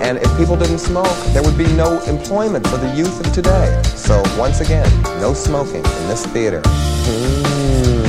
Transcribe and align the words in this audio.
And 0.00 0.18
if 0.18 0.36
people 0.38 0.56
didn't 0.56 0.78
smoke, 0.78 1.16
there 1.32 1.42
would 1.42 1.58
be 1.58 1.66
no 1.74 2.00
employment 2.04 2.66
for 2.68 2.76
the 2.76 2.88
youth 2.94 3.20
of 3.26 3.32
today. 3.32 3.82
So 3.84 4.22
once 4.38 4.60
again, 4.60 4.88
no 5.20 5.34
smoking 5.34 5.84
in 5.84 6.08
this 6.08 6.24
theater. 6.26 6.62
Mm. 6.62 8.08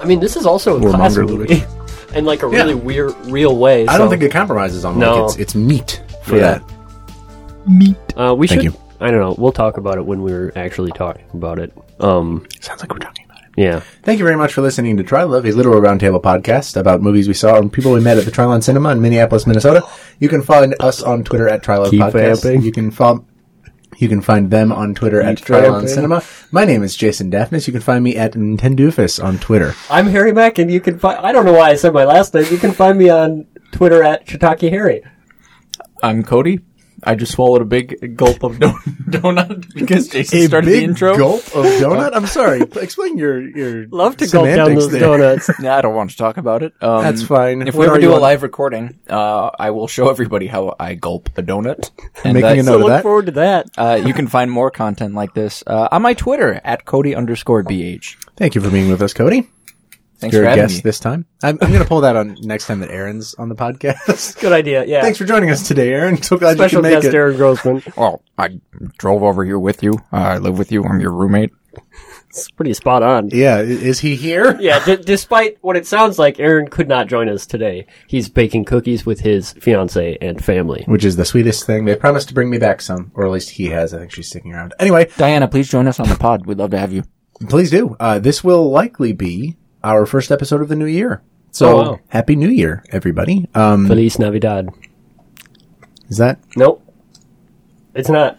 I 0.00 0.04
mean, 0.04 0.18
this 0.18 0.36
is 0.36 0.46
also 0.46 0.76
a 0.78 0.84
Or 0.84 0.90
class 0.90 1.16
Monger 1.16 1.24
movie 1.32 1.62
in 2.14 2.24
like 2.24 2.42
a 2.42 2.48
really 2.48 2.74
weird, 2.74 3.14
real 3.26 3.56
way. 3.56 3.86
I 3.86 3.96
don't 3.98 4.10
think 4.10 4.22
it 4.22 4.32
compromises 4.32 4.84
on 4.84 4.98
No. 4.98 5.14
like 5.14 5.24
it's 5.32 5.36
it's 5.38 5.54
meat 5.54 6.02
for 6.24 6.36
Yeah. 6.36 6.58
that. 6.58 6.62
Meat. 7.68 7.96
Uh, 8.16 8.34
we 8.36 8.48
Thank 8.48 8.62
should. 8.62 8.72
you. 8.72 8.78
I 9.00 9.10
don't 9.12 9.20
know. 9.20 9.34
We'll 9.38 9.52
talk 9.52 9.76
about 9.76 9.98
it 9.98 10.04
when 10.04 10.22
we're 10.22 10.52
actually 10.56 10.90
talking 10.92 11.24
about 11.34 11.58
it. 11.60 11.72
Um, 12.00 12.44
Sounds 12.60 12.80
like 12.80 12.92
we're 12.92 12.98
talking 12.98 13.21
about 13.21 13.21
it. 13.21 13.21
Yeah. 13.56 13.80
Thank 14.02 14.18
you 14.18 14.24
very 14.24 14.36
much 14.36 14.54
for 14.54 14.62
listening 14.62 14.96
to 14.96 15.02
Try 15.02 15.24
Love, 15.24 15.44
a 15.44 15.52
literal 15.52 15.80
roundtable 15.80 16.22
podcast 16.22 16.76
about 16.76 17.02
movies 17.02 17.28
we 17.28 17.34
saw 17.34 17.58
and 17.58 17.70
people 17.72 17.92
we 17.92 18.00
met 18.00 18.16
at 18.16 18.24
the 18.24 18.30
Trylon 18.30 18.62
Cinema 18.62 18.90
in 18.90 19.02
Minneapolis, 19.02 19.46
Minnesota. 19.46 19.82
You 20.20 20.28
can 20.28 20.42
find 20.42 20.74
us 20.80 21.02
on 21.02 21.22
Twitter 21.22 21.48
at 21.48 21.62
Try 21.62 21.76
Love 21.76 21.90
Keep 21.90 22.00
Podcast. 22.00 22.42
vamping. 22.42 22.62
You 22.62 22.72
can 22.72 22.90
follow. 22.90 23.26
You 23.98 24.08
can 24.08 24.22
find 24.22 24.50
them 24.50 24.72
on 24.72 24.94
Twitter 24.94 25.20
at 25.20 25.36
Keep 25.36 25.46
Trylon. 25.48 25.86
Cinema. 25.88 26.22
My 26.50 26.64
name 26.64 26.82
is 26.82 26.96
Jason 26.96 27.30
Daphnis. 27.30 27.66
You 27.66 27.72
can 27.74 27.82
find 27.82 28.02
me 28.02 28.16
at 28.16 28.32
Nintendoofus 28.32 29.22
on 29.22 29.38
Twitter. 29.38 29.74
I'm 29.90 30.06
Harry 30.06 30.32
Mack, 30.32 30.58
and 30.58 30.70
you 30.72 30.80
can 30.80 30.98
find. 30.98 31.18
I 31.18 31.30
don't 31.30 31.44
know 31.44 31.52
why 31.52 31.70
I 31.70 31.74
said 31.74 31.92
my 31.92 32.04
last 32.04 32.32
name. 32.32 32.46
You 32.50 32.56
can 32.56 32.72
find 32.72 32.98
me 32.98 33.10
on 33.10 33.46
Twitter 33.70 34.02
at 34.02 34.26
Shiitake 34.26 34.70
Harry. 34.70 35.02
I'm 36.02 36.22
Cody. 36.22 36.60
I 37.04 37.14
just 37.14 37.32
swallowed 37.32 37.62
a 37.62 37.64
big 37.64 38.16
gulp 38.16 38.42
of 38.42 38.58
don- 38.58 38.78
donut 39.10 39.72
because 39.74 40.08
Jason 40.08 40.46
started 40.46 40.70
the 40.70 40.82
intro. 40.84 41.16
gulp 41.16 41.44
of 41.54 41.64
donut. 41.64 42.10
I'm 42.14 42.26
sorry. 42.26 42.62
Explain 42.62 43.18
your 43.18 43.40
your 43.40 43.86
Love 43.90 44.16
to 44.18 44.26
gulp 44.26 44.44
down 44.46 44.54
semantics 44.66 44.82
those 44.84 44.92
there. 44.92 45.00
donuts. 45.00 45.50
Yeah, 45.62 45.76
I 45.76 45.80
don't 45.82 45.94
want 45.94 46.10
to 46.10 46.16
talk 46.16 46.36
about 46.38 46.62
it. 46.62 46.72
Um, 46.80 47.02
That's 47.02 47.22
fine. 47.22 47.62
If 47.66 47.74
What 47.74 47.82
we 47.82 47.86
ever 47.88 47.98
do 48.00 48.12
a 48.12 48.16
on? 48.16 48.20
live 48.20 48.42
recording, 48.42 48.98
uh, 49.08 49.50
I 49.58 49.70
will 49.70 49.86
show 49.86 50.08
everybody 50.10 50.46
how 50.46 50.74
I 50.80 50.94
gulp 50.94 51.28
a 51.36 51.42
donut. 51.42 51.90
And 52.24 52.34
Making 52.34 52.36
a 52.36 52.40
that's- 52.42 52.66
note 52.66 52.72
So 52.72 52.86
of 52.86 52.90
look 52.92 53.02
forward 53.02 53.26
to 53.26 53.32
that. 53.32 53.66
Uh, 53.76 54.00
you 54.04 54.14
can 54.14 54.26
find 54.28 54.50
more 54.50 54.70
content 54.70 55.14
like 55.14 55.34
this 55.34 55.62
uh, 55.66 55.88
on 55.92 56.02
my 56.02 56.14
Twitter 56.14 56.60
at 56.64 56.84
Cody 56.84 57.14
underscore 57.14 57.62
BH. 57.62 58.16
Thank 58.36 58.54
you 58.54 58.60
for 58.60 58.70
being 58.70 58.88
with 58.90 59.02
us, 59.02 59.12
Cody. 59.12 59.48
Thanks 60.22 60.32
You're 60.34 60.44
for 60.44 60.46
a 60.46 60.50
having 60.50 60.64
guest 60.64 60.76
me. 60.76 60.80
this 60.88 60.98
time. 61.00 61.26
I'm, 61.42 61.58
I'm 61.60 61.68
going 61.70 61.82
to 61.82 61.88
pull 61.88 62.00
that 62.00 62.16
on 62.16 62.36
next 62.40 62.66
time 62.66 62.80
that 62.80 62.90
Aaron's 62.90 63.34
on 63.34 63.48
the 63.50 63.54
podcast. 63.54 64.38
Good 64.40 64.52
idea. 64.52 64.84
Yeah. 64.86 65.02
Thanks 65.02 65.18
for 65.18 65.24
joining 65.24 65.50
us 65.50 65.66
today, 65.68 65.92
Aaron. 65.92 66.22
So 66.22 66.38
glad 66.38 66.56
Special 66.56 66.78
you 66.78 66.82
could 66.82 66.88
make 66.94 67.02
guest 67.02 67.14
it. 67.14 67.16
Aaron 67.16 67.36
Grossman. 67.36 67.82
Well, 67.96 68.22
I 68.38 68.60
drove 68.98 69.22
over 69.22 69.44
here 69.44 69.58
with 69.58 69.82
you. 69.82 69.92
Uh, 70.12 70.16
I 70.16 70.38
live 70.38 70.58
with 70.58 70.72
you. 70.72 70.84
I'm 70.84 71.00
your 71.00 71.12
roommate. 71.12 71.50
It's 72.28 72.50
pretty 72.50 72.72
spot 72.72 73.02
on. 73.02 73.28
Yeah, 73.30 73.56
i- 73.56 73.60
is 73.62 74.00
he 74.00 74.16
here? 74.16 74.56
Yeah, 74.60 74.82
d- 74.84 74.96
despite 74.96 75.58
what 75.60 75.76
it 75.76 75.86
sounds 75.86 76.18
like, 76.18 76.38
Aaron 76.40 76.68
could 76.68 76.88
not 76.88 77.06
join 77.08 77.28
us 77.28 77.44
today. 77.46 77.86
He's 78.06 78.28
baking 78.30 78.64
cookies 78.64 79.04
with 79.04 79.20
his 79.20 79.52
fiance 79.54 80.16
and 80.20 80.42
family. 80.42 80.84
Which 80.86 81.04
is 81.04 81.16
the 81.16 81.24
sweetest 81.26 81.66
thing. 81.66 81.84
They 81.84 81.96
promised 81.96 82.28
to 82.28 82.34
bring 82.34 82.48
me 82.48 82.58
back 82.58 82.80
some, 82.80 83.10
or 83.14 83.26
at 83.26 83.32
least 83.32 83.50
he 83.50 83.66
has. 83.66 83.92
I 83.92 83.98
think 83.98 84.12
she's 84.12 84.28
sticking 84.28 84.54
around. 84.54 84.72
Anyway, 84.78 85.10
Diana, 85.18 85.48
please 85.48 85.68
join 85.68 85.86
us 85.88 85.98
on 86.00 86.08
the 86.08 86.14
pod. 86.16 86.46
We'd 86.46 86.58
love 86.58 86.70
to 86.70 86.78
have 86.78 86.92
you. 86.92 87.02
please 87.48 87.70
do. 87.70 87.96
Uh, 88.00 88.18
this 88.18 88.42
will 88.44 88.70
likely 88.70 89.12
be 89.12 89.56
our 89.84 90.06
first 90.06 90.30
episode 90.30 90.60
of 90.62 90.68
the 90.68 90.76
new 90.76 90.86
year. 90.86 91.22
So, 91.50 91.68
Oh, 91.68 91.76
wow. 91.92 91.98
happy 92.08 92.34
new 92.36 92.48
year, 92.48 92.82
everybody. 92.90 93.48
Um, 93.54 93.86
Feliz 93.86 94.18
Navidad. 94.18 94.68
is 96.08 96.16
that? 96.18 96.38
Nope. 96.56 96.82
It's 97.94 98.08
not. 98.08 98.38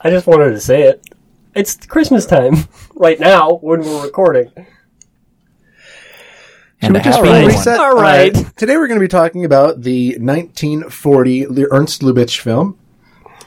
I 0.00 0.10
just 0.10 0.26
wanted 0.26 0.50
to 0.50 0.60
say 0.60 0.82
it. 0.82 1.02
It's 1.54 1.74
Christmas 1.86 2.26
time 2.26 2.54
right 2.94 3.18
now 3.18 3.54
when 3.56 3.80
we're 3.80 4.04
recording. 4.04 4.52
And 6.82 6.94
we 6.94 7.00
Just 7.00 7.20
right. 7.22 7.46
reset. 7.46 7.78
All 7.80 7.96
right. 7.96 8.36
Uh, 8.36 8.42
today 8.56 8.76
we're 8.76 8.86
going 8.86 9.00
to 9.00 9.04
be 9.04 9.08
talking 9.08 9.44
about 9.44 9.80
the 9.80 10.10
1940 10.18 11.46
Ernst 11.70 12.02
Lubitsch 12.02 12.38
film, 12.38 12.78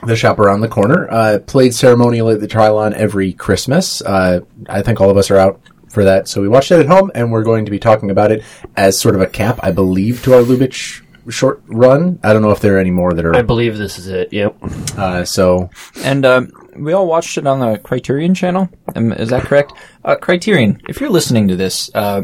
The 0.04 0.16
Shop 0.16 0.38
Around 0.40 0.60
the 0.62 0.68
Corner, 0.68 1.08
uh, 1.10 1.38
played 1.46 1.72
ceremonially 1.72 2.34
at 2.34 2.40
the 2.40 2.48
Trylon 2.48 2.92
every 2.92 3.32
Christmas. 3.32 4.02
Uh, 4.02 4.40
I 4.68 4.82
think 4.82 5.00
all 5.00 5.10
of 5.10 5.16
us 5.16 5.30
are 5.30 5.36
out 5.36 5.60
for 5.90 6.04
that, 6.04 6.28
so 6.28 6.40
we 6.40 6.48
watched 6.48 6.70
it 6.70 6.80
at 6.80 6.86
home, 6.86 7.10
and 7.14 7.30
we're 7.32 7.44
going 7.44 7.64
to 7.64 7.70
be 7.70 7.78
talking 7.78 8.10
about 8.10 8.32
it 8.32 8.42
as 8.76 8.98
sort 8.98 9.14
of 9.14 9.20
a 9.20 9.26
cap, 9.26 9.60
I 9.62 9.70
believe, 9.70 10.22
to 10.24 10.34
our 10.34 10.42
Lubitsch 10.42 11.02
short 11.28 11.62
run. 11.66 12.18
I 12.22 12.32
don't 12.32 12.42
know 12.42 12.50
if 12.50 12.60
there 12.60 12.76
are 12.76 12.78
any 12.78 12.90
more 12.90 13.12
that 13.12 13.24
are. 13.24 13.36
I 13.36 13.42
believe 13.42 13.76
this 13.78 13.98
is 13.98 14.08
it. 14.08 14.32
Yep. 14.32 14.56
Uh, 14.96 15.24
so 15.24 15.70
And 16.02 16.24
um, 16.24 16.52
we 16.76 16.92
all 16.92 17.06
watched 17.06 17.36
it 17.38 17.46
on 17.46 17.60
the 17.60 17.78
Criterion 17.78 18.34
channel. 18.34 18.68
Um, 18.94 19.12
is 19.12 19.30
that 19.30 19.42
correct? 19.44 19.72
Uh, 20.04 20.16
Criterion, 20.16 20.80
if 20.88 21.00
you're 21.00 21.10
listening 21.10 21.48
to 21.48 21.56
this, 21.56 21.90
uh, 21.94 22.22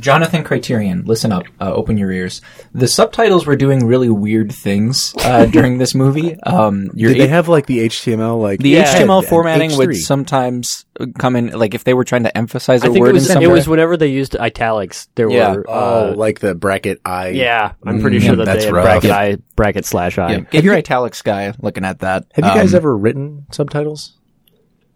Jonathan 0.00 0.44
Criterion, 0.44 1.04
listen 1.04 1.32
up, 1.32 1.44
uh, 1.60 1.72
open 1.72 1.96
your 1.96 2.10
ears. 2.12 2.40
The 2.74 2.86
subtitles 2.88 3.46
were 3.46 3.56
doing 3.56 3.86
really 3.86 4.10
weird 4.10 4.52
things 4.52 5.14
uh, 5.24 5.46
during 5.46 5.78
this 5.78 5.94
movie. 5.94 6.38
Um, 6.42 6.90
your 6.94 7.12
did 7.12 7.20
they 7.22 7.28
have 7.28 7.48
like 7.48 7.66
the 7.66 7.80
HTML 7.88 8.40
like 8.40 8.60
the 8.60 8.70
Yeah. 8.70 8.84
HTML 8.84 9.18
and 9.20 9.26
formatting 9.28 9.76
would 9.76 9.90
H3? 9.90 9.96
sometimes 9.96 10.84
come 11.18 11.36
in, 11.36 11.48
like 11.58 11.74
if 11.74 11.84
they 11.84 11.94
were 11.94 12.04
trying 12.04 12.24
to 12.24 12.36
emphasize 12.36 12.82
a 12.82 12.86
I 12.86 12.90
think 12.92 13.00
word 13.02 13.10
it 13.10 13.14
was 13.14 13.26
in 13.26 13.30
it 13.30 13.34
somewhere. 13.34 13.50
was 13.56 13.68
whenever 13.68 13.96
they 13.96 14.08
used 14.08 14.36
italics. 14.36 15.08
There 15.14 15.30
Yeah. 15.30 15.54
were 15.56 15.64
Oh, 15.68 16.10
uh, 16.10 16.14
like 16.16 16.40
the 16.40 16.54
bracket 16.54 17.00
I. 17.04 17.28
yeah. 17.28 17.72
I'm 17.84 18.00
pretty 18.00 18.18
Mm, 18.18 18.26
sure 18.26 18.36
that 18.36 18.44
that's 18.44 18.60
they 18.60 18.66
had 18.66 18.74
rough. 18.74 18.84
bracket 18.84 19.08
Yeah. 19.10 19.16
I 19.18 19.36
bracket 19.56 19.84
slash 19.86 20.18
I. 20.18 20.32
yeah. 20.32 20.40
Get 20.50 20.64
your 20.64 20.74
italics 20.74 21.22
guy 21.22 21.54
looking 21.60 21.84
at 21.84 22.00
that. 22.00 22.26
Have 22.34 22.44
you 22.44 22.50
guys 22.60 22.74
Um, 22.74 22.78
ever 22.78 22.96
written 22.96 23.46
subtitles? 23.50 24.12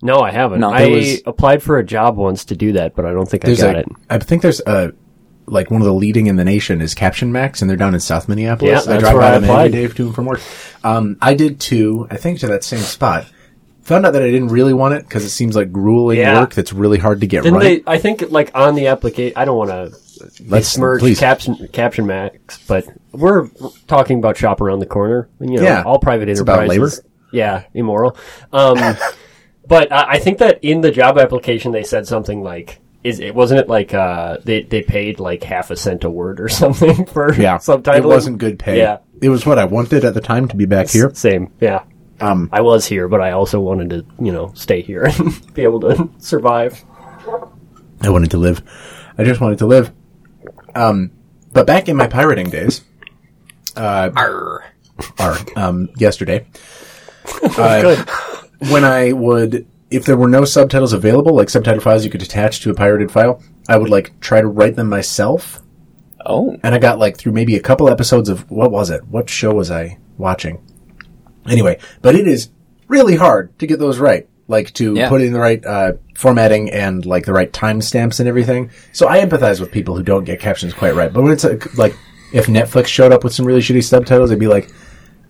No, 0.02 0.20
I 0.20 0.30
haven't. 0.30 0.60
No, 0.60 0.70
I 0.70 0.88
was- 0.88 1.22
applied 1.26 1.62
for 1.62 1.78
a 1.78 1.84
job 1.84 2.16
once 2.16 2.44
to 2.46 2.56
do 2.56 2.72
that, 2.72 2.94
but 2.94 3.04
I 3.06 3.12
don't 3.12 3.28
think 3.28 3.44
I 3.46 3.54
got 3.54 3.76
a, 3.76 3.78
it. 3.80 3.86
I 4.10 4.18
think 4.18 4.42
there's 4.42 4.60
a 4.60 4.92
like 5.48 5.70
one 5.70 5.80
of 5.80 5.86
the 5.86 5.94
leading 5.94 6.26
in 6.26 6.34
the 6.36 6.44
nation 6.44 6.80
is 6.80 6.92
Caption 6.94 7.30
Max, 7.32 7.60
and 7.62 7.70
they're 7.70 7.76
down 7.76 7.94
in 7.94 8.00
South 8.00 8.28
Minneapolis. 8.28 8.70
Yeah, 8.70 8.78
I 8.92 8.94
that's 8.98 9.00
drive 9.00 9.14
where 9.14 9.22
by 9.22 9.28
I 9.28 9.34
them 9.34 9.44
applied. 9.44 9.72
day 9.72 9.86
to 9.86 10.06
and 10.06 10.14
from 10.14 10.24
work. 10.26 10.40
Um, 10.84 11.16
I 11.22 11.34
did 11.34 11.60
too. 11.60 12.06
I 12.10 12.16
think 12.16 12.40
to 12.40 12.48
that 12.48 12.64
same 12.64 12.80
spot. 12.80 13.26
Found 13.82 14.04
out 14.04 14.14
that 14.14 14.22
I 14.22 14.30
didn't 14.32 14.48
really 14.48 14.74
want 14.74 14.94
it 14.94 15.04
because 15.04 15.24
it 15.24 15.30
seems 15.30 15.54
like 15.54 15.70
grueling 15.70 16.18
Yeah. 16.18 16.40
work 16.40 16.52
that's 16.54 16.72
really 16.72 16.98
hard 16.98 17.20
to 17.20 17.28
get 17.28 17.44
Didn't 17.44 17.58
right. 17.60 17.84
they? 17.86 17.92
I 17.92 17.98
think 17.98 18.32
like 18.32 18.50
on 18.56 18.74
the 18.74 18.88
application. 18.88 19.34
I 19.36 19.44
don't 19.44 19.56
want 19.56 19.70
to 19.70 19.96
Let's 20.48 20.66
smirch 20.68 20.98
please. 21.00 21.20
caption 21.20 21.68
caption 21.72 22.04
max, 22.06 22.58
but 22.66 22.84
we're 23.12 23.46
talking 23.86 24.18
about 24.18 24.36
shop 24.36 24.60
around 24.60 24.80
the 24.80 24.86
corner. 24.86 25.28
You 25.38 25.58
know, 25.58 25.62
Yeah. 25.62 25.82
all 25.84 26.00
private 26.00 26.28
It's 26.28 26.40
about 26.40 26.64
enterprises. 26.64 27.02
Yeah, 27.30 27.62
immoral. 27.74 28.16
Um, 28.52 28.76
but 29.66 29.92
I, 29.92 30.12
I 30.12 30.18
think 30.18 30.38
that 30.38 30.58
in 30.62 30.80
the 30.80 30.90
job 30.90 31.18
application 31.18 31.72
they 31.72 31.84
said 31.84 32.06
something 32.06 32.42
like. 32.42 32.80
Is 33.04 33.20
it 33.20 33.36
wasn't 33.36 33.60
it 33.60 33.68
like 33.68 33.94
uh 33.94 34.38
they 34.42 34.62
they 34.62 34.82
paid 34.82 35.20
like 35.20 35.44
half 35.44 35.70
a 35.70 35.76
cent 35.76 36.02
a 36.02 36.10
word 36.10 36.40
or 36.40 36.48
something 36.62 37.06
for 37.06 37.32
yeah, 37.34 37.56
subtitling? 37.58 37.98
it 37.98 38.04
wasn't 38.04 38.38
good 38.38 38.58
pay. 38.58 38.78
Yeah, 38.78 38.98
it 39.22 39.28
was 39.28 39.46
what 39.46 39.58
I 39.60 39.64
wanted 39.64 40.04
at 40.04 40.14
the 40.14 40.20
time 40.20 40.48
to 40.48 40.56
be 40.56 40.64
back 40.66 40.88
here. 40.90 41.14
same. 41.14 41.52
Yeah, 41.60 41.84
Um, 42.20 42.48
I 42.52 42.62
was 42.62 42.84
here, 42.84 43.06
but 43.06 43.20
I 43.20 43.30
also 43.30 43.60
wanted 43.60 43.90
to 43.90 44.04
you 44.18 44.32
know 44.32 44.50
stay 44.56 44.82
here 44.82 45.04
and 45.18 45.54
be 45.54 45.62
able 45.62 45.78
to 45.82 46.08
survive. 46.18 46.84
I 48.00 48.10
wanted 48.10 48.32
to 48.32 48.38
live. 48.38 48.60
I 49.16 49.22
just 49.22 49.40
wanted 49.40 49.58
to 49.58 49.66
live. 49.66 49.92
Um, 50.74 51.12
but 51.52 51.64
back 51.64 51.88
in 51.88 51.96
my 51.96 52.08
pirating 52.08 52.50
days, 52.50 52.82
uh, 53.76 54.10
Arr. 54.16 54.64
or 55.20 55.36
um, 55.54 55.90
yesterday, 55.96 56.44
uh, 57.56 57.94
when 58.70 58.84
I 58.84 59.12
would, 59.12 59.66
if 59.90 60.04
there 60.04 60.16
were 60.16 60.28
no 60.28 60.44
subtitles 60.44 60.92
available, 60.92 61.34
like 61.34 61.50
subtitle 61.50 61.80
files 61.80 62.04
you 62.04 62.10
could 62.10 62.22
attach 62.22 62.60
to 62.60 62.70
a 62.70 62.74
pirated 62.74 63.10
file, 63.10 63.42
I 63.68 63.76
would 63.78 63.90
like 63.90 64.18
try 64.20 64.40
to 64.40 64.46
write 64.46 64.76
them 64.76 64.88
myself. 64.88 65.62
Oh. 66.24 66.56
And 66.62 66.74
I 66.74 66.78
got 66.78 66.98
like 66.98 67.16
through 67.16 67.32
maybe 67.32 67.56
a 67.56 67.60
couple 67.60 67.88
episodes 67.88 68.28
of 68.28 68.50
what 68.50 68.70
was 68.70 68.90
it? 68.90 69.04
What 69.06 69.30
show 69.30 69.54
was 69.54 69.70
I 69.70 69.98
watching? 70.18 70.60
Anyway, 71.48 71.78
but 72.02 72.14
it 72.16 72.26
is 72.26 72.50
really 72.88 73.16
hard 73.16 73.56
to 73.60 73.66
get 73.66 73.78
those 73.78 73.98
right. 73.98 74.28
Like 74.48 74.72
to 74.74 74.94
Yeah. 74.94 75.08
put 75.08 75.22
in 75.22 75.32
the 75.32 75.40
right 75.40 75.64
uh, 75.64 75.92
formatting 76.14 76.70
and 76.70 77.04
like 77.04 77.24
the 77.26 77.32
right 77.32 77.52
timestamps 77.52 78.20
and 78.20 78.28
everything. 78.28 78.70
So 78.92 79.08
I 79.08 79.18
empathize 79.24 79.60
with 79.60 79.72
people 79.72 79.96
who 79.96 80.02
don't 80.02 80.24
get 80.24 80.38
captions 80.40 80.72
quite 80.72 80.94
right. 80.94 81.12
But 81.12 81.22
when 81.22 81.32
it's 81.32 81.44
uh, 81.44 81.58
like 81.76 81.96
if 82.32 82.46
Netflix 82.46 82.86
showed 82.86 83.12
up 83.12 83.24
with 83.24 83.32
some 83.34 83.44
really 83.46 83.60
shitty 83.60 83.82
subtitles, 83.84 84.30
I'd 84.30 84.38
be 84.38 84.46
like, 84.48 84.68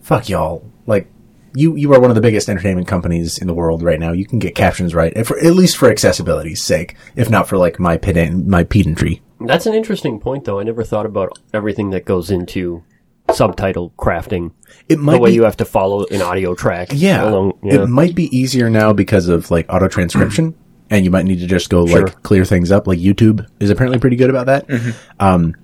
"Fuck 0.02 0.28
y'all!" 0.28 0.70
Like 0.86 1.08
you 1.56 1.74
you 1.76 1.92
are 1.94 2.00
one 2.00 2.10
of 2.10 2.14
the 2.14 2.20
biggest 2.20 2.48
entertainment 2.48 2.86
companies 2.86 3.38
in 3.38 3.46
the 3.46 3.54
world 3.54 3.82
right 3.82 3.98
now. 3.98 4.12
You 4.12 4.26
can 4.26 4.38
get 4.38 4.54
captions 4.54 4.94
right, 4.94 5.12
and 5.16 5.26
for, 5.26 5.38
at 5.38 5.54
least 5.54 5.76
for 5.76 5.90
accessibility's 5.90 6.62
sake, 6.62 6.96
if 7.16 7.28
not 7.30 7.48
for 7.48 7.56
like 7.56 7.80
my 7.80 7.96
pedant 7.96 8.46
my 8.46 8.62
pedantry. 8.64 9.22
That's 9.40 9.66
an 9.66 9.74
interesting 9.74 10.20
point, 10.20 10.44
though. 10.44 10.60
I 10.60 10.62
never 10.62 10.84
thought 10.84 11.04
about 11.06 11.38
everything 11.52 11.90
that 11.90 12.04
goes 12.04 12.30
into 12.30 12.84
subtitle 13.32 13.92
crafting. 13.98 14.52
It 14.88 14.98
might 14.98 15.14
the 15.14 15.18
way 15.20 15.30
be- 15.30 15.34
you 15.34 15.42
have 15.44 15.56
to 15.58 15.64
follow 15.64 16.06
an 16.10 16.22
audio 16.22 16.54
track. 16.54 16.88
Yeah. 16.92 17.28
along- 17.28 17.58
yeah. 17.62 17.82
It 17.82 17.88
might 17.88 18.14
be 18.14 18.34
easier 18.36 18.70
now 18.70 18.92
because 18.92 19.28
of 19.28 19.50
like 19.50 19.66
auto 19.68 19.88
transcription 19.88 20.54
and 20.90 21.04
you 21.04 21.10
might 21.10 21.24
need 21.24 21.40
to 21.40 21.46
just 21.46 21.68
go 21.68 21.86
Sure. 21.86 22.06
like 22.06 22.22
clear 22.22 22.44
things 22.44 22.70
up. 22.70 22.86
Like 22.86 22.98
YouTube 23.00 23.46
is 23.60 23.68
apparently 23.70 23.98
pretty 23.98 24.16
good 24.16 24.30
about 24.30 24.46
that. 24.46 24.94
Um, 25.18 25.54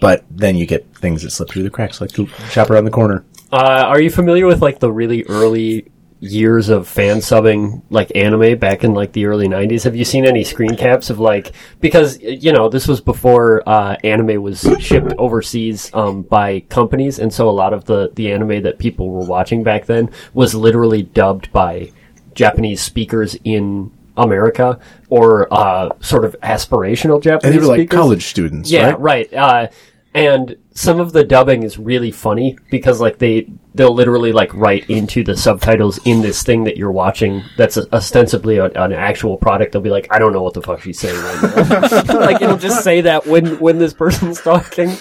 but 0.00 0.24
then 0.30 0.56
you 0.56 0.64
get 0.66 0.94
things 0.96 1.22
that 1.22 1.30
slip 1.30 1.48
through 1.50 1.64
the 1.64 1.70
cracks 1.70 2.00
like 2.00 2.12
the 2.12 2.26
shop 2.50 2.70
around 2.70 2.84
the 2.84 2.90
corner. 2.90 3.24
Uh, 3.52 3.84
are 3.86 4.00
you 4.00 4.10
familiar 4.10 4.46
with 4.46 4.62
like 4.62 4.78
the 4.80 4.90
really 4.90 5.24
early 5.28 5.86
years 6.20 6.68
of 6.68 6.86
fan 6.86 7.16
subbing 7.18 7.82
like 7.90 8.10
anime 8.14 8.56
back 8.56 8.84
in 8.84 8.94
like 8.94 9.10
the 9.12 9.26
early 9.26 9.48
90s 9.48 9.82
have 9.82 9.96
you 9.96 10.04
seen 10.04 10.24
any 10.24 10.44
screen 10.44 10.76
caps 10.76 11.10
of 11.10 11.18
like 11.18 11.50
because 11.80 12.16
you 12.20 12.52
know 12.52 12.68
this 12.68 12.86
was 12.86 13.00
before 13.00 13.60
uh, 13.68 13.96
anime 14.04 14.40
was 14.40 14.60
shipped 14.78 15.12
overseas 15.18 15.90
um, 15.94 16.22
by 16.22 16.60
companies 16.68 17.18
and 17.18 17.34
so 17.34 17.48
a 17.48 17.50
lot 17.50 17.72
of 17.72 17.84
the 17.86 18.08
the 18.14 18.30
anime 18.30 18.62
that 18.62 18.78
people 18.78 19.10
were 19.10 19.26
watching 19.26 19.64
back 19.64 19.84
then 19.86 20.08
was 20.32 20.54
literally 20.54 21.02
dubbed 21.02 21.50
by 21.52 21.90
japanese 22.34 22.80
speakers 22.80 23.36
in 23.42 23.90
america 24.16 24.78
or 25.08 25.52
uh, 25.52 25.88
sort 25.98 26.24
of 26.24 26.36
aspirational 26.44 27.20
japanese 27.20 27.52
And 27.52 27.54
they 27.54 27.58
were 27.66 27.66
like 27.72 27.80
speakers. 27.80 27.96
college 27.98 28.26
students, 28.26 28.70
Yeah, 28.70 28.90
right? 28.90 29.00
right. 29.00 29.34
Uh, 29.34 29.66
and 30.14 30.56
some 30.74 31.00
of 31.00 31.12
the 31.12 31.24
dubbing 31.24 31.62
is 31.62 31.78
really 31.78 32.10
funny 32.10 32.58
because 32.70 33.00
like 33.00 33.18
they 33.18 33.50
they'll 33.74 33.94
literally 33.94 34.32
like 34.32 34.52
write 34.54 34.88
into 34.90 35.24
the 35.24 35.36
subtitles 35.36 35.98
in 36.04 36.20
this 36.20 36.42
thing 36.42 36.64
that 36.64 36.76
you're 36.76 36.92
watching 36.92 37.42
that's 37.56 37.78
ostensibly 37.92 38.58
a, 38.58 38.66
an 38.66 38.92
actual 38.92 39.38
product. 39.38 39.72
They'll 39.72 39.80
be 39.80 39.90
like, 39.90 40.08
I 40.10 40.18
don't 40.18 40.32
know 40.32 40.42
what 40.42 40.54
the 40.54 40.62
fuck 40.62 40.82
she's 40.82 40.98
saying 40.98 41.16
right 41.16 41.68
now. 41.68 42.02
like 42.20 42.42
it'll 42.42 42.58
just 42.58 42.84
say 42.84 43.02
that 43.02 43.26
when 43.26 43.58
when 43.58 43.78
this 43.78 43.94
person's 43.94 44.40
talking, 44.40 44.94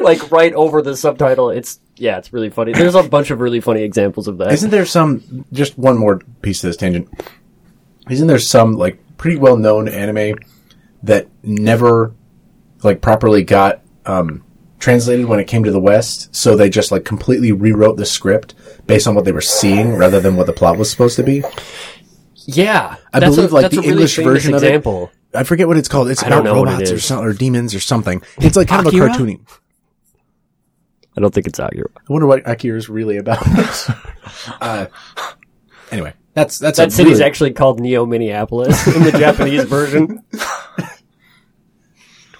like 0.00 0.30
right 0.30 0.52
over 0.54 0.82
the 0.82 0.96
subtitle. 0.96 1.50
It's 1.50 1.80
yeah, 1.96 2.18
it's 2.18 2.32
really 2.32 2.50
funny. 2.50 2.72
There's 2.72 2.94
a 2.94 3.02
bunch 3.02 3.30
of 3.30 3.40
really 3.40 3.60
funny 3.60 3.82
examples 3.82 4.26
of 4.26 4.38
that. 4.38 4.52
Isn't 4.52 4.70
there 4.70 4.86
some, 4.86 5.44
just 5.52 5.76
one 5.76 5.98
more 5.98 6.18
piece 6.40 6.64
of 6.64 6.68
this 6.68 6.76
tangent. 6.76 7.08
Isn't 8.08 8.26
there 8.26 8.38
some 8.38 8.72
like 8.72 8.98
pretty 9.18 9.36
well 9.36 9.56
known 9.56 9.86
anime 9.86 10.38
that 11.02 11.28
never 11.42 12.14
like 12.82 13.02
properly 13.02 13.44
got, 13.44 13.82
um, 14.10 14.44
translated 14.78 15.26
when 15.26 15.38
it 15.40 15.46
came 15.46 15.64
to 15.64 15.70
the 15.72 15.80
West? 15.80 16.34
So 16.34 16.56
they 16.56 16.68
just 16.70 16.90
like 16.92 17.04
completely 17.04 17.52
rewrote 17.52 17.96
the 17.96 18.06
script 18.06 18.54
based 18.86 19.06
on 19.06 19.14
what 19.14 19.24
they 19.24 19.32
were 19.32 19.40
seeing 19.40 19.96
rather 19.96 20.20
than 20.20 20.36
what 20.36 20.46
the 20.46 20.52
plot 20.52 20.76
was 20.78 20.90
supposed 20.90 21.16
to 21.16 21.22
be? 21.22 21.42
yeah, 22.46 22.96
I 23.12 23.20
believe 23.20 23.52
a, 23.52 23.54
like 23.54 23.70
the 23.70 23.76
really 23.78 23.88
English 23.90 24.16
version 24.16 24.54
example. 24.54 25.04
of 25.04 25.10
it. 25.10 25.16
I 25.38 25.44
forget 25.44 25.68
what 25.68 25.76
it's 25.76 25.88
called. 25.88 26.08
It's 26.10 26.22
I 26.22 26.26
about 26.26 26.44
know 26.44 26.54
what 26.60 26.68
it 26.68 26.72
robots 26.72 26.90
or 26.90 26.98
some, 26.98 27.24
or 27.24 27.32
demons 27.32 27.74
or 27.74 27.80
something. 27.80 28.20
It's 28.38 28.56
like 28.56 28.66
kind 28.68 28.84
Akira? 28.86 29.06
of 29.06 29.14
a 29.14 29.14
cartoony. 29.18 29.40
I 31.16 31.20
don't 31.20 31.32
think 31.34 31.46
it's 31.46 31.58
Akira. 31.58 31.88
I 31.96 32.00
wonder 32.12 32.26
what 32.26 32.48
Akira 32.48 32.76
is 32.78 32.88
really 32.88 33.16
about. 33.18 33.46
uh, 34.60 34.86
anyway, 35.92 36.14
that's 36.34 36.58
that's 36.58 36.78
That 36.78 36.92
city's 36.92 37.14
really- 37.14 37.24
actually 37.24 37.52
called 37.52 37.78
Neo 37.78 38.06
Minneapolis 38.06 38.86
in 38.86 39.02
the 39.04 39.12
Japanese 39.18 39.64
version. 39.64 40.24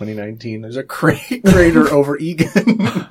2019. 0.01 0.63
There's 0.63 0.77
a 0.77 0.83
cra- 0.83 1.19
crater 1.47 1.93
over 1.93 2.17
Eagan. 2.19 3.07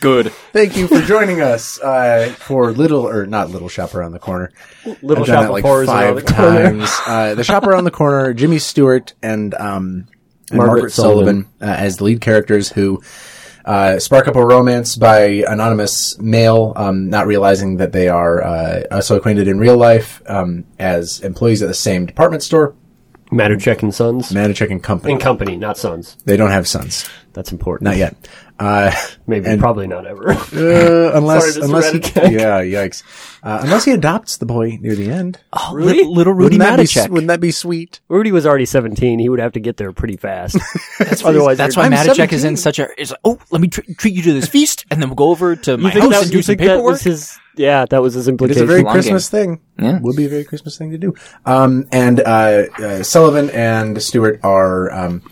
Good. 0.00 0.32
Thank 0.52 0.76
you 0.76 0.88
for 0.88 1.00
joining 1.02 1.40
us 1.42 1.78
uh, 1.80 2.34
for 2.38 2.72
Little 2.72 3.06
or 3.06 3.24
not 3.26 3.50
Little 3.50 3.68
Shop 3.68 3.94
Around 3.94 4.12
the 4.12 4.18
Corner. 4.18 4.50
Little 5.00 5.22
I've 5.22 5.26
done 5.26 5.26
Shop 5.26 5.42
that 5.44 5.52
like 5.52 5.64
Horrors 5.64 5.88
around 5.88 6.14
five 6.14 6.26
the 6.26 6.32
corner. 6.32 6.62
times. 6.62 6.90
Uh, 7.06 7.34
the 7.36 7.44
Shop 7.44 7.62
Around 7.64 7.84
the 7.84 7.90
Corner, 7.92 8.32
Jimmy 8.32 8.58
Stewart 8.58 9.12
and, 9.22 9.54
um, 9.54 10.08
and 10.50 10.58
Margaret 10.58 10.80
Margaret, 10.80 10.92
Sullavan, 10.92 11.44
uh, 11.60 11.66
as 11.66 11.98
the 11.98 12.04
lead 12.04 12.20
characters 12.20 12.70
who 12.70 13.00
uh, 13.64 14.00
spark 14.00 14.26
up 14.26 14.34
a 14.34 14.44
romance 14.44 14.96
by 14.96 15.44
anonymous 15.46 16.18
mail, 16.18 16.72
um, 16.74 17.08
not 17.10 17.28
realizing 17.28 17.76
that 17.76 17.92
they 17.92 18.08
are 18.08 18.42
uh, 18.42 18.82
also 18.90 19.16
acquainted 19.16 19.46
in 19.46 19.60
real 19.60 19.76
life 19.76 20.20
um, 20.26 20.64
as 20.80 21.20
employees 21.20 21.62
at 21.62 21.68
the 21.68 21.74
same 21.74 22.06
department 22.06 22.42
store, 22.42 22.74
Matuschek 23.32 23.82
and 23.82 23.94
Sons. 23.94 24.30
Manichek 24.30 24.70
and 24.70 24.82
Company. 24.82 25.12
and 25.14 25.20
Company, 25.22 25.56
not 25.56 25.78
Sons. 25.78 26.16
they 26.24 26.36
don't 26.36 26.50
have 26.50 26.68
sons, 26.68 27.08
That's 27.32 27.52
important. 27.52 27.84
not 27.86 27.96
yet. 27.96 28.14
Uh, 28.58 28.92
Maybe, 29.26 29.46
and- 29.46 29.60
probably 29.60 29.86
not 29.86 30.06
ever. 30.06 30.32
Uh, 30.52 31.12
unless, 31.14 31.54
Sorry, 31.54 31.64
unless 31.64 31.90
he, 31.92 31.98
yeah, 32.34 32.60
yikes. 32.60 33.02
Uh, 33.42 33.60
unless 33.62 33.84
he 33.84 33.90
adopts 33.92 34.36
the 34.36 34.46
boy 34.46 34.78
near 34.80 34.94
the 34.94 35.10
end. 35.10 35.40
Oh, 35.52 35.72
Rudy? 35.74 35.98
little, 35.98 36.14
little 36.14 36.32
Rudy 36.34 36.58
wouldn't 36.58 36.92
that, 36.92 37.06
be, 37.06 37.10
wouldn't 37.12 37.28
that 37.28 37.40
be 37.40 37.50
sweet? 37.50 38.00
Rudy 38.08 38.32
was 38.32 38.46
already 38.46 38.66
17. 38.66 39.18
He 39.18 39.28
would 39.28 39.40
have 39.40 39.52
to 39.52 39.60
get 39.60 39.78
there 39.78 39.92
pretty 39.92 40.16
fast. 40.16 40.58
That's 40.98 41.24
Otherwise, 41.24 41.58
that's 41.58 41.76
why 41.76 41.84
I'm 41.84 41.92
is 41.92 42.44
in 42.44 42.56
such 42.56 42.78
a. 42.78 42.88
Is 43.00 43.10
like, 43.10 43.20
oh, 43.24 43.38
let 43.50 43.60
me 43.60 43.68
tr- 43.68 43.80
treat 43.96 44.14
you 44.14 44.22
to 44.22 44.32
this 44.34 44.46
feast, 44.46 44.84
and 44.90 45.00
then 45.00 45.08
we'll 45.08 45.16
go 45.16 45.30
over 45.30 45.56
to 45.56 45.76
my 45.78 45.90
house 45.90 46.10
that, 46.10 46.22
and 46.22 46.30
do 46.30 46.42
some 46.42 46.52
think 46.52 46.60
that 46.60 46.66
paperwork. 46.68 46.84
was 46.92 47.02
his? 47.02 47.38
Yeah, 47.56 47.86
that 47.86 48.02
was 48.02 48.14
his 48.14 48.28
implication. 48.28 48.62
It 48.62 48.64
is 48.64 48.70
a 48.70 48.72
very 48.72 48.82
long 48.82 48.92
Christmas 48.92 49.28
thing. 49.28 49.60
Yeah. 49.78 49.98
Would 50.00 50.16
be 50.16 50.26
a 50.26 50.28
very 50.28 50.44
Christmas 50.44 50.76
thing 50.78 50.90
to 50.92 50.98
do. 50.98 51.14
Um, 51.44 51.88
and 51.92 52.20
uh, 52.20 52.22
uh, 52.22 52.66
Sullavan 53.02 53.52
and 53.52 54.00
Stewart 54.02 54.40
are 54.42 54.90
um, 54.92 55.22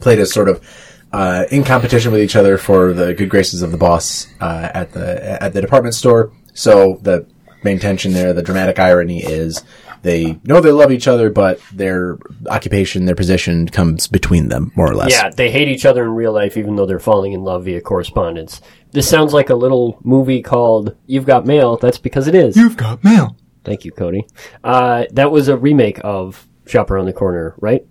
played 0.00 0.18
as 0.18 0.32
sort 0.32 0.48
of 0.48 0.64
uh, 1.12 1.44
in 1.50 1.64
competition 1.64 2.12
with 2.12 2.22
each 2.22 2.36
other 2.36 2.58
for 2.58 2.92
the 2.92 3.14
good 3.14 3.28
graces 3.28 3.62
of 3.62 3.72
the 3.72 3.78
boss 3.78 4.26
uh, 4.40 4.70
at 4.72 4.92
the 4.92 5.42
at 5.42 5.52
the 5.52 5.60
department 5.60 5.94
store. 5.94 6.32
So 6.54 6.98
the 7.02 7.26
main 7.64 7.78
tension 7.78 8.12
there, 8.12 8.32
the 8.32 8.42
dramatic 8.42 8.78
irony 8.78 9.22
is 9.22 9.62
they 10.02 10.38
know 10.44 10.60
they 10.60 10.70
love 10.72 10.92
each 10.92 11.08
other, 11.08 11.30
but 11.30 11.60
their 11.72 12.18
occupation, 12.48 13.04
their 13.04 13.14
position 13.14 13.68
comes 13.68 14.06
between 14.06 14.48
them, 14.48 14.72
more 14.74 14.90
or 14.90 14.94
less. 14.94 15.10
Yeah, 15.10 15.30
they 15.30 15.50
hate 15.50 15.68
each 15.68 15.84
other 15.84 16.04
in 16.04 16.10
real 16.10 16.32
life, 16.32 16.56
even 16.56 16.76
though 16.76 16.86
they're 16.86 16.98
falling 16.98 17.32
in 17.32 17.42
love 17.42 17.64
via 17.64 17.80
correspondence. 17.80 18.62
This 18.92 19.08
sounds 19.08 19.34
like 19.34 19.50
a 19.50 19.54
little 19.54 19.98
movie 20.02 20.42
called 20.42 20.96
"You've 21.06 21.26
Got 21.26 21.46
Mail." 21.46 21.76
That's 21.76 21.98
because 21.98 22.26
it 22.26 22.34
is. 22.34 22.56
You've 22.56 22.76
got 22.76 23.04
mail. 23.04 23.36
Thank 23.62 23.84
you, 23.84 23.92
Cody. 23.92 24.26
Uh, 24.64 25.04
that 25.12 25.30
was 25.30 25.48
a 25.48 25.56
remake 25.56 26.00
of 26.02 26.48
Shop 26.66 26.90
Around 26.90 27.06
the 27.06 27.12
Corner, 27.12 27.54
right? 27.58 27.84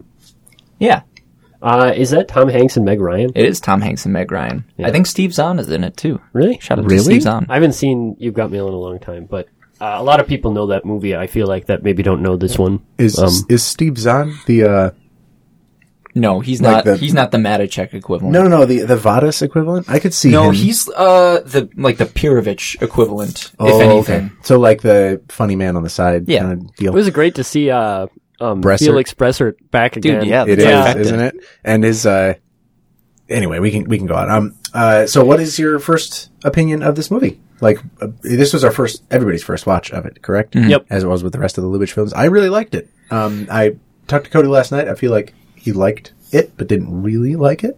Yeah, 0.79 1.01
Uh, 1.61 1.91
is 1.95 2.11
that 2.11 2.27
Tom 2.29 2.47
Hanks 2.47 2.77
and 2.77 2.85
Meg 2.85 3.01
Ryan? 3.01 3.31
it 3.35 3.45
is 3.45 3.59
Tom 3.59 3.81
Hanks 3.81 4.05
and 4.05 4.13
Meg 4.13 4.31
Ryan. 4.31 4.63
I 4.81 4.91
think 4.91 5.07
Steve 5.07 5.33
Zahn 5.33 5.59
is 5.59 5.69
in 5.69 5.83
it 5.83 5.97
too. 5.97 6.21
Really? 6.33 6.57
Shout 6.61 6.79
out 6.79 6.85
Really? 6.85 6.97
to 6.99 7.03
Steve 7.03 7.21
Zahn. 7.23 7.45
I 7.49 7.55
haven't 7.55 7.73
seen 7.73 8.15
You've 8.17 8.33
Got 8.33 8.51
Mail 8.51 8.67
in 8.69 8.73
a 8.73 8.77
long 8.77 8.99
time, 8.99 9.25
but 9.25 9.47
uh, 9.81 9.95
a 9.97 10.03
lot 10.03 10.19
of 10.21 10.27
people 10.27 10.51
know 10.51 10.67
that 10.67 10.85
movie. 10.85 11.15
I 11.15 11.27
feel 11.27 11.47
like 11.47 11.65
that 11.67 11.83
maybe 11.83 12.01
don't 12.03 12.21
know 12.21 12.37
this 12.37 12.57
one. 12.57 12.79
Is 12.97 13.19
Um, 13.19 13.33
is 13.49 13.63
Steve 13.63 13.97
Zahn 13.97 14.35
the 14.45 14.63
uh, 14.63 14.91
No, 16.15 16.39
he's 16.39 16.61
Like 16.61 16.71
not. 16.71 16.85
the- 16.85 16.97
he's 16.97 17.13
not 17.13 17.31
the 17.31 17.37
Matuschek 17.37 17.93
equivalent. 17.93 18.33
no 18.33 18.43
no 18.43 18.49
no 18.49 18.65
the 18.65 18.79
the 18.81 18.95
Vadas 18.97 19.41
equivalent? 19.41 19.89
I 19.89 19.99
could 19.99 20.13
see 20.13 20.31
no, 20.31 20.45
him. 20.49 20.53
he's 20.55 20.89
uh 20.89 21.41
the 21.45 21.69
like 21.77 21.97
the 21.97 22.05
Pirovitch 22.05 22.81
equivalent, 22.81 23.51
Oh, 23.59 23.67
if 23.67 23.81
anything. 23.81 24.25
okay. 24.25 24.33
So 24.43 24.57
like 24.59 24.81
the 24.81 25.21
funny 25.29 25.55
man 25.55 25.75
on 25.75 25.83
the 25.83 25.89
side 25.89 26.27
Yeah. 26.27 26.41
kind 26.41 26.53
of 26.53 26.75
deal. 26.77 26.91
It 26.93 26.95
was 26.95 27.09
great 27.11 27.35
to 27.35 27.43
see 27.43 27.69
uh, 27.69 28.07
um, 28.39 28.61
Bressart. 28.61 28.79
Felix 28.79 29.13
Bressart 29.13 29.55
back 29.71 29.95
again. 29.97 30.25
yeah, 30.25 30.43
It 30.43 30.55
that's 30.57 30.61
is, 30.61 30.65
effective. 30.67 31.01
isn't 31.05 31.19
it? 31.19 31.35
And 31.63 31.85
is 31.85 32.05
uh 32.05 32.33
anyway, 33.29 33.59
we 33.59 33.71
can 33.71 33.83
we 33.89 33.97
can 33.97 34.07
go 34.07 34.15
on. 34.15 34.29
Um 34.29 34.55
uh 34.73 35.05
so 35.07 35.23
what 35.25 35.39
is 35.39 35.57
your 35.59 35.79
first 35.79 36.29
opinion 36.43 36.83
of 36.83 36.95
this 36.95 37.09
movie? 37.11 37.39
Like 37.61 37.79
uh, 38.01 38.07
this 38.21 38.53
was 38.53 38.63
our 38.63 38.71
first 38.71 39.03
everybody's 39.11 39.43
first 39.43 39.65
watch 39.67 39.91
of 39.91 40.05
it, 40.05 40.21
correct? 40.21 40.55
Yep. 40.55 40.85
As 40.89 41.03
it 41.03 41.07
was 41.07 41.23
with 41.23 41.33
the 41.33 41.39
rest 41.39 41.57
of 41.57 41.63
the 41.63 41.69
Lubitsch 41.69 41.91
films. 41.91 42.13
I 42.13 42.25
really 42.25 42.49
liked 42.49 42.75
it. 42.75 42.89
Um 43.11 43.47
I 43.51 43.75
talked 44.07 44.25
to 44.25 44.31
Cody 44.31 44.47
last 44.47 44.71
night. 44.71 44.87
I 44.87 44.95
feel 44.95 45.11
like 45.11 45.33
he 45.55 45.71
liked 45.73 46.13
it 46.31 46.53
but 46.57 46.67
didn't 46.67 47.01
really 47.03 47.35
like 47.35 47.63
it. 47.63 47.77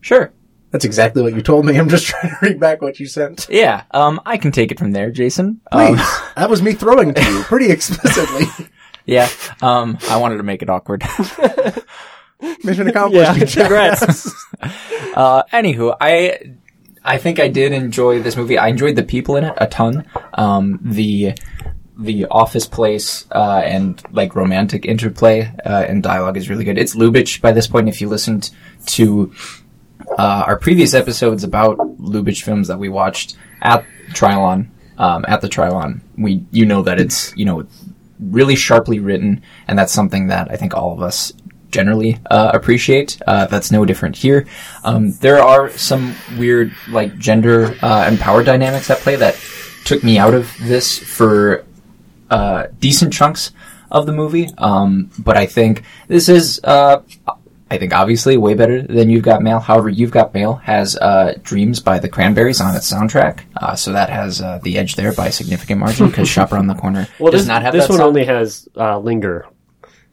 Sure. 0.00 0.32
That's 0.70 0.84
exactly 0.84 1.22
what 1.22 1.34
you 1.34 1.42
told 1.42 1.66
me. 1.66 1.76
I'm 1.78 1.88
just 1.88 2.06
trying 2.08 2.30
to 2.30 2.36
read 2.42 2.60
back 2.60 2.80
what 2.80 3.00
you 3.00 3.06
sent. 3.06 3.48
Yeah. 3.50 3.82
Um, 3.90 4.20
I 4.24 4.36
can 4.36 4.52
take 4.52 4.70
it 4.70 4.78
from 4.78 4.92
there, 4.92 5.10
Jason. 5.10 5.60
Um, 5.72 5.96
Please. 5.96 6.20
that 6.36 6.48
was 6.48 6.62
me 6.62 6.72
throwing 6.74 7.12
to 7.12 7.22
you 7.24 7.42
pretty 7.42 7.70
explicitly. 7.70 8.44
yeah. 9.10 9.28
Um, 9.60 9.98
I 10.08 10.16
wanted 10.16 10.38
to 10.38 10.42
make 10.42 10.62
it 10.62 10.70
awkward. 10.70 11.02
Mission 12.64 12.88
accomplished. 12.88 13.56
Yeah, 13.56 13.62
congrats. 13.64 14.34
Uh, 15.14 15.42
anywho, 15.52 15.96
I 16.00 16.38
I 17.02 17.18
think 17.18 17.40
I 17.40 17.48
did 17.48 17.72
enjoy 17.72 18.22
this 18.22 18.36
movie. 18.36 18.58
I 18.58 18.68
enjoyed 18.68 18.94
the 18.94 19.02
people 19.02 19.36
in 19.36 19.44
it 19.44 19.54
a 19.56 19.66
ton. 19.66 20.06
Um, 20.34 20.78
the 20.82 21.32
the 21.98 22.26
office 22.26 22.66
place 22.66 23.26
uh, 23.32 23.62
and 23.64 24.00
like 24.12 24.36
romantic 24.36 24.86
interplay 24.86 25.52
uh, 25.64 25.84
and 25.88 26.02
dialogue 26.02 26.36
is 26.36 26.48
really 26.48 26.64
good. 26.64 26.78
It's 26.78 26.94
Lubitsch 26.94 27.40
by 27.40 27.50
this 27.52 27.66
point. 27.66 27.88
If 27.88 28.00
you 28.00 28.08
listened 28.08 28.50
to 28.86 29.32
uh, 30.16 30.44
our 30.46 30.56
previous 30.56 30.94
episodes 30.94 31.42
about 31.42 31.78
Lubitsch 31.98 32.42
films 32.42 32.68
that 32.68 32.78
we 32.78 32.88
watched 32.88 33.36
at 33.62 33.84
Trylon, 34.10 34.68
um, 34.98 35.24
at 35.26 35.40
the 35.40 35.48
Trylon, 35.48 36.02
we 36.16 36.44
you 36.52 36.66
know 36.66 36.82
that 36.82 37.00
it's 37.00 37.36
you 37.36 37.46
know 37.46 37.66
really 38.20 38.56
sharply 38.56 39.00
written, 39.00 39.42
and 39.66 39.78
that's 39.78 39.92
something 39.92 40.28
that 40.28 40.50
I 40.50 40.56
think 40.56 40.74
all 40.74 40.92
of 40.92 41.02
us 41.02 41.32
generally 41.70 42.18
uh, 42.30 42.50
appreciate. 42.52 43.20
Uh, 43.26 43.46
that's 43.46 43.70
no 43.70 43.84
different 43.84 44.16
here. 44.16 44.46
Um, 44.84 45.12
there 45.12 45.42
are 45.42 45.70
some 45.70 46.14
weird 46.38 46.72
like 46.88 47.16
gender 47.18 47.76
uh, 47.82 48.04
and 48.06 48.18
power 48.18 48.42
dynamics 48.42 48.90
at 48.90 48.98
play 48.98 49.16
that 49.16 49.38
took 49.84 50.02
me 50.04 50.18
out 50.18 50.34
of 50.34 50.52
this 50.60 50.98
for 50.98 51.64
uh, 52.30 52.66
decent 52.78 53.12
chunks 53.12 53.52
of 53.90 54.06
the 54.06 54.12
movie. 54.12 54.48
Um, 54.58 55.10
but 55.18 55.36
I 55.36 55.46
think 55.46 55.82
this 56.08 56.28
is 56.28 56.60
uh, 56.64 57.02
I 57.70 57.78
think 57.78 57.94
obviously 57.94 58.36
way 58.36 58.54
better 58.54 58.82
than 58.82 59.10
You've 59.10 59.22
Got 59.22 59.42
Mail. 59.42 59.60
However, 59.60 59.88
You've 59.88 60.10
Got 60.10 60.34
Mail 60.34 60.54
has 60.56 60.96
uh, 60.96 61.34
Dreams 61.42 61.78
by 61.80 61.98
the 62.00 62.08
Cranberries 62.08 62.60
on 62.60 62.74
its 62.74 62.92
soundtrack, 62.92 63.40
uh, 63.56 63.76
so 63.76 63.92
that 63.92 64.10
has 64.10 64.40
uh, 64.42 64.58
the 64.62 64.76
edge 64.78 64.96
there 64.96 65.12
by 65.12 65.28
a 65.28 65.32
significant 65.32 65.78
margin 65.80 66.08
because 66.08 66.28
Shop 66.36 66.52
Around 66.52 66.66
the 66.66 66.74
Corner 66.74 67.06
Well, 67.20 67.30
does 67.30 67.42
this, 67.42 67.48
not 67.48 67.62
have 67.62 67.72
this 67.72 67.88
one 67.88 67.98
song. 67.98 68.08
only 68.08 68.24
has 68.24 68.68
uh, 68.76 68.98
"Linger," 68.98 69.46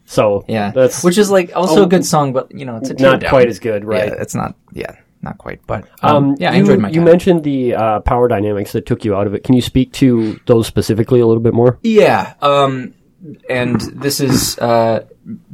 so 0.06 0.46
yeah, 0.48 0.72
that's 0.72 1.04
which 1.04 1.18
is 1.18 1.32
like 1.32 1.52
also 1.56 1.82
Oh, 1.82 1.84
a 1.84 1.88
good 1.88 2.06
song, 2.06 2.32
but 2.34 2.52
you 2.52 2.66
know 2.66 2.78
it's 2.78 2.90
a 2.92 2.94
not 2.94 3.22
teardown. 3.22 3.30
quite 3.30 3.48
as 3.48 3.60
good, 3.60 3.84
right? 3.86 4.08
Yeah, 4.08 4.22
it's 4.22 4.36
not. 4.36 4.56
Yeah, 4.74 4.96
not 5.24 5.38
quite. 5.40 5.60
But 5.66 5.86
um, 6.04 6.16
Um, 6.16 6.36
yeah, 6.40 6.52
I 6.52 6.56
you, 6.56 6.60
enjoyed 6.62 6.80
my 6.80 6.90
You 6.90 7.02
mentioned 7.02 7.44
the 7.44 7.74
uh, 7.74 8.00
power 8.02 8.28
dynamics 8.28 8.72
that 8.74 8.86
took 8.86 9.04
you 9.04 9.16
out 9.16 9.26
of 9.26 9.34
it. 9.34 9.44
Can 9.44 9.56
you 9.56 9.62
speak 9.62 9.94
to 9.94 10.40
those 10.46 10.68
specifically 10.68 11.20
a 11.22 11.26
little 11.26 11.42
bit 11.44 11.54
more? 11.56 11.80
Yeah, 11.82 12.36
um, 12.42 12.94
and 13.50 13.82
this 13.82 14.20
is 14.22 14.58
uh, 14.60 15.06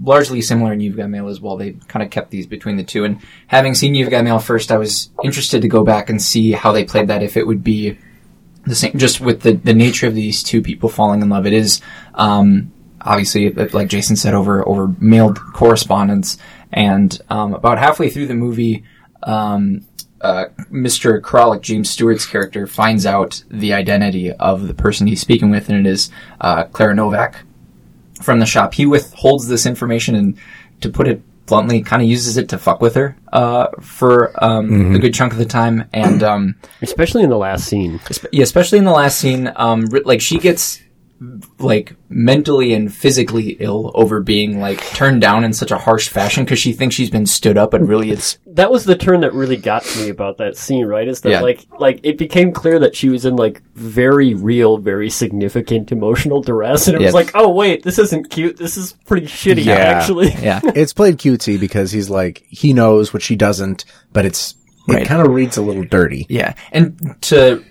largely 0.02 0.42
similar 0.42 0.74
in 0.74 0.80
You've 0.80 0.98
Got 0.98 1.10
Mail 1.10 1.28
as 1.28 1.42
well. 1.42 1.58
They 1.58 1.72
kind 1.88 2.04
of 2.04 2.12
kept 2.12 2.32
these 2.32 2.46
between 2.46 2.78
the 2.78 2.84
two. 2.84 3.04
And 3.04 3.20
having 3.48 3.74
seen 3.76 3.96
You've 3.96 4.10
Got 4.10 4.24
Mail 4.24 4.40
first, 4.40 4.72
I 4.72 4.78
was 4.78 5.10
interested 5.24 5.62
to 5.62 5.68
go 5.68 5.84
back 5.84 6.10
and 6.10 6.22
see 6.22 6.52
how 6.52 6.72
they 6.72 6.84
played 6.84 7.08
that. 7.08 7.24
If 7.24 7.38
it 7.38 7.48
would 7.48 7.64
be 7.64 7.98
the 8.66 8.76
same, 8.76 8.98
just 8.98 9.20
with 9.20 9.42
the 9.42 9.54
the 9.54 9.74
nature 9.74 10.08
of 10.08 10.16
these 10.16 10.44
two 10.44 10.62
people 10.62 10.90
falling 10.90 11.22
in 11.22 11.30
love. 11.30 11.46
It 11.46 11.54
is 11.54 11.82
um, 12.14 12.72
obviously, 13.02 13.50
like 13.52 13.90
Jason 13.90 14.16
said, 14.16 14.34
over 14.34 14.68
over 14.68 14.94
mailed 15.00 15.40
correspondence. 15.40 16.38
And 16.72 17.20
um, 17.30 17.54
about 17.54 17.78
halfway 17.78 18.10
through 18.10 18.28
the 18.28 18.36
movie. 18.36 18.84
Um, 19.22 19.86
uh, 20.20 20.46
Mr. 20.72 21.20
Kralik, 21.20 21.62
James 21.62 21.90
Stewart's 21.90 22.26
character, 22.26 22.66
finds 22.66 23.06
out 23.06 23.44
the 23.50 23.74
identity 23.74 24.32
of 24.32 24.68
the 24.68 24.74
person 24.74 25.06
he's 25.06 25.20
speaking 25.20 25.52
with, 25.52 25.68
and 25.68 25.86
it 25.86 25.90
is 25.90 26.10
uh, 26.40 26.64
Clara 26.66 26.96
Novak 26.96 27.44
from 28.24 28.40
the 28.40 28.46
shop. 28.46 28.74
He 28.74 28.86
withholds 28.86 29.48
this 29.48 29.66
information 29.66 30.16
and, 30.16 30.38
to 30.82 30.90
put 30.90 31.08
it 31.08 31.22
bluntly, 31.46 31.82
kind 31.82 32.02
of 32.02 32.08
uses 32.08 32.38
it 32.38 32.50
to 32.50 32.58
fuck 32.58 32.82
with 32.82 32.96
her 32.96 33.16
uh, 33.32 33.68
for 33.82 34.32
um, 34.44 34.96
a 34.96 35.00
good 35.00 35.14
chunk 35.14 35.34
of 35.34 35.40
the 35.40 35.46
time. 35.46 35.88
And 35.94 36.24
um, 36.24 36.56
Especially 36.82 37.24
in 37.24 37.30
the 37.30 37.38
last 37.38 37.66
scene. 37.66 38.00
espe- 38.00 38.28
yeah, 38.32 38.44
especially 38.44 38.80
in 38.80 38.86
the 38.86 38.92
last 38.92 39.20
scene, 39.20 39.52
um, 39.56 39.86
like 40.06 40.22
she 40.22 40.40
gets 40.40 40.82
like 41.60 41.96
mentally 42.10 42.74
and 42.74 42.94
physically 42.94 43.58
ill 43.60 43.92
over 43.96 44.20
being 44.22 44.60
like 44.60 44.80
turned 44.92 45.22
down 45.22 45.44
in 45.44 45.54
such 45.54 45.72
a 45.72 45.78
harsh 45.78 46.10
fashion 46.10 46.44
because 46.44 46.60
she 46.60 46.74
thinks 46.74 46.96
she's 46.96 47.10
been 47.10 47.26
stood 47.26 47.58
up, 47.58 47.74
and 47.74 47.88
really 47.88 48.12
it's 48.12 48.38
That 48.54 48.72
was 48.72 48.86
the 48.86 48.96
turn 48.96 49.22
that 49.22 49.34
really 49.34 49.58
got 49.58 49.84
to 49.84 50.00
me 50.04 50.10
about 50.10 50.38
that 50.38 50.56
scene, 50.58 50.86
right? 50.86 51.08
Is 51.08 51.22
that 51.22 51.30
Yeah. 51.32 51.42
like 51.42 51.66
like 51.80 52.00
it 52.04 52.18
became 52.18 52.52
clear 52.52 52.78
that 52.80 52.96
she 52.96 53.10
was 53.10 53.26
in 53.26 53.36
like 53.36 53.62
very 53.74 54.34
real, 54.36 54.78
very 54.78 55.10
significant 55.10 55.92
emotional 55.92 56.42
duress, 56.42 56.88
and 56.88 56.96
it 56.96 57.04
was 57.04 57.14
like, 57.14 57.32
oh 57.36 57.50
wait, 57.50 57.84
this 57.84 57.98
isn't 58.00 58.30
cute. 58.30 58.58
This 58.58 58.78
is 58.78 58.94
pretty 59.06 59.28
shitty, 59.28 59.66
Yeah. 59.66 59.74
actually. 59.76 60.30
yeah. 60.42 60.60
it's 60.76 60.94
played 60.94 61.18
cutesy 61.18 61.60
because 61.60 61.92
he's 61.92 62.10
like 62.10 62.44
he 62.50 62.74
knows 62.74 63.14
what 63.14 63.22
she 63.24 63.36
doesn't, 63.36 63.86
but 64.12 64.26
it's 64.26 64.56
it 64.88 64.94
Right. 64.96 65.08
kind 65.08 65.22
of 65.26 65.34
reads 65.34 65.56
a 65.58 65.62
little 65.62 65.86
dirty. 65.86 66.26
Yeah, 66.30 66.56
and 66.74 67.16
to 67.22 67.64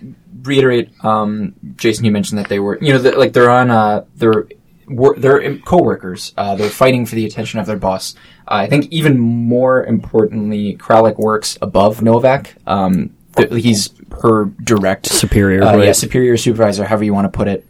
reiterate, 0.43 0.91
um, 1.03 1.53
Jason, 1.75 2.05
you 2.05 2.11
mentioned 2.11 2.39
that 2.39 2.49
they 2.49 2.59
were, 2.59 2.77
you 2.81 2.93
know, 2.93 2.99
like 3.17 3.33
they're 3.33 3.49
on, 3.49 3.71
uh, 3.71 4.05
they're 4.15 4.47
wor- 4.87 5.15
they're 5.17 5.57
coworkers. 5.59 6.33
Uh, 6.37 6.55
they're 6.55 6.69
fighting 6.69 7.05
for 7.05 7.15
the 7.15 7.25
attention 7.25 7.59
of 7.59 7.65
their 7.65 7.77
boss. 7.77 8.15
Uh, 8.47 8.55
I 8.55 8.67
think 8.67 8.91
even 8.91 9.19
more 9.19 9.83
importantly, 9.85 10.75
Kralik 10.77 11.17
works 11.17 11.57
above 11.61 12.01
Novak. 12.01 12.55
Um, 12.67 13.15
th- 13.35 13.51
he's 13.63 13.89
her 14.21 14.45
direct 14.63 15.07
Superior, 15.07 15.63
uh, 15.63 15.75
right. 15.77 15.85
yeah, 15.85 15.91
superior 15.93 16.37
supervisor, 16.37 16.85
however 16.85 17.03
you 17.03 17.13
want 17.13 17.31
to 17.31 17.35
put 17.35 17.47
it. 17.47 17.65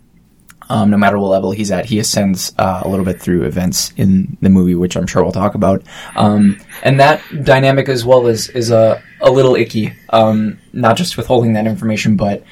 Um, 0.70 0.90
no 0.90 0.98
matter 0.98 1.20
what 1.20 1.28
level 1.28 1.52
he's 1.52 1.72
at, 1.72 1.86
he 1.86 2.00
ascends 2.00 2.54
uh, 2.58 2.82
a 2.84 2.88
little 2.88 3.04
bit 3.04 3.22
through 3.22 3.44
events 3.44 3.92
in 3.98 4.38
the 4.42 4.50
movie, 4.50 4.76
which 4.76 4.96
I'm 4.96 5.06
sure 5.06 5.22
we'll 5.22 5.34
talk 5.34 5.56
about. 5.56 5.84
Um, 6.16 6.60
and 6.82 7.02
that 7.02 7.22
dynamic 7.44 7.90
as 7.90 8.06
well 8.06 8.28
is 8.28 8.48
is 8.50 8.72
a 8.72 9.04
a 9.22 9.30
little 9.30 9.56
icky. 9.56 9.94
Um, 10.10 10.60
not 10.72 10.96
just 10.96 11.18
withholding 11.18 11.54
that 11.54 11.68
information, 11.68 12.16
but 12.16 12.44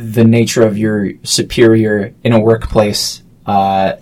the 0.00 0.24
nature 0.24 0.62
of 0.62 0.78
your 0.78 1.12
superior 1.22 2.14
in 2.24 2.32
a 2.32 2.40
workplace, 2.40 3.22
uh, 3.46 3.92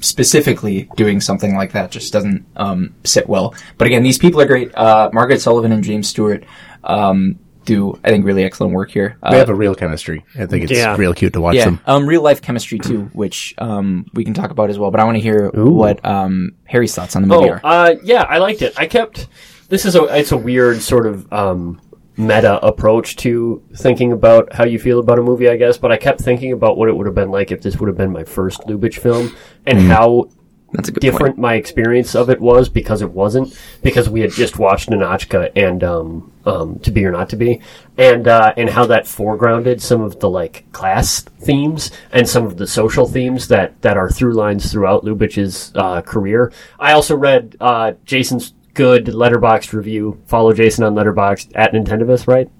specifically 0.00 0.88
doing 0.96 1.20
something 1.20 1.54
like 1.56 1.72
that, 1.72 1.90
just 1.90 2.12
doesn't 2.12 2.44
um, 2.56 2.94
sit 3.04 3.28
well. 3.28 3.54
But 3.78 3.86
again, 3.86 4.02
these 4.02 4.18
people 4.18 4.40
are 4.40 4.46
great. 4.46 4.74
Uh, 4.74 5.10
Margaret 5.12 5.36
Sullavan 5.40 5.72
and 5.72 5.84
James 5.84 6.08
Stewart 6.08 6.44
um, 6.84 7.38
do, 7.64 7.98
I 8.04 8.08
think, 8.10 8.24
really 8.24 8.44
excellent 8.44 8.72
work 8.74 8.90
here. 8.90 9.18
Uh, 9.22 9.32
They 9.32 9.38
have 9.38 9.48
a 9.50 9.54
real 9.54 9.74
chemistry. 9.74 10.24
I 10.38 10.46
think 10.46 10.64
it's 10.64 10.72
Yeah. 10.72 10.96
real 10.96 11.12
cute 11.14 11.34
to 11.34 11.40
watch 11.40 11.56
yeah, 11.56 11.66
them. 11.66 11.80
um, 11.86 12.06
real 12.06 12.22
life 12.22 12.40
chemistry 12.42 12.78
too, 12.78 13.10
which 13.12 13.54
um, 13.58 14.06
we 14.14 14.24
can 14.24 14.34
talk 14.34 14.50
about 14.50 14.70
as 14.70 14.78
well. 14.78 14.90
But 14.90 15.00
I 15.00 15.04
want 15.04 15.16
to 15.16 15.20
hear 15.22 15.50
what 15.50 16.04
um, 16.04 16.52
Harry's 16.64 16.94
thoughts 16.94 17.16
on 17.16 17.22
the 17.22 17.28
movie 17.28 17.50
Oh, 17.50 17.52
are. 17.54 17.60
uh, 17.64 17.94
yeah, 18.02 18.22
I 18.22 18.38
liked 18.38 18.62
it. 18.62 18.72
I 18.78 18.86
kept 18.86 19.26
this 19.68 19.84
is 19.84 19.94
a 19.94 20.04
it's 20.18 20.32
a 20.32 20.36
weird 20.36 20.80
sort 20.80 21.06
of 21.06 21.30
um, 21.32 21.80
meta 22.20 22.64
approach 22.64 23.16
to 23.16 23.62
thinking 23.74 24.12
about 24.12 24.52
how 24.52 24.64
you 24.64 24.78
feel 24.78 25.00
about 25.00 25.18
a 25.18 25.22
movie, 25.22 25.48
I 25.48 25.56
guess. 25.56 25.78
But 25.78 25.90
I 25.90 25.96
kept 25.96 26.20
thinking 26.20 26.52
about 26.52 26.76
what 26.76 26.88
it 26.88 26.96
would 26.96 27.06
have 27.06 27.14
been 27.14 27.30
like 27.30 27.50
if 27.50 27.62
this 27.62 27.76
would 27.78 27.88
have 27.88 27.96
been 27.96 28.12
my 28.12 28.24
first 28.24 28.60
Lubitsch 28.66 28.98
film, 28.98 29.34
and 29.66 29.80
how 29.80 30.28
That's 30.72 30.88
a 30.88 30.92
good 30.92 31.00
different 31.00 31.36
my 31.36 31.54
experience 31.54 32.14
of 32.14 32.30
it 32.30 32.40
was 32.40 32.68
because 32.68 33.02
it 33.02 33.10
wasn't 33.10 33.58
because 33.82 34.08
we 34.08 34.20
had 34.20 34.30
just 34.30 34.58
watched 34.58 34.88
Ninotchka 34.88 35.50
and 35.56 35.82
um, 35.82 36.32
um, 36.46 36.78
To 36.80 36.92
Be 36.92 37.04
or 37.04 37.10
Not 37.10 37.28
to 37.30 37.36
Be, 37.36 37.60
and 37.98 38.28
uh, 38.28 38.54
and 38.56 38.70
how 38.70 38.86
that 38.86 39.04
foregrounded 39.04 39.80
some 39.80 40.00
of 40.00 40.20
the 40.20 40.30
like 40.30 40.70
class 40.72 41.22
themes 41.22 41.90
and 42.12 42.28
some 42.28 42.46
of 42.46 42.56
the 42.56 42.68
social 42.68 43.08
themes 43.08 43.48
that 43.48 43.82
that 43.82 43.96
are 43.96 44.10
through 44.10 44.34
lines 44.34 44.70
throughout 44.70 45.04
Lubitsch's 45.04 45.72
uh, 45.74 46.02
career. 46.02 46.52
I 46.78 46.92
also 46.92 47.16
read 47.16 47.56
uh, 47.60 47.94
Jason's 48.04 48.54
good 48.74 49.06
Letterboxd 49.06 49.72
review. 49.72 50.20
Follow 50.26 50.52
Jason 50.52 50.84
on 50.84 50.94
Letterboxd 50.94 51.52
at 51.54 51.72
Nintendovus, 51.72 52.26
right? 52.26 52.50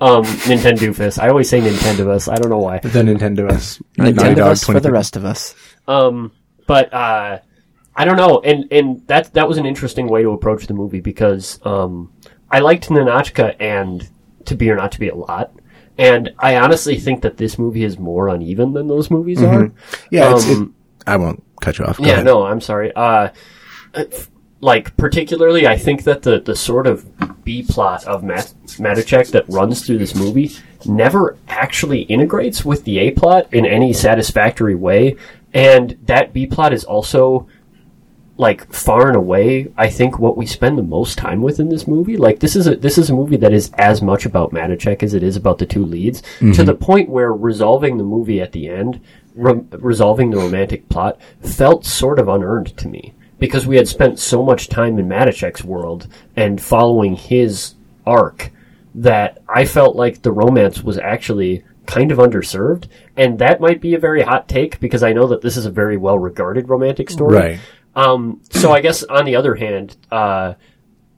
Um, 0.00 0.24
Nintendoofus. 0.24 1.22
I 1.22 1.28
always 1.28 1.48
say 1.48 1.60
Nintendovus. 1.60 2.30
I 2.30 2.36
don't 2.36 2.50
know 2.50 2.58
why. 2.58 2.78
The 2.78 2.88
Nintendo 3.02 3.50
S. 3.50 3.80
Nintendo 3.96 4.64
for 4.64 4.80
the 4.80 4.92
rest 4.92 5.16
of 5.16 5.24
us. 5.24 5.54
Um, 5.88 6.32
but 6.66 6.92
uh, 6.92 7.38
I 7.96 8.04
don't 8.04 8.16
know, 8.16 8.40
and 8.40 8.70
and 8.72 9.06
that 9.08 9.32
that 9.34 9.48
was 9.48 9.58
an 9.58 9.66
interesting 9.66 10.08
way 10.08 10.22
to 10.22 10.30
approach 10.30 10.66
the 10.66 10.74
movie 10.74 11.00
because 11.00 11.58
um, 11.64 12.12
I 12.50 12.60
liked 12.60 12.88
Ninotchka 12.88 13.56
and 13.60 14.08
To 14.46 14.54
Be 14.54 14.70
or 14.70 14.76
Not 14.76 14.92
to 14.92 15.00
Be 15.00 15.08
a 15.08 15.14
lot, 15.14 15.52
and 15.98 16.30
I 16.38 16.56
honestly 16.56 16.98
think 16.98 17.22
that 17.22 17.36
this 17.36 17.58
movie 17.58 17.84
is 17.84 17.98
more 17.98 18.28
uneven 18.28 18.72
than 18.74 18.86
those 18.88 19.10
movies 19.10 19.42
are. 19.42 19.72
Yeah, 20.10 20.34
it's, 20.34 20.46
Um, 20.48 20.74
it, 21.00 21.10
I 21.10 21.16
won't 21.16 21.42
cut 21.60 21.78
you 21.78 21.84
off. 21.84 21.98
Go 21.98 22.04
yeah, 22.04 22.12
ahead. 22.14 22.24
no, 22.26 22.44
I'm 22.44 22.60
sorry. 22.60 22.92
Uh, 22.94 23.30
f- 23.94 24.30
like 24.62 24.96
particularly, 24.96 25.66
I 25.66 25.76
think 25.76 26.04
that 26.04 26.22
the 26.22 26.40
the 26.40 26.54
sort 26.54 26.86
of 26.86 27.44
B 27.44 27.64
plot 27.68 28.04
of 28.04 28.22
Mat- 28.22 28.54
Matuschek 28.78 29.32
that 29.32 29.48
runs 29.48 29.84
through 29.84 29.98
this 29.98 30.14
movie 30.14 30.52
never 30.86 31.36
actually 31.48 32.02
integrates 32.02 32.64
with 32.64 32.84
the 32.84 32.98
A 33.00 33.10
plot 33.10 33.52
in 33.52 33.66
any 33.66 33.92
satisfactory 33.92 34.76
way, 34.76 35.16
and 35.52 35.98
that 36.04 36.32
B 36.32 36.46
plot 36.46 36.72
is 36.72 36.84
also 36.84 37.48
like 38.38 38.72
far 38.72 39.08
and 39.08 39.16
away 39.16 39.70
I 39.76 39.90
think 39.90 40.18
what 40.18 40.38
we 40.38 40.46
spend 40.46 40.78
the 40.78 40.82
most 40.82 41.18
time 41.18 41.42
with 41.42 41.58
in 41.58 41.68
this 41.68 41.88
movie. 41.88 42.16
Like 42.16 42.38
this 42.38 42.54
is 42.54 42.68
a 42.68 42.76
this 42.76 42.98
is 42.98 43.10
a 43.10 43.14
movie 43.14 43.36
that 43.38 43.52
is 43.52 43.72
as 43.74 44.00
much 44.00 44.26
about 44.26 44.52
Matuschek 44.52 45.02
as 45.02 45.12
it 45.12 45.24
is 45.24 45.34
about 45.34 45.58
the 45.58 45.66
two 45.66 45.84
leads 45.84 46.22
to 46.22 46.28
mm-hmm. 46.28 46.64
the 46.64 46.74
point 46.74 47.08
where 47.08 47.32
resolving 47.32 47.98
the 47.98 48.04
movie 48.04 48.40
at 48.40 48.52
the 48.52 48.68
end, 48.68 49.00
re- 49.34 49.64
resolving 49.72 50.30
the 50.30 50.38
romantic 50.38 50.88
plot 50.88 51.20
felt 51.40 51.84
sort 51.84 52.20
of 52.20 52.28
unearned 52.28 52.76
to 52.76 52.86
me 52.86 53.12
because 53.42 53.66
we 53.66 53.74
had 53.74 53.88
spent 53.88 54.20
so 54.20 54.40
much 54.40 54.68
time 54.68 55.00
in 55.00 55.08
Matuschek's 55.08 55.64
world 55.64 56.06
and 56.36 56.62
following 56.62 57.16
his 57.16 57.74
arc 58.06 58.52
that 58.94 59.42
I 59.48 59.64
felt 59.64 59.96
like 59.96 60.22
the 60.22 60.30
romance 60.30 60.80
was 60.80 60.96
actually 60.96 61.64
kind 61.84 62.12
of 62.12 62.18
underserved. 62.18 62.86
And 63.16 63.40
that 63.40 63.60
might 63.60 63.80
be 63.80 63.94
a 63.94 63.98
very 63.98 64.22
hot 64.22 64.46
take 64.46 64.78
because 64.78 65.02
I 65.02 65.12
know 65.12 65.26
that 65.26 65.42
this 65.42 65.56
is 65.56 65.66
a 65.66 65.72
very 65.72 65.96
well 65.96 66.20
regarded 66.20 66.68
romantic 66.68 67.10
story. 67.10 67.34
Right. 67.34 67.60
Um, 67.96 68.42
so 68.50 68.70
I 68.70 68.80
guess 68.80 69.02
on 69.02 69.24
the 69.24 69.34
other 69.34 69.56
hand, 69.56 69.96
uh, 70.12 70.54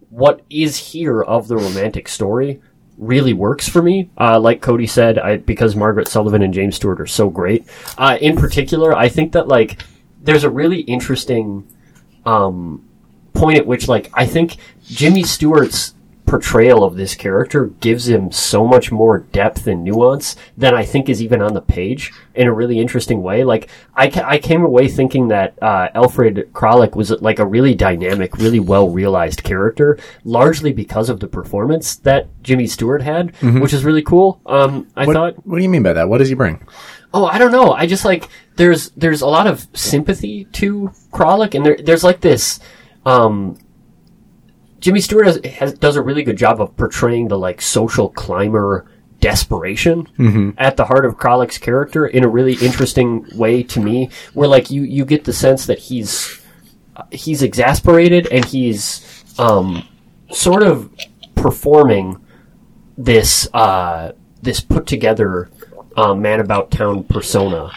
what 0.08 0.40
is 0.48 0.78
here 0.78 1.20
of 1.20 1.46
the 1.46 1.58
romantic 1.58 2.08
story 2.08 2.62
really 2.96 3.34
works 3.34 3.68
for 3.68 3.82
me. 3.82 4.08
Uh, 4.18 4.40
like 4.40 4.62
Cody 4.62 4.86
said, 4.86 5.18
I, 5.18 5.36
because 5.36 5.76
Margaret 5.76 6.08
Sullavan 6.08 6.42
and 6.42 6.54
James 6.54 6.76
Stewart 6.76 7.02
are 7.02 7.06
so 7.06 7.28
great. 7.28 7.66
Uh, 7.98 8.16
in 8.18 8.34
particular, 8.34 8.96
I 8.96 9.10
think 9.10 9.32
that 9.32 9.46
like 9.46 9.82
there's 10.22 10.44
a 10.44 10.48
really 10.48 10.80
interesting 10.80 11.68
um, 12.26 12.84
point 13.32 13.58
at 13.58 13.66
which 13.66 13.88
like 13.88 14.10
I 14.14 14.26
think 14.26 14.56
Jimmy 14.84 15.22
Stewart's 15.24 15.94
portrayal 16.26 16.82
of 16.84 16.96
this 16.96 17.14
character 17.14 17.66
gives 17.80 18.08
him 18.08 18.32
so 18.32 18.66
much 18.66 18.90
more 18.90 19.18
depth 19.18 19.66
and 19.66 19.84
nuance 19.84 20.36
than 20.56 20.74
I 20.74 20.82
think 20.82 21.10
is 21.10 21.20
even 21.22 21.42
on 21.42 21.52
the 21.52 21.60
page 21.60 22.12
in 22.34 22.46
a 22.46 22.52
really 22.52 22.78
interesting 22.80 23.22
way. 23.22 23.44
Like 23.44 23.68
I, 23.94 24.08
ca- 24.08 24.24
I 24.26 24.38
came 24.38 24.64
away 24.64 24.88
thinking 24.88 25.28
that 25.28 25.54
uh, 25.62 25.88
Alfred 25.94 26.48
Kralik 26.54 26.96
was 26.96 27.10
like 27.10 27.38
a 27.40 27.46
really 27.46 27.74
dynamic, 27.74 28.38
really 28.38 28.58
well 28.58 28.88
realized 28.88 29.42
character, 29.44 29.98
largely 30.24 30.72
because 30.72 31.10
of 31.10 31.20
the 31.20 31.28
performance 31.28 31.96
that 31.96 32.28
Jimmy 32.42 32.66
Stewart 32.68 33.02
had, 33.02 33.36
which 33.60 33.74
is 33.74 33.84
really 33.84 34.02
cool. 34.02 34.40
Um, 34.46 34.88
I 34.96 35.04
What, 35.04 35.12
thought 35.12 35.46
what 35.46 35.58
do 35.58 35.62
you 35.62 35.68
mean 35.68 35.82
by 35.82 35.92
that? 35.92 36.08
What 36.08 36.18
does 36.18 36.28
he 36.30 36.34
bring? 36.34 36.66
Oh, 37.14 37.26
I 37.26 37.38
don't 37.38 37.52
know. 37.52 37.70
I 37.72 37.86
just 37.86 38.04
like 38.04 38.28
there's 38.56 38.90
there's 38.90 39.22
a 39.22 39.26
lot 39.26 39.46
of 39.46 39.68
sympathy 39.72 40.46
to 40.46 40.90
Kralik, 41.12 41.54
and 41.54 41.64
there 41.64 41.76
there's 41.76 42.02
like 42.02 42.20
this 42.20 42.58
um 43.06 43.56
Jimmy 44.80 45.00
Stewart 45.00 45.26
has, 45.26 45.40
has 45.44 45.72
does 45.74 45.94
a 45.94 46.02
really 46.02 46.24
good 46.24 46.36
job 46.36 46.60
of 46.60 46.76
portraying 46.76 47.28
the 47.28 47.38
like 47.38 47.62
social 47.62 48.08
climber 48.10 48.90
desperation 49.20 50.08
at 50.58 50.76
the 50.76 50.84
heart 50.86 51.06
of 51.06 51.16
Kralik 51.16 51.58
character 51.60 52.04
in 52.04 52.24
a 52.24 52.28
really 52.28 52.54
interesting 52.54 53.24
way 53.36 53.62
to 53.62 53.80
me, 53.80 54.10
where 54.34 54.48
like 54.48 54.70
you 54.70 54.82
you 54.82 55.04
get 55.04 55.22
the 55.22 55.32
sense 55.32 55.66
that 55.66 55.78
he's 55.78 56.42
he's 57.12 57.42
exasperated 57.42 58.26
and 58.32 58.44
he's 58.44 59.24
um, 59.38 59.86
sort 60.32 60.64
of 60.64 60.92
performing 61.36 62.20
this 62.98 63.48
uh, 63.54 64.12
this 64.42 64.60
put 64.60 64.86
together 64.86 65.48
uh, 65.96 66.14
man 66.14 66.40
about 66.40 66.70
town 66.70 67.04
persona 67.04 67.70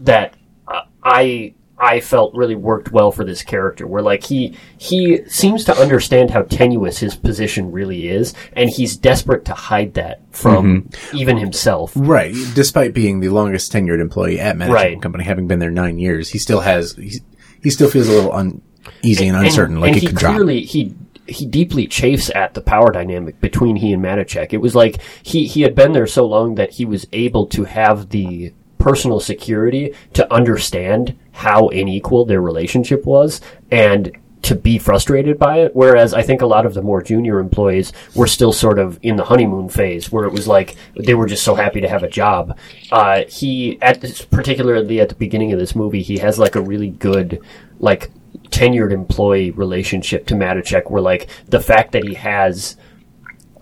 that 0.00 0.34
uh, 0.68 0.82
I 1.02 1.54
I 1.78 2.00
felt 2.00 2.34
really 2.34 2.54
worked 2.54 2.90
well 2.90 3.12
for 3.12 3.22
this 3.24 3.42
character. 3.42 3.86
Where 3.86 4.02
like 4.02 4.24
he 4.24 4.56
he 4.78 5.24
seems 5.28 5.64
to 5.64 5.76
understand 5.76 6.30
how 6.30 6.42
tenuous 6.42 6.98
his 6.98 7.14
position 7.16 7.70
really 7.70 8.08
is, 8.08 8.34
and 8.54 8.70
he's 8.70 8.96
desperate 8.96 9.44
to 9.46 9.54
hide 9.54 9.94
that 9.94 10.20
from 10.30 10.88
even 11.12 11.36
himself. 11.36 11.92
Right. 11.94 12.34
Despite 12.54 12.94
being 12.94 13.20
the 13.20 13.28
longest 13.28 13.72
tenured 13.72 14.00
employee 14.00 14.40
at 14.40 14.56
Management 14.56 14.74
Right. 14.74 15.02
Company, 15.02 15.24
having 15.24 15.48
been 15.48 15.58
there 15.58 15.70
nine 15.70 15.98
years, 15.98 16.30
he 16.30 16.38
still 16.38 16.60
has 16.60 16.92
he, 16.92 17.20
he 17.62 17.70
still 17.70 17.90
feels 17.90 18.08
a 18.08 18.12
little 18.12 18.32
uneasy 18.34 19.28
and, 19.28 19.36
uncertain, 19.36 19.80
like 19.80 19.88
and 19.88 19.96
it 19.98 20.00
he 20.00 20.06
could 20.06 20.16
drop. 20.16 20.48
he 20.48 20.94
he 21.28 21.46
deeply 21.46 21.86
chafes 21.86 22.30
at 22.30 22.54
the 22.54 22.60
power 22.60 22.90
dynamic 22.92 23.40
between 23.40 23.76
he 23.76 23.92
and 23.92 24.02
Matuschek. 24.02 24.52
It 24.52 24.58
was 24.58 24.74
like 24.74 25.00
he 25.22 25.46
he 25.46 25.62
had 25.62 25.74
been 25.74 25.92
there 25.92 26.06
so 26.06 26.26
long 26.26 26.54
that 26.56 26.72
he 26.72 26.84
was 26.84 27.06
able 27.12 27.46
to 27.48 27.64
have 27.64 28.10
the 28.10 28.52
personal 28.78 29.18
security 29.18 29.94
to 30.12 30.32
understand 30.32 31.18
how 31.32 31.68
unequal 31.68 32.24
their 32.24 32.40
relationship 32.40 33.04
was 33.04 33.40
and 33.70 34.16
to 34.42 34.54
be 34.54 34.78
frustrated 34.78 35.38
by 35.40 35.58
it 35.58 35.74
whereas 35.74 36.14
i 36.14 36.22
think 36.22 36.40
a 36.40 36.46
lot 36.46 36.64
of 36.64 36.74
the 36.74 36.82
more 36.82 37.02
junior 37.02 37.40
employees 37.40 37.92
were 38.14 38.28
still 38.28 38.52
sort 38.52 38.78
of 38.78 38.96
in 39.02 39.16
the 39.16 39.24
honeymoon 39.24 39.68
phase 39.68 40.12
where 40.12 40.24
it 40.24 40.32
was 40.32 40.46
like 40.46 40.76
they 40.94 41.14
were 41.14 41.26
just 41.26 41.42
so 41.42 41.56
happy 41.56 41.80
to 41.80 41.88
have 41.88 42.04
a 42.04 42.08
job 42.08 42.56
uh, 42.92 43.24
he 43.28 43.76
at 43.82 44.00
this, 44.00 44.22
particularly 44.22 45.00
at 45.00 45.08
the 45.08 45.16
beginning 45.16 45.52
of 45.52 45.58
this 45.58 45.74
movie 45.74 46.02
he 46.02 46.18
has 46.18 46.38
like 46.38 46.54
a 46.54 46.60
really 46.60 46.90
good 46.90 47.40
like 47.80 48.10
tenured 48.50 48.92
employee 48.92 49.50
relationship 49.50 50.26
to 50.26 50.34
Matuschek 50.34 50.90
where 50.90 51.02
like 51.02 51.28
the 51.46 51.60
fact 51.60 51.92
that 51.92 52.04
he 52.04 52.14
has 52.14 52.76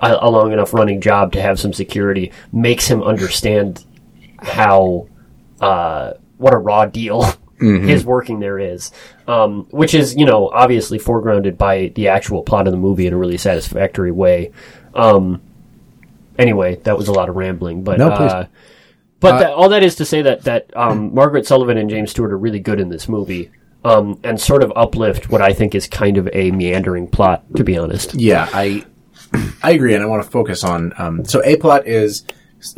a, 0.00 0.18
a 0.20 0.30
long 0.30 0.52
enough 0.52 0.74
running 0.74 1.00
job 1.00 1.32
to 1.32 1.42
have 1.42 1.58
some 1.58 1.72
security 1.72 2.32
makes 2.52 2.86
him 2.86 3.02
understand 3.02 3.84
how 4.38 5.08
uh, 5.60 6.12
what 6.36 6.52
a 6.52 6.58
raw 6.58 6.86
deal 6.86 7.24
his 7.60 8.04
working 8.04 8.40
there 8.40 8.58
is, 8.58 8.90
um, 9.26 9.66
which 9.70 9.94
is 9.94 10.14
you 10.16 10.26
know 10.26 10.48
obviously 10.48 10.98
foregrounded 10.98 11.56
by 11.56 11.92
the 11.94 12.08
actual 12.08 12.42
plot 12.42 12.66
of 12.66 12.72
the 12.72 12.78
movie 12.78 13.06
in 13.06 13.14
a 13.14 13.16
really 13.16 13.38
satisfactory 13.38 14.12
way. 14.12 14.52
Um, 14.94 15.40
anyway, 16.38 16.76
that 16.84 16.98
was 16.98 17.08
a 17.08 17.12
lot 17.12 17.28
of 17.28 17.36
rambling, 17.36 17.84
but 17.84 17.98
No, 17.98 18.08
uh, 18.08 18.46
but 19.20 19.38
that, 19.38 19.52
all 19.52 19.70
that 19.70 19.82
is 19.82 19.94
to 19.96 20.04
say 20.04 20.20
that 20.22 20.42
that 20.42 20.76
um, 20.76 21.14
Margaret 21.14 21.44
Sullavan 21.46 21.78
and 21.78 21.88
James 21.88 22.10
Stewart 22.10 22.32
are 22.32 22.38
really 22.38 22.60
good 22.60 22.80
in 22.80 22.90
this 22.90 23.08
movie. 23.08 23.50
Um, 23.84 24.18
and 24.24 24.40
sort 24.40 24.62
of 24.62 24.72
uplift 24.76 25.28
what 25.28 25.42
I 25.42 25.52
think 25.52 25.74
is 25.74 25.86
kind 25.86 26.16
of 26.16 26.26
a 26.32 26.50
meandering 26.52 27.06
plot, 27.06 27.44
to 27.56 27.64
be 27.64 27.76
honest. 27.76 28.14
Yeah, 28.14 28.48
I 28.52 28.86
I 29.62 29.72
agree, 29.72 29.92
and 29.94 30.02
I 30.02 30.06
want 30.06 30.24
to 30.24 30.30
focus 30.30 30.64
on. 30.64 30.92
Um, 30.96 31.24
so 31.26 31.42
a 31.44 31.56
plot 31.56 31.86
is 31.86 32.24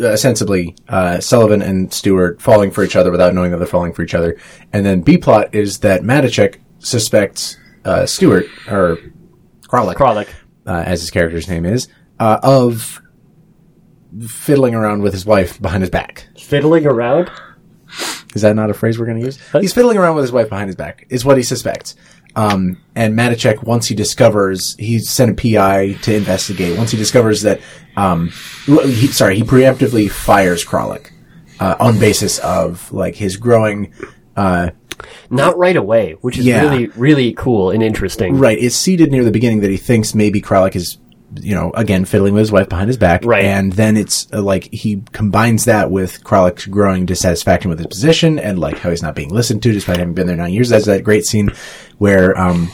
uh, 0.01 0.09
ostensibly 0.09 0.75
uh, 0.89 1.19
Sullavan 1.19 1.63
and 1.65 1.93
Stewart 1.93 2.43
falling 2.43 2.73
for 2.73 2.83
each 2.83 2.97
other 2.97 3.13
without 3.13 3.35
knowing 3.35 3.53
that 3.53 3.59
they're 3.59 3.69
falling 3.69 3.93
for 3.93 4.03
each 4.03 4.15
other, 4.15 4.37
and 4.73 4.85
then 4.85 5.03
B 5.03 5.17
plot 5.17 5.55
is 5.55 5.79
that 5.81 6.03
Matuschek 6.03 6.57
suspects 6.81 7.57
uh, 7.85 8.05
Stewart 8.05 8.47
or 8.69 8.99
Kralik, 9.69 9.95
Kralik. 9.95 10.29
uh, 10.67 10.83
as 10.87 11.03
his 11.03 11.11
character's 11.13 11.49
name 11.49 11.65
is, 11.67 11.87
uh, 12.19 12.41
of 12.43 13.01
fiddling 14.27 14.75
around 14.75 15.03
with 15.03 15.13
his 15.13 15.25
wife 15.27 15.61
behind 15.63 15.83
his 15.83 15.91
back. 15.91 16.27
Fiddling 16.39 16.85
around? 16.87 17.31
Is 18.35 18.43
that 18.43 18.55
not 18.55 18.71
a 18.71 18.75
phrase 18.75 18.99
we're 18.99 19.07
going 19.07 19.19
to 19.19 19.25
use? 19.25 19.39
He's 19.53 19.73
fiddling 19.73 19.97
around 19.97 20.15
with 20.17 20.25
his 20.25 20.33
wife 20.33 20.49
behind 20.49 20.69
his 20.69 20.77
back, 20.77 21.07
is 21.09 21.25
what 21.25 21.37
he 21.37 21.43
suspects. 21.43 21.95
Um, 22.35 22.83
and 22.95 23.17
Matuschek, 23.17 23.63
once 23.63 23.87
he 23.87 23.95
discovers, 23.95 24.77
he 24.79 24.99
sent 24.99 25.31
a 25.31 25.35
PI 25.35 25.95
to 26.03 26.15
investigate. 26.15 26.77
Once 26.77 26.91
he 26.91 26.99
discovers 26.99 27.43
that, 27.43 27.61
um, 27.97 28.29
he, 28.67 29.07
sorry, 29.07 29.37
he 29.37 29.43
preemptively 29.43 30.11
fires 30.11 30.63
Kralik, 30.63 31.13
uh, 31.61 31.77
on 31.81 31.99
basis 31.99 32.39
of, 32.41 32.93
like, 32.93 33.15
his 33.15 33.39
growing, 33.39 33.95
uh, 34.37 34.71
Not 35.31 35.57
right 35.57 35.77
away, 35.77 36.17
which 36.21 36.37
is 36.37 36.45
Yeah. 36.45 36.63
really, 36.69 36.87
really 36.89 37.33
cool 37.33 37.71
and 37.71 37.83
interesting. 37.83 38.39
right, 38.39 38.59
it's 38.59 38.77
seeded 38.77 39.11
near 39.11 39.25
the 39.25 39.31
beginning 39.31 39.61
that 39.61 39.71
he 39.71 39.77
thinks 39.79 40.15
maybe 40.15 40.43
Kralik 40.43 40.77
is, 40.77 40.99
you 41.43 41.55
know, 41.55 41.71
again, 41.75 42.05
fiddling 42.05 42.35
with 42.35 42.41
his 42.41 42.53
wife 42.53 42.69
behind 42.69 42.89
his 42.89 42.97
back. 42.97 43.25
Right. 43.25 43.45
And 43.45 43.73
then 43.73 43.97
it's 43.97 44.27
uh, 44.33 44.43
like 44.43 44.65
he 44.73 45.03
combines 45.13 45.65
that 45.67 45.91
with 45.91 46.23
Kralik's 46.25 46.67
growing 46.67 47.07
dissatisfaction 47.07 47.69
with 47.71 47.79
his 47.79 47.87
position 47.89 48.39
and 48.39 48.59
like 48.59 48.79
how 48.79 48.91
he's 48.91 49.03
not 49.03 49.15
being 49.15 49.31
listened 49.31 49.63
to 49.65 49.73
despite 49.73 49.99
having 49.99 50.15
been 50.15 50.27
there 50.27 50.37
nine 50.37 50.53
years. 50.53 50.69
That's 50.69 50.87
that 50.87 51.05
great 51.05 51.25
scene 51.25 51.51
where, 51.99 52.37
um, 52.39 52.71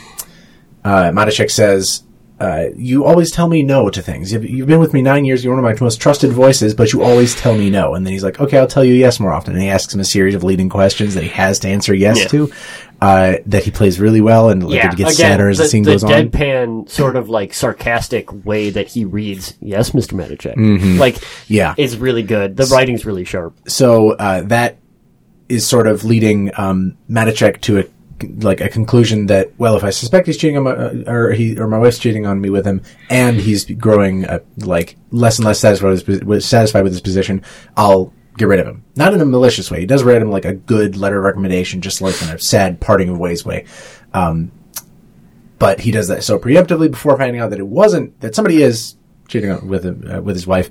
uh, 0.85 1.11
Matuschek 1.11 1.51
says, 1.51 2.03
uh, 2.41 2.71
you 2.75 3.05
always 3.05 3.31
tell 3.31 3.47
me 3.47 3.63
no 3.63 3.89
to 3.89 4.03
things. 4.03 4.33
You've, 4.33 4.45
you've 4.45 4.67
been 4.67 4.81
with 4.81 4.93
me 4.93 5.01
nine 5.01 5.25
years. 5.25 5.45
You're 5.45 5.55
one 5.55 5.65
of 5.65 5.79
my 5.79 5.85
most 5.85 6.01
trusted 6.01 6.33
voices, 6.33 6.75
but 6.75 6.93
you 6.93 7.01
always 7.05 7.37
tell 7.37 7.57
me 7.57 7.71
no. 7.71 7.95
And 7.95 8.05
then 8.05 8.13
he's 8.13 8.25
like, 8.25 8.41
okay, 8.41 8.59
I'll 8.59 8.67
tell 8.67 8.83
you 8.85 8.95
yes 8.95 9.21
more 9.21 9.33
often. 9.33 9.53
And 9.53 9.63
he 9.63 9.69
asks 9.69 9.95
him 9.95 10.01
a 10.01 10.05
series 10.05 10.35
of 10.35 10.43
leading 10.43 10.69
questions 10.69 11.15
that 11.15 11.23
he 11.23 11.29
has 11.29 11.61
to 11.61 11.69
answer 11.69 11.95
yes 11.95 12.19
Yeah. 12.19 12.27
to, 12.29 12.53
uh, 13.03 13.39
that 13.47 13.65
he 13.65 13.71
plays 13.73 13.99
really 13.99 14.21
well. 14.21 14.49
And 14.49 14.63
like, 14.65 14.77
Yeah, 14.77 14.93
it 14.93 14.97
gets 14.97 15.15
again, 15.19 15.31
sadder 15.33 15.49
as 15.49 15.59
the, 15.59 15.65
the, 15.65 15.69
scene 15.69 15.83
the 15.83 15.91
goes 15.93 16.05
on. 16.05 16.11
deadpan 16.11 16.89
sort 16.89 17.17
of 17.17 17.29
like 17.29 17.53
sarcastic 17.53 18.45
way 18.47 18.71
that 18.71 18.87
he 18.87 19.05
reads, 19.05 19.55
yes, 19.61 19.91
Mr. 19.91 20.13
Like, 20.99 21.17
Mm-hmm. 21.17 21.53
Yeah. 21.53 21.75
is 21.77 21.97
really 21.99 22.23
good. 22.23 22.57
The 22.57 22.67
writing's 22.67 23.05
really 23.05 23.25
sharp. 23.25 23.59
so 23.69 24.13
uh, 24.13 24.43
that 24.43 24.79
is 25.49 25.67
sort 25.67 25.87
of 25.89 26.05
leading 26.05 26.51
um, 26.57 26.97
to 27.63 27.81
a 27.81 27.85
like 28.39 28.61
a 28.61 28.69
conclusion 28.69 29.27
that 29.27 29.51
well, 29.59 29.77
if 29.77 29.83
I 29.83 29.91
suspect 29.91 30.29
he's 30.29 30.37
cheating 30.37 30.57
on 30.57 30.63
my 30.63 30.71
uh, 30.71 31.03
or 31.13 31.33
he 31.33 31.59
or 31.59 31.67
my 31.67 31.79
wife's 31.79 31.99
cheating 31.99 32.25
on 32.25 32.41
me 32.41 32.51
with 32.51 32.65
him, 32.65 32.81
and 33.11 33.37
he's 33.41 33.65
growing 33.65 34.25
uh, 34.27 34.39
like 34.59 34.95
less 35.11 35.39
and 35.39 35.45
less 35.47 35.59
satisfied 35.59 35.89
with, 36.07 36.07
his, 36.07 36.47
satisfied 36.47 36.85
with 36.85 36.93
his 36.93 37.01
position, 37.01 37.43
I'll 37.77 38.13
get 38.37 38.49
rid 38.49 38.61
of 38.61 38.67
him. 38.67 38.85
Not 38.97 39.15
in 39.15 39.21
a 39.21 39.25
malicious 39.27 39.71
way. 39.71 39.81
He 39.81 39.87
does 39.87 40.03
write 40.05 40.23
him 40.23 40.31
like 40.31 40.45
a 40.45 40.55
good 40.55 40.97
letter 40.97 41.19
of 41.19 41.25
recommendation, 41.25 41.81
just 41.81 42.01
like 42.01 42.21
in 42.23 42.29
a 42.29 42.39
sad 42.39 42.81
parting 42.81 43.09
of 43.09 43.19
ways 43.19 43.45
way. 43.45 43.67
Um, 44.15 44.51
but 45.59 45.81
he 45.81 45.91
does 45.91 46.09
that 46.09 46.25
so 46.25 46.39
preemptively 46.39 46.91
before 46.91 47.17
finding 47.17 47.41
out 47.41 47.51
that 47.51 47.59
it 47.59 47.67
wasn't 47.67 48.19
that 48.21 48.35
somebody 48.35 48.63
is 48.63 48.97
cheating 49.29 49.51
on, 49.51 49.69
with 49.69 49.85
him 49.85 50.05
uh, 50.11 50.21
with 50.21 50.35
his 50.37 50.47
wife, 50.47 50.71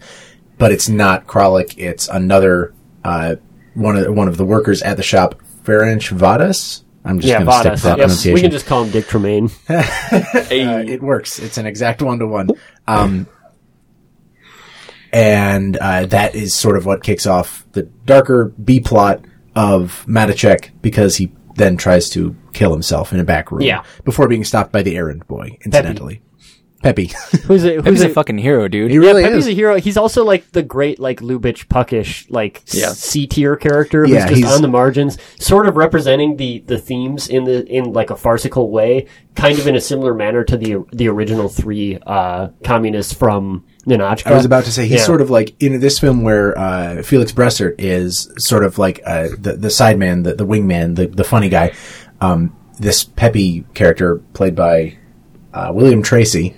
but 0.58 0.72
it's 0.72 0.90
not 0.90 1.28
Kralik. 1.28 1.76
It's 1.78 2.08
another 2.10 2.74
uh, 3.04 3.36
one 3.74 3.96
of 3.96 4.14
one 4.14 4.28
of 4.28 4.38
the 4.38 4.46
workers 4.46 4.82
at 4.82 4.98
the 4.98 5.04
shop, 5.04 5.42
Ferenc 5.64 6.12
Vadas. 6.18 6.84
I'm 7.04 7.20
just 7.20 7.30
Yeah, 7.30 7.44
going 7.44 7.48
to 7.48 7.78
stick 7.78 7.84
that 7.84 7.98
Yep, 7.98 7.98
pronunciation. 7.98 8.34
we 8.36 8.42
can 8.42 8.52
just 8.52 8.66
call 8.68 8.84
him 8.84 8.92
Dick 8.92 9.08
Tremaine. 9.08 9.50
Uh, 9.70 10.84
it 10.86 11.02
works. 11.02 11.40
It's 11.40 11.58
an 11.58 11.66
exact 11.66 12.02
one 12.02 12.20
to 12.20 12.28
one. 12.28 12.50
And 15.14 15.76
uh, 15.78 16.06
that 16.08 16.36
is 16.36 16.56
sort 16.56 16.78
of 16.78 16.86
what 16.86 17.04
kicks 17.04 17.26
off 17.28 17.66
the 17.74 17.84
darker 17.84 18.54
B 18.64 18.80
plot 18.80 19.26
of 19.56 20.06
Matuschek 20.08 20.72
because 20.82 21.18
he 21.18 21.32
then 21.56 21.76
tries 21.78 22.10
to 22.12 22.36
kill 22.54 22.72
himself 22.72 23.12
in 23.12 23.20
a 23.20 23.24
back 23.26 23.52
room 23.52 23.62
Yeah. 23.62 23.84
before 24.06 24.28
being 24.30 24.44
stopped 24.46 24.72
by 24.72 24.84
the 24.84 24.96
errand 24.96 25.28
boy, 25.28 25.58
incidentally. 25.66 26.22
Peppy. 26.82 27.12
Who's 27.46 27.64
a, 27.64 27.76
who's 27.76 27.84
Pepe's 27.84 28.02
a, 28.02 28.10
a 28.10 28.14
fucking 28.14 28.40
hero, 28.40 28.68
dude. 28.68 28.90
he 28.90 28.98
really 28.98 29.22
Pepe's 29.22 29.46
is. 29.46 29.48
a 29.50 29.52
hero. 29.52 29.76
He's 29.80 29.98
also 29.98 30.24
like 30.26 30.52
the 30.54 30.64
great, 30.64 30.98
like 31.00 31.20
Lubitsch 31.20 31.68
puckish, 31.68 32.26
like 32.32 32.64
Yeah. 32.74 32.90
C 32.94 33.28
tier 33.28 33.56
character 33.56 34.02
who's 34.04 34.16
Yeah, 34.16 34.28
just 34.28 34.38
he's- 34.40 34.56
on 34.56 34.64
the 34.64 34.68
margins, 34.68 35.18
sort 35.40 35.68
of 35.68 35.76
representing 35.78 36.38
the 36.38 36.60
the 36.66 36.80
themes 36.80 37.28
in 37.28 37.44
the 37.44 37.64
in 37.68 37.94
like 37.94 38.10
a 38.10 38.16
farcical 38.16 38.72
way, 38.72 39.06
kind 39.36 39.60
of 39.60 39.68
in 39.68 39.76
a 39.76 39.82
similar 39.82 40.16
manner 40.16 40.44
to 40.46 40.58
the 40.58 40.84
the 40.92 41.08
original 41.08 41.50
three 41.50 42.00
uh, 42.08 42.48
communists 42.64 43.14
from 43.14 43.64
Ninotchka. 43.86 44.28
I 44.28 44.36
was 44.36 44.46
about 44.46 44.66
to 44.66 44.72
say 44.72 44.84
he's 44.84 45.00
Yeah. 45.00 45.06
sort 45.06 45.22
of 45.22 45.30
like 45.30 45.56
in 45.62 45.80
this 45.80 45.98
film 46.00 46.22
where 46.24 46.58
uh, 46.58 47.02
Felix 47.04 47.32
Bressart 47.32 47.76
is 47.80 48.32
sort 48.38 48.64
of 48.64 48.78
like 48.78 49.02
uh, 49.06 49.30
the 49.40 49.54
the 49.58 49.68
sideman, 49.70 50.24
the 50.24 50.36
the 50.36 50.46
wingman, 50.46 50.96
the 50.96 51.08
the 51.08 51.24
funny 51.24 51.50
guy. 51.50 51.74
Um, 52.20 52.56
this 52.80 53.04
Peppy 53.04 53.66
character 53.74 54.18
played 54.34 54.56
by 54.56 54.98
uh, 55.54 55.72
William 55.74 56.04
Tracy 56.04 56.56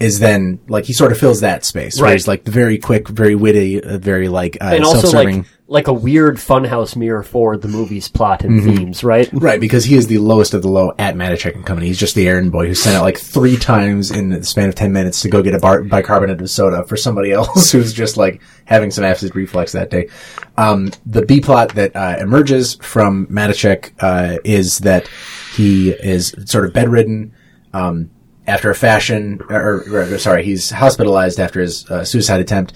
is 0.00 0.18
then 0.20 0.58
like 0.68 0.84
he 0.84 0.92
sort 0.92 1.10
of 1.12 1.18
fills 1.18 1.40
that 1.40 1.64
space. 1.64 1.96
Where 2.00 2.06
Right. 2.06 2.12
he's 2.14 2.28
like 2.28 2.44
the 2.44 2.50
very 2.52 2.78
quick, 2.78 3.08
very 3.08 3.34
witty, 3.34 3.82
uh, 3.82 3.98
very 3.98 4.28
like 4.28 4.56
uh, 4.60 4.66
and 4.74 4.84
also 4.84 5.00
self-serving. 5.08 5.38
like 5.38 5.46
like 5.70 5.86
a 5.86 5.92
weird 5.92 6.36
funhouse 6.36 6.96
mirror 6.96 7.22
for 7.22 7.58
the 7.58 7.68
movie's 7.68 8.08
plot 8.08 8.42
and 8.42 8.58
Mm-hmm. 8.60 8.74
themes, 8.76 9.04
right? 9.04 9.28
Right, 9.34 9.60
because 9.60 9.84
he 9.84 9.96
is 9.96 10.06
the 10.06 10.16
lowest 10.16 10.54
of 10.54 10.62
the 10.62 10.68
low 10.70 10.94
at 10.98 11.14
Matuschek 11.14 11.54
and 11.54 11.66
Company. 11.66 11.88
He's 11.88 11.98
just 11.98 12.14
the 12.14 12.26
errand 12.26 12.52
boy 12.52 12.68
who 12.68 12.74
sent 12.74 12.96
out 12.96 13.02
like 13.02 13.18
three 13.18 13.58
times 13.58 14.10
in 14.10 14.30
the 14.30 14.42
span 14.44 14.70
of 14.70 14.74
ten 14.74 14.94
minutes 14.94 15.20
to 15.22 15.28
go 15.28 15.42
get 15.42 15.52
a 15.54 15.58
bar- 15.58 15.82
bicarbonate 15.84 16.40
of 16.40 16.48
soda 16.48 16.84
for 16.84 16.96
somebody 16.96 17.32
else 17.38 17.70
who's 17.70 17.92
just 17.92 18.16
like 18.16 18.40
having 18.64 18.90
some 18.90 19.04
acid 19.04 19.36
reflux 19.36 19.72
that 19.72 19.90
day. 19.90 20.08
Um, 20.56 20.90
the 21.04 21.26
B 21.26 21.40
plot 21.40 21.74
that 21.74 21.94
uh, 21.94 22.16
emerges 22.18 22.76
from 22.76 23.26
Matuschek 23.26 23.92
uh, 24.00 24.38
is 24.44 24.78
that 24.78 25.06
he 25.54 25.90
is 25.90 26.34
sort 26.46 26.64
of 26.64 26.72
bedridden, 26.72 27.34
um, 27.74 28.10
after 28.46 28.70
a 28.70 28.74
fashion, 28.74 29.42
or, 29.50 29.84
or 29.92 30.16
sorry, 30.18 30.42
he's 30.42 30.70
hospitalized 30.70 31.38
after 31.38 31.60
his 31.60 31.88
uh, 31.90 32.02
suicide 32.06 32.40
attempt. 32.40 32.72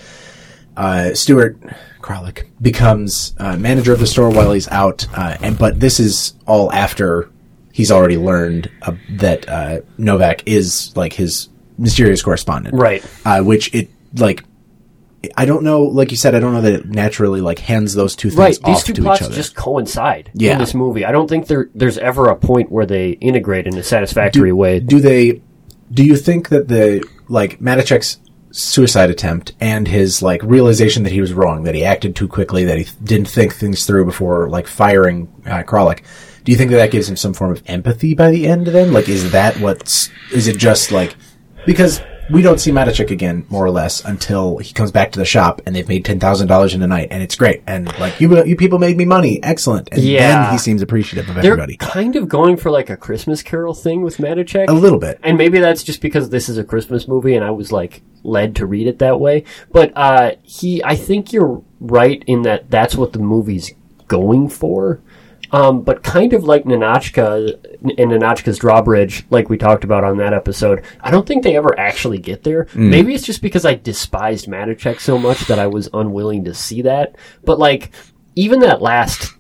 Uh, 0.77 1.15
Stewart 1.15 1.59
Kralik 2.01 2.45
becomes 2.61 3.35
uh, 3.39 3.57
manager 3.57 3.93
of 3.93 3.99
the 4.01 4.07
store 4.07 4.31
while 4.31 4.53
he's 4.53 4.69
out, 4.69 5.07
uh, 5.17 5.37
and 5.43 5.59
but 5.59 5.79
this 5.81 6.01
is 6.01 6.35
all 6.47 6.73
after 6.73 7.31
he's 7.73 7.91
already 7.91 8.17
learned 8.17 8.71
uh, 8.83 8.93
that 9.11 9.49
uh, 9.49 9.81
Novak 9.99 10.43
is 10.47 10.93
like 10.97 11.13
his 11.13 11.49
mysterious 11.79 12.23
correspondent, 12.23 12.75
Right. 12.75 13.05
Uh, 13.25 13.43
which 13.43 13.75
it 13.75 13.91
like. 14.15 14.45
I 15.37 15.45
don't 15.45 15.63
know, 15.63 15.83
like 15.85 16.11
you 16.11 16.17
said, 16.17 16.35
I 16.35 16.41
don't 16.41 16.53
know 16.53 16.63
that 16.63 16.73
it 16.73 16.87
naturally 16.89 17.41
like 17.41 17.61
hands 17.61 17.95
those 17.95 18.17
two 18.17 18.29
things 18.31 18.39
Right. 18.41 18.59
off 18.65 18.75
These 18.75 18.83
two 18.83 18.93
to 18.95 19.03
plots 19.03 19.21
each 19.21 19.27
other. 19.27 19.35
just 19.37 19.55
coincide 19.55 20.33
Yeah. 20.35 20.55
in 20.55 20.59
this 20.59 20.75
movie. 20.75 21.05
I 21.05 21.13
don't 21.13 21.29
think 21.29 21.47
there 21.47 21.71
there's 21.77 21.97
ever 21.97 22.27
a 22.29 22.35
point 22.35 22.73
where 22.73 22.87
they 22.87 23.11
integrate 23.11 23.69
in 23.69 23.77
a 23.79 23.85
satisfactory 23.85 24.51
way. 24.53 24.81
do 24.81 24.99
they 24.99 25.41
do 25.93 26.03
you 26.03 26.17
think 26.17 26.49
that 26.49 26.67
the 26.67 27.05
like 27.29 27.61
Matuschek's 27.61 28.19
suicide 28.53 29.11
attempt 29.11 29.53
and 29.61 29.89
his 29.89 30.23
like 30.23 30.43
realization 30.43 31.03
that 31.03 31.13
he 31.13 31.21
was 31.21 31.33
wrong 31.33 31.65
that 31.65 31.75
he 31.75 31.85
acted 31.85 32.15
too 32.15 32.29
quickly 32.29 32.65
that 32.65 32.79
he 32.79 32.85
th- 32.85 32.97
didn't 33.03 33.29
think 33.29 33.55
things 33.55 33.87
through 33.87 34.05
before 34.05 34.49
like 34.49 34.67
firing 34.67 35.27
uh, 35.47 35.63
Kralik 35.63 36.05
do 36.45 36.51
you 36.51 36.59
think 36.59 36.71
that 36.71 36.79
that 36.79 36.91
gives 36.91 37.09
him 37.09 37.17
some 37.17 37.35
form 37.35 37.53
of 37.53 37.63
empathy 37.67 38.15
by 38.15 38.31
the 38.31 38.49
end 38.49 38.67
then? 38.67 38.93
Like 38.93 39.09
is 39.09 39.31
that 39.33 39.57
what's 39.59 40.11
is 40.33 40.49
it 40.49 40.59
just 40.59 40.91
like 40.91 41.15
because 41.67 42.01
we 42.33 42.43
don't 42.43 42.59
see 42.59 42.71
Matuschek 42.71 43.11
again 43.11 43.45
more 43.49 43.65
or 43.65 43.71
less 43.71 44.05
until 44.05 44.59
he 44.59 44.73
comes 44.73 44.91
back 44.91 45.13
to 45.13 45.19
the 45.19 45.25
shop 45.25 45.61
and 45.67 45.75
they've 45.77 45.89
made 45.89 46.05
$10,000 46.05 46.75
in 46.75 46.83
a 46.83 46.87
night 46.87 47.09
and 47.11 47.23
it's 47.23 47.35
great 47.37 47.63
and 47.67 47.87
like 47.99 48.21
you 48.21 48.45
you 48.45 48.57
people 48.57 48.79
made 48.79 48.97
me 48.97 49.05
money 49.05 49.43
excellent 49.43 49.89
and 49.93 50.01
Yeah. 50.03 50.43
then 50.45 50.53
he 50.53 50.59
seems 50.59 50.83
appreciative 50.83 51.29
of 51.29 51.35
They're 51.43 51.53
everybody 51.53 51.77
kind 51.77 52.17
of 52.17 52.29
going 52.29 52.57
for 52.57 52.71
like 52.71 52.91
a 52.91 52.97
Christmas 52.97 53.43
Carol 53.43 53.75
thing 53.75 54.03
with 54.03 54.17
Matuschek. 54.17 54.69
a 54.69 54.73
little 54.73 54.99
bit 54.99 55.19
And 55.23 55.37
maybe 55.39 55.59
that's 55.61 55.83
just 55.83 56.01
because 56.01 56.31
this 56.31 56.49
is 56.49 56.59
a 56.59 56.65
Christmas 56.65 57.07
movie 57.07 57.35
and 57.35 57.45
I 57.45 57.51
was 57.51 57.71
like 57.71 58.03
led 58.25 58.57
to 58.57 58.67
read 58.67 58.87
it 58.87 58.99
that 59.01 59.19
way. 59.21 59.45
But 59.73 59.93
uh, 59.97 60.33
he, 60.43 60.83
I 60.85 60.95
think 60.95 61.33
you're 61.33 61.63
right 61.81 62.23
in 62.27 62.43
that 62.43 62.71
that's 62.71 62.95
what 62.95 63.13
the 63.13 63.19
movie's 63.19 63.73
going 64.09 64.49
for. 64.49 65.01
Um, 65.53 65.83
but 65.83 66.03
kind 66.03 66.33
of 66.33 66.45
like 66.45 66.65
Ninotchka 66.65 67.55
and 67.83 68.11
Ninotchka's 68.11 68.59
Drawbridge, 68.59 69.25
like 69.29 69.51
we 69.51 69.59
talked 69.59 69.85
about 69.85 70.03
on 70.03 70.17
that 70.17 70.33
episode, 70.33 70.83
I 71.03 71.11
don't 71.11 71.27
think 71.27 71.43
they 71.45 71.57
ever 71.57 71.79
actually 71.79 72.19
get 72.19 72.43
there. 72.43 72.69
Maybe 72.75 73.15
it's 73.15 73.27
just 73.27 73.43
because 73.43 73.67
I 73.67 73.75
despised 73.75 74.47
Matuschek 74.47 74.99
so 74.99 75.19
much 75.19 75.41
that 75.49 75.59
I 75.59 75.67
was 75.67 75.91
unwilling 75.93 76.45
to 76.47 76.55
see 76.55 76.83
that. 76.83 77.17
But 77.45 77.59
like, 77.59 77.93
even 78.35 78.61
that 78.61 78.81
last 78.81 79.35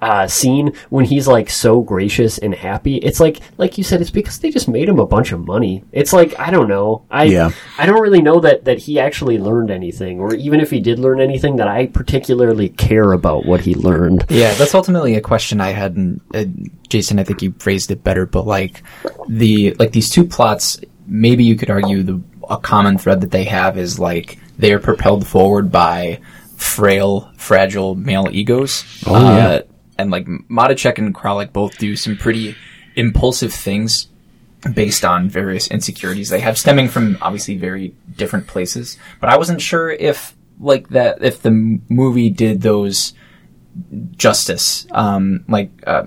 uh, 0.00 0.26
scene 0.26 0.72
when 0.90 1.04
he's 1.04 1.26
like 1.26 1.50
so 1.50 1.80
gracious 1.80 2.38
and 2.38 2.54
happy. 2.54 2.96
It's 2.96 3.20
like, 3.20 3.40
like 3.56 3.78
you 3.78 3.84
said, 3.84 4.00
it's 4.00 4.10
because 4.10 4.38
they 4.38 4.50
just 4.50 4.68
made 4.68 4.88
him 4.88 4.98
a 4.98 5.06
bunch 5.06 5.32
of 5.32 5.46
money. 5.46 5.84
It's 5.92 6.12
like 6.12 6.38
I 6.38 6.50
don't 6.50 6.68
know. 6.68 7.04
I 7.10 7.24
Yeah. 7.24 7.50
I 7.78 7.86
don't 7.86 8.00
really 8.00 8.22
know 8.22 8.40
that 8.40 8.64
that 8.64 8.78
he 8.78 8.98
actually 8.98 9.38
learned 9.38 9.70
anything, 9.70 10.20
or 10.20 10.34
even 10.34 10.60
if 10.60 10.70
he 10.70 10.80
did 10.80 10.98
learn 10.98 11.20
anything, 11.20 11.56
that 11.56 11.68
I 11.68 11.86
particularly 11.86 12.68
care 12.68 13.12
about 13.12 13.44
what 13.44 13.60
he 13.60 13.74
learned. 13.74 14.26
Yeah, 14.28 14.54
that's 14.54 14.74
ultimately 14.74 15.14
a 15.16 15.20
question 15.20 15.60
I 15.60 15.70
had, 15.70 15.96
and 15.96 16.20
uh, 16.34 16.44
Jason, 16.88 17.18
I 17.18 17.24
think 17.24 17.42
you 17.42 17.54
phrased 17.58 17.90
it 17.90 18.04
better. 18.04 18.26
But 18.26 18.46
like 18.46 18.82
the 19.28 19.74
like 19.74 19.92
these 19.92 20.10
two 20.10 20.24
plots, 20.24 20.80
maybe 21.06 21.44
you 21.44 21.56
could 21.56 21.70
argue 21.70 22.02
the 22.02 22.22
a 22.48 22.56
common 22.56 22.98
thread 22.98 23.20
that 23.20 23.30
they 23.30 23.44
have 23.44 23.76
is 23.78 23.98
like 23.98 24.38
they 24.58 24.72
are 24.72 24.78
propelled 24.78 25.26
forward 25.26 25.70
by 25.70 26.20
frail, 26.56 27.30
fragile 27.36 27.94
male 27.94 28.28
egos. 28.30 28.84
Oh 29.06 29.36
yeah. 29.36 29.60
And 29.98 30.10
like 30.10 30.26
Matuschek 30.26 30.98
and 30.98 31.14
Kralik 31.14 31.52
both 31.52 31.76
do 31.78 31.96
some 31.96 32.16
pretty 32.16 32.56
impulsive 32.94 33.52
things 33.52 34.08
based 34.74 35.04
on 35.04 35.28
various 35.28 35.68
insecurities 35.68 36.30
they 36.30 36.40
have 36.40 36.58
stemming 36.58 36.88
from 36.88 37.16
obviously 37.22 37.56
very 37.56 37.94
different 38.16 38.46
places. 38.46 38.98
But 39.20 39.30
I 39.30 39.36
wasn't 39.36 39.60
sure 39.60 39.90
if 39.90 40.36
like 40.60 40.88
that 40.90 41.22
if 41.22 41.42
the 41.42 41.80
movie 41.88 42.30
did 42.30 42.62
those 42.62 43.14
justice. 44.16 44.86
Um, 44.90 45.44
like 45.48 45.70
uh, 45.86 46.04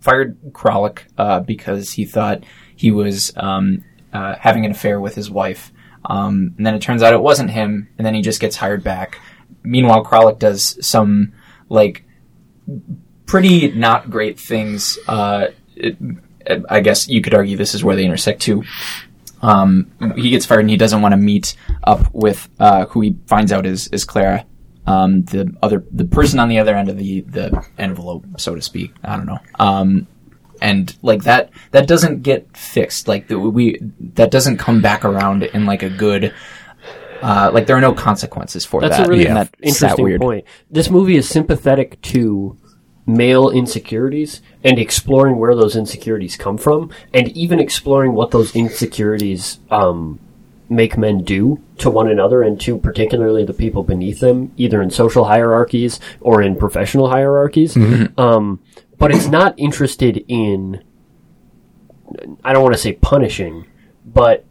fired 0.00 0.38
Kralik 0.52 1.00
uh, 1.18 1.40
because 1.40 1.92
he 1.92 2.04
thought 2.04 2.44
he 2.76 2.90
was 2.90 3.32
um, 3.36 3.84
uh, 4.12 4.36
having 4.38 4.64
an 4.64 4.70
affair 4.70 5.00
with 5.00 5.14
his 5.14 5.30
wife, 5.30 5.72
um, 6.04 6.54
and 6.56 6.66
then 6.66 6.74
it 6.74 6.82
turns 6.82 7.02
out 7.02 7.12
it 7.12 7.22
wasn't 7.22 7.50
him, 7.50 7.88
and 7.98 8.06
then 8.06 8.14
he 8.14 8.22
just 8.22 8.40
gets 8.40 8.56
hired 8.56 8.84
back. 8.84 9.20
Meanwhile, 9.62 10.04
Kralik 10.04 10.38
does 10.38 10.78
some 10.86 11.32
like 11.68 12.03
pretty 13.26 13.72
not 13.72 14.10
great 14.10 14.38
things. 14.38 14.98
Uh, 15.08 15.48
it, 15.76 15.96
I 16.68 16.80
guess 16.80 17.08
you 17.08 17.22
could 17.22 17.34
argue 17.34 17.56
this 17.56 17.74
is 17.74 17.82
where 17.82 17.96
they 17.96 18.04
intersect 18.04 18.42
too. 18.42 18.64
Um, 19.42 19.90
he 20.16 20.30
gets 20.30 20.46
fired 20.46 20.60
and 20.60 20.70
he 20.70 20.76
doesn't 20.76 21.02
want 21.02 21.12
to 21.12 21.16
meet 21.16 21.54
up 21.82 22.12
with 22.14 22.48
uh, 22.58 22.86
who 22.86 23.00
he 23.02 23.16
finds 23.26 23.52
out 23.52 23.66
is 23.66 23.88
is 23.88 24.04
Clara, 24.04 24.46
um, 24.86 25.24
the 25.24 25.54
other 25.62 25.84
the 25.90 26.04
person 26.04 26.38
on 26.38 26.48
the 26.48 26.58
other 26.58 26.74
end 26.74 26.88
of 26.88 26.98
the 26.98 27.20
the 27.22 27.64
envelope, 27.78 28.24
so 28.38 28.54
to 28.54 28.62
speak. 28.62 28.94
I 29.02 29.16
don't 29.16 29.26
know. 29.26 29.38
Um, 29.58 30.06
and 30.60 30.96
like 31.02 31.24
that 31.24 31.50
that 31.72 31.86
doesn't 31.86 32.22
get 32.22 32.56
fixed. 32.56 33.08
Like 33.08 33.28
the, 33.28 33.38
we 33.38 33.78
that 34.14 34.30
doesn't 34.30 34.58
come 34.58 34.80
back 34.80 35.04
around 35.04 35.42
in 35.42 35.66
like 35.66 35.82
a 35.82 35.90
good. 35.90 36.34
Uh, 37.24 37.50
like 37.52 37.66
there 37.66 37.76
are 37.76 37.80
no 37.80 37.94
consequences 37.94 38.64
for 38.64 38.80
That's 38.82 38.98
that. 38.98 39.06
a 39.06 39.10
really 39.10 39.24
that- 39.24 39.50
that 39.50 39.54
interesting 39.62 40.04
weird. 40.04 40.20
point. 40.20 40.44
This 40.70 40.90
movie 40.90 41.16
is 41.16 41.28
sympathetic 41.28 42.00
to 42.02 42.56
male 43.06 43.50
insecurities 43.50 44.40
and 44.62 44.78
exploring 44.78 45.36
where 45.38 45.54
those 45.54 45.74
insecurities 45.76 46.36
come 46.36 46.56
from, 46.58 46.90
and 47.12 47.28
even 47.36 47.58
exploring 47.60 48.12
what 48.12 48.30
those 48.30 48.54
insecurities 48.54 49.58
um, 49.70 50.18
make 50.68 50.96
men 50.96 51.22
do 51.22 51.60
to 51.78 51.90
one 51.90 52.08
another 52.08 52.42
and 52.42 52.60
to 52.60 52.78
particularly 52.78 53.44
the 53.44 53.52
people 53.52 53.82
beneath 53.82 54.20
them, 54.20 54.50
either 54.56 54.80
in 54.82 54.90
social 54.90 55.24
hierarchies 55.24 56.00
or 56.20 56.40
in 56.42 56.56
professional 56.56 57.08
hierarchies. 57.10 57.76
Um, 58.18 58.60
but 58.98 59.14
it's 59.14 59.28
not 59.28 59.54
interested 59.58 60.24
in. 60.28 60.82
I 62.44 62.52
don't 62.52 62.62
want 62.62 62.74
to 62.74 62.80
say 62.80 62.92
punishing, 62.94 63.66
but 64.04 64.44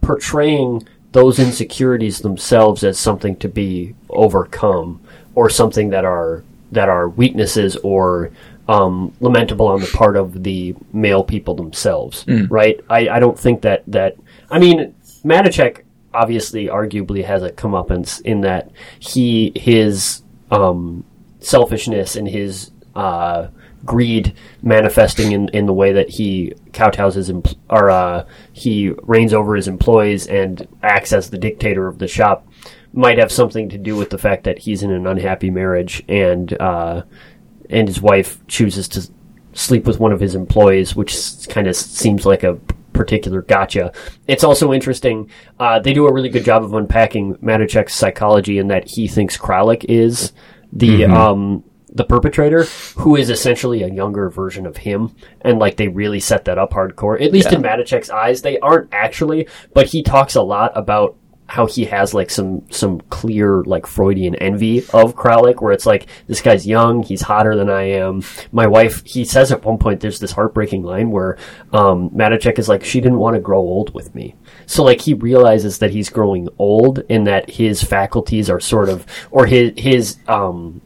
portraying 0.00 0.86
those 1.14 1.38
insecurities 1.38 2.18
themselves 2.18 2.82
as 2.82 2.98
something 2.98 3.36
to 3.36 3.48
be 3.48 3.94
overcome 4.10 5.00
or 5.36 5.48
something 5.48 5.90
that 5.90 6.04
are 6.04 6.42
that 6.72 6.88
are 6.88 7.08
weaknesses 7.08 7.76
or 7.76 8.32
um, 8.68 9.14
lamentable 9.20 9.68
on 9.68 9.80
the 9.80 9.86
part 9.94 10.16
of 10.16 10.42
the 10.42 10.74
male 10.92 11.22
people 11.22 11.54
themselves, 11.54 12.24
right? 12.48 12.80
I, 12.90 13.08
I 13.08 13.20
don't 13.20 13.38
think 13.38 13.62
that 13.62 13.84
that 13.86 14.16
I 14.50 14.58
mean 14.58 14.92
Matuschek 15.24 15.82
obviously 16.12 16.66
arguably 16.66 17.24
has 17.24 17.44
a 17.44 17.50
comeuppance 17.50 18.20
in 18.22 18.40
that 18.40 18.72
he 18.98 19.52
his 19.54 20.22
um, 20.50 21.04
selfishness 21.38 22.16
and 22.16 22.26
his 22.26 22.72
uh, 22.96 23.46
greed 23.84 24.34
manifesting 24.62 25.32
in, 25.32 25.48
in 25.50 25.66
the 25.66 25.72
way 25.72 25.92
that 25.92 26.08
he 26.08 26.52
kowtows 26.72 27.14
his 27.14 27.30
empl- 27.30 27.56
or 27.70 27.90
uh, 27.90 28.24
he 28.52 28.90
reigns 29.02 29.32
over 29.32 29.54
his 29.54 29.68
employees 29.68 30.26
and 30.26 30.66
acts 30.82 31.12
as 31.12 31.30
the 31.30 31.38
dictator 31.38 31.86
of 31.86 31.98
the 31.98 32.08
shop 32.08 32.46
might 32.92 33.18
have 33.18 33.32
something 33.32 33.68
to 33.68 33.78
do 33.78 33.96
with 33.96 34.10
the 34.10 34.18
fact 34.18 34.44
that 34.44 34.58
he's 34.58 34.82
in 34.82 34.90
an 34.90 35.06
unhappy 35.06 35.50
marriage 35.50 36.02
and 36.08 36.60
uh, 36.60 37.02
and 37.70 37.88
his 37.88 38.00
wife 38.00 38.46
chooses 38.46 38.88
to 38.88 39.08
sleep 39.52 39.86
with 39.86 40.00
one 40.00 40.12
of 40.12 40.20
his 40.20 40.34
employees, 40.34 40.94
which 40.94 41.48
kind 41.48 41.66
of 41.66 41.74
seems 41.76 42.26
like 42.26 42.42
a 42.42 42.54
particular 42.92 43.42
gotcha. 43.42 43.92
It's 44.26 44.44
also 44.44 44.72
interesting. 44.72 45.30
Uh, 45.58 45.80
they 45.80 45.92
do 45.92 46.06
a 46.06 46.12
really 46.12 46.28
good 46.28 46.44
job 46.44 46.62
of 46.62 46.74
unpacking 46.74 47.36
Matuschek's 47.36 47.94
psychology 47.94 48.58
in 48.58 48.68
that 48.68 48.88
he 48.88 49.08
thinks 49.08 49.36
Kralik 49.36 49.84
is 49.88 50.32
the 50.72 51.04
um, 51.04 51.64
the 51.94 52.04
perpetrator, 52.04 52.64
who 52.96 53.14
is 53.16 53.30
essentially 53.30 53.82
a 53.82 53.88
younger 53.88 54.28
version 54.28 54.66
of 54.66 54.78
him, 54.78 55.14
and 55.42 55.58
like 55.58 55.76
they 55.76 55.88
really 55.88 56.20
set 56.20 56.44
that 56.46 56.58
up 56.58 56.72
hardcore. 56.72 57.20
At 57.20 57.32
least 57.32 57.52
in 57.52 57.62
Matuschek's 57.62 58.10
eyes, 58.10 58.42
they 58.42 58.58
aren't 58.58 58.92
actually, 58.92 59.48
but 59.72 59.86
he 59.86 60.02
talks 60.02 60.34
a 60.34 60.42
lot 60.42 60.72
about 60.74 61.16
how 61.46 61.66
he 61.66 61.84
has 61.84 62.14
like 62.14 62.30
some 62.30 62.64
some 62.70 63.00
clear 63.10 63.62
like 63.64 63.86
Freudian 63.86 64.34
envy 64.36 64.78
of 64.92 65.14
Kralik, 65.14 65.60
where 65.60 65.72
it's 65.72 65.86
like 65.86 66.06
this 66.26 66.40
guy's 66.40 66.66
young, 66.66 67.02
he's 67.02 67.22
hotter 67.22 67.54
than 67.54 67.68
I 67.70 67.82
am. 67.82 68.22
My 68.50 68.66
wife, 68.66 69.04
he 69.04 69.24
says 69.24 69.52
at 69.52 69.64
one 69.64 69.78
point, 69.78 70.00
there's 70.00 70.20
this 70.20 70.32
heartbreaking 70.32 70.82
line 70.82 71.10
where 71.10 71.36
um, 71.72 72.10
is 72.18 72.68
like, 72.68 72.82
she 72.82 73.00
didn't 73.00 73.18
want 73.18 73.34
to 73.34 73.40
grow 73.40 73.60
old 73.60 73.94
with 73.94 74.14
me. 74.14 74.34
So 74.66 74.82
like 74.82 75.02
he 75.02 75.14
realizes 75.14 75.78
that 75.78 75.90
he's 75.90 76.08
growing 76.08 76.48
old 76.58 77.02
and 77.10 77.26
that 77.26 77.50
his 77.50 77.82
faculties 77.82 78.48
are 78.48 78.60
sort 78.60 78.88
of, 78.88 79.06
or 79.30 79.46
his 79.46 79.72
his 79.76 80.16
um, 80.26 80.80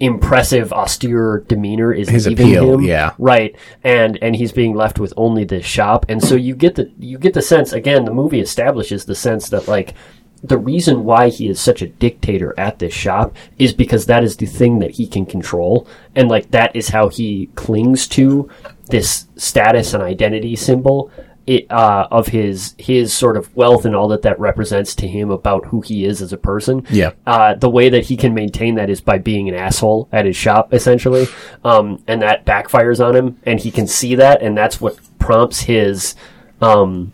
impressive, 0.00 0.72
austere 0.72 1.44
demeanor 1.48 1.92
is 1.92 2.08
His 2.08 2.26
leaving 2.26 2.46
appeal, 2.48 2.74
him. 2.74 2.80
yeah. 2.82 3.12
right. 3.18 3.54
And 3.82 4.18
and 4.22 4.36
he's 4.36 4.52
being 4.52 4.74
left 4.74 4.98
with 4.98 5.12
only 5.16 5.44
this 5.44 5.64
shop, 5.64 6.06
and 6.08 6.22
so 6.22 6.34
you 6.34 6.54
get 6.54 6.74
the 6.74 6.90
you 6.98 7.18
get 7.18 7.34
the 7.34 7.42
sense 7.42 7.72
again. 7.72 8.04
The 8.04 8.12
movie 8.12 8.40
establishes 8.40 9.04
the 9.04 9.14
sense 9.14 9.48
that 9.50 9.68
like 9.68 9.94
the 10.42 10.58
reason 10.58 11.04
why 11.04 11.30
he 11.30 11.48
is 11.48 11.58
such 11.58 11.80
a 11.80 11.86
dictator 11.86 12.52
at 12.58 12.78
this 12.78 12.92
shop 12.92 13.34
is 13.58 13.72
because 13.72 14.04
that 14.06 14.22
is 14.22 14.36
the 14.36 14.44
thing 14.46 14.78
that 14.80 14.90
he 14.92 15.06
can 15.06 15.24
control, 15.24 15.86
and 16.14 16.28
like 16.28 16.50
that 16.50 16.74
is 16.76 16.88
how 16.88 17.08
he 17.08 17.46
clings 17.54 18.06
to 18.08 18.50
this 18.90 19.26
status 19.36 19.94
and 19.94 20.02
identity 20.02 20.54
symbol 20.56 21.10
it, 21.46 21.70
uh, 21.70 22.08
of 22.10 22.28
his 22.28 22.74
his 22.78 23.12
sort 23.12 23.36
of 23.36 23.54
wealth 23.56 23.84
and 23.84 23.94
all 23.94 24.08
that 24.08 24.22
that 24.22 24.38
represents 24.40 24.94
to 24.96 25.08
him 25.08 25.30
about 25.30 25.66
who 25.66 25.80
he 25.80 26.04
is 26.04 26.22
as 26.22 26.32
a 26.32 26.38
person. 26.38 26.86
Yeah. 26.90 27.12
Uh, 27.26 27.54
the 27.54 27.68
way 27.68 27.88
that 27.88 28.04
he 28.04 28.16
can 28.16 28.34
maintain 28.34 28.76
that 28.76 28.90
is 28.90 29.00
by 29.00 29.18
being 29.18 29.48
an 29.48 29.54
asshole 29.54 30.08
at 30.12 30.24
his 30.24 30.36
shop, 30.36 30.72
essentially, 30.72 31.26
um, 31.64 32.02
and 32.06 32.22
that 32.22 32.44
backfires 32.44 33.04
on 33.04 33.14
him, 33.14 33.38
and 33.44 33.60
he 33.60 33.70
can 33.70 33.86
see 33.86 34.14
that, 34.14 34.42
and 34.42 34.56
that's 34.56 34.80
what 34.80 34.98
prompts 35.18 35.60
his 35.60 36.14
um, 36.60 37.12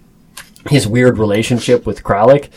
his 0.69 0.87
weird 0.87 1.19
relationship 1.19 1.87
with 1.87 2.03
Kralik. 2.03 2.51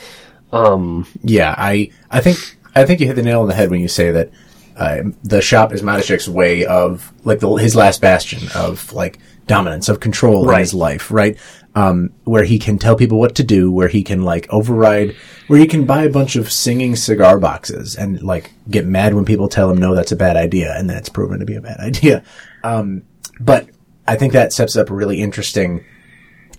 Um, 0.51 1.07
Yeah, 1.23 1.55
I 1.57 1.91
I 2.11 2.21
think 2.21 2.37
I 2.75 2.85
think 2.85 2.99
you 2.99 3.07
hit 3.07 3.15
the 3.15 3.23
nail 3.23 3.41
on 3.41 3.47
the 3.47 3.55
head 3.55 3.71
when 3.71 3.81
you 3.81 3.87
say 3.87 4.11
that 4.11 4.29
uh, 4.75 5.03
the 5.23 5.41
shop 5.41 5.73
is 5.73 5.81
Matuschek's 5.81 6.27
way 6.27 6.65
of 6.65 7.11
like 7.23 7.39
the, 7.39 7.49
his 7.55 7.75
last 7.75 8.01
bastion 8.01 8.49
of 8.55 8.91
like 8.93 9.19
dominance 9.47 9.89
of 9.89 9.99
control 9.99 10.49
in 10.49 10.59
his 10.59 10.73
life, 10.73 11.11
right? 11.11 11.37
Um, 11.75 12.13
where 12.23 12.43
he 12.43 12.59
can 12.59 12.77
tell 12.77 12.95
people 12.95 13.17
what 13.17 13.33
to 13.35 13.43
do, 13.43 13.71
where 13.71 13.87
he 13.87 14.03
can 14.03 14.21
like 14.21 14.47
override, 14.51 15.15
where 15.47 15.57
he 15.57 15.65
can 15.65 15.85
buy 15.87 16.03
a 16.03 16.09
bunch 16.09 16.35
of 16.35 16.51
singing 16.51 16.95
cigar 16.95 17.39
boxes 17.39 17.95
and 17.95 18.21
like 18.21 18.51
get 18.69 18.85
mad 18.85 19.15
when 19.15 19.25
people 19.25 19.49
tell 19.49 19.71
him 19.71 19.79
no, 19.79 19.95
that's 19.95 20.11
a 20.11 20.15
bad 20.15 20.37
idea, 20.37 20.77
and 20.77 20.87
then 20.87 20.97
it's 20.97 21.09
proven 21.09 21.39
to 21.39 21.45
be 21.45 21.55
a 21.55 21.61
bad 21.61 21.79
idea. 21.79 22.23
Um, 22.63 23.01
but 23.39 23.69
I 24.07 24.15
think 24.17 24.33
that 24.33 24.53
sets 24.53 24.75
up 24.75 24.91
a 24.91 24.93
really 24.93 25.19
interesting 25.19 25.83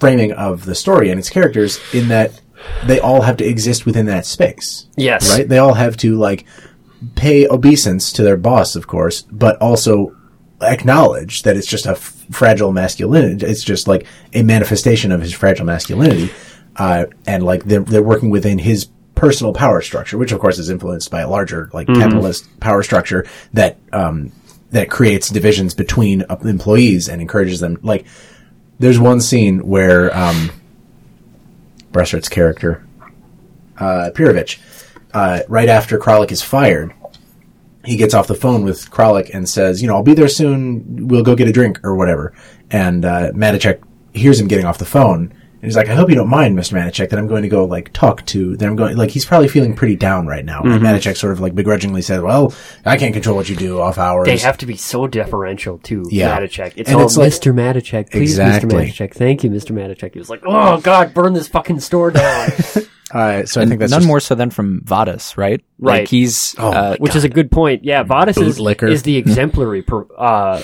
framing 0.00 0.32
of 0.32 0.64
the 0.64 0.74
story 0.74 1.10
and 1.10 1.18
its 1.18 1.30
characters 1.30 1.78
in 1.92 2.08
that 2.08 2.40
they 2.84 3.00
all 3.00 3.22
have 3.22 3.36
to 3.38 3.44
exist 3.44 3.86
within 3.86 4.06
that 4.06 4.26
space. 4.26 4.86
Yes. 4.96 5.36
Right? 5.36 5.48
They 5.48 5.58
all 5.58 5.74
have 5.74 5.96
to 5.98 6.16
like 6.16 6.44
pay 7.14 7.46
obeisance 7.48 8.12
to 8.12 8.22
their 8.22 8.36
boss, 8.36 8.76
of 8.76 8.86
course, 8.86 9.22
but 9.22 9.60
also 9.60 10.16
acknowledge 10.64 11.42
that 11.42 11.56
it's 11.56 11.66
just 11.66 11.86
a 11.86 11.92
f- 11.92 12.26
fragile 12.30 12.72
masculinity. 12.72 13.46
It's 13.46 13.64
just 13.64 13.88
like 13.88 14.06
a 14.32 14.42
manifestation 14.42 15.12
of 15.12 15.20
his 15.20 15.32
fragile 15.32 15.66
masculinity. 15.66 16.30
Uh, 16.76 17.06
and 17.26 17.42
like 17.44 17.64
they're, 17.64 17.80
they're 17.80 18.02
working 18.02 18.30
within 18.30 18.58
his 18.58 18.88
personal 19.14 19.52
power 19.52 19.80
structure, 19.80 20.18
which 20.18 20.32
of 20.32 20.40
course 20.40 20.58
is 20.58 20.70
influenced 20.70 21.10
by 21.10 21.20
a 21.20 21.28
larger 21.28 21.70
like 21.72 21.86
capitalist 21.86 22.60
power 22.60 22.82
structure 22.82 23.24
that, 23.52 23.78
um, 23.92 24.32
that 24.70 24.90
creates 24.90 25.28
divisions 25.28 25.72
between 25.74 26.22
uh, 26.22 26.36
employees 26.44 27.08
and 27.08 27.20
encourages 27.20 27.60
them. 27.60 27.78
Like, 27.82 28.06
there's 28.80 28.98
one 28.98 29.20
scene 29.20 29.60
where, 29.68 30.16
um, 30.16 30.50
Bressart's 31.92 32.28
character, 32.28 32.84
uh, 33.78 34.10
Pirovitch, 34.12 34.58
uh, 35.12 35.42
right 35.48 35.68
after 35.68 35.96
Kralik 35.96 36.32
is 36.32 36.42
fired, 36.42 36.92
he 37.84 37.96
gets 37.96 38.14
off 38.14 38.26
the 38.26 38.34
phone 38.34 38.64
with 38.64 38.90
Kralik 38.90 39.34
and 39.34 39.48
says, 39.48 39.82
you 39.82 39.88
know, 39.88 39.96
I'll 39.96 40.02
be 40.02 40.14
there 40.14 40.28
soon. 40.28 41.08
We'll 41.08 41.22
go 41.22 41.34
get 41.34 41.48
a 41.48 41.52
drink 41.52 41.80
or 41.84 41.94
whatever. 41.94 42.34
And, 42.70 43.04
uh, 43.04 43.32
Matuschek 43.32 43.82
hears 44.12 44.40
him 44.40 44.48
getting 44.48 44.64
off 44.64 44.78
the 44.78 44.84
phone. 44.84 45.34
And 45.64 45.70
he's 45.70 45.76
like, 45.76 45.88
I 45.88 45.94
hope 45.94 46.10
you 46.10 46.14
don't 46.14 46.28
mind, 46.28 46.58
Mr. 46.58 46.74
Matuschek, 46.78 47.08
that 47.08 47.18
I'm 47.18 47.26
going 47.26 47.42
to 47.42 47.48
go, 47.48 47.64
like, 47.64 47.90
talk 47.94 48.26
to, 48.26 48.54
that 48.58 48.66
I'm 48.68 48.76
going, 48.76 48.98
like, 48.98 49.08
he's 49.10 49.24
probably 49.24 49.48
feeling 49.48 49.74
pretty 49.74 49.96
down 49.96 50.26
right 50.26 50.44
now. 50.44 50.60
And 50.60 50.82
Matuschek 50.82 51.16
sort 51.16 51.32
of, 51.32 51.40
like, 51.40 51.54
begrudgingly 51.54 52.02
says, 52.02 52.20
well, 52.20 52.52
I 52.84 52.98
can't 52.98 53.14
control 53.14 53.34
what 53.34 53.48
you 53.48 53.56
do 53.56 53.80
off 53.80 53.96
hours. 53.96 54.26
they 54.26 54.36
have 54.36 54.58
to 54.58 54.66
be 54.66 54.76
so 54.76 55.06
deferential 55.06 55.78
to 55.84 56.04
Yeah. 56.10 56.38
Matuschek. 56.38 56.74
It's 56.76 56.90
And 56.90 56.98
all 57.00 57.06
it's 57.06 57.16
like- 57.16 57.32
Mr. 57.32 57.54
Matuschek, 57.54 58.10
please, 58.10 58.38
Exactly. 58.38 58.68
Mr. 58.74 58.88
Matuschek. 58.88 59.14
Thank 59.14 59.42
you, 59.42 59.48
Mr. 59.48 59.70
Matuschek. 59.70 60.12
He 60.12 60.18
was 60.18 60.28
like, 60.28 60.42
oh 60.46 60.78
god, 60.82 61.14
burn 61.14 61.32
this 61.32 61.48
fucking 61.48 61.80
store 61.80 62.10
down. 62.10 62.50
uh, 63.10 63.44
so 63.46 63.62
I 63.62 63.64
think 63.64 63.80
that's 63.80 63.90
None 63.90 64.00
just- 64.00 64.06
more 64.06 64.20
so 64.20 64.34
than 64.34 64.50
from 64.50 64.82
Vadas, 64.82 65.38
right? 65.38 65.62
Right. 65.78 66.00
Like 66.00 66.08
he's 66.08 66.54
Oh, 66.58 66.72
uh, 66.72 66.96
which 66.98 67.16
is 67.16 67.24
a 67.24 67.30
good 67.30 67.50
point. 67.50 67.84
Yeah, 67.84 68.04
Vadas 68.04 68.38
is, 68.42 68.58
Bootlicker. 68.58 68.90
is 68.90 69.02
the 69.02 69.16
exemplary 69.24 69.80
per, 69.80 70.04
uh, 70.18 70.62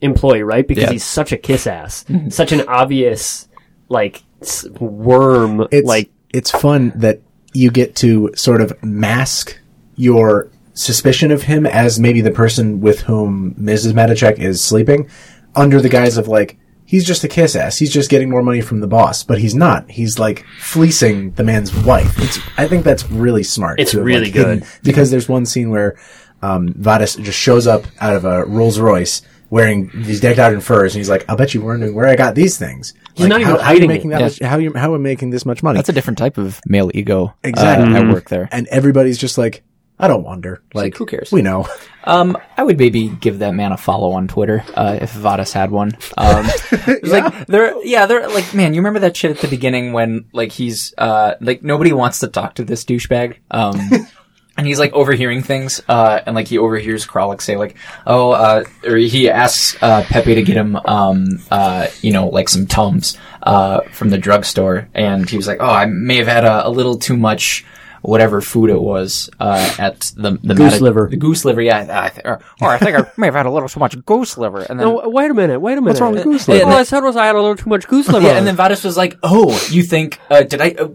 employee, 0.00 0.42
right? 0.44 0.66
Because 0.68 0.84
Yeah. 0.84 0.92
he's 0.92 1.04
such 1.04 1.32
a 1.32 1.36
kiss 1.36 1.66
ass, 1.66 2.04
such 2.28 2.52
an 2.52 2.62
obvious 2.68 3.48
like 3.88 4.22
s- 4.48 4.68
worm. 4.80 5.66
it's 5.70 5.86
like 5.86 6.10
it's 6.32 6.50
fun 6.50 6.92
that 6.96 7.20
you 7.52 7.70
get 7.70 7.96
to 7.96 8.30
sort 8.34 8.60
of 8.60 8.82
mask 8.82 9.58
your 9.96 10.50
suspicion 10.74 11.30
of 11.30 11.42
him 11.42 11.64
as 11.66 11.98
maybe 11.98 12.20
the 12.20 12.30
person 12.30 12.80
with 12.80 13.00
whom 13.02 13.54
Mrs. 13.54 13.92
Matuschek 13.92 14.38
is 14.38 14.62
sleeping 14.62 15.08
under 15.54 15.80
the 15.80 15.88
guise 15.88 16.18
of 16.18 16.28
like 16.28 16.58
he's 16.84 17.06
just 17.06 17.24
a 17.24 17.28
kiss 17.28 17.56
ass. 17.56 17.78
He's 17.78 17.92
just 17.92 18.10
getting 18.10 18.28
more 18.28 18.42
money 18.42 18.60
from 18.60 18.80
the 18.80 18.86
boss, 18.86 19.22
but 19.24 19.38
he's 19.38 19.54
not. 19.54 19.90
He's 19.90 20.18
like 20.18 20.44
fleecing 20.60 21.32
the 21.32 21.44
man's 21.44 21.74
wife. 21.74 22.18
It's 22.18 22.38
I 22.58 22.68
think 22.68 22.84
that's 22.84 23.10
really 23.10 23.42
smart. 23.42 23.80
It's 23.80 23.94
really 23.94 24.26
like, 24.26 24.34
good. 24.34 24.64
because 24.82 25.10
there's 25.10 25.28
one 25.28 25.46
scene 25.46 25.70
where 25.70 25.98
um, 26.42 26.68
Vadas 26.74 27.20
just 27.22 27.38
shows 27.38 27.66
up 27.66 27.84
out 28.00 28.14
of 28.14 28.24
a 28.24 28.44
Rolls 28.44 28.78
Royce. 28.78 29.22
Wearing, 29.48 29.88
he's 29.90 30.20
decked 30.20 30.38
out 30.40 30.52
in 30.52 30.60
furs, 30.60 30.94
and 30.94 30.98
he's 31.00 31.08
like, 31.08 31.24
"I 31.28 31.36
bet 31.36 31.54
you're 31.54 31.64
wondering 31.64 31.94
where 31.94 32.06
I 32.06 32.16
got 32.16 32.34
these 32.34 32.58
things." 32.58 32.94
He's 33.14 33.26
not 33.28 33.40
even 33.40 33.52
how, 33.54 33.58
how 33.58 33.70
are 33.70 33.74
you 33.74 33.80
hiding 33.80 33.88
making 33.88 34.10
it. 34.10 34.14
that 34.14 34.20
Yeah. 34.20 34.26
much? 34.26 34.38
How 34.40 34.58
you 34.58 34.72
how 34.74 34.94
am 34.94 35.02
making 35.02 35.30
this 35.30 35.46
much 35.46 35.62
money? 35.62 35.76
that's 35.78 35.88
a 35.88 35.92
different 35.92 36.18
type 36.18 36.36
of 36.36 36.60
male 36.66 36.90
ego. 36.94 37.26
uh, 37.26 37.32
Exactly. 37.48 37.94
at 37.94 38.08
work 38.12 38.28
there. 38.28 38.48
and 38.50 38.66
everybody's 38.68 39.18
just 39.18 39.38
like, 39.38 39.62
I 39.98 40.08
don't 40.08 40.24
wonder. 40.24 40.62
Like, 40.74 40.96
who 40.96 41.06
cares? 41.06 41.30
We 41.32 41.42
know. 41.42 41.68
Um, 42.04 42.36
I 42.56 42.62
would 42.62 42.78
maybe 42.78 43.08
give 43.08 43.38
that 43.38 43.52
man 43.54 43.72
a 43.72 43.76
follow 43.76 44.12
on 44.12 44.28
Twitter 44.28 44.62
uh, 44.74 44.98
if 45.00 45.12
Vadas 45.14 45.52
had 45.52 45.70
one. 45.70 45.92
Um, 46.18 46.44
it's 46.72 47.08
like 47.10 47.46
they're 47.46 47.74
yeah 47.84 48.06
they're 48.06 48.28
like 48.28 48.52
man, 48.52 48.74
you 48.74 48.80
remember 48.80 49.00
that 49.00 49.16
shit 49.16 49.30
at 49.30 49.38
the 49.38 49.48
beginning 49.48 49.92
when 49.92 50.26
like 50.32 50.52
he's 50.52 50.92
uh 50.98 51.34
like 51.40 51.62
nobody 51.62 51.92
wants 51.92 52.18
to 52.20 52.28
talk 52.28 52.54
to 52.56 52.64
this 52.64 52.84
douchebag. 52.84 53.36
Um. 53.50 53.78
And 54.56 54.66
he's 54.66 54.78
like 54.78 54.92
overhearing 54.94 55.42
things, 55.42 55.82
uh, 55.86 56.20
and 56.24 56.34
like 56.34 56.48
he 56.48 56.56
overhears 56.56 57.06
Kralik 57.06 57.42
say 57.42 57.56
like, 57.56 57.76
"Oh," 58.06 58.30
uh, 58.30 58.64
or 58.84 58.96
he 58.96 59.28
asks 59.28 59.76
uh, 59.82 60.02
Pepe 60.08 60.34
to 60.34 60.42
get 60.42 60.56
him, 60.56 60.76
um, 60.76 61.40
uh, 61.50 61.88
you 62.00 62.12
know, 62.12 62.28
like 62.28 62.48
some 62.48 62.66
tums 62.66 63.18
uh, 63.42 63.82
from 63.92 64.08
the 64.08 64.16
drugstore, 64.16 64.88
and 64.94 65.28
he 65.28 65.36
was 65.36 65.46
like, 65.46 65.58
"Oh, 65.60 65.68
I 65.68 65.84
may 65.84 66.16
have 66.16 66.26
had 66.26 66.44
a, 66.44 66.68
a 66.68 66.70
little 66.70 66.96
too 66.96 67.18
much 67.18 67.66
whatever 68.06 68.40
food 68.40 68.70
it 68.70 68.80
was 68.80 69.28
uh, 69.40 69.74
at 69.78 70.12
the 70.16 70.38
the 70.42 70.54
Goose 70.54 70.72
Mati- 70.74 70.84
liver. 70.84 71.08
the 71.10 71.16
goose 71.16 71.44
liver, 71.44 71.60
yeah, 71.60 71.86
I 72.04 72.08
th- 72.10 72.24
or, 72.24 72.40
or 72.62 72.68
I 72.68 72.78
think 72.78 72.96
I 72.98 73.10
may 73.16 73.26
have 73.26 73.34
had 73.34 73.46
a 73.46 73.50
little 73.50 73.68
too 73.68 73.80
much 73.80 74.02
goose 74.04 74.38
liver, 74.38 74.60
and 74.60 74.78
then 74.78 74.86
no, 74.86 75.08
wait 75.08 75.30
a 75.30 75.34
minute, 75.34 75.58
wait 75.60 75.72
a 75.72 75.80
minute. 75.80 75.90
What's 75.90 76.00
wrong 76.00 76.12
with 76.14 76.24
goose 76.24 76.48
All 76.48 76.54
liver? 76.54 76.70
I 76.70 76.82
said 76.84 77.00
was 77.02 77.16
I 77.16 77.26
had 77.26 77.34
a 77.34 77.40
little 77.40 77.56
too 77.56 77.68
much 77.70 77.88
goose 77.88 78.08
liver. 78.12 78.26
yeah, 78.26 78.38
and 78.38 78.46
then 78.46 78.56
Vadas 78.56 78.84
was 78.84 78.96
like, 78.96 79.18
"Oh, 79.22 79.50
you 79.70 79.82
think? 79.82 80.18
Uh, 80.30 80.42
did 80.42 80.60
I? 80.60 80.70
Uh, 80.78 80.88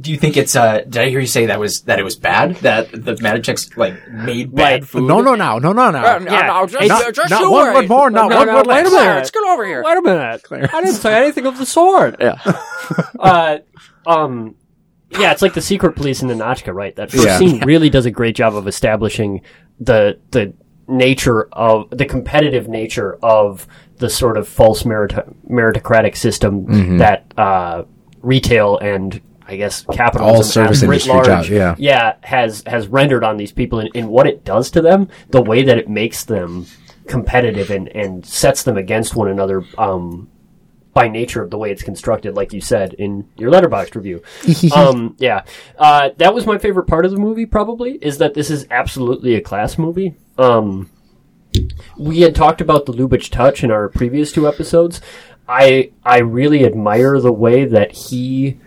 do 0.00 0.10
you 0.10 0.16
think 0.16 0.36
it's? 0.36 0.56
Uh, 0.56 0.78
did 0.88 0.96
I 0.96 1.08
hear 1.10 1.20
you 1.20 1.26
say 1.26 1.46
that 1.46 1.60
was 1.60 1.82
that 1.82 1.98
it 1.98 2.02
was 2.04 2.16
bad? 2.16 2.56
That 2.56 2.90
the 2.92 3.14
Matuscheks 3.16 3.76
like 3.76 3.94
made 4.08 4.54
bad 4.54 4.62
Right. 4.82 4.84
food? 4.88 5.04
No, 5.08 5.20
no, 5.20 5.34
no, 5.34 5.58
no, 5.58 5.72
no, 5.72 5.90
no. 5.90 5.98
Uh, 5.98 6.20
Yeah, 6.24 6.46
no, 6.46 6.66
just, 6.66 6.82
it's- 6.82 7.02
uh, 7.02 7.12
just 7.12 7.30
not 7.30 7.50
one 7.50 7.74
word 7.74 7.88
more, 7.88 8.10
not 8.10 8.30
No, 8.30 8.36
one 8.38 8.46
no, 8.46 8.54
word 8.56 8.66
wait 8.66 8.80
a 8.80 8.84
less. 8.84 8.92
minute. 8.92 9.02
Clarence, 9.04 9.30
get 9.30 9.44
over 9.44 9.66
here. 9.66 9.82
Wait 9.84 9.96
a 9.98 10.02
minute. 10.02 10.44
I 10.50 10.80
didn't 10.82 10.94
say 10.96 11.14
anything 11.22 11.46
of 11.46 11.58
the 11.58 11.66
sort. 11.66 12.16
Yeah. 12.20 12.38
uh, 13.20 13.58
um, 14.06 14.54
yeah, 15.10 15.32
it's 15.32 15.42
like 15.42 15.54
the 15.54 15.62
secret 15.62 15.96
police 15.96 16.22
in 16.22 16.28
the 16.28 16.34
Nachka, 16.34 16.72
right? 16.74 16.94
That 16.96 17.10
first 17.10 17.24
Yeah. 17.26 17.38
scene 17.38 17.60
really 17.64 17.90
does 17.90 18.06
a 18.06 18.10
great 18.10 18.34
job 18.36 18.54
of 18.54 18.66
establishing 18.68 19.40
the 19.80 20.18
the 20.30 20.52
nature 20.86 21.48
of 21.52 21.88
the 21.90 22.04
competitive 22.06 22.66
nature 22.68 23.18
of 23.22 23.66
the 23.98 24.08
sort 24.08 24.36
of 24.38 24.48
false 24.48 24.84
merit- 24.84 25.26
meritocratic 25.48 26.16
system 26.16 26.66
Mm-hmm. 26.66 26.98
that 26.98 27.24
uh, 27.36 27.84
retail 28.22 28.78
and 28.78 29.20
I 29.46 29.56
guess 29.56 29.82
capitalism 29.92 30.36
All 30.36 30.42
service 30.42 30.82
industry 30.82 31.12
large, 31.12 31.26
jobs, 31.26 31.48
yeah. 31.50 31.74
yeah, 31.78 32.16
has 32.20 32.62
has 32.66 32.86
rendered 32.86 33.24
on 33.24 33.38
these 33.38 33.50
people 33.52 33.78
and, 33.80 33.88
and 33.94 34.08
what 34.08 34.26
it 34.26 34.44
does 34.44 34.70
to 34.72 34.82
them, 34.82 35.08
the 35.30 35.40
way 35.42 35.62
that 35.62 35.78
it 35.78 35.88
makes 35.88 36.24
them 36.24 36.66
competitive 37.06 37.70
and, 37.70 37.88
and 37.88 38.26
sets 38.26 38.62
them 38.62 38.76
against 38.76 39.16
one 39.16 39.28
another 39.28 39.64
um, 39.78 40.28
by 40.98 41.06
nature 41.06 41.40
of 41.40 41.50
the 41.50 41.56
way 41.56 41.70
it's 41.70 41.84
constructed, 41.84 42.34
like 42.34 42.52
you 42.52 42.60
said 42.60 42.92
in 42.94 43.28
your 43.36 43.52
Letterboxd 43.52 43.94
review. 43.94 44.20
um, 44.74 45.14
yeah, 45.20 45.44
uh, 45.78 46.10
that 46.16 46.34
was 46.34 46.44
my 46.44 46.58
favorite 46.58 46.88
part 46.88 47.04
of 47.04 47.12
the 47.12 47.18
movie. 47.18 47.46
Probably 47.46 47.92
is 48.02 48.18
that 48.18 48.34
this 48.34 48.50
is 48.50 48.66
absolutely 48.68 49.36
a 49.36 49.40
class 49.40 49.78
movie. 49.78 50.16
Um, 50.38 50.90
we 51.96 52.22
had 52.22 52.34
talked 52.34 52.60
about 52.60 52.86
the 52.86 52.92
Lubitsch 52.92 53.30
touch 53.30 53.62
in 53.62 53.70
our 53.70 53.88
previous 53.88 54.32
two 54.32 54.48
episodes. 54.48 55.00
I 55.48 55.92
I 56.04 56.18
really 56.18 56.66
admire 56.66 57.20
the 57.20 57.32
way 57.32 57.64
that 57.64 57.92
he 57.92 58.58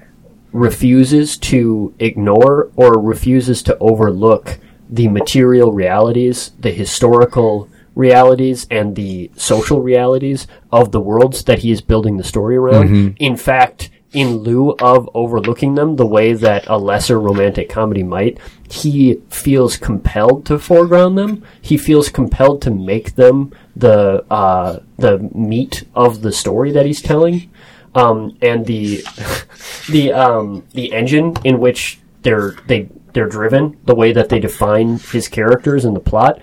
refuses 0.53 1.37
to 1.37 1.93
ignore 1.99 2.71
or 2.77 2.97
refuses 2.97 3.61
to 3.63 3.77
overlook 3.79 4.57
the 4.89 5.09
material 5.09 5.73
realities, 5.73 6.51
the 6.57 6.71
historical 6.71 7.67
realities, 7.95 8.67
and 8.71 8.95
the 8.95 9.31
social 9.35 9.81
realities 9.81 10.47
of 10.71 10.91
the 10.91 11.01
worlds 11.01 11.43
that 11.45 11.59
he 11.59 11.71
is 11.71 11.81
building 11.81 12.17
the 12.17 12.23
story 12.23 12.55
around. 12.55 12.87
In 13.19 13.37
fact, 13.37 13.89
in 14.13 14.39
lieu 14.39 14.71
of 14.81 15.09
overlooking 15.13 15.75
them 15.75 15.95
the 15.95 16.05
way 16.05 16.33
that 16.33 16.67
a 16.67 16.77
lesser 16.77 17.19
romantic 17.19 17.69
comedy 17.69 18.03
might, 18.03 18.37
he 18.69 19.21
feels 19.29 19.77
compelled 19.77 20.45
to 20.45 20.59
foreground 20.59 21.17
them. 21.17 21.43
He 21.61 21.77
feels 21.77 22.09
compelled 22.09 22.61
to 22.63 22.71
make 22.71 23.15
them 23.15 23.53
the 23.75 24.25
uh, 24.29 24.79
the 24.97 25.19
meat 25.33 25.83
of 25.95 26.21
the 26.21 26.31
story 26.31 26.71
that 26.71 26.85
he's 26.85 27.01
telling 27.01 27.49
um, 27.95 28.37
and 28.41 28.65
the 28.65 29.03
the 29.89 30.13
um, 30.13 30.65
the 30.73 30.93
engine 30.93 31.35
in 31.43 31.59
which 31.59 31.99
they're 32.21 32.55
they 32.67 32.89
they're 33.13 33.27
driven, 33.27 33.77
the 33.85 33.95
way 33.95 34.13
that 34.13 34.29
they 34.29 34.39
define 34.39 34.97
his 34.97 35.27
characters 35.27 35.85
and 35.85 35.95
the 35.95 36.01
plot. 36.01 36.39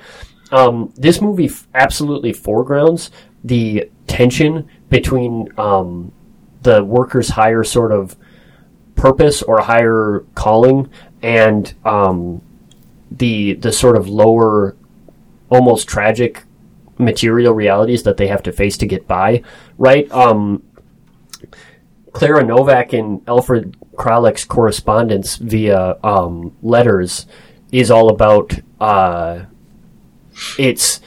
Um, 0.50 0.92
this 0.96 1.20
movie 1.20 1.46
f- 1.46 1.66
absolutely 1.74 2.32
foregrounds 2.32 3.10
the 3.44 3.90
tension 4.06 4.68
between 4.88 5.48
um, 5.58 6.12
the 6.62 6.82
worker's 6.84 7.30
higher 7.30 7.62
sort 7.62 7.92
of 7.92 8.16
purpose 8.94 9.42
or 9.42 9.60
higher 9.60 10.24
calling 10.34 10.90
and 11.22 11.74
um, 11.84 12.42
the 13.10 13.54
the 13.54 13.72
sort 13.72 13.96
of 13.96 14.08
lower 14.08 14.76
almost 15.50 15.86
tragic 15.88 16.44
material 16.98 17.54
realities 17.54 18.02
that 18.02 18.16
they 18.16 18.26
have 18.26 18.42
to 18.42 18.52
face 18.52 18.76
to 18.76 18.86
get 18.86 19.06
by 19.06 19.42
right? 19.76 20.10
Um, 20.10 20.62
Clara 22.12 22.42
Novak 22.42 22.92
and 22.92 23.22
Alfred 23.28 23.76
Kralik's 23.94 24.44
correspondence 24.44 25.36
via 25.36 25.96
um, 26.02 26.56
letters 26.62 27.26
is 27.70 27.90
all 27.90 28.08
about 28.08 28.58
uh, 28.80 29.44
it's 30.58 31.00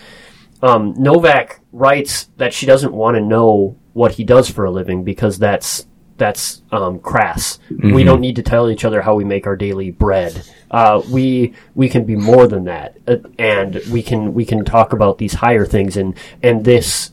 um, 0.61 0.93
Novak 0.97 1.59
writes 1.71 2.29
that 2.37 2.53
she 2.53 2.65
doesn't 2.65 2.93
want 2.93 3.15
to 3.15 3.21
know 3.21 3.77
what 3.93 4.13
he 4.13 4.23
does 4.23 4.49
for 4.49 4.65
a 4.65 4.71
living 4.71 5.03
because 5.03 5.37
that's 5.37 5.87
that's 6.17 6.61
um, 6.71 6.99
crass. 6.99 7.57
We 7.83 8.03
don't 8.03 8.21
need 8.21 8.35
to 8.35 8.43
tell 8.43 8.69
each 8.69 8.85
other 8.85 9.01
how 9.01 9.15
we 9.15 9.23
make 9.23 9.47
our 9.47 9.55
daily 9.55 9.89
bread. 9.89 10.43
Uh, 10.69 11.01
we 11.09 11.55
we 11.73 11.89
can 11.89 12.05
be 12.05 12.15
more 12.15 12.45
than 12.47 12.65
that, 12.65 12.97
uh, 13.07 13.17
and 13.39 13.81
we 13.91 14.03
can 14.03 14.35
we 14.35 14.45
can 14.45 14.63
talk 14.63 14.93
about 14.93 15.17
these 15.17 15.33
higher 15.33 15.65
things. 15.65 15.97
And 15.97 16.15
and 16.43 16.63
this 16.63 17.11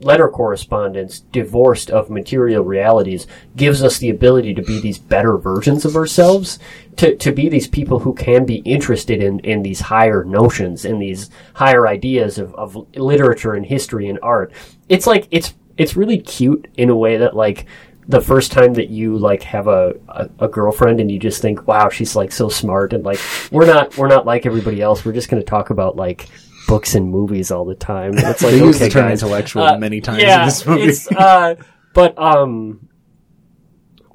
letter 0.00 0.28
correspondence, 0.28 1.20
divorced 1.20 1.90
of 1.90 2.10
material 2.10 2.64
realities, 2.64 3.26
gives 3.56 3.82
us 3.82 3.98
the 3.98 4.10
ability 4.10 4.54
to 4.54 4.62
be 4.62 4.80
these 4.80 4.98
better 4.98 5.36
versions 5.36 5.84
of 5.84 5.96
ourselves, 5.96 6.58
to, 6.96 7.16
to 7.16 7.32
be 7.32 7.48
these 7.48 7.68
people 7.68 8.00
who 8.00 8.14
can 8.14 8.44
be 8.44 8.56
interested 8.56 9.22
in, 9.22 9.38
in 9.40 9.62
these 9.62 9.80
higher 9.80 10.24
notions, 10.24 10.84
in 10.84 10.98
these 10.98 11.30
higher 11.54 11.86
ideas 11.86 12.38
of, 12.38 12.54
of 12.54 12.76
literature 12.96 13.54
and 13.54 13.66
history 13.66 14.08
and 14.08 14.18
art. 14.22 14.52
It's 14.88 15.06
like, 15.06 15.28
it's, 15.30 15.54
it's 15.76 15.96
really 15.96 16.18
cute 16.18 16.68
in 16.76 16.90
a 16.90 16.96
way 16.96 17.18
that 17.18 17.36
like, 17.36 17.66
the 18.08 18.20
first 18.20 18.50
time 18.50 18.74
that 18.74 18.90
you 18.90 19.16
like 19.16 19.42
have 19.44 19.68
a, 19.68 19.94
a, 20.08 20.28
a 20.40 20.48
girlfriend 20.48 20.98
and 20.98 21.12
you 21.12 21.18
just 21.18 21.40
think, 21.40 21.68
wow, 21.68 21.88
she's 21.88 22.16
like 22.16 22.32
so 22.32 22.48
smart 22.48 22.92
and 22.92 23.04
like 23.04 23.20
we're 23.52 23.66
not 23.66 23.96
we're 23.96 24.08
not 24.08 24.26
like 24.26 24.46
everybody 24.46 24.82
else. 24.82 25.04
We're 25.04 25.12
just 25.12 25.28
going 25.28 25.40
to 25.40 25.48
talk 25.48 25.70
about 25.70 25.94
like 25.94 26.26
books 26.70 26.94
and 26.94 27.10
movies 27.10 27.50
all 27.50 27.64
the 27.64 27.74
time. 27.74 28.12
And 28.12 28.18
it's 28.28 28.42
like 28.42 28.52
They 28.52 28.58
use 28.58 28.78
the 28.78 28.88
term 28.88 29.08
guys. 29.08 29.22
intellectual 29.22 29.62
Uh, 29.64 29.78
many 29.78 30.00
times 30.00 30.22
yeah, 30.22 30.42
in 30.42 30.46
this 30.46 30.66
movie. 30.66 30.82
It's, 30.84 31.10
uh, 31.12 31.56
but 31.94 32.16
um, 32.18 32.88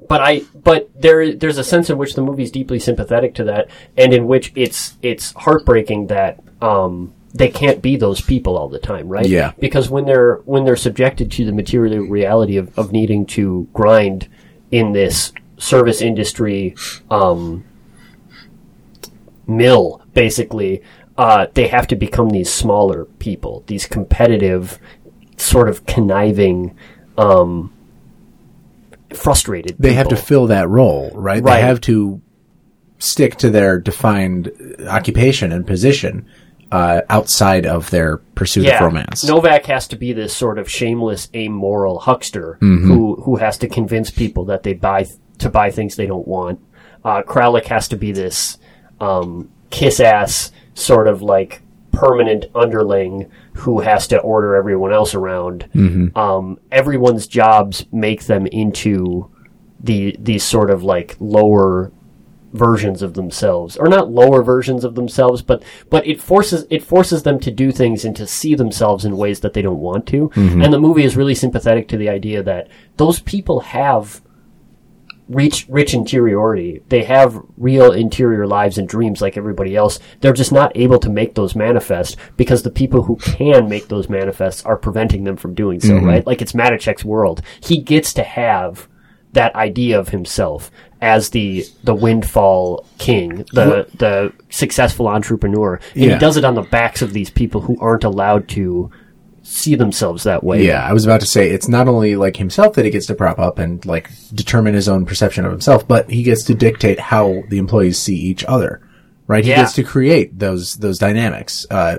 but 0.08 0.20
I 0.20 0.42
but 0.54 0.90
there 1.00 1.34
there's 1.34 1.58
a 1.58 1.64
sense 1.64 1.90
in 1.90 1.98
which 1.98 2.14
the 2.14 2.22
movie's 2.22 2.50
deeply 2.50 2.78
sympathetic 2.78 3.34
to 3.34 3.44
that, 3.44 3.68
and 3.96 4.12
in 4.12 4.26
which 4.26 4.52
it's 4.54 4.96
it's 5.02 5.32
heartbreaking 5.32 6.06
that 6.08 6.42
um 6.62 7.12
they 7.34 7.48
can't 7.48 7.82
be 7.82 7.96
those 7.96 8.20
people 8.20 8.56
all 8.56 8.68
the 8.68 8.78
time, 8.78 9.08
right? 9.08 9.26
Yeah. 9.26 9.52
Because 9.58 9.90
when 9.90 10.06
they're 10.06 10.36
when 10.44 10.64
they're 10.64 10.76
subjected 10.76 11.30
to 11.32 11.44
the 11.44 11.52
material 11.52 12.04
reality 12.06 12.56
of, 12.56 12.76
of 12.78 12.92
needing 12.92 13.26
to 13.26 13.68
grind 13.74 14.28
in 14.70 14.92
this 14.92 15.32
service 15.58 16.00
industry 16.00 16.74
um, 17.10 17.64
mill, 19.46 20.02
basically, 20.14 20.82
uh, 21.18 21.46
they 21.54 21.68
have 21.68 21.86
to 21.88 21.96
become 21.96 22.30
these 22.30 22.52
smaller 22.52 23.04
people, 23.18 23.64
these 23.66 23.86
competitive, 23.86 24.78
sort 25.36 25.68
of 25.68 25.86
conniving, 25.86 26.76
um, 27.16 27.72
frustrated. 29.14 29.76
they 29.78 29.94
have 29.94 30.08
to 30.08 30.16
fill 30.16 30.46
that 30.48 30.68
role, 30.68 31.10
right? 31.14 31.42
Right. 31.42 31.56
They 31.56 31.62
have 31.62 31.80
to 31.82 32.20
stick 32.98 33.36
to 33.36 33.50
their 33.50 33.78
defined 33.78 34.50
occupation 34.88 35.52
and 35.52 35.66
position 35.66 36.26
uh, 36.72 37.02
outside 37.08 37.64
of 37.66 37.90
their 37.90 38.16
pursuit 38.34 38.66
of 38.66 38.80
romance. 38.80 39.24
Novak 39.24 39.66
has 39.66 39.86
to 39.88 39.96
be 39.96 40.12
this 40.12 40.34
sort 40.36 40.58
of 40.58 40.68
shameless, 40.70 41.28
amoral 41.34 41.98
huckster 42.00 42.58
Mm-hmm. 42.60 42.90
who 42.92 43.16
who 43.22 43.36
has 43.36 43.56
to 43.58 43.68
convince 43.68 44.10
people 44.10 44.46
that 44.46 44.62
they 44.64 44.72
buy 44.74 45.06
to 45.38 45.48
buy 45.48 45.70
things 45.70 45.96
they 45.96 46.06
don't 46.06 46.26
want. 46.26 46.60
Uh, 47.04 47.22
Kralik 47.22 47.66
has 47.66 47.86
to 47.88 47.96
be 47.96 48.10
this 48.12 48.58
um, 49.00 49.48
kiss 49.76 50.00
ass 50.00 50.52
sort 50.72 51.06
of 51.06 51.20
like 51.20 51.60
permanent 51.92 52.46
underling 52.54 53.30
who 53.56 53.80
has 53.80 54.08
to 54.08 54.18
order 54.18 54.54
everyone 54.56 54.90
else 54.90 55.14
around. 55.14 55.68
Mm-hmm. 55.74 56.16
Um, 56.16 56.58
everyone's 56.72 57.26
jobs 57.26 57.84
make 57.92 58.24
them 58.24 58.46
into 58.46 59.30
the 59.78 60.16
these 60.18 60.42
sort 60.42 60.70
of 60.70 60.82
like 60.82 61.14
lower 61.20 61.92
versions 62.54 63.02
of 63.02 63.12
themselves 63.12 63.76
or 63.76 63.86
not 63.88 64.10
lower 64.10 64.42
versions 64.42 64.82
of 64.82 64.94
themselves 64.94 65.42
but 65.42 65.62
but 65.90 66.06
it 66.06 66.18
forces 66.18 66.64
it 66.70 66.82
forces 66.82 67.22
them 67.22 67.38
to 67.38 67.50
do 67.50 67.70
things 67.70 68.02
and 68.02 68.16
to 68.16 68.26
see 68.26 68.54
themselves 68.54 69.04
in 69.04 69.18
ways 69.18 69.40
that 69.40 69.52
they 69.52 69.60
don't 69.60 69.80
want 69.80 70.06
to 70.06 70.30
and 70.62 70.72
the 70.72 70.80
movie 70.80 71.04
is 71.04 71.18
really 71.18 71.34
sympathetic 71.34 71.86
to 71.86 71.98
the 71.98 72.08
idea 72.08 72.42
that 72.42 72.68
those 72.96 73.20
people 73.20 73.60
have 73.60 74.22
reach 75.28 75.66
rich 75.68 75.92
interiority. 75.94 76.82
They 76.88 77.04
have 77.04 77.40
real 77.56 77.92
interior 77.92 78.46
lives 78.46 78.78
and 78.78 78.88
dreams 78.88 79.20
like 79.20 79.36
everybody 79.36 79.74
else. 79.74 79.98
They're 80.20 80.32
just 80.32 80.52
not 80.52 80.72
able 80.76 80.98
to 81.00 81.10
make 81.10 81.34
those 81.34 81.56
manifest 81.56 82.16
because 82.36 82.62
the 82.62 82.70
people 82.70 83.02
who 83.02 83.16
can 83.16 83.68
make 83.68 83.88
those 83.88 84.08
manifest 84.08 84.64
are 84.66 84.76
preventing 84.76 85.24
them 85.24 85.36
from 85.36 85.54
doing 85.54 85.80
so 85.80 85.94
mm-hmm. 85.94 86.06
right? 86.06 86.26
Like 86.26 86.42
it's 86.42 86.52
Matuschek's 86.52 87.04
world. 87.04 87.42
He 87.60 87.78
gets 87.80 88.12
to 88.14 88.22
have 88.22 88.88
that 89.32 89.54
idea 89.54 89.98
of 89.98 90.08
himself 90.08 90.70
as 91.02 91.30
the 91.30 91.66
the 91.84 91.94
windfall 91.94 92.86
king, 92.98 93.44
the 93.52 93.86
the 93.94 94.32
successful 94.48 95.08
entrepreneur, 95.08 95.74
and 95.94 96.04
Yeah. 96.04 96.14
he 96.14 96.18
does 96.18 96.36
it 96.36 96.44
on 96.44 96.54
the 96.54 96.62
backs 96.62 97.02
of 97.02 97.12
these 97.12 97.30
people 97.30 97.60
who 97.62 97.76
aren't 97.80 98.04
allowed 98.04 98.48
to 98.50 98.90
see 99.46 99.74
themselves 99.76 100.24
that 100.24 100.42
way. 100.44 100.64
Yeah, 100.66 100.86
I 100.86 100.92
was 100.92 101.04
about 101.04 101.20
to 101.20 101.26
say 101.26 101.50
it's 101.50 101.68
not 101.68 101.88
only 101.88 102.16
like 102.16 102.36
himself 102.36 102.74
that 102.74 102.84
he 102.84 102.90
gets 102.90 103.06
to 103.06 103.14
prop 103.14 103.38
up 103.38 103.58
and 103.58 103.84
like 103.86 104.10
determine 104.34 104.74
his 104.74 104.88
own 104.88 105.06
perception 105.06 105.44
of 105.44 105.52
himself, 105.52 105.86
but 105.86 106.10
he 106.10 106.22
gets 106.22 106.44
to 106.44 106.54
dictate 106.54 106.98
how 106.98 107.42
the 107.48 107.58
employees 107.58 107.98
see 107.98 108.16
each 108.16 108.44
other. 108.44 108.80
Right? 109.26 109.44
He 109.44 109.50
Yeah. 109.50 109.56
gets 109.62 109.72
to 109.74 109.82
create 109.82 110.38
those 110.38 110.74
those 110.76 110.98
dynamics 110.98 111.66
uh, 111.70 111.98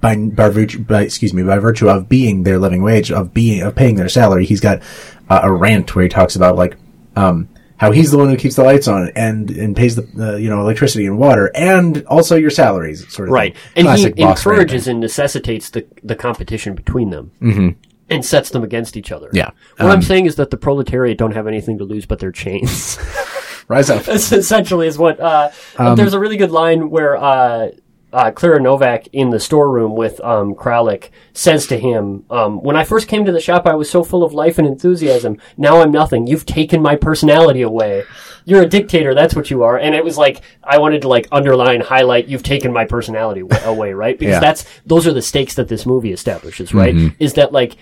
by 0.00 0.16
by 0.16 0.48
virtue 0.48 0.80
by 0.84 1.02
excuse 1.02 1.32
me 1.34 1.42
by 1.42 1.58
virtue 1.58 1.88
of 1.88 2.08
being 2.08 2.42
their 2.44 2.58
living 2.58 2.82
wage 2.82 3.10
of 3.12 3.34
being 3.34 3.62
of 3.62 3.74
paying 3.74 3.96
their 3.96 4.08
salary. 4.08 4.44
He's 4.44 4.60
got 4.60 4.80
uh, 5.28 5.40
a 5.42 5.52
rant 5.52 5.94
where 5.94 6.02
he 6.04 6.08
talks 6.08 6.36
about 6.36 6.56
like 6.56 6.76
um, 7.16 7.48
how 7.76 7.90
he's 7.90 8.10
the 8.10 8.18
one 8.18 8.28
who 8.28 8.36
keeps 8.36 8.56
the 8.56 8.62
lights 8.64 8.86
on 8.88 9.10
and 9.16 9.50
and 9.50 9.76
pays 9.76 9.96
the 9.96 10.04
uh, 10.34 10.36
you 10.36 10.48
know 10.48 10.60
electricity 10.60 11.06
and 11.06 11.18
water 11.18 11.50
and 11.54 12.04
also 12.06 12.36
your 12.36 12.50
salaries 12.50 13.06
sort 13.12 13.28
of 13.28 13.32
Right. 13.32 13.54
thing. 13.56 13.62
And 13.76 13.86
Classic 13.86 14.14
he 14.16 14.22
encourages 14.22 14.86
and 14.88 15.00
necessitates 15.00 15.70
the, 15.70 15.84
the 16.02 16.14
competition 16.16 16.74
between 16.74 17.10
them. 17.10 17.30
Mm-hmm. 17.42 17.68
And 18.10 18.22
sets 18.24 18.50
them 18.50 18.62
against 18.62 18.98
each 18.98 19.10
other. 19.10 19.30
Yeah. 19.32 19.50
What 19.78 19.86
I'm 19.90 19.96
Um, 19.96 20.02
saying 20.02 20.26
is 20.26 20.36
that 20.36 20.50
the 20.50 20.58
proletariat 20.58 21.16
don't 21.16 21.32
have 21.32 21.46
anything 21.46 21.78
to 21.78 21.84
lose 21.84 22.04
but 22.04 22.18
their 22.18 22.30
chains. 22.32 22.98
rise 23.68 23.88
up. 23.88 24.02
That's 24.04 24.30
essentially 24.30 24.86
is 24.86 24.98
what. 24.98 25.18
Uh, 25.18 25.50
Um, 25.78 25.96
there's 25.96 26.12
a 26.12 26.18
really 26.18 26.36
good 26.36 26.50
line 26.50 26.90
where 26.90 27.16
uh, 27.16 27.70
uh, 28.14 28.30
Clara 28.30 28.60
Novak 28.60 29.08
in 29.12 29.30
the 29.30 29.40
storeroom 29.40 29.94
with 29.96 30.20
um, 30.22 30.54
Kralik 30.54 31.10
says 31.32 31.66
to 31.66 31.76
him, 31.78 32.24
um, 32.30 32.62
"When 32.62 32.76
I 32.76 32.84
first 32.84 33.08
came 33.08 33.24
to 33.24 33.32
the 33.32 33.40
shop, 33.40 33.66
I 33.66 33.74
was 33.74 33.90
so 33.90 34.04
full 34.04 34.22
of 34.22 34.32
life 34.32 34.56
and 34.58 34.66
enthusiasm. 34.66 35.36
Now 35.56 35.80
I'm 35.82 35.90
nothing. 35.90 36.26
You've 36.26 36.46
taken 36.46 36.80
my 36.80 36.96
personality 36.96 37.62
away. 37.62 38.04
You're 38.46 38.62
a 38.62 38.66
dictator. 38.68 39.14
That's 39.14 39.34
what 39.34 39.50
you 39.50 39.62
are." 39.64 39.76
And 39.78 39.94
it 39.94 40.04
was 40.04 40.16
like 40.16 40.40
I 40.62 40.78
wanted 40.78 41.02
to 41.02 41.08
like 41.08 41.26
underline, 41.32 41.80
highlight. 41.80 42.28
You've 42.28 42.42
taken 42.44 42.72
my 42.72 42.84
personality 42.84 43.42
away, 43.64 43.92
right? 43.92 44.18
Because 44.18 44.34
Yeah. 44.34 44.40
that's 44.40 44.64
those 44.86 45.06
are 45.06 45.12
the 45.12 45.20
stakes 45.22 45.54
that 45.56 45.68
this 45.68 45.84
movie 45.84 46.12
establishes, 46.12 46.72
right? 46.72 46.94
Is 47.18 47.34
that 47.34 47.52
like. 47.52 47.76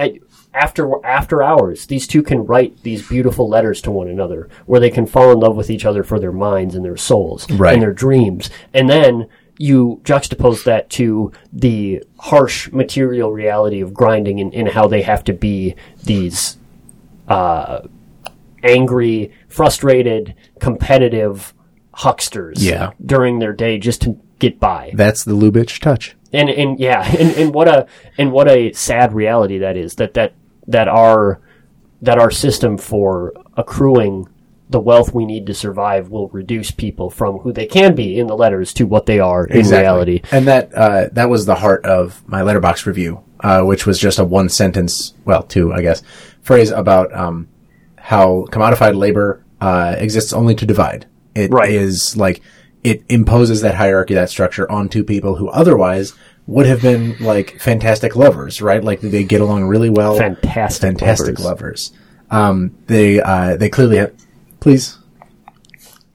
At, 0.00 0.12
after 0.54 1.04
after 1.04 1.42
hours, 1.42 1.86
these 1.86 2.06
two 2.06 2.22
can 2.22 2.46
write 2.46 2.82
these 2.84 3.06
beautiful 3.08 3.48
letters 3.48 3.82
to 3.82 3.90
one 3.90 4.08
another, 4.08 4.48
where 4.66 4.78
they 4.80 4.90
can 4.90 5.06
fall 5.06 5.32
in 5.32 5.38
love 5.40 5.56
with 5.56 5.70
each 5.70 5.84
other 5.84 6.02
for 6.04 6.20
their 6.20 6.30
minds 6.32 6.74
and 6.76 6.84
their 6.84 6.96
souls 6.96 7.50
Right. 7.50 7.74
and 7.74 7.82
their 7.82 7.92
dreams, 7.92 8.48
and 8.72 8.88
then 8.88 9.26
you 9.58 10.00
juxtapose 10.04 10.64
that 10.64 10.88
to 10.90 11.32
the 11.52 12.02
harsh 12.18 12.70
material 12.72 13.32
reality 13.32 13.80
of 13.80 13.92
grinding 13.92 14.40
and, 14.40 14.54
and 14.54 14.68
how 14.68 14.86
they 14.88 15.02
have 15.02 15.22
to 15.24 15.32
be 15.32 15.74
these 16.04 16.56
uh, 17.28 17.80
angry, 18.62 19.32
frustrated, 19.48 20.34
competitive 20.60 21.54
hucksters 21.92 22.64
Yeah. 22.64 22.92
during 23.04 23.38
their 23.38 23.52
day 23.52 23.78
just 23.78 24.02
to 24.02 24.18
get 24.38 24.60
by 24.60 24.92
That's 24.94 25.24
the 25.24 25.32
Lubitsch 25.32 25.80
touch. 25.80 26.16
and 26.32 26.48
and 26.48 26.78
yeah, 26.78 27.04
and, 27.18 27.30
and 27.36 27.54
what 27.54 27.66
a 27.68 27.86
and 28.16 28.30
what 28.32 28.48
a 28.48 28.72
sad 28.72 29.12
reality 29.12 29.58
that 29.58 29.76
is 29.76 29.96
that 29.96 30.14
that 30.14 30.32
that 30.68 30.86
our 30.88 31.40
that 32.02 32.18
our 32.18 32.30
system 32.30 32.78
for 32.78 33.32
accruing 33.56 34.28
the 34.70 34.80
wealth 34.80 35.14
we 35.14 35.24
need 35.24 35.46
to 35.46 35.54
survive 35.54 36.10
will 36.10 36.28
reduce 36.28 36.70
people 36.70 37.08
from 37.10 37.38
who 37.38 37.52
they 37.52 37.66
can 37.66 37.94
be 37.94 38.18
in 38.18 38.26
the 38.26 38.36
letters 38.36 38.74
to 38.74 38.84
what 38.86 39.06
they 39.06 39.18
are 39.18 39.46
in 39.46 39.66
reality. 39.66 40.20
And 40.30 40.46
that 40.46 40.74
uh, 40.74 41.08
that 41.12 41.30
was 41.30 41.46
the 41.46 41.54
heart 41.54 41.84
of 41.86 42.22
my 42.28 42.42
Letterboxd 42.42 42.84
review, 42.86 43.22
uh, 43.40 43.62
which 43.62 43.86
was 43.86 43.98
just 43.98 44.18
a 44.18 44.24
one 44.24 44.48
sentence, 44.48 45.14
well, 45.24 45.42
two, 45.42 45.72
I 45.72 45.80
guess, 45.82 46.02
phrase 46.42 46.70
about 46.70 47.14
um, 47.14 47.48
how 47.96 48.46
commodified 48.50 48.96
labor 48.96 49.42
uh, 49.60 49.94
exists 49.98 50.32
only 50.32 50.54
to 50.56 50.66
divide. 50.66 51.06
It 51.34 51.50
is 51.68 52.14
Right. 52.16 52.20
like 52.20 52.42
it 52.84 53.04
imposes 53.08 53.60
that 53.62 53.74
hierarchy, 53.74 54.14
that 54.14 54.30
structure 54.30 54.70
onto 54.70 55.02
people 55.02 55.36
who 55.36 55.48
otherwise 55.48 56.12
would 56.46 56.66
have 56.66 56.80
been 56.82 57.16
like 57.20 57.58
fantastic 57.60 58.16
lovers, 58.16 58.60
right? 58.62 58.82
Like 58.82 59.00
they 59.00 59.24
get 59.24 59.40
along 59.40 59.64
really 59.64 59.90
well. 59.90 60.16
Fantastic 60.16 60.82
fantastic 60.82 61.38
lovers. 61.38 61.90
lovers. 61.90 61.92
Um, 62.30 62.76
they 62.86 63.20
uh, 63.20 63.56
they 63.56 63.68
clearly 63.70 63.96
have. 63.96 64.12
Please, 64.60 64.98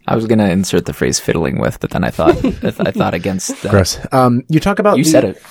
I 0.08 0.16
was 0.16 0.26
gonna 0.28 0.50
insert 0.50 0.86
the 0.86 0.94
phrase 0.94 1.20
"fiddling 1.20 1.60
with," 1.60 1.80
but 1.80 1.92
then 1.92 2.04
I 2.04 2.10
thought 2.10 2.36
I, 2.64 2.92
thought 2.92 3.14
against. 3.14 3.62
That. 3.64 3.72
gross. 3.72 4.00
Um, 4.12 4.44
you 4.50 4.60
talk 4.60 4.80
about 4.80 4.98
You 4.98 5.04
the- 5.04 5.10
said 5.10 5.24
it. 5.24 5.42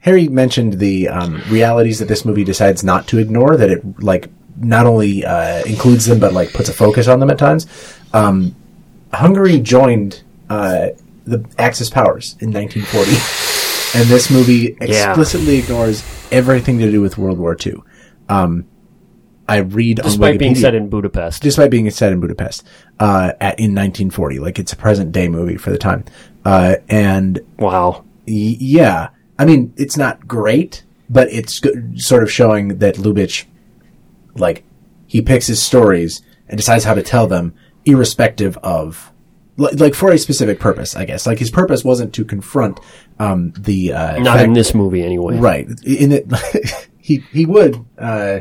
Harry 0.00 0.28
mentioned 0.28 0.74
the 0.74 1.08
um, 1.08 1.42
realities 1.50 1.98
that 1.98 2.08
this 2.08 2.24
movie 2.24 2.44
decides 2.44 2.82
not 2.82 3.06
to 3.08 3.18
ignore. 3.18 3.56
That 3.56 3.70
it 3.70 4.02
like 4.02 4.30
not 4.58 4.86
only 4.86 5.24
uh, 5.24 5.62
includes 5.64 6.06
them, 6.06 6.18
but 6.18 6.32
like 6.32 6.52
puts 6.52 6.68
a 6.68 6.72
focus 6.72 7.06
on 7.08 7.20
them 7.20 7.30
at 7.30 7.38
times. 7.38 7.66
Um, 8.12 8.54
Hungary 9.12 9.58
joined 9.60 10.22
uh, 10.48 10.88
the 11.26 11.44
Axis 11.58 11.90
powers 11.90 12.36
in 12.40 12.50
1940, 12.52 13.98
and 13.98 14.08
this 14.08 14.30
movie 14.30 14.76
Yeah. 14.80 15.08
explicitly 15.10 15.58
ignores 15.58 16.02
everything 16.32 16.78
to 16.78 16.90
do 16.90 17.00
with 17.00 17.18
World 17.18 17.38
War 17.38 17.56
II. 17.64 17.74
Um, 18.28 18.66
I 19.50 19.58
read 19.58 20.00
Despite 20.02 20.38
being 20.38 20.54
set 20.54 20.74
in 20.74 20.88
Budapest. 20.88 21.42
despite 21.42 21.70
being 21.70 21.90
set 21.90 22.12
in 22.12 22.20
Budapest 22.20 22.66
uh, 22.98 23.32
at, 23.40 23.58
in 23.58 23.74
1940. 23.74 24.38
Like 24.38 24.58
it's 24.58 24.72
a 24.72 24.76
present 24.76 25.12
day 25.12 25.28
movie 25.28 25.56
for 25.56 25.70
the 25.70 25.78
time, 25.78 26.04
uh, 26.44 26.76
and 26.88 27.40
wow. 27.58 28.04
Y- 28.28 28.56
yeah, 28.60 29.08
I 29.38 29.44
mean, 29.44 29.72
it's 29.76 29.96
not 29.96 30.28
great, 30.28 30.84
but 31.08 31.28
it's 31.32 31.58
go- 31.60 31.72
sort 31.96 32.22
of 32.22 32.30
showing 32.30 32.78
that 32.78 32.94
Lubitsch, 32.96 33.44
like, 34.36 34.62
he 35.06 35.20
picks 35.20 35.46
his 35.48 35.60
stories 35.62 36.22
and 36.48 36.56
decides 36.56 36.84
how 36.84 36.94
to 36.94 37.02
tell 37.02 37.26
them, 37.26 37.54
irrespective 37.84 38.56
of, 38.58 39.10
like, 39.56 39.94
for 39.94 40.12
a 40.12 40.18
specific 40.18 40.60
purpose, 40.60 40.94
I 40.94 41.04
guess. 41.04 41.26
Like, 41.26 41.38
his 41.38 41.50
purpose 41.50 41.82
wasn't 41.84 42.12
to 42.14 42.24
confront 42.24 42.78
um, 43.18 43.52
the 43.58 43.92
uh, 43.92 44.18
Not 44.20 44.36
fact- 44.36 44.44
in 44.44 44.52
this 44.52 44.74
movie, 44.74 45.02
anyway. 45.02 45.38
right? 45.38 45.66
In 45.84 46.12
it, 46.12 46.26
he 46.98 47.24
he 47.32 47.46
would. 47.46 47.84
Uh, 47.98 48.40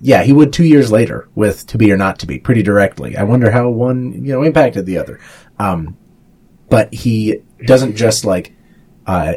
yeah, 0.00 0.22
he 0.22 0.32
would 0.32 0.52
two 0.52 0.64
years 0.64 0.90
later 0.90 1.28
with 1.34 1.66
"To 1.68 1.78
Be 1.78 1.92
or 1.92 1.96
Not 1.96 2.18
to 2.20 2.26
Be" 2.26 2.38
pretty 2.38 2.62
directly. 2.62 3.16
I 3.16 3.24
wonder 3.24 3.50
how 3.50 3.68
one 3.68 4.24
you 4.24 4.32
know 4.32 4.42
impacted 4.42 4.86
the 4.86 4.98
other. 4.98 5.20
Um, 5.58 5.96
but 6.68 6.92
he 6.92 7.42
doesn't 7.66 7.96
just 7.96 8.24
like 8.24 8.54
uh, 9.06 9.34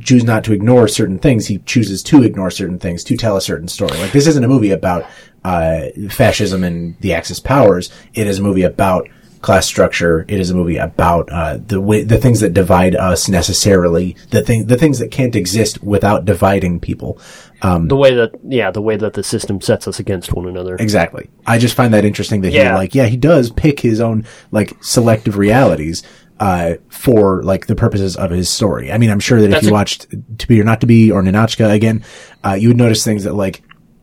choose 0.00 0.24
not 0.24 0.44
to 0.44 0.52
ignore 0.52 0.88
certain 0.88 1.18
things. 1.18 1.46
He 1.46 1.58
chooses 1.58 2.02
to 2.04 2.22
ignore 2.22 2.50
certain 2.50 2.78
things 2.78 3.02
to 3.04 3.16
tell 3.16 3.36
a 3.36 3.40
certain 3.40 3.68
story. 3.68 3.96
Like 3.98 4.12
this 4.12 4.26
isn't 4.26 4.44
a 4.44 4.48
movie 4.48 4.70
about 4.70 5.06
uh, 5.44 5.86
fascism 6.10 6.64
and 6.64 6.98
the 7.00 7.14
Axis 7.14 7.40
powers. 7.40 7.90
It 8.14 8.26
is 8.26 8.38
a 8.38 8.42
movie 8.42 8.62
about 8.62 9.08
class 9.42 9.66
structure. 9.66 10.24
It 10.28 10.40
is 10.40 10.50
a 10.50 10.54
movie 10.54 10.76
about 10.76 11.30
uh, 11.30 11.58
the 11.64 11.80
way, 11.80 12.02
the 12.04 12.18
things 12.18 12.40
that 12.40 12.52
divide 12.54 12.94
us 12.94 13.28
necessarily. 13.28 14.16
The 14.30 14.42
thing 14.42 14.66
the 14.66 14.76
things 14.76 14.98
that 14.98 15.10
can't 15.10 15.36
exist 15.36 15.82
without 15.82 16.24
dividing 16.24 16.80
people. 16.80 17.20
Um, 17.62 17.88
The 17.88 17.96
way 17.96 18.14
that, 18.14 18.32
yeah, 18.44 18.70
the 18.70 18.82
way 18.82 18.96
that 18.96 19.14
the 19.14 19.22
system 19.22 19.60
sets 19.60 19.88
us 19.88 19.98
against 19.98 20.32
one 20.32 20.46
another. 20.46 20.76
Exactly. 20.76 21.30
I 21.46 21.58
just 21.58 21.74
find 21.74 21.94
that 21.94 22.04
interesting 22.04 22.42
that 22.42 22.52
he 22.52 22.58
like 22.74 22.94
yeah 22.94 23.06
he 23.06 23.16
does 23.16 23.50
pick 23.50 23.80
his 23.80 24.00
own 24.00 24.26
like 24.50 24.72
selective 24.82 25.36
realities 25.38 26.02
uh, 26.38 26.74
for 26.88 27.42
like 27.42 27.66
the 27.66 27.74
purposes 27.74 28.14
of 28.16 28.30
his 28.30 28.50
story. 28.50 28.92
I 28.92 28.98
mean, 28.98 29.10
I'm 29.10 29.20
sure 29.20 29.40
that 29.40 29.52
if 29.52 29.62
you 29.62 29.70
a- 29.70 29.72
watched 29.72 30.06
To 30.38 30.46
Be 30.46 30.60
or 30.60 30.64
Not 30.64 30.82
to 30.82 30.86
Be 30.86 31.10
or 31.10 31.22
Ninotchka 31.22 31.72
again, 31.72 32.04
uh, 32.44 32.52
you 32.54 32.68
would 32.68 32.76
notice 32.76 33.02
things 33.04 33.24
that 33.24 33.34
like 33.34 33.62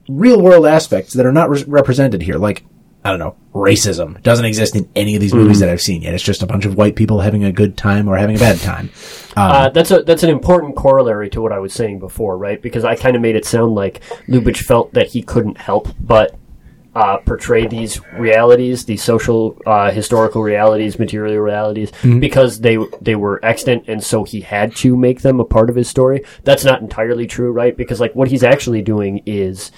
real 0.10 0.42
world 0.42 0.66
aspects 0.66 1.14
that 1.14 1.26
are 1.26 1.32
not 1.32 1.50
re- 1.50 1.64
represented 1.68 2.24
here. 2.24 2.36
Like 2.38 2.64
I 3.06 3.10
don't 3.10 3.20
know, 3.20 3.36
racism 3.54 4.22
doesn't 4.24 4.46
exist 4.46 4.76
in 4.76 4.90
any 4.96 5.16
of 5.16 5.22
these 5.22 5.34
movies 5.34 5.58
Mm-hmm. 5.58 5.66
that 5.68 5.70
I've 5.74 5.82
seen 5.82 6.02
yet. 6.04 6.14
It's 6.14 6.24
just 6.24 6.42
a 6.42 6.48
bunch 6.48 6.66
of 6.66 6.76
white 6.76 6.96
people 6.96 7.20
having 7.20 7.44
a 7.44 7.52
good 7.52 7.76
time 7.78 8.08
or 8.08 8.16
having 8.18 8.36
a 8.36 8.40
bad 8.40 8.60
time. 8.60 8.90
Uh, 9.36 9.68
that's 9.70 9.90
a 9.90 10.04
that's 10.04 10.22
an 10.22 10.30
important 10.30 10.76
corollary 10.76 11.28
to 11.28 11.42
what 11.42 11.52
I 11.52 11.58
was 11.58 11.74
saying 11.74 11.98
before, 11.98 12.38
right? 12.38 12.62
Because 12.62 12.86
I 12.86 12.96
kind 12.96 13.16
of 13.16 13.22
made 13.24 13.36
it 13.36 13.46
sound 13.46 13.74
like 13.74 14.02
Lubitsch 14.28 14.58
felt 14.62 14.94
that 14.94 15.08
he 15.08 15.24
couldn't 15.24 15.58
help 15.58 15.88
but 16.00 16.36
uh, 16.94 17.18
portray 17.18 17.66
these 17.66 18.00
realities, 18.14 18.86
these 18.86 19.02
social, 19.04 19.58
uh, 19.66 19.90
historical 19.90 20.44
realities, 20.44 21.00
material 21.00 21.36
realities, 21.40 21.92
because 22.20 22.60
they 22.62 22.78
they 23.02 23.16
were 23.16 23.44
extant, 23.44 23.86
and 23.88 24.04
so 24.04 24.24
he 24.24 24.42
had 24.42 24.76
to 24.76 24.96
make 24.96 25.22
them 25.24 25.40
a 25.40 25.46
part 25.46 25.72
of 25.72 25.76
his 25.76 25.90
story. 25.90 26.24
That's 26.44 26.64
not 26.64 26.82
entirely 26.82 27.26
true, 27.26 27.52
right? 27.52 27.76
Because 27.76 28.00
like 28.00 28.14
what 28.14 28.28
he's 28.28 28.44
actually 28.44 28.84
doing 28.84 29.24
is 29.26 29.72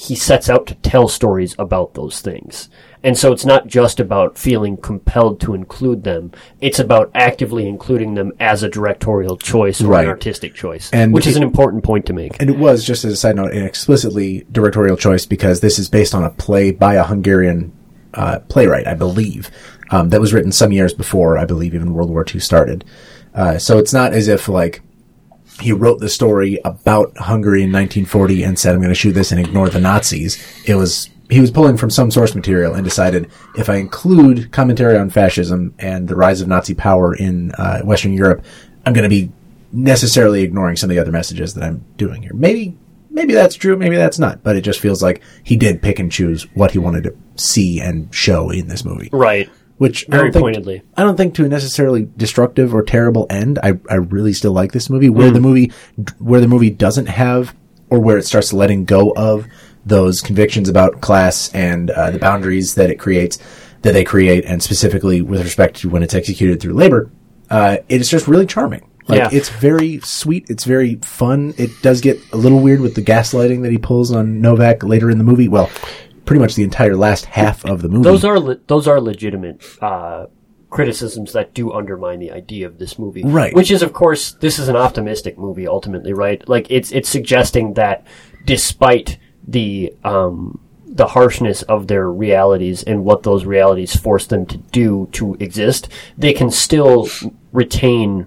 he 0.00 0.14
sets 0.14 0.48
out 0.48 0.64
to 0.64 0.76
tell 0.76 1.08
stories 1.08 1.56
about 1.58 1.94
those 1.94 2.20
things. 2.20 2.68
And 3.02 3.18
so 3.18 3.32
it's 3.32 3.44
not 3.44 3.66
just 3.66 3.98
about 3.98 4.38
feeling 4.38 4.76
compelled 4.76 5.40
to 5.40 5.54
include 5.54 6.04
them. 6.04 6.30
It's 6.60 6.78
about 6.78 7.10
actively 7.16 7.66
including 7.66 8.14
them 8.14 8.30
as 8.38 8.62
a 8.62 8.68
directorial 8.68 9.36
choice 9.36 9.80
or 9.80 9.88
Right. 9.88 10.04
an 10.04 10.10
artistic 10.10 10.54
choice, 10.54 10.88
And 10.92 11.12
which 11.12 11.26
is 11.26 11.34
an 11.36 11.42
important 11.42 11.82
point 11.82 12.06
to 12.06 12.12
make. 12.12 12.40
And 12.40 12.48
it 12.48 12.58
was, 12.58 12.84
just 12.84 13.04
as 13.04 13.12
a 13.12 13.16
side 13.16 13.34
note, 13.34 13.50
an 13.52 13.64
explicitly 13.64 14.46
directorial 14.52 14.96
choice 14.96 15.26
because 15.26 15.58
this 15.58 15.80
is 15.80 15.88
based 15.88 16.14
on 16.14 16.22
a 16.22 16.30
play 16.30 16.70
by 16.70 16.94
a 16.94 17.02
Hungarian 17.02 17.72
uh, 18.14 18.38
playwright, 18.48 18.86
I 18.86 18.94
believe, 18.94 19.50
um, 19.90 20.10
that 20.10 20.20
was 20.20 20.32
written 20.32 20.52
some 20.52 20.70
years 20.70 20.94
before, 20.94 21.36
I 21.38 21.44
believe, 21.44 21.74
even 21.74 21.92
World 21.92 22.10
War 22.10 22.24
II 22.32 22.38
started. 22.40 22.84
Uh, 23.34 23.58
so 23.58 23.78
it's 23.78 23.92
not 23.92 24.12
as 24.12 24.28
if, 24.28 24.48
like, 24.48 24.80
he 25.60 25.72
wrote 25.72 26.00
the 26.00 26.08
story 26.08 26.58
about 26.64 27.16
Hungary 27.18 27.62
in 27.62 27.72
1940 27.72 28.42
and 28.44 28.58
said, 28.58 28.74
I'm 28.74 28.80
going 28.80 28.90
to 28.90 28.94
shoot 28.94 29.12
this 29.12 29.32
and 29.32 29.40
ignore 29.40 29.68
the 29.68 29.80
Nazis. 29.80 30.42
It 30.64 30.74
was, 30.76 31.10
he 31.30 31.40
was 31.40 31.50
pulling 31.50 31.76
from 31.76 31.90
some 31.90 32.10
source 32.10 32.34
material 32.34 32.74
and 32.74 32.84
decided 32.84 33.30
if 33.56 33.68
I 33.68 33.76
include 33.76 34.52
commentary 34.52 34.96
on 34.96 35.10
fascism 35.10 35.74
and 35.78 36.08
the 36.08 36.16
rise 36.16 36.40
of 36.40 36.48
Nazi 36.48 36.74
power 36.74 37.14
in 37.14 37.52
uh, 37.52 37.80
Western 37.80 38.12
Europe, 38.12 38.44
I'm 38.86 38.92
going 38.92 39.02
to 39.02 39.08
be 39.08 39.32
necessarily 39.72 40.42
ignoring 40.42 40.76
some 40.76 40.90
of 40.90 40.96
the 40.96 41.00
other 41.00 41.12
messages 41.12 41.54
that 41.54 41.64
I'm 41.64 41.84
doing 41.96 42.22
here. 42.22 42.32
Maybe, 42.34 42.76
maybe 43.10 43.34
that's 43.34 43.54
true, 43.54 43.76
maybe 43.76 43.96
that's 43.96 44.18
not, 44.18 44.42
but 44.42 44.56
it 44.56 44.62
just 44.62 44.80
feels 44.80 45.02
like 45.02 45.22
he 45.42 45.56
did 45.56 45.82
pick 45.82 45.98
and 45.98 46.10
choose 46.10 46.44
what 46.54 46.70
he 46.70 46.78
wanted 46.78 47.04
to 47.04 47.16
see 47.36 47.80
and 47.80 48.12
show 48.14 48.50
in 48.50 48.68
this 48.68 48.84
movie 48.84 49.10
Right. 49.12 49.50
Which 49.78 50.04
I 50.08 50.10
Very 50.10 50.22
don't 50.24 50.32
think, 50.32 50.42
pointedly. 50.44 50.82
I 50.96 51.02
don't 51.04 51.16
think 51.16 51.34
to 51.36 51.44
a 51.44 51.48
necessarily 51.48 52.08
destructive 52.16 52.74
or 52.74 52.82
terrible 52.82 53.26
end. 53.30 53.58
I 53.62 53.78
I 53.88 53.94
really 53.94 54.32
still 54.32 54.52
like 54.52 54.72
this 54.72 54.90
movie. 54.90 55.08
Where 55.08 55.30
the 55.30 55.40
movie 55.40 55.72
where 56.18 56.40
the 56.40 56.48
movie 56.48 56.70
doesn't 56.70 57.06
have 57.06 57.54
or 57.90 57.98
where 58.00 58.18
it 58.18 58.26
starts 58.26 58.52
letting 58.52 58.84
go 58.84 59.12
of 59.16 59.46
those 59.86 60.20
convictions 60.20 60.68
about 60.68 61.00
class 61.00 61.50
and 61.54 61.90
uh, 61.90 62.10
the 62.10 62.18
boundaries 62.18 62.74
that 62.74 62.90
it 62.90 62.96
creates 62.96 63.38
that 63.82 63.92
they 63.92 64.04
create, 64.04 64.44
and 64.44 64.62
specifically 64.62 65.22
with 65.22 65.40
respect 65.42 65.76
to 65.76 65.88
when 65.88 66.02
it's 66.02 66.12
executed 66.14 66.60
through 66.60 66.74
labor, 66.74 67.10
uh, 67.48 67.78
it 67.88 68.00
is 68.00 68.10
just 68.10 68.26
really 68.28 68.44
charming. 68.44 68.84
Like 69.06 69.18
Yeah. 69.20 69.28
it's 69.32 69.48
very 69.48 70.00
sweet. 70.00 70.46
It's 70.50 70.64
very 70.64 70.96
fun. 70.96 71.54
It 71.56 71.70
does 71.80 72.02
get 72.02 72.18
a 72.32 72.36
little 72.36 72.60
weird 72.60 72.80
with 72.80 72.94
the 72.94 73.00
gaslighting 73.02 73.62
that 73.62 73.70
he 73.72 73.78
pulls 73.78 74.12
on 74.12 74.42
Novak 74.42 74.82
later 74.82 75.10
in 75.10 75.16
the 75.16 75.24
movie. 75.24 75.48
Well, 75.48 75.70
pretty 76.28 76.40
much 76.40 76.54
the 76.54 76.62
entire 76.62 76.94
last 76.94 77.24
half 77.24 77.64
of 77.64 77.80
the 77.80 77.88
movie. 77.88 78.04
Those 78.04 78.24
are 78.24 78.38
le- 78.38 78.58
those 78.66 78.86
are 78.86 79.00
legitimate 79.00 79.64
uh, 79.80 80.26
criticisms 80.70 81.32
that 81.32 81.54
do 81.54 81.72
undermine 81.72 82.20
the 82.20 82.30
idea 82.30 82.66
of 82.66 82.78
this 82.78 82.98
movie, 82.98 83.22
Right. 83.24 83.54
Which 83.54 83.70
is, 83.70 83.82
of 83.82 83.94
course, 83.94 84.32
this 84.32 84.58
is 84.58 84.68
an 84.68 84.76
optimistic 84.76 85.38
movie 85.38 85.66
ultimately, 85.66 86.12
right? 86.12 86.46
Like 86.46 86.66
it's 86.70 86.92
it's 86.92 87.08
suggesting 87.08 87.74
that 87.74 88.06
despite 88.44 89.18
the 89.46 89.94
um, 90.04 90.60
the 90.86 91.06
harshness 91.06 91.62
of 91.62 91.86
their 91.86 92.10
realities 92.10 92.82
and 92.82 93.04
what 93.04 93.22
those 93.22 93.46
realities 93.46 93.96
force 93.96 94.26
them 94.26 94.44
to 94.46 94.58
do 94.58 95.08
to 95.12 95.34
exist, 95.40 95.88
they 96.18 96.34
can 96.34 96.50
still 96.50 97.08
retain 97.52 98.26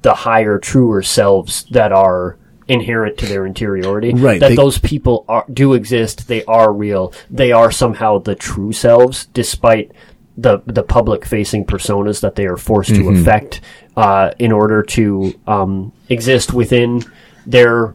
the 0.00 0.14
higher, 0.14 0.58
truer 0.58 1.02
selves 1.02 1.64
that 1.70 1.92
are 1.92 2.38
inherent 2.68 3.18
to 3.18 3.26
their 3.26 3.46
interiority. 3.46 4.12
Right, 4.14 4.40
That 4.40 4.50
they- 4.50 4.56
those 4.56 4.78
people 4.78 5.24
are 5.28 5.44
do 5.52 5.74
exist. 5.74 6.28
They 6.28 6.44
are 6.44 6.72
real. 6.72 7.12
They 7.30 7.52
are 7.52 7.70
somehow 7.70 8.18
the 8.18 8.34
true 8.34 8.72
selves, 8.72 9.26
despite 9.26 9.92
the 10.36 10.60
the 10.66 10.82
public 10.82 11.24
facing 11.24 11.64
personas 11.64 12.20
that 12.22 12.34
they 12.34 12.46
are 12.46 12.56
forced 12.56 12.90
Mm-hmm. 12.90 13.14
to 13.14 13.20
affect 13.20 13.60
uh, 13.96 14.32
in 14.38 14.50
order 14.52 14.82
to 14.82 15.32
um, 15.46 15.92
exist 16.08 16.52
within 16.52 17.02
their 17.46 17.94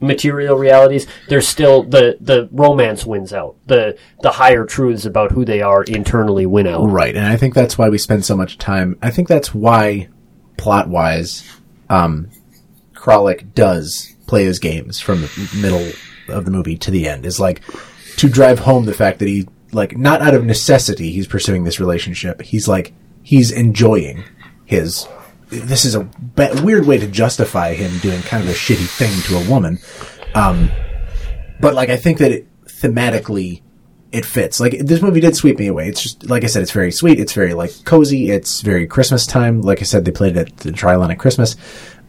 material 0.00 0.56
realities. 0.56 1.06
There's 1.28 1.46
still 1.48 1.82
the 1.82 2.16
the 2.20 2.48
romance 2.52 3.04
wins 3.04 3.32
out. 3.32 3.56
The 3.66 3.98
the 4.22 4.30
higher 4.30 4.64
truths 4.64 5.04
about 5.04 5.32
who 5.32 5.44
they 5.44 5.60
are 5.62 5.82
internally 5.84 6.46
win 6.46 6.66
out. 6.66 6.84
Right, 6.86 7.14
and 7.16 7.26
I 7.26 7.36
think 7.36 7.54
that's 7.54 7.76
why 7.76 7.88
we 7.88 7.98
spend 7.98 8.24
so 8.24 8.36
much 8.36 8.58
time. 8.58 8.98
I 9.02 9.10
think 9.10 9.28
that's 9.28 9.54
why, 9.54 10.08
plot 10.56 10.88
wise, 10.88 11.44
um, 11.90 12.28
Kralik 13.06 13.54
does 13.54 14.16
play 14.26 14.44
his 14.44 14.58
games 14.58 14.98
from 14.98 15.20
the 15.20 15.50
middle 15.60 15.92
of 16.28 16.44
the 16.44 16.50
movie 16.50 16.76
to 16.78 16.90
the 16.90 17.08
end. 17.08 17.24
Is 17.24 17.38
like 17.38 17.62
to 18.16 18.28
drive 18.28 18.58
home 18.58 18.84
the 18.84 18.94
fact 18.94 19.20
that 19.20 19.28
he, 19.28 19.46
like, 19.70 19.96
not 19.96 20.22
out 20.22 20.34
of 20.34 20.44
necessity, 20.44 21.12
he's 21.12 21.28
pursuing 21.28 21.62
this 21.62 21.78
relationship. 21.78 22.42
He's 22.42 22.66
like, 22.66 22.94
he's 23.22 23.52
enjoying 23.52 24.24
his. 24.64 25.06
This 25.50 25.84
is 25.84 25.94
a 25.94 26.08
ba- 26.18 26.60
weird 26.64 26.86
way 26.86 26.98
to 26.98 27.06
justify 27.06 27.74
him 27.74 27.96
doing 27.98 28.20
kind 28.22 28.42
of 28.42 28.48
a 28.48 28.54
shitty 28.54 28.88
thing 28.88 29.12
to 29.22 29.36
a 29.36 29.48
woman. 29.48 29.78
Um, 30.34 30.72
but 31.60 31.74
like, 31.74 31.90
I 31.90 31.96
think 31.96 32.18
that 32.18 32.32
it 32.32 32.48
thematically 32.64 33.62
it 34.12 34.24
fits. 34.24 34.60
Like 34.60 34.78
this 34.78 35.02
movie 35.02 35.20
did 35.20 35.36
sweep 35.36 35.58
me 35.58 35.66
away. 35.66 35.88
It's 35.88 36.02
just 36.02 36.28
like 36.28 36.42
I 36.42 36.46
said, 36.46 36.62
it's 36.62 36.72
very 36.72 36.90
sweet. 36.90 37.20
It's 37.20 37.32
very 37.32 37.54
like 37.54 37.84
cozy. 37.84 38.30
It's 38.30 38.62
very 38.62 38.86
Christmas 38.86 39.26
time. 39.26 39.60
Like 39.62 39.80
I 39.80 39.84
said, 39.84 40.04
they 40.04 40.12
played 40.12 40.36
it 40.36 40.48
at 40.48 40.56
the 40.58 40.70
Trylon 40.70 41.10
at 41.10 41.18
Christmas, 41.18 41.56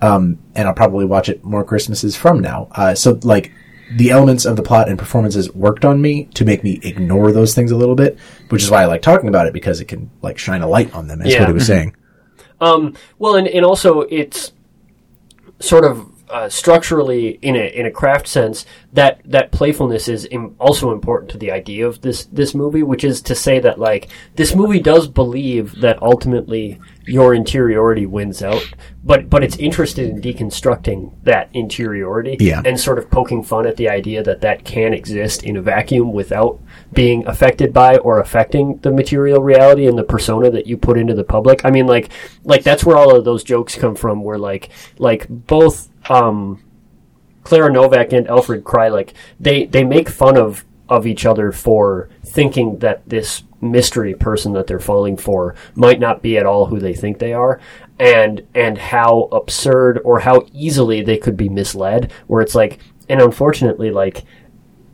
um, 0.01 0.39
and 0.55 0.67
I'll 0.67 0.73
probably 0.73 1.05
watch 1.05 1.29
it 1.29 1.43
more 1.43 1.63
Christmases 1.63 2.15
from 2.15 2.39
now. 2.39 2.67
Uh, 2.71 2.95
so 2.95 3.19
like 3.23 3.51
the 3.95 4.11
elements 4.11 4.45
of 4.45 4.55
the 4.57 4.63
plot 4.63 4.89
and 4.89 4.99
performances 4.99 5.53
worked 5.53 5.85
on 5.85 6.01
me 6.01 6.25
to 6.33 6.43
make 6.43 6.63
me 6.63 6.79
ignore 6.83 7.31
those 7.31 7.55
things 7.55 7.71
a 7.71 7.75
little 7.77 7.95
bit, 7.95 8.17
which 8.49 8.63
is 8.63 8.69
why 8.69 8.81
I 8.81 8.85
like 8.85 9.01
talking 9.01 9.29
about 9.29 9.47
it 9.47 9.53
because 9.53 9.79
it 9.79 9.85
can 9.85 10.09
like 10.21 10.37
shine 10.37 10.61
a 10.61 10.67
light 10.67 10.93
on 10.93 11.07
them. 11.07 11.19
That's 11.19 11.31
Yeah. 11.33 11.39
what 11.41 11.47
he 11.49 11.53
was 11.53 11.67
saying. 11.67 11.95
Um, 12.59 12.95
well, 13.19 13.35
and, 13.35 13.47
and 13.47 13.63
also 13.63 14.01
it's 14.01 14.51
sort 15.59 15.85
of 15.85 16.09
uh, 16.29 16.49
structurally 16.49 17.39
in 17.41 17.55
a 17.55 17.67
in 17.79 17.85
a 17.85 17.91
craft 17.91 18.27
sense 18.27 18.65
that 18.93 19.21
that 19.23 19.51
playfulness 19.51 20.07
is 20.07 20.27
Im- 20.31 20.55
also 20.59 20.91
important 20.91 21.31
to 21.31 21.37
the 21.37 21.51
idea 21.51 21.87
of 21.87 22.01
this 22.01 22.25
this 22.25 22.53
movie, 22.53 22.83
which 22.83 23.03
is 23.03 23.21
to 23.21 23.33
say 23.35 23.59
that 23.59 23.79
like 23.79 24.09
this 24.35 24.53
movie 24.55 24.79
does 24.79 25.07
believe 25.07 25.79
that 25.81 26.01
ultimately 26.01 26.79
your 27.05 27.33
interiority 27.33 28.05
wins 28.05 28.43
out, 28.43 28.61
but 29.03 29.29
but 29.29 29.41
it's 29.43 29.55
interested 29.57 30.09
in 30.09 30.21
deconstructing 30.21 31.13
that 31.23 31.49
interiority 31.53 32.35
Yeah. 32.39 32.61
and 32.65 32.77
sort 32.77 32.97
of 32.99 33.09
poking 33.09 33.43
fun 33.43 33.65
at 33.65 33.77
the 33.77 33.87
idea 33.87 34.21
that 34.23 34.41
that 34.41 34.65
can 34.65 34.93
exist 34.93 35.43
in 35.43 35.55
a 35.55 35.61
vacuum 35.61 36.11
without 36.11 36.59
being 36.91 37.25
affected 37.25 37.71
by 37.71 37.97
or 37.99 38.19
affecting 38.19 38.77
the 38.79 38.91
material 38.91 39.41
reality 39.41 39.87
and 39.87 39.97
the 39.97 40.03
persona 40.03 40.49
that 40.51 40.67
you 40.67 40.75
put 40.75 40.97
into 40.97 41.13
the 41.13 41.23
public. 41.23 41.63
I 41.63 41.71
mean, 41.71 41.87
like, 41.87 42.09
like 42.43 42.63
that's 42.63 42.83
where 42.83 42.97
all 42.97 43.15
of 43.15 43.23
those 43.23 43.43
jokes 43.43 43.75
come 43.75 43.95
from. 43.95 44.23
Where 44.23 44.37
like, 44.37 44.69
like 44.97 45.27
both 45.29 45.87
um, 46.09 46.63
Clara 47.43 47.71
Novak 47.71 48.13
and 48.13 48.27
Alfred 48.27 48.63
Cry, 48.63 48.89
like 48.89 49.13
they 49.39 49.65
they 49.65 49.83
make 49.83 50.09
fun 50.09 50.37
of 50.37 50.65
of 50.89 51.05
each 51.05 51.25
other 51.25 51.51
for 51.51 52.09
thinking 52.23 52.79
that 52.79 53.07
this 53.07 53.43
mystery 53.61 54.13
person 54.13 54.53
that 54.53 54.67
they're 54.67 54.79
falling 54.79 55.17
for 55.17 55.55
might 55.75 55.99
not 55.99 56.21
be 56.21 56.37
at 56.37 56.45
all 56.45 56.67
who 56.67 56.79
they 56.79 56.93
think 56.93 57.17
they 57.17 57.33
are 57.33 57.59
and 57.99 58.45
and 58.53 58.77
how 58.77 59.27
absurd 59.31 59.99
or 60.03 60.19
how 60.19 60.45
easily 60.53 61.01
they 61.01 61.17
could 61.17 61.35
be 61.35 61.49
misled 61.49 62.11
where 62.27 62.41
it's 62.41 62.53
like 62.53 62.79
and 63.09 63.19
unfortunately 63.19 63.89
like 63.89 64.23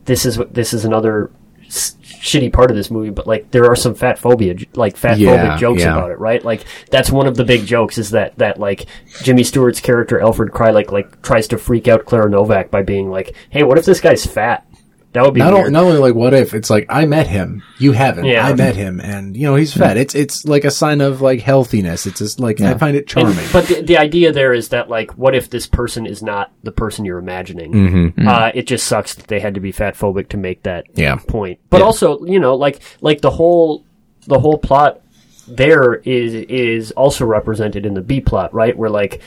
this 0.06 0.24
is 0.24 0.38
this 0.50 0.72
is 0.72 0.84
another 0.84 1.30
s- 1.66 1.96
shitty 2.02 2.52
part 2.52 2.70
of 2.70 2.76
this 2.76 2.90
movie 2.90 3.10
but 3.10 3.26
like 3.26 3.50
there 3.50 3.66
are 3.66 3.76
some 3.76 3.94
fat 3.94 4.18
phobia 4.18 4.56
like 4.74 4.96
fat 4.96 5.18
Yeah, 5.18 5.54
phobic 5.56 5.58
jokes 5.58 5.80
yeah. 5.82 5.92
about 5.92 6.10
it 6.10 6.18
right 6.18 6.42
like 6.44 6.64
that's 6.90 7.10
one 7.10 7.26
of 7.26 7.36
the 7.36 7.44
big 7.44 7.66
jokes 7.66 7.98
is 7.98 8.10
that 8.10 8.36
that 8.38 8.58
like 8.58 8.86
Jimmy 9.22 9.44
Stewart's 9.44 9.80
character 9.80 10.20
Alfred 10.20 10.52
Cry 10.52 10.70
like 10.70 10.90
like 10.90 11.20
tries 11.22 11.48
to 11.48 11.58
freak 11.58 11.86
out 11.88 12.06
Clara 12.06 12.30
Novak 12.30 12.70
by 12.70 12.82
being 12.82 13.10
like 13.10 13.34
hey 13.50 13.62
what 13.62 13.76
if 13.78 13.84
this 13.84 14.00
guy's 14.00 14.24
fat 14.24 14.66
that 15.14 15.24
would 15.24 15.32
be 15.34 15.40
Not, 15.40 15.54
weird. 15.54 15.66
o- 15.66 15.70
not 15.70 15.84
only 15.84 15.98
like 15.98 16.14
what 16.14 16.34
if 16.34 16.52
it's 16.54 16.68
like 16.68 16.86
I 16.90 17.06
met 17.06 17.26
him, 17.26 17.62
you 17.78 17.92
haven't. 17.92 18.26
Yeah. 18.26 18.46
I 18.46 18.52
met 18.54 18.76
him, 18.76 19.00
and 19.00 19.36
you 19.36 19.44
know 19.46 19.54
he's 19.54 19.72
fat. 19.72 19.96
It's 19.96 20.14
it's 20.14 20.44
like 20.44 20.64
a 20.64 20.70
sign 20.70 21.00
of 21.00 21.20
like 21.22 21.40
healthiness. 21.40 22.06
It's 22.06 22.18
just 22.18 22.38
like 22.40 22.60
I 22.60 22.74
find 22.74 22.96
it 22.96 23.00
And- 23.00 23.08
charming. 23.08 23.46
but 23.52 23.66
the, 23.66 23.80
the 23.82 23.96
idea 23.96 24.32
there 24.32 24.52
is 24.52 24.68
that 24.68 24.90
like, 24.90 25.12
what 25.16 25.34
if 25.34 25.48
this 25.50 25.66
person 25.66 26.04
is 26.06 26.22
not 26.22 26.52
the 26.62 26.72
person 26.72 27.04
you're 27.04 27.18
imagining? 27.18 27.72
Mm-hmm. 27.72 28.28
Uh, 28.28 28.50
it 28.54 28.66
just 28.66 28.86
sucks 28.86 29.14
that 29.14 29.28
they 29.28 29.40
had 29.40 29.54
to 29.54 29.60
be 29.60 29.72
fat 29.72 29.94
phobic 29.96 30.28
to 30.30 30.36
make 30.36 30.62
that 30.64 30.84
Yeah. 30.94 31.16
point. 31.16 31.58
But 31.70 31.80
also, 31.80 32.24
you 32.24 32.38
know, 32.40 32.54
like 32.56 32.80
like 33.00 33.20
the 33.22 33.30
whole 33.30 33.84
the 34.26 34.38
whole 34.38 34.58
plot 34.58 35.00
there 35.46 35.94
is 35.94 36.34
is 36.34 36.90
also 36.92 37.24
represented 37.24 37.86
in 37.86 37.94
the 37.94 38.00
B 38.00 38.20
plot, 38.20 38.52
right? 38.54 38.76
Where 38.76 38.90
like 38.90 39.20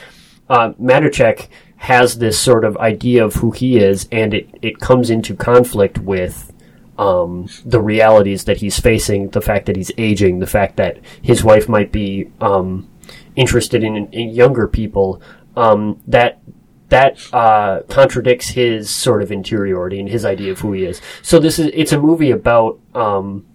uh, 0.50 0.70
Matuschek 0.80 1.48
has 1.78 2.18
this 2.18 2.38
sort 2.38 2.64
of 2.64 2.76
idea 2.76 3.24
of 3.24 3.34
who 3.36 3.50
he 3.50 3.78
is, 3.78 4.08
and 4.12 4.34
it 4.34 4.48
it 4.62 4.80
comes 4.80 5.10
into 5.10 5.34
conflict 5.34 5.98
with 5.98 6.52
um, 6.98 7.48
the 7.64 7.80
realities 7.80 8.44
that 8.44 8.58
he's 8.58 8.78
facing, 8.80 9.30
the 9.30 9.40
fact 9.40 9.66
that 9.66 9.76
he's 9.76 9.92
aging, 9.96 10.40
the 10.40 10.46
fact 10.46 10.76
that 10.76 10.98
his 11.22 11.44
wife 11.44 11.68
might 11.68 11.92
be 11.92 12.30
um, 12.40 12.90
interested 13.36 13.84
in, 13.84 14.08
in 14.12 14.30
younger 14.30 14.66
people, 14.66 15.22
um, 15.56 16.00
that 16.06 16.40
that 16.88 17.18
uh, 17.32 17.82
contradicts 17.88 18.48
his 18.48 18.90
sort 18.90 19.22
of 19.22 19.30
interiority 19.30 20.00
and 20.00 20.08
his 20.08 20.24
idea 20.24 20.50
of 20.50 20.60
who 20.60 20.72
he 20.72 20.84
is. 20.84 21.00
So 21.22 21.38
this 21.38 21.58
is 21.58 21.70
it's 21.74 21.92
a 21.92 22.00
movie 22.00 22.32
about 22.32 22.80
um, 22.94 23.46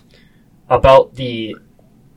about 0.69 1.15
the 1.15 1.55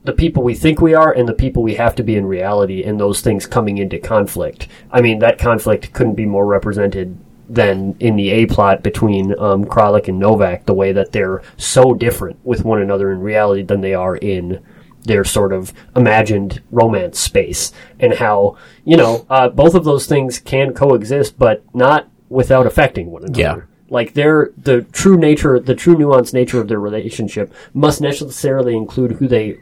the 0.07 0.13
people 0.13 0.41
we 0.41 0.55
think 0.55 0.79
we 0.79 0.93
are 0.93 1.11
and 1.11 1.27
the 1.27 1.33
people 1.33 1.61
we 1.61 1.75
have 1.75 1.93
to 1.93 2.01
be 2.01 2.15
in 2.15 2.25
reality, 2.25 2.81
and 2.81 2.97
those 2.97 3.19
things 3.19 3.45
coming 3.45 3.77
into 3.77 3.99
conflict. 3.99 4.69
I 4.89 5.01
mean, 5.01 5.19
that 5.19 5.37
conflict 5.37 5.91
couldn't 5.91 6.15
be 6.15 6.25
more 6.25 6.45
represented 6.45 7.19
than 7.49 7.97
in 7.99 8.15
the 8.15 8.29
A 8.29 8.45
plot 8.45 8.83
between 8.83 9.37
um, 9.37 9.65
Kralik 9.65 10.07
and 10.07 10.17
Novak, 10.17 10.65
the 10.65 10.73
way 10.73 10.93
that 10.93 11.11
they're 11.11 11.41
so 11.57 11.93
different 11.93 12.39
with 12.45 12.63
one 12.63 12.81
another 12.81 13.11
in 13.11 13.19
reality 13.19 13.63
than 13.63 13.81
they 13.81 13.93
are 13.93 14.15
in 14.15 14.63
their 15.03 15.25
sort 15.25 15.51
of 15.51 15.73
imagined 15.93 16.61
romance 16.71 17.19
space, 17.19 17.73
and 17.99 18.13
how 18.13 18.57
you 18.85 18.95
know 18.95 19.25
uh, 19.29 19.49
both 19.49 19.75
of 19.75 19.83
those 19.83 20.05
things 20.05 20.39
can 20.39 20.73
coexist, 20.73 21.37
but 21.37 21.63
not 21.75 22.09
without 22.29 22.65
affecting 22.65 23.11
one 23.11 23.23
another. 23.25 23.41
Yeah. 23.41 23.76
Like 23.89 24.13
their 24.13 24.51
the 24.57 24.81
true 24.91 25.17
nature, 25.17 25.59
the 25.59 25.75
true 25.75 25.95
nuanced 25.95 26.33
nature 26.33 26.59
of 26.59 26.67
their 26.67 26.79
relationship 26.79 27.53
must 27.73 28.01
necessarily 28.01 28.75
include 28.75 29.13
who 29.13 29.27
they 29.27 29.57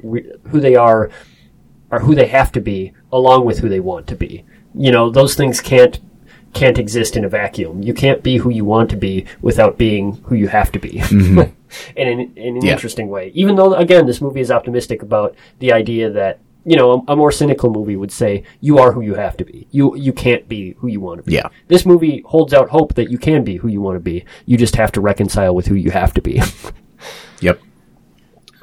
who 0.50 0.60
they 0.60 0.76
are, 0.76 1.12
or 1.92 2.00
who 2.00 2.16
they 2.16 2.28
have 2.28 2.52
to 2.54 2.62
be, 2.62 2.94
along 3.12 3.46
with 3.46 3.60
who 3.60 3.70
they 3.70 3.80
want 3.80 4.08
to 4.08 4.16
be. 4.16 4.44
You 4.74 4.92
know, 4.92 5.10
those 5.12 5.36
things 5.36 5.62
can't 5.62 6.00
can't 6.54 6.78
exist 6.80 7.16
in 7.18 7.26
a 7.26 7.30
vacuum. 7.30 7.84
You 7.84 7.94
can't 7.94 8.24
be 8.24 8.38
who 8.38 8.50
you 8.50 8.64
want 8.66 8.90
to 8.92 8.96
be 8.96 9.26
without 9.42 9.78
being 9.78 10.14
who 10.24 10.36
you 10.36 10.48
have 10.48 10.72
to 10.72 10.80
be. 10.80 10.94
Mm-hmm. 10.94 11.40
in 11.98 12.08
an, 12.08 12.34
in 12.38 12.58
an 12.58 12.66
Yeah. 12.66 12.72
interesting 12.72 13.10
way. 13.10 13.32
Even 13.36 13.56
though, 13.58 13.74
again, 13.74 14.06
this 14.06 14.22
movie 14.22 14.40
is 14.40 14.50
optimistic 14.50 15.02
about 15.02 15.36
the 15.60 15.74
idea 15.74 16.10
that 16.10 16.40
you 16.66 16.76
know 16.76 17.04
a, 17.08 17.14
a 17.14 17.16
more 17.16 17.32
cynical 17.32 17.70
movie 17.72 17.96
would 17.96 18.12
say 18.12 18.44
you 18.60 18.80
are 18.80 18.92
who 18.92 19.02
you 19.02 19.14
have 19.16 19.38
to 19.38 19.46
be. 19.46 19.68
You 19.72 19.96
you 19.96 20.12
can't 20.14 20.48
be 20.48 20.72
who 20.80 20.88
you 20.88 21.00
want 21.00 21.20
to 21.20 21.24
be. 21.24 21.34
Yeah. 21.34 21.50
This 21.68 21.86
movie 21.86 22.24
holds 22.26 22.54
out 22.54 22.70
hope 22.70 22.96
that 22.96 23.10
you 23.12 23.18
can 23.18 23.44
be 23.44 23.56
who 23.58 23.68
you 23.68 23.82
want 23.82 23.96
to 23.96 24.00
be. 24.02 24.26
You 24.46 24.58
just 24.58 24.76
have 24.76 24.92
to 24.94 25.02
reconcile 25.02 25.54
with 25.56 25.68
who 25.68 25.76
you 25.76 25.92
have 25.92 26.14
to 26.16 26.22
be. 26.22 26.42
yep. 27.42 27.60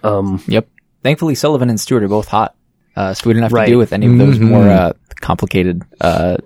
Yep. 0.04 0.68
Thankfully, 1.02 1.34
Sullavan 1.34 1.68
and 1.70 1.80
Stewart 1.80 2.02
are 2.02 2.08
both 2.08 2.28
hot, 2.28 2.54
uh, 2.96 3.14
so 3.14 3.28
we 3.28 3.32
didn't 3.34 3.44
have 3.44 3.52
Right. 3.52 3.64
to 3.66 3.70
deal 3.72 3.78
with 3.78 3.92
any 3.92 4.06
of 4.06 4.18
those 4.18 4.38
more 4.38 4.68
uh, 4.68 4.92
complicated 5.20 5.82
uh, 6.00 6.36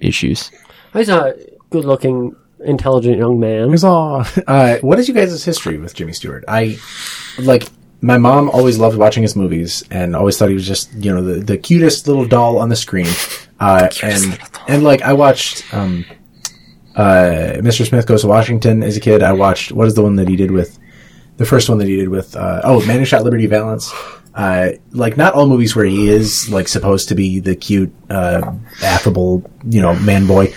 issues. 0.00 0.50
He's 0.92 1.08
a 1.08 1.34
good-looking, 1.70 2.34
intelligent 2.64 3.18
young 3.18 3.38
man. 3.38 3.68
Here's 3.68 3.84
all. 3.84 4.24
Uh, 4.46 4.78
what 4.78 4.98
is 4.98 5.06
you 5.08 5.14
guys' 5.14 5.44
history 5.44 5.78
with 5.78 5.94
Jimmy 5.94 6.12
Stewart? 6.12 6.44
I 6.48 6.78
like 7.38 7.68
my 8.02 8.18
mom 8.18 8.48
always 8.50 8.78
loved 8.78 8.96
watching 8.96 9.22
his 9.22 9.36
movies 9.36 9.84
and 9.90 10.16
always 10.16 10.38
thought 10.38 10.48
he 10.48 10.54
was 10.54 10.66
just 10.66 10.92
you 10.94 11.12
know 11.12 11.22
the, 11.22 11.40
the 11.40 11.58
cutest 11.58 12.08
little 12.08 12.24
doll 12.24 12.58
on 12.58 12.68
the 12.68 12.76
screen. 12.76 13.08
Uh, 13.58 13.88
and 14.02 14.38
and 14.68 14.82
like 14.82 15.02
I 15.02 15.12
watched 15.12 15.72
um, 15.74 16.04
uh, 16.96 17.56
Mr. 17.58 17.86
Smith 17.86 18.06
Goes 18.06 18.22
to 18.22 18.28
Washington 18.28 18.82
as 18.82 18.96
a 18.96 19.00
kid. 19.00 19.22
I 19.22 19.32
watched 19.32 19.72
what 19.72 19.86
is 19.86 19.94
the 19.94 20.02
one 20.02 20.16
that 20.16 20.28
he 20.28 20.36
did 20.36 20.50
with 20.50 20.78
the 21.36 21.44
first 21.44 21.68
one 21.68 21.78
that 21.78 21.88
he 21.88 21.96
did 21.96 22.08
with 22.08 22.36
uh, 22.36 22.62
oh 22.64 22.84
Man 22.86 22.98
Who 22.98 23.04
Shot 23.04 23.22
Liberty 23.22 23.46
Valance. 23.46 23.92
Uh, 24.34 24.70
like 24.92 25.16
not 25.16 25.34
all 25.34 25.46
movies 25.46 25.74
where 25.74 25.84
he 25.84 26.08
is 26.08 26.48
like 26.50 26.68
supposed 26.68 27.08
to 27.08 27.14
be 27.14 27.40
the 27.40 27.56
cute, 27.56 27.92
uh, 28.08 28.54
affable, 28.82 29.50
you 29.64 29.82
know, 29.82 29.94
man 29.96 30.26
boy. 30.26 30.54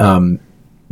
Um, 0.00 0.40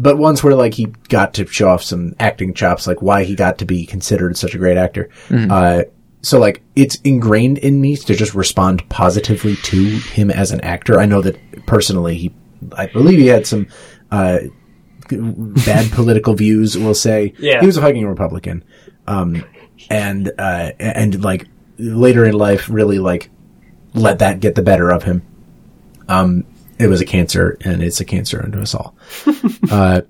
but 0.01 0.17
ones 0.19 0.43
where 0.43 0.55
like 0.55 0.75
he 0.75 0.87
got 1.09 1.35
to 1.35 1.47
show 1.47 1.69
off 1.69 1.83
some 1.83 2.15
acting 2.19 2.55
chops, 2.55 2.87
like 2.87 3.03
why 3.03 3.25
he 3.25 3.35
got 3.35 3.59
to 3.59 3.65
be 3.67 3.85
considered 3.85 4.37
such 4.37 4.55
a 4.55 4.59
great 4.59 4.77
actor. 4.79 5.11
Uh, 5.31 5.83
so 6.23 6.39
like 6.39 6.63
it's 6.75 6.97
ingrained 7.05 7.59
in 7.59 7.81
me 7.81 7.97
to 7.97 8.15
just 8.15 8.35
respond 8.35 8.89
positively 8.89 9.57
to 9.57 9.85
him 9.85 10.31
as 10.31 10.53
an 10.53 10.61
actor. 10.63 10.99
I 10.99 11.07
know 11.07 11.21
that 11.23 11.67
personally, 11.67 12.17
he, 12.17 12.35
I 12.73 12.87
believe 12.87 13.19
he 13.19 13.27
had 13.27 13.47
some 13.47 13.67
uh, 14.11 14.39
bad 15.11 15.91
political 15.93 16.35
views. 16.35 16.77
We'll 16.79 16.95
say, 16.95 17.35
Yeah. 17.39 17.61
he 17.61 17.67
was 17.67 17.77
a 17.77 17.81
fucking 17.83 18.07
Republican, 18.07 18.65
um, 19.07 19.45
and 19.91 20.31
uh, 20.39 20.73
and 20.79 21.23
like 21.25 21.47
later 21.79 22.25
in 22.25 22.35
life, 22.35 22.69
really 22.69 22.99
like 22.99 23.31
let 23.95 24.19
that 24.21 24.41
get 24.41 24.55
the 24.55 24.63
better 24.63 24.91
of 24.91 25.03
him. 25.03 25.23
Um, 26.09 26.45
it 26.81 26.89
was 26.89 27.01
a 27.01 27.05
cancer, 27.05 27.57
and 27.63 27.83
it's 27.83 28.01
a 28.01 28.05
cancer 28.05 28.43
unto 28.43 28.61
us 28.61 28.75
all. 28.75 28.97
uh, 29.71 30.03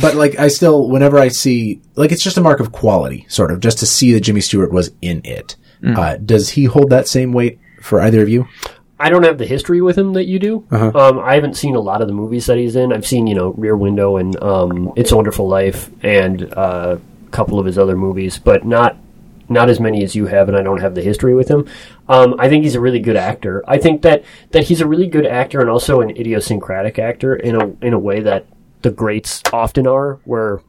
but 0.00 0.14
like, 0.14 0.38
I 0.38 0.48
still, 0.48 0.88
whenever 0.88 1.18
I 1.18 1.28
see, 1.28 1.80
like, 1.94 2.12
it's 2.12 2.24
just 2.24 2.36
a 2.36 2.40
mark 2.40 2.60
of 2.60 2.72
quality, 2.72 3.26
sort 3.28 3.50
of, 3.50 3.60
just 3.60 3.78
to 3.78 3.86
see 3.86 4.12
that 4.12 4.20
Jimmy 4.20 4.40
Stewart 4.40 4.72
was 4.72 4.92
in 5.00 5.20
it. 5.24 5.56
Uh, 5.84 6.16
does 6.16 6.50
he 6.50 6.64
hold 6.64 6.90
that 6.90 7.08
same 7.08 7.32
weight 7.32 7.58
for 7.80 8.00
either 8.00 8.22
of 8.22 8.28
you? 8.28 8.46
I 8.98 9.08
don't 9.08 9.22
have 9.22 9.38
the 9.38 9.46
history 9.46 9.80
with 9.80 9.96
him 9.96 10.12
that 10.12 10.26
you 10.26 10.38
do. 10.38 10.66
Uh-huh. 10.70 10.92
Um, 10.94 11.18
I 11.20 11.34
haven't 11.34 11.56
seen 11.56 11.74
a 11.74 11.80
lot 11.80 12.02
of 12.02 12.06
the 12.06 12.12
movies 12.12 12.46
that 12.46 12.58
he's 12.58 12.76
in. 12.76 12.92
I've 12.92 13.06
seen, 13.06 13.26
you 13.26 13.34
know, 13.34 13.54
Rear 13.56 13.74
Window 13.76 14.18
and 14.18 14.40
um, 14.42 14.92
It's 14.94 15.10
a 15.10 15.16
Wonderful 15.16 15.48
Life 15.48 15.90
and 16.04 16.52
uh, 16.52 16.98
a 17.26 17.30
couple 17.30 17.58
of 17.58 17.64
his 17.64 17.78
other 17.78 17.96
movies, 17.96 18.38
but 18.38 18.66
not 18.66 18.98
not 19.50 19.68
as 19.68 19.80
many 19.80 20.02
as 20.04 20.14
you 20.14 20.26
have, 20.26 20.48
and 20.48 20.56
I 20.56 20.62
don't 20.62 20.80
have 20.80 20.94
the 20.94 21.02
history 21.02 21.34
with 21.34 21.48
him. 21.48 21.66
Um, 22.08 22.36
I 22.38 22.48
think 22.48 22.64
he's 22.64 22.76
a 22.76 22.80
really 22.80 23.00
good 23.00 23.16
actor. 23.16 23.62
I 23.68 23.76
think 23.78 24.02
that, 24.02 24.24
that 24.52 24.64
he's 24.64 24.80
a 24.80 24.86
really 24.86 25.08
good 25.08 25.26
actor 25.26 25.60
and 25.60 25.68
also 25.68 26.00
an 26.00 26.10
idiosyncratic 26.10 26.98
actor 26.98 27.34
in 27.34 27.56
a 27.56 27.66
in 27.84 27.92
a 27.92 27.98
way 27.98 28.20
that 28.20 28.46
the 28.82 28.90
greats 28.90 29.42
often 29.52 29.86
are, 29.86 30.20
where 30.24 30.62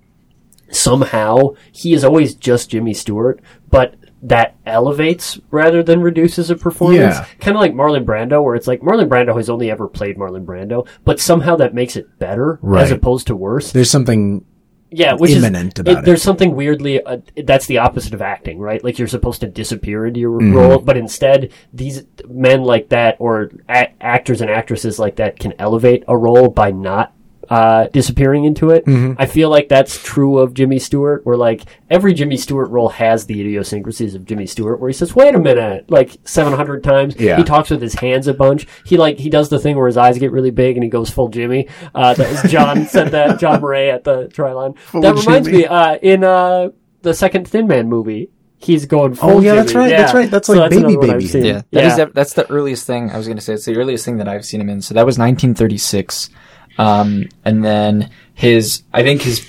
somehow 0.70 1.54
he 1.72 1.94
is 1.94 2.04
always 2.04 2.36
just 2.36 2.70
Jimmy 2.70 2.94
Stewart, 2.94 3.42
but 3.70 3.96
that 4.24 4.56
elevates 4.66 5.40
rather 5.50 5.82
than 5.82 6.02
reduces 6.02 6.50
a 6.52 6.56
performance. 6.56 7.16
Yeah. 7.16 7.26
Kind 7.40 7.58
of 7.58 7.62
like 7.62 7.74
Marlon 7.74 8.06
Brando, 8.06 8.44
where 8.44 8.56
it's 8.56 8.68
like 8.68 8.82
Marlon 8.82 9.08
Brando 9.10 9.36
has 9.36 9.50
only 9.50 9.72
ever 9.72 9.88
played 9.88 10.18
Marlon 10.18 10.46
Brando, 10.46 10.88
but 11.04 11.20
somehow 11.20 11.56
that 11.56 11.74
makes 11.74 11.96
it 11.96 12.20
better 12.20 12.60
Right. 12.62 12.84
as 12.84 12.92
opposed 12.92 13.28
to 13.28 13.36
worse. 13.36 13.72
There's 13.72 13.90
something 13.90 14.46
yeah, 14.92 15.14
which 15.14 15.32
imminent 15.32 15.78
is, 15.78 15.82
about 15.82 16.00
it. 16.00 16.06
There's 16.06 16.22
something 16.22 16.54
weirdly 16.54 17.02
uh, 17.04 17.18
that's 17.46 17.66
the 17.66 17.78
opposite 17.80 18.14
of 18.14 18.22
acting, 18.22 18.60
right? 18.60 18.84
Like 18.84 19.00
you're 19.00 19.08
supposed 19.08 19.42
to 19.42 19.48
disappear 19.48 20.06
into 20.06 20.20
your 20.20 20.40
Mm-hmm. 20.40 20.54
role, 20.54 20.80
but 20.80 20.98
instead 20.98 21.52
these 21.74 22.04
men 22.28 22.64
like 22.64 22.90
that 22.90 23.16
or 23.20 23.52
a- 23.70 24.04
actors 24.04 24.42
and 24.42 24.50
actresses 24.52 25.00
like 25.00 25.16
that 25.16 25.40
can 25.40 25.54
elevate 25.60 26.04
a 26.08 26.18
role 26.18 26.50
by 26.50 26.72
not 26.72 27.14
uh, 27.52 27.88
disappearing 27.92 28.46
into 28.46 28.70
it. 28.70 28.86
Mm-hmm. 28.86 29.22
I 29.22 29.26
feel 29.26 29.50
like 29.50 29.68
that's 29.68 30.02
true 30.02 30.40
of 30.40 30.54
Jimmy 30.54 30.80
Stewart, 30.80 31.26
where 31.26 31.36
like 31.36 31.64
every 31.90 32.14
Jimmy 32.14 32.38
Stewart 32.38 32.70
role 32.72 32.88
has 32.90 33.26
the 33.26 33.42
idiosyncrasies 33.42 34.16
of 34.16 34.26
Jimmy 34.26 34.46
Stewart, 34.48 34.80
where 34.80 34.90
he 34.90 34.94
says, 34.94 35.14
"Wait 35.14 35.36
a 35.36 35.40
minute," 35.40 35.92
like 35.92 36.16
700 36.24 36.82
times. 36.84 37.16
Yeah. 37.20 37.36
He 37.38 37.44
talks 37.44 37.70
with 37.70 37.82
his 37.82 37.94
hands 37.96 38.28
a 38.28 38.34
bunch. 38.34 38.66
He 38.86 38.96
like 38.96 39.20
he 39.20 39.30
does 39.30 39.50
the 39.50 39.60
thing 39.60 39.76
where 39.76 39.88
his 39.88 39.98
eyes 39.98 40.18
get 40.18 40.32
really 40.32 40.52
big 40.52 40.78
and 40.78 40.84
he 40.84 40.90
goes 40.90 41.10
full 41.10 41.28
Jimmy. 41.28 41.68
Uh, 41.94 42.14
that 42.14 42.32
was 42.44 42.52
John 42.52 42.86
said 42.88 43.10
that 43.12 43.40
John 43.40 43.60
Murray 43.62 43.90
at 43.92 44.06
the 44.06 44.28
Trylon. 44.30 44.78
that 45.02 45.16
reminds 45.16 45.48
Jimmy. 45.48 45.58
me 45.60 45.66
uh, 45.66 45.96
in 46.02 46.24
uh, 46.24 46.70
the 47.02 47.14
second 47.14 47.50
Thin 47.50 47.68
Man 47.68 47.90
movie. 47.90 48.30
He's 48.64 48.86
going 48.86 49.16
full 49.16 49.30
Oh, 49.32 49.40
yeah, 49.40 49.56
Jimmy. 49.56 49.56
that's 49.56 49.74
right, 49.74 49.90
that's 49.90 50.14
right. 50.14 50.30
That's 50.32 50.48
like 50.48 50.58
another 50.58 50.76
Baby 50.82 50.96
one 50.98 51.10
I've 51.10 51.16
Baby. 51.18 51.28
seen. 51.28 51.46
Yeah, 51.46 51.62
that 51.72 51.84
is 51.84 51.96
the- 51.98 52.12
that's 52.14 52.34
the 52.34 52.48
earliest 52.52 52.86
thing 52.86 53.10
I 53.10 53.18
was 53.18 53.26
going 53.26 53.38
to 53.38 53.44
say. 53.44 53.56
It's 53.56 53.66
the 53.66 53.76
earliest 53.76 54.06
thing 54.06 54.18
that 54.18 54.28
I've 54.28 54.46
seen 54.46 54.62
him 54.62 54.70
in. 54.70 54.84
So 54.84 54.94
that 54.94 55.04
was 55.04 55.18
1936, 55.18 56.30
um, 56.82 57.30
and 57.46 57.64
then 57.64 58.10
his 58.34 58.84
I 58.94 59.04
think 59.04 59.22
his 59.22 59.46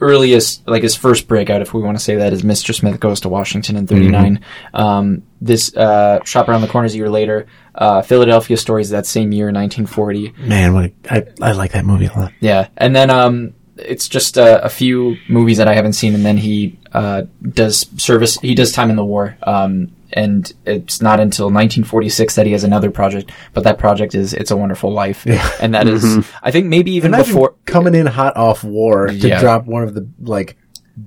earliest 0.00 0.66
like 0.68 0.82
his 0.82 0.96
first 0.96 1.28
breakout, 1.28 1.62
if 1.62 1.74
we 1.74 1.82
want 1.82 1.96
to 1.98 2.04
say 2.04 2.16
that, 2.16 2.32
is 2.32 2.42
Mr. 2.42 2.74
Smith 2.74 3.00
Goes 3.00 3.20
to 3.20 3.28
Washington 3.28 3.76
in 3.76 3.86
'39. 3.86 4.40
Um, 4.72 5.22
this 5.40 5.74
uh, 5.76 6.22
Shop 6.24 6.48
Around 6.48 6.62
the 6.62 6.68
Corners 6.68 6.94
a 6.94 6.96
year 6.98 7.10
later. 7.10 7.46
Uh, 7.74 8.02
Philadelphia 8.02 8.56
Stories 8.56 8.90
that 8.90 9.06
same 9.06 9.32
year, 9.32 9.46
1940. 9.46 10.34
Man, 10.46 10.74
what 10.74 10.84
a, 10.84 10.92
I, 11.10 11.50
I 11.50 11.52
like 11.52 11.72
that 11.72 11.84
movie 11.84 12.06
a 12.06 12.12
lot. 12.12 12.32
Yeah, 12.40 12.68
and 12.76 12.94
then 12.94 13.10
um, 13.10 13.54
it's 13.76 14.08
just 14.08 14.38
uh, 14.38 14.60
a 14.62 14.68
few 14.68 15.16
movies 15.28 15.58
that 15.58 15.68
I 15.68 15.74
haven't 15.74 15.94
seen, 15.94 16.14
and 16.14 16.24
then 16.24 16.36
he 16.36 16.78
uh, 16.92 17.22
does 17.42 17.86
service. 17.96 18.38
He 18.38 18.54
does 18.54 18.72
time 18.72 18.90
in 18.90 18.96
the 18.96 19.04
war, 19.04 19.36
um, 19.42 19.92
and 20.14 20.50
it's 20.64 21.02
not 21.02 21.20
until 21.20 21.46
1946 21.46 22.36
that 22.36 22.46
he 22.46 22.52
has 22.52 22.64
another 22.64 22.90
project. 22.90 23.30
But 23.52 23.64
that 23.64 23.78
project 23.78 24.14
is 24.14 24.32
"It's 24.32 24.50
a 24.50 24.56
Wonderful 24.56 24.92
Life," 24.92 25.26
and 25.60 25.74
that 25.74 25.86
is, 25.88 26.24
I 26.42 26.50
think, 26.50 26.66
maybe 26.66 26.92
even 26.92 27.12
Imagine 27.12 27.34
before. 27.34 27.54
coming 27.66 27.94
in 27.94 28.06
hot 28.06 28.36
off 28.36 28.64
war 28.64 29.08
to 29.08 29.14
Yeah. 29.14 29.40
drop 29.40 29.66
one 29.66 29.82
of 29.82 29.94
the 29.94 30.08
like 30.22 30.56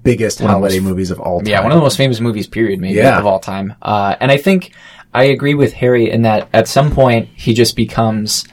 biggest 0.04 0.40
of 0.42 0.48
the 0.48 0.52
holiday 0.54 0.80
most- 0.80 0.90
movies 0.90 1.12
of 1.12 1.20
all 1.20 1.40
time. 1.40 1.48
Yeah, 1.48 1.62
one 1.64 1.72
of 1.72 1.78
the 1.78 1.82
most 1.84 1.96
famous 1.98 2.20
movies, 2.20 2.46
period, 2.46 2.80
maybe 2.82 2.96
Yeah. 2.98 3.18
of 3.18 3.26
all 3.26 3.40
time. 3.40 3.74
Uh, 3.82 4.16
and 4.20 4.30
I 4.32 4.38
think 4.38 4.72
I 5.14 5.24
agree 5.24 5.54
with 5.56 5.72
Harry 5.74 6.12
in 6.12 6.24
that 6.24 6.50
at 6.54 6.68
some 6.68 6.92
point 6.92 7.30
he 7.36 7.54
just 7.54 7.76
becomes 7.78 8.46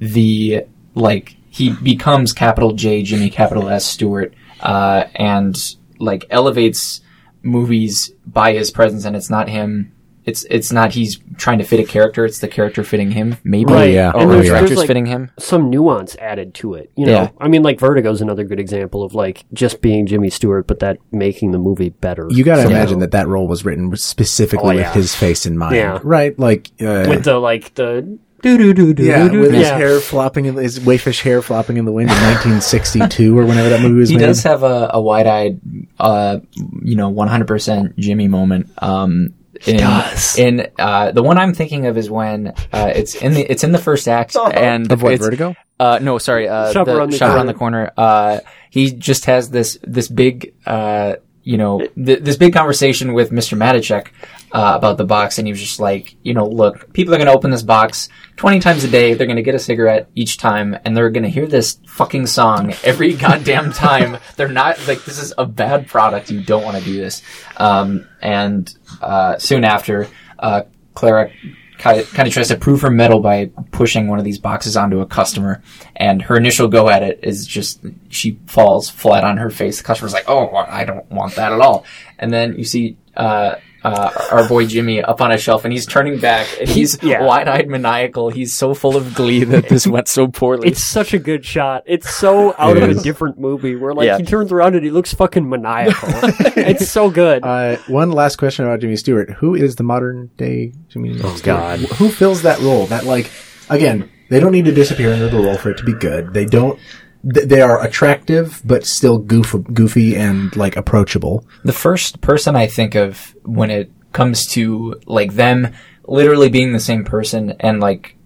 the 0.00 0.64
like 0.94 1.36
he 1.48 1.70
becomes 1.70 2.32
capital 2.32 2.72
J 2.72 3.02
Jimmy 3.02 3.30
capital 3.30 3.68
S 3.68 3.84
Stewart, 3.84 4.34
uh, 4.60 5.04
and 5.14 5.56
like 5.98 6.24
elevates 6.30 7.00
movies 7.42 8.12
by 8.26 8.52
his 8.52 8.70
presence, 8.70 9.04
and 9.04 9.16
it's 9.16 9.30
not 9.30 9.48
him. 9.48 9.92
It's 10.26 10.44
it's 10.50 10.70
not 10.70 10.92
he's 10.92 11.18
trying 11.38 11.58
to 11.58 11.64
fit 11.64 11.80
a 11.80 11.84
character. 11.84 12.24
It's 12.26 12.40
the 12.40 12.48
character 12.48 12.84
fitting 12.84 13.10
him, 13.10 13.36
maybe. 13.42 13.72
Right. 13.72 13.92
yeah. 13.94 14.10
Or 14.12 14.20
And 14.20 14.30
the 14.30 14.34
there's- 14.34 14.48
director's 14.48 14.68
there's, 14.70 14.78
like, 14.80 14.86
fitting 14.86 15.06
him. 15.06 15.30
some 15.38 15.70
nuance 15.70 16.14
added 16.16 16.52
to 16.54 16.74
it. 16.74 16.90
You 16.96 17.06
know, 17.06 17.12
Yeah. 17.12 17.30
I 17.40 17.48
mean, 17.48 17.62
like 17.62 17.78
Vertigo's 17.80 18.20
another 18.20 18.44
good 18.44 18.60
example 18.60 19.02
of 19.02 19.14
like 19.14 19.44
just 19.54 19.80
being 19.80 20.06
Jimmy 20.06 20.28
Stewart, 20.30 20.66
but 20.66 20.80
that 20.80 20.98
making 21.10 21.52
the 21.52 21.58
movie 21.58 21.88
better. 21.88 22.26
You 22.30 22.44
got 22.44 22.56
to 22.56 22.66
imagine 22.66 22.98
that 22.98 23.12
that 23.12 23.28
role 23.28 23.48
was 23.48 23.64
written 23.64 23.96
specifically 23.96 24.76
Oh, 24.76 24.78
yeah. 24.78 24.88
with 24.88 24.94
his 24.94 25.14
face 25.14 25.46
in 25.46 25.56
mind, 25.56 25.76
Yeah. 25.76 25.98
right? 26.02 26.38
Like, 26.38 26.68
uh, 26.80 27.06
with 27.08 27.24
the 27.24 27.38
like 27.38 27.74
the 27.74 28.18
do 28.42 28.56
do 28.56 28.72
do 28.72 28.94
do 28.94 29.02
yeah, 29.04 29.28
do 29.28 29.40
with 29.40 29.52
his 29.52 29.68
yeah. 29.68 29.76
hair 29.76 30.00
flopping 30.00 30.46
in 30.46 30.54
his 30.56 30.80
wayfish 30.80 31.20
hair 31.20 31.42
flopping 31.42 31.76
in 31.76 31.84
the 31.84 31.92
wind 31.92 32.08
in 32.10 32.16
1962 32.16 33.38
or 33.38 33.44
whenever 33.44 33.68
that 33.68 33.82
movie 33.82 33.98
was 34.00 34.10
made. 34.10 34.14
he 34.16 34.20
made. 34.20 34.26
does 34.28 34.42
have 34.44 34.62
a, 34.62 34.90
a 34.94 35.00
wide-eyed, 35.00 35.60
uh, 35.98 36.38
you 36.82 36.96
know, 36.96 37.12
100% 37.12 37.96
Jimmy 37.98 38.28
moment. 38.28 38.70
Um, 38.78 39.34
in, 39.66 39.76
does. 39.78 40.38
In 40.38 40.68
uh, 40.78 41.12
the 41.12 41.22
one 41.22 41.38
I'm 41.38 41.54
thinking 41.54 41.86
of 41.86 41.96
is 41.98 42.10
when 42.10 42.48
uh, 42.72 42.92
it's 42.94 43.14
in 43.14 43.34
the 43.34 43.42
it's 43.42 43.64
in 43.64 43.72
the 43.72 43.78
first 43.78 44.08
act 44.08 44.36
and 44.36 44.90
Of 44.90 45.02
what, 45.02 45.18
Vertigo? 45.18 45.54
Uh, 45.78 45.98
no, 46.00 46.18
sorry, 46.18 46.48
uh, 46.48 46.72
Shop 46.72 46.86
the 46.86 46.96
Around 46.96 47.10
the 47.12 47.16
shop 47.16 47.28
Corner. 47.28 47.36
around 47.36 47.46
the 47.46 47.54
corner. 47.54 47.92
Uh, 47.96 48.40
he 48.70 48.92
just 48.92 49.24
has 49.24 49.50
this 49.50 49.78
this 49.82 50.08
big, 50.08 50.54
uh, 50.66 51.14
you 51.50 51.56
know, 51.56 51.80
th- 51.96 52.20
this 52.20 52.36
big 52.36 52.52
conversation 52.52 53.12
with 53.12 53.32
Mr. 53.32 53.58
Matuschek 53.58 54.06
uh, 54.52 54.74
about 54.76 54.98
the 54.98 55.04
box, 55.04 55.36
and 55.36 55.48
he 55.48 55.52
was 55.52 55.60
just 55.60 55.80
like, 55.80 56.14
you 56.22 56.32
know, 56.32 56.46
look, 56.46 56.92
people 56.92 57.12
are 57.12 57.16
going 57.16 57.26
to 57.26 57.32
open 57.32 57.50
this 57.50 57.64
box 57.64 58.08
20 58.36 58.60
times 58.60 58.84
a 58.84 58.88
day. 58.88 59.14
They're 59.14 59.26
going 59.26 59.34
to 59.34 59.42
get 59.42 59.56
a 59.56 59.58
cigarette 59.58 60.08
each 60.14 60.38
time, 60.38 60.78
and 60.84 60.96
they're 60.96 61.10
going 61.10 61.24
to 61.24 61.28
hear 61.28 61.48
this 61.48 61.80
fucking 61.88 62.28
song 62.28 62.72
every 62.84 63.14
goddamn 63.26 63.72
time. 63.72 64.18
they're 64.36 64.46
not 64.46 64.78
like 64.86 65.04
this 65.04 65.20
is 65.20 65.34
a 65.38 65.44
bad 65.44 65.88
product. 65.88 66.30
You 66.30 66.40
don't 66.40 66.62
want 66.62 66.76
to 66.76 66.84
do 66.84 66.96
this. 66.96 67.20
Um, 67.56 68.06
and 68.22 68.72
uh, 69.02 69.36
soon 69.38 69.64
after, 69.64 70.06
uh, 70.38 70.62
Clara 70.94 71.32
kind 71.80 71.98
of, 72.00 72.32
tries 72.32 72.48
to 72.48 72.56
prove 72.56 72.82
her 72.82 72.90
mettle 72.90 73.20
by 73.20 73.50
pushing 73.72 74.06
one 74.06 74.18
of 74.18 74.24
these 74.24 74.38
boxes 74.38 74.76
onto 74.76 75.00
a 75.00 75.06
customer, 75.06 75.62
and 75.96 76.22
her 76.22 76.36
initial 76.36 76.68
go 76.68 76.88
at 76.88 77.02
it 77.02 77.20
is 77.22 77.46
just 77.46 77.80
she 78.08 78.38
falls 78.46 78.90
flat 78.90 79.24
on 79.24 79.38
her 79.38 79.50
face. 79.50 79.78
The 79.78 79.84
customer's 79.84 80.12
like, 80.12 80.28
"Oh, 80.28 80.54
I 80.54 80.84
don't 80.84 81.10
want 81.10 81.34
that 81.36 81.52
at 81.52 81.60
all," 81.60 81.84
and 82.18 82.32
then 82.32 82.56
you 82.56 82.64
see. 82.64 82.96
Uh, 83.16 83.56
uh, 83.84 84.10
our 84.30 84.46
boy 84.48 84.66
Jimmy 84.66 85.02
up 85.02 85.20
on 85.20 85.32
a 85.32 85.38
shelf, 85.38 85.64
and 85.64 85.72
he's 85.72 85.86
turning 85.86 86.18
back, 86.18 86.46
and 86.60 86.68
he's 86.68 87.02
Yeah. 87.02 87.24
wide-eyed, 87.24 87.68
maniacal. 87.68 88.28
He's 88.30 88.52
so 88.54 88.74
full 88.74 88.96
of 88.96 89.14
glee 89.14 89.44
that 89.44 89.68
this 89.68 89.86
went 89.86 90.08
so 90.08 90.28
poorly. 90.28 90.68
It's 90.68 90.82
such 90.84 91.14
a 91.14 91.18
good 91.18 91.44
shot. 91.44 91.82
It's 91.86 92.10
so 92.10 92.54
out 92.58 92.76
It 92.76 92.82
of 92.82 92.90
is. 92.90 93.00
a 93.00 93.02
different 93.02 93.38
movie 93.38 93.76
where 93.76 93.94
like 93.94 94.06
Yeah. 94.06 94.18
he 94.18 94.24
turns 94.24 94.52
around 94.52 94.74
and 94.74 94.84
he 94.84 94.90
looks 94.90 95.14
fucking 95.14 95.48
maniacal. 95.48 96.08
it's 96.56 96.88
so 96.90 97.10
good. 97.10 97.44
Uh, 97.44 97.76
one 97.88 98.10
last 98.12 98.36
question 98.36 98.64
about 98.64 98.80
Jimmy 98.80 98.96
Stewart. 98.96 99.30
Who 99.30 99.54
is 99.54 99.76
the 99.76 99.82
modern 99.84 100.30
day 100.36 100.72
Jimmy 100.88 101.16
Stewart? 101.16 101.42
God. 101.42 101.78
Who 101.80 102.08
fills 102.10 102.42
that 102.42 102.58
role? 102.60 102.86
That 102.86 103.04
like, 103.04 103.30
again, 103.68 104.10
they 104.28 104.38
don't 104.40 104.52
need 104.52 104.66
to 104.66 104.72
disappear 104.72 105.12
into 105.12 105.28
the 105.28 105.38
role 105.42 105.56
for 105.56 105.70
it 105.70 105.78
to 105.78 105.84
be 105.84 105.92
good. 105.94 106.32
They 106.34 106.44
don't, 106.44 106.78
th- 107.22 107.48
they 107.48 107.60
are 107.60 107.82
attractive, 107.84 108.62
but 108.64 108.86
still 108.86 109.18
goof, 109.18 109.54
goofy 109.72 110.16
and 110.16 110.54
like 110.56 110.76
approachable. 110.76 111.46
the 111.64 111.72
first 111.72 112.20
person 112.20 112.56
I 112.56 112.66
think 112.66 112.94
of 112.94 113.34
when 113.44 113.70
it 113.70 113.90
comes 114.12 114.46
to 114.48 115.00
like 115.06 115.34
them 115.34 115.72
literally 116.06 116.48
being 116.48 116.72
the 116.72 116.80
same 116.80 117.04
person 117.04 117.54
and 117.60 117.80
like 117.80 118.16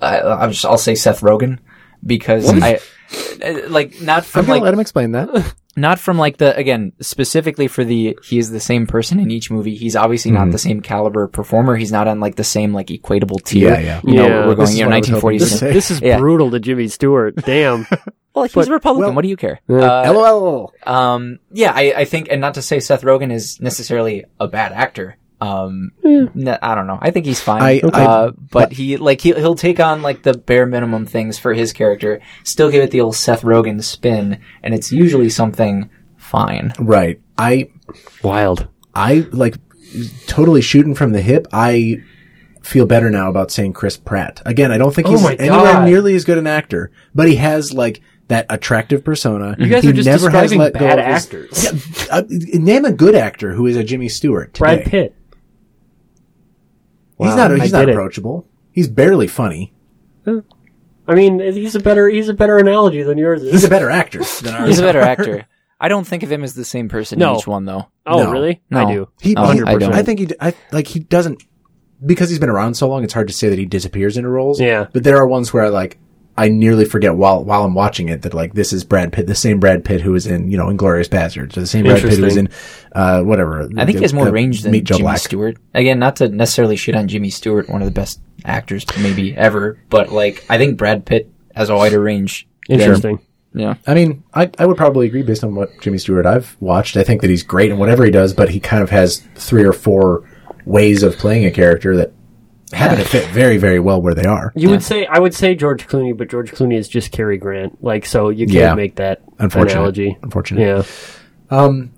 I, 0.00 0.18
I'll, 0.18 0.50
just, 0.50 0.64
I'll 0.66 0.78
say 0.78 0.94
Seth 0.94 1.20
Rogen 1.20 1.58
because 2.04 2.52
I 2.52 2.80
uh, 3.42 3.68
like 3.68 4.00
not 4.00 4.18
I'm 4.18 4.24
from 4.24 4.42
gonna 4.46 4.54
like 4.54 4.62
let 4.62 4.74
him 4.74 4.80
explain 4.80 5.12
that. 5.12 5.54
not 5.76 5.98
from 6.00 6.16
like 6.18 6.38
the 6.38 6.56
again 6.56 6.92
specifically 7.00 7.68
for 7.68 7.84
the 7.84 8.18
he 8.24 8.38
is 8.38 8.50
the 8.50 8.60
same 8.60 8.86
person 8.86 9.20
in 9.20 9.30
each 9.30 9.50
movie. 9.50 9.74
He's 9.76 9.94
obviously 9.96 10.30
not 10.30 10.50
the 10.50 10.58
same 10.58 10.80
caliber 10.80 11.28
performer. 11.28 11.76
He's 11.76 11.92
not 11.92 12.08
on 12.08 12.18
like 12.20 12.36
the 12.36 12.44
same 12.44 12.72
like 12.72 12.86
equatable 12.88 13.42
tier. 13.44 13.70
Yeah, 13.74 13.80
yeah. 13.80 14.00
You 14.04 14.14
know, 14.14 14.26
Yeah. 14.26 14.46
we're 14.46 14.54
This 14.54 14.56
going 14.56 14.68
is 14.70 14.78
you 14.78 14.84
know 14.84 14.88
what 14.88 14.94
I 14.94 14.98
was 14.98 15.08
hoping 15.08 15.38
1940s. 15.38 15.38
this, 15.40 15.60
this 15.60 15.90
is 15.90 16.00
Yeah. 16.00 16.18
brutal 16.18 16.50
to 16.50 16.60
Jimmy 16.60 16.88
Stewart. 16.88 17.36
Damn. 17.36 17.86
Well, 18.36 18.44
he's 18.44 18.68
a 18.68 18.70
Republican. 18.70 19.06
well- 19.06 19.14
what 19.14 19.22
do 19.22 19.28
you 19.30 19.36
care? 19.38 19.60
Uh, 19.66 20.12
LOL. 20.12 20.74
Um, 20.84 21.38
yeah, 21.52 21.72
I, 21.74 21.94
I 21.96 22.04
think, 22.04 22.28
and 22.30 22.38
not 22.38 22.52
to 22.54 22.60
say 22.62 22.80
Seth 22.80 23.00
Rogen 23.00 23.32
is 23.32 23.62
necessarily 23.62 24.26
a 24.38 24.46
bad 24.46 24.72
actor. 24.72 25.16
Um, 25.40 25.90
n- 26.04 26.58
I 26.62 26.74
don't 26.74 26.86
know. 26.86 26.98
I 27.00 27.10
think 27.10 27.26
he's 27.26 27.40
fine. 27.40 27.62
I- 27.62 27.80
I- 27.92 28.04
uh, 28.04 28.30
but 28.50 28.72
he 28.72 28.96
like 28.96 29.20
he 29.20 29.32
he'll 29.34 29.54
take 29.54 29.78
on 29.80 30.00
like 30.02 30.22
the 30.22 30.32
bare 30.34 30.64
minimum 30.66 31.04
things 31.06 31.38
for 31.38 31.52
his 31.52 31.72
character, 31.72 32.20
still 32.42 32.70
give 32.70 32.82
it 32.82 32.90
the 32.90 33.00
old 33.02 33.16
Seth 33.16 33.42
Rogen 33.42 33.82
spin, 33.82 34.40
and 34.62 34.74
it's 34.74 34.90
usually 34.92 35.28
something 35.28 35.90
fine. 36.16 36.72
Right. 36.78 37.20
I, 37.36 37.68
Wild. 38.22 38.68
I 38.94 39.26
like 39.30 39.56
totally 40.26 40.62
shooting 40.62 40.94
from 40.94 41.12
the 41.12 41.20
hip. 41.20 41.46
I 41.52 41.98
feel 42.62 42.86
better 42.86 43.10
now 43.10 43.28
about 43.28 43.50
saying 43.50 43.74
Chris 43.74 43.96
Pratt. 43.96 44.42
Again, 44.46 44.72
I 44.72 44.78
don't 44.78 44.94
think 44.94 45.06
Oh 45.08 45.12
he's 45.12 45.22
my 45.22 45.34
anywhere 45.34 45.84
nearly 45.84 46.14
as 46.14 46.24
good 46.24 46.38
an 46.38 46.46
actor, 46.46 46.90
but 47.14 47.28
he 47.28 47.36
has 47.36 47.72
like 47.72 48.00
that 48.28 48.46
attractive 48.50 49.04
persona. 49.04 49.54
You 49.58 49.68
guys 49.68 49.84
he 49.84 49.90
are 49.90 49.92
just 49.92 50.06
never 50.06 50.30
has 50.30 50.50
describing 50.50 50.58
let 50.58 50.72
go 50.72 50.80
bad 50.80 50.98
of 50.98 51.04
his- 51.04 51.24
actors. 51.26 51.64
Yeah, 51.64 52.06
uh, 52.10 52.22
name 52.28 52.84
a 52.84 52.92
good 52.92 53.14
actor 53.14 53.52
who 53.52 53.66
is 53.66 53.76
a 53.76 53.84
Jimmy 53.84 54.08
Stewart. 54.08 54.54
Today. 54.54 54.76
Brad 54.76 54.84
Pitt. 54.86 55.15
He's 57.18 57.28
Wow, 57.28 57.36
not. 57.36 57.52
I 57.52 57.56
He's 57.58 57.72
not 57.72 57.80
did 57.80 57.88
it. 57.90 57.92
approachable. 57.92 58.46
He's 58.72 58.88
barely 58.88 59.26
funny. 59.26 59.72
I 61.08 61.14
mean, 61.14 61.38
he's 61.40 61.74
a 61.74 61.80
better 61.80 62.08
he's 62.08 62.28
a 62.28 62.34
better 62.34 62.58
analogy 62.58 63.02
than 63.02 63.16
yours 63.16 63.42
is. 63.42 63.52
He's 63.52 63.64
a 63.64 63.70
better 63.70 63.90
actor 63.90 64.22
than 64.42 64.54
ours. 64.54 64.68
He's 64.68 64.78
a 64.80 64.82
better 64.82 65.00
actor. 65.00 65.46
I 65.80 65.88
don't 65.88 66.06
think 66.06 66.22
of 66.22 66.32
him 66.32 66.42
as 66.42 66.54
the 66.54 66.64
same 66.64 66.88
person 66.88 67.18
No. 67.18 67.34
in 67.34 67.38
each 67.38 67.46
one, 67.46 67.64
though. 67.66 67.86
oh, 68.06 68.24
No. 68.24 68.32
really? 68.32 68.62
No. 68.70 68.86
I 68.88 68.92
do. 68.92 69.08
He, 69.20 69.34
Oh, 69.36 69.50
he- 69.52 69.62
I 69.62 69.76
don't. 69.76 69.92
I 69.92 70.02
think 70.02 70.20
he. 70.20 70.26
d- 70.26 70.34
I, 70.40 70.54
like 70.72 70.86
he 70.88 71.00
doesn't 71.00 71.42
because 72.04 72.28
he's 72.30 72.38
been 72.38 72.48
around 72.50 72.74
so 72.74 72.88
long. 72.88 73.04
It's 73.04 73.12
hard 73.12 73.28
to 73.28 73.34
say 73.34 73.48
that 73.50 73.58
he 73.58 73.66
disappears 73.66 74.16
into 74.16 74.28
roles. 74.30 74.60
Yeah. 74.60 74.86
but 74.92 75.04
there 75.04 75.16
are 75.18 75.26
ones 75.26 75.52
where 75.52 75.70
like 75.70 75.98
I 76.38 76.48
nearly 76.48 76.84
forget 76.84 77.14
while 77.16 77.42
while 77.44 77.64
I'm 77.64 77.74
watching 77.74 78.08
it 78.10 78.22
that 78.22 78.34
like 78.34 78.52
this 78.54 78.72
is 78.72 78.84
Brad 78.84 79.12
Pitt, 79.12 79.26
the 79.26 79.34
same 79.34 79.58
Brad 79.58 79.84
Pitt 79.84 80.00
who 80.02 80.12
was 80.12 80.26
in 80.26 80.50
you 80.50 80.56
know 80.58 80.66
Inglourious 80.66 81.08
Basterds, 81.08 81.56
or 81.56 81.60
the 81.60 81.66
same 81.66 81.84
Brad 81.84 82.02
Pitt 82.02 82.18
who 82.18 82.24
was 82.24 82.36
in 82.36 82.48
uh, 82.92 83.22
whatever. 83.22 83.62
I 83.76 83.84
think 83.84 83.98
he 83.98 84.02
has 84.02 84.12
more 84.12 84.30
range 84.30 84.62
than 84.62 84.72
Jimmy 84.84 85.00
Black. 85.02 85.18
Stewart. 85.18 85.56
Again, 85.74 85.98
not 85.98 86.16
to 86.16 86.28
necessarily 86.28 86.76
shit 86.76 86.94
on 86.94 87.08
Jimmy 87.08 87.30
Stewart, 87.30 87.68
one 87.70 87.80
of 87.82 87.86
the 87.86 87.92
best 87.92 88.20
actors 88.44 88.84
maybe 89.00 89.34
ever, 89.36 89.78
but 89.88 90.10
like 90.12 90.44
I 90.50 90.58
think 90.58 90.76
Brad 90.76 91.06
Pitt 91.06 91.30
has 91.54 91.70
a 91.70 91.74
wider 91.76 92.00
range. 92.00 92.46
than- 92.68 92.80
Interesting. 92.80 93.20
Yeah. 93.54 93.76
I 93.86 93.94
mean, 93.94 94.22
I, 94.34 94.50
I 94.58 94.66
would 94.66 94.76
probably 94.76 95.06
agree 95.06 95.22
based 95.22 95.42
on 95.42 95.54
what 95.54 95.80
Jimmy 95.80 95.96
Stewart 95.96 96.26
I've 96.26 96.58
watched. 96.60 96.98
I 96.98 97.02
think 97.04 97.22
that 97.22 97.30
he's 97.30 97.42
great 97.42 97.70
in 97.70 97.78
whatever 97.78 98.04
he 98.04 98.10
does, 98.10 98.34
but 98.34 98.50
he 98.50 98.60
kind 98.60 98.82
of 98.82 98.90
has 98.90 99.26
three 99.34 99.64
or 99.64 99.72
four 99.72 100.28
ways 100.66 101.02
of 101.02 101.16
playing 101.16 101.46
a 101.46 101.50
character 101.50 101.96
that 101.96 102.12
happen 102.72 102.98
to 102.98 103.04
fit 103.04 103.28
very, 103.30 103.58
very 103.58 103.78
well 103.80 104.00
where 104.02 104.14
they 104.14 104.24
are. 104.24 104.52
You 104.56 104.70
would 104.70 104.82
say 104.82 105.06
I 105.06 105.18
would 105.18 105.34
say 105.34 105.54
George 105.54 105.86
Clooney, 105.86 106.16
but 106.16 106.28
George 106.28 106.50
Clooney 106.52 106.76
is 106.76 106.88
just 106.88 107.12
Cary 107.12 107.38
Grant. 107.38 107.82
Like 107.82 108.06
so, 108.06 108.28
you 108.28 108.46
can't 108.46 108.54
Yeah. 108.56 108.74
make 108.74 108.96
that 108.96 109.22
Unfortunate. 109.38 109.74
analogy. 109.78 110.18
Unfortunate. 110.22 110.60
Yeah. 110.60 110.82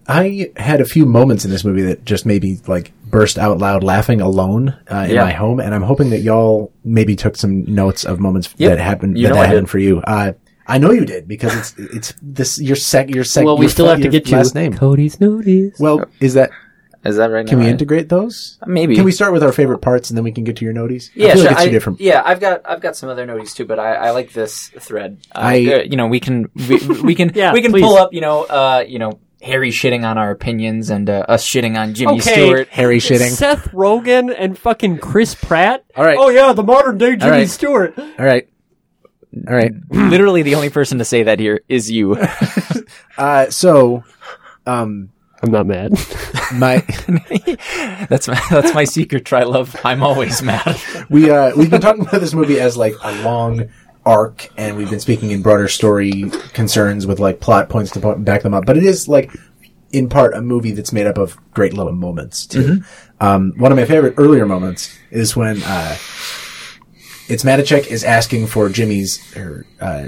I 0.06 0.50
had 0.56 0.80
a 0.80 0.84
few 0.84 1.06
moments 1.06 1.44
in 1.44 1.50
this 1.50 1.64
movie 1.64 1.82
that 1.82 2.04
just 2.04 2.26
made 2.26 2.42
me 2.42 2.58
like 2.66 2.92
burst 3.06 3.38
out 3.38 3.58
loud 3.58 3.82
laughing 3.82 4.20
alone 4.20 4.76
uh, 4.90 5.06
in 5.08 5.14
Yeah. 5.14 5.24
my 5.24 5.32
home, 5.32 5.60
and 5.60 5.74
I'm 5.74 5.82
hoping 5.82 6.10
that 6.10 6.20
y'all 6.20 6.72
maybe 6.84 7.16
took 7.16 7.36
some 7.36 7.64
notes 7.64 8.04
of 8.04 8.20
moments 8.20 8.54
Yep. 8.58 8.70
that 8.76 8.82
happened 8.82 9.16
You 9.18 9.28
that, 9.28 9.34
that 9.34 9.46
happened 9.48 9.70
for 9.70 9.78
you. 9.78 10.00
Uh, 10.02 10.32
I 10.66 10.76
know 10.76 10.90
you 10.90 11.06
did 11.06 11.26
because 11.26 11.54
it's 11.56 11.74
it's 11.78 12.14
this 12.20 12.60
your 12.60 12.76
sec 12.76 13.08
your 13.08 13.24
sec. 13.24 13.44
Well, 13.46 13.56
we 13.56 13.68
still 13.68 13.88
have 13.88 14.02
to 14.02 14.08
get 14.08 14.26
to 14.26 14.36
last 14.36 14.54
name. 14.54 14.74
Cody's 14.74 15.16
noties. 15.16 15.80
Well, 15.80 16.04
is 16.20 16.34
that 16.34 16.50
Is 17.04 17.16
that 17.16 17.30
right? 17.30 17.46
can 17.46 17.58
now? 17.58 17.64
we 17.64 17.68
I- 17.68 17.72
integrate 17.72 18.08
those? 18.08 18.58
Maybe. 18.66 18.94
Can 18.96 19.04
we 19.04 19.12
start 19.12 19.32
with 19.32 19.42
our 19.42 19.52
favorite 19.52 19.78
parts 19.78 20.10
and 20.10 20.16
then 20.16 20.24
we 20.24 20.32
can 20.32 20.44
get 20.44 20.56
to 20.56 20.64
your 20.64 20.74
noties? 20.74 21.10
Yeah, 21.14 21.28
I 21.28 21.32
feel 21.32 21.42
sure, 21.42 21.44
like 21.50 21.52
it's 21.58 21.66
I, 21.66 21.68
different. 21.70 22.00
Yeah, 22.00 22.22
I've 22.24 22.40
got 22.40 22.62
I've 22.64 22.80
got 22.80 22.96
some 22.96 23.08
other 23.08 23.26
noties 23.26 23.54
too, 23.54 23.64
but 23.66 23.78
I, 23.78 23.94
I 23.94 24.10
like 24.10 24.32
this 24.32 24.68
thread. 24.80 25.18
Uh, 25.34 25.38
I- 25.38 25.72
uh, 25.74 25.82
you 25.84 25.96
know 25.96 26.08
we 26.08 26.20
can 26.20 26.50
we, 26.68 26.78
we 27.02 27.14
can 27.14 27.32
Yeah, 27.34 27.52
we 27.52 27.62
can 27.62 27.70
please. 27.72 27.82
pull 27.82 27.96
up 27.96 28.12
you 28.12 28.20
know 28.20 28.42
uh 28.44 28.84
you 28.86 28.98
know 28.98 29.20
Harry 29.40 29.70
shitting 29.70 30.04
on 30.04 30.18
our 30.18 30.32
opinions 30.32 30.90
and 30.90 31.08
uh, 31.08 31.24
us 31.28 31.46
shitting 31.48 31.78
on 31.78 31.94
Jimmy 31.94 32.14
Okay. 32.14 32.32
Stewart. 32.32 32.68
Harry 32.70 32.98
shitting. 32.98 33.30
Seth 33.30 33.70
Rogen 33.70 34.34
and 34.36 34.58
fucking 34.58 34.98
Chris 34.98 35.36
Pratt. 35.36 35.84
All 35.96 36.04
right. 36.04 36.18
Oh 36.18 36.28
yeah, 36.30 36.52
the 36.52 36.64
modern 36.64 36.98
day 36.98 37.14
Jimmy 37.14 37.30
right. 37.30 37.48
Stewart. 37.48 37.96
All 37.96 38.04
right, 38.18 38.48
all 39.46 39.54
right. 39.54 39.72
Literally, 39.90 40.42
the 40.42 40.56
only 40.56 40.70
person 40.70 40.98
to 40.98 41.04
say 41.04 41.22
that 41.22 41.38
here 41.38 41.60
is 41.68 41.90
you. 41.90 42.16
Uh, 43.16 43.50
so, 43.50 44.04
um, 44.64 45.10
I'm 45.42 45.50
not 45.50 45.66
mad. 45.66 45.92
my 46.54 46.78
that's 48.08 48.28
my 48.28 48.40
that's 48.50 48.74
my 48.74 48.84
secret. 48.84 49.24
Try 49.24 49.44
love. 49.44 49.76
I'm 49.84 50.02
always 50.02 50.42
mad. 50.42 50.80
we 51.10 51.30
uh 51.30 51.52
we've 51.56 51.70
been 51.70 51.80
talking 51.80 52.02
about 52.02 52.20
this 52.20 52.34
movie 52.34 52.60
as 52.60 52.76
like 52.76 52.94
a 53.02 53.22
long 53.22 53.68
arc 54.04 54.48
and 54.56 54.76
we've 54.76 54.88
been 54.88 55.00
speaking 55.00 55.30
in 55.32 55.42
broader 55.42 55.68
story 55.68 56.30
concerns 56.54 57.06
with 57.06 57.20
like 57.20 57.40
plot 57.40 57.68
points 57.68 57.90
to 57.90 58.16
back 58.16 58.42
them 58.42 58.54
up 58.54 58.64
but 58.64 58.74
it 58.74 58.82
is 58.82 59.06
like 59.06 59.36
in 59.92 60.08
part 60.08 60.32
a 60.34 60.40
movie 60.40 60.72
that's 60.72 60.94
made 60.94 61.06
up 61.06 61.18
of 61.18 61.36
great 61.52 61.74
little 61.74 61.92
moments 61.92 62.46
too 62.46 62.80
um 63.20 63.52
one 63.58 63.70
of 63.70 63.76
my 63.76 63.84
favorite 63.84 64.14
earlier 64.16 64.46
moments 64.46 64.96
is 65.10 65.36
when 65.36 65.62
uh 65.62 65.94
it's 67.28 67.44
Matuschek 67.44 67.88
is 67.88 68.02
asking 68.02 68.46
for 68.46 68.70
Jimmy's 68.70 69.36
or 69.36 69.66
uh 69.78 70.06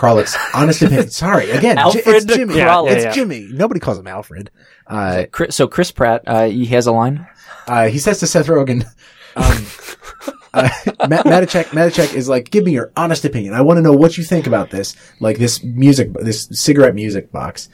Kralik 0.00 0.34
honest 0.54 0.80
opinion. 0.80 1.10
Sorry, 1.24 1.50
again, 1.50 1.76
Alfred 1.76 2.06
it's 2.06 2.24
Jimmy. 2.24 2.54
Kralik. 2.54 2.90
it's 2.92 3.04
Yeah, 3.04 3.08
yeah. 3.10 3.14
Jimmy. 3.14 3.48
Nobody 3.52 3.80
calls 3.80 3.98
him 3.98 4.06
Alfred. 4.06 4.50
Uh, 4.86 5.26
Chris, 5.30 5.54
so 5.54 5.68
Chris 5.68 5.92
Pratt, 5.92 6.22
uh, 6.26 6.46
he 6.46 6.64
has 6.66 6.86
a 6.86 6.92
line. 6.92 7.28
uh, 7.68 7.88
he 7.88 7.98
says 7.98 8.18
to 8.20 8.26
Seth 8.26 8.46
Rogen, 8.46 8.84
um, 9.36 10.34
uh, 10.54 10.68
Matt, 11.06 11.26
Matuschek, 11.26 11.66
Matuschek 11.66 12.14
is 12.14 12.28
like, 12.28 12.50
give 12.50 12.64
me 12.64 12.72
your 12.72 12.90
honest 12.96 13.24
opinion. 13.26 13.52
I 13.52 13.60
want 13.60 13.76
to 13.76 13.82
know 13.82 13.92
what 13.92 14.16
you 14.16 14.24
think 14.24 14.46
about 14.46 14.70
this, 14.70 14.96
like 15.20 15.38
this 15.38 15.62
music, 15.62 16.12
this 16.14 16.48
cigarette 16.52 16.94
music 16.94 17.30
box. 17.30 17.68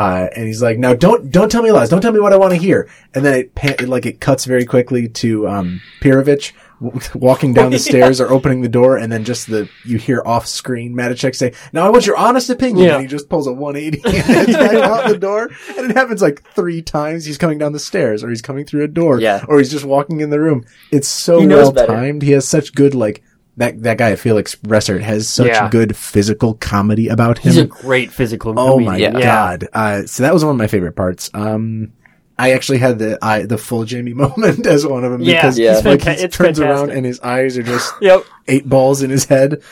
Uh, 0.00 0.28
and 0.34 0.46
he's 0.46 0.62
like, 0.62 0.78
now 0.78 0.94
don't, 0.94 1.30
don't 1.30 1.50
tell 1.52 1.62
me 1.62 1.70
lies. 1.72 1.90
Don't 1.90 2.00
tell 2.00 2.12
me 2.12 2.20
what 2.20 2.32
I 2.32 2.36
want 2.36 2.52
to 2.52 2.58
hear. 2.58 2.88
And 3.14 3.24
then 3.24 3.34
it, 3.34 3.54
pan- 3.54 3.74
it 3.78 3.88
like, 3.88 4.06
it 4.06 4.18
cuts 4.20 4.46
very 4.46 4.64
quickly 4.64 5.08
to, 5.08 5.46
um, 5.46 5.82
Pirovitch 6.00 6.52
w- 6.82 7.00
walking 7.14 7.52
down 7.52 7.70
the 7.70 7.78
stairs 7.90 8.18
or 8.20 8.30
opening 8.30 8.62
the 8.62 8.68
door. 8.68 8.96
And 8.96 9.12
then 9.12 9.24
just 9.24 9.48
the, 9.48 9.68
you 9.84 9.98
hear 9.98 10.22
off 10.24 10.46
screen 10.46 10.94
Matuschek 10.94 11.34
say, 11.36 11.52
now 11.74 11.84
I 11.84 11.90
want 11.90 12.06
your 12.06 12.16
honest 12.16 12.48
opinion. 12.48 12.86
Yeah. 12.86 12.94
And 12.94 13.02
he 13.02 13.08
just 13.08 13.28
pulls 13.28 13.46
a 13.46 13.52
180 13.52 14.02
and 14.04 14.16
heads 14.24 14.52
back 14.54 14.74
out 14.74 15.08
the 15.08 15.18
door. 15.18 15.50
And 15.76 15.90
it 15.90 15.94
happens 15.96 16.22
like 16.22 16.42
three 16.54 16.80
times. 16.80 17.26
He's 17.26 17.36
coming 17.38 17.58
down 17.58 17.72
the 17.72 17.78
stairs 17.78 18.24
or 18.24 18.30
he's 18.30 18.42
coming 18.42 18.64
through 18.64 18.84
a 18.84 18.88
door 18.88 19.20
Yeah. 19.20 19.44
or 19.48 19.58
he's 19.58 19.70
just 19.70 19.84
walking 19.84 20.20
in 20.20 20.30
the 20.30 20.40
room. 20.40 20.64
It's 20.90 21.08
so 21.08 21.46
well 21.46 21.72
timed. 21.72 22.22
He 22.22 22.32
has 22.32 22.48
such 22.48 22.74
good 22.74 22.94
like 22.94 23.22
that 23.60 23.82
that 23.84 23.96
guy 23.98 24.16
Felix 24.16 24.54
Bressart 24.56 25.00
has 25.02 25.28
such 25.28 25.46
Yeah. 25.48 25.68
good 25.70 25.96
physical 25.96 26.54
comedy 26.54 27.08
about 27.08 27.38
him. 27.38 27.52
He's 27.52 27.58
a 27.62 27.66
great 27.66 28.10
physical. 28.12 28.58
oh 28.58 28.72
comedian. 28.78 29.12
my 29.14 29.20
Yeah. 29.20 29.24
god! 29.24 29.68
Uh, 29.72 30.06
so 30.06 30.22
that 30.24 30.34
was 30.34 30.44
one 30.44 30.52
of 30.52 30.58
my 30.58 30.66
favorite 30.66 30.96
parts. 30.96 31.30
Um, 31.34 31.92
I 32.38 32.52
actually 32.52 32.78
had 32.78 32.98
the 32.98 33.18
I, 33.22 33.42
the 33.42 33.58
full 33.58 33.84
Jamie 33.84 34.14
moment 34.24 34.66
as 34.66 34.86
one 34.86 35.04
of 35.04 35.12
them 35.12 35.20
Yeah, 35.22 35.42
because 35.42 35.58
Yeah. 35.58 35.80
like 35.84 36.02
he 36.02 36.10
it's 36.10 36.36
turns 36.36 36.58
fantastic. 36.58 36.64
around 36.64 36.90
and 36.90 37.04
his 37.06 37.20
eyes 37.20 37.56
are 37.58 37.62
just 37.62 37.92
Yep. 38.00 38.24
eight 38.48 38.68
balls 38.68 39.02
in 39.02 39.10
his 39.10 39.26
head. 39.26 39.62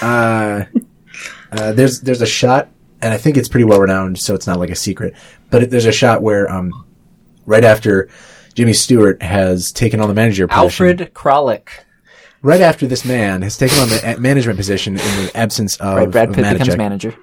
Uh, 0.00 0.64
uh, 1.52 1.72
there's 1.72 2.00
there's 2.00 2.22
a 2.22 2.26
shot, 2.26 2.68
and 3.02 3.12
I 3.12 3.16
think 3.18 3.36
it's 3.36 3.48
pretty 3.48 3.64
well 3.64 3.80
renowned, 3.80 4.18
so 4.18 4.34
it's 4.34 4.46
not 4.46 4.58
like 4.58 4.70
a 4.70 4.74
secret. 4.76 5.14
But 5.50 5.64
it, 5.64 5.70
there's 5.70 5.86
a 5.86 5.92
shot 5.92 6.22
where 6.22 6.50
um, 6.50 6.86
right 7.46 7.64
after 7.64 8.08
Jimmy 8.54 8.72
Stewart 8.74 9.20
has 9.22 9.72
taken 9.72 10.00
on 10.00 10.08
the 10.08 10.14
manager 10.14 10.46
position, 10.46 10.64
Alfred 10.86 11.14
Kralik. 11.14 11.68
Right 12.44 12.60
after 12.60 12.86
this 12.86 13.04
man 13.04 13.40
has 13.42 13.56
taken 13.56 13.78
on 13.78 13.88
the 13.88 14.16
management 14.20 14.58
position 14.58 14.92
in 14.94 15.24
the 15.24 15.32
absence 15.34 15.76
of, 15.78 15.96
Right, 15.96 16.10
Brad 16.10 16.28
of 16.28 16.34
Pitt 16.34 16.44
becomes 16.52 16.68
Matuschek, 16.68 16.76
manager. 16.78 17.14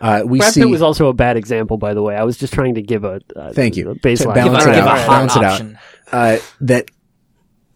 uh, 0.00 0.22
we 0.26 0.38
Brad 0.40 0.52
see. 0.52 0.60
Pitt 0.62 0.70
was 0.70 0.82
also 0.82 1.06
a 1.08 1.12
bad 1.14 1.36
example, 1.36 1.76
by 1.78 1.94
the 1.94 2.02
way. 2.02 2.16
I 2.16 2.24
was 2.24 2.36
just 2.36 2.52
trying 2.52 2.74
to 2.74 2.82
give 2.82 3.04
a, 3.04 3.20
a 3.36 3.52
Thank 3.54 3.76
you. 3.76 3.90
a 3.90 3.94
baseline. 3.94 4.34
To 4.34 4.34
balance 4.34 4.64
Give 4.64 4.74
it 4.74 4.76
a- 4.76 4.80
give 4.80 4.84
a 4.86 4.88
out. 4.88 5.06
balance 5.08 5.36
it 5.36 5.44
out. 5.44 5.62
Uh, 6.10 6.38
that 6.62 6.90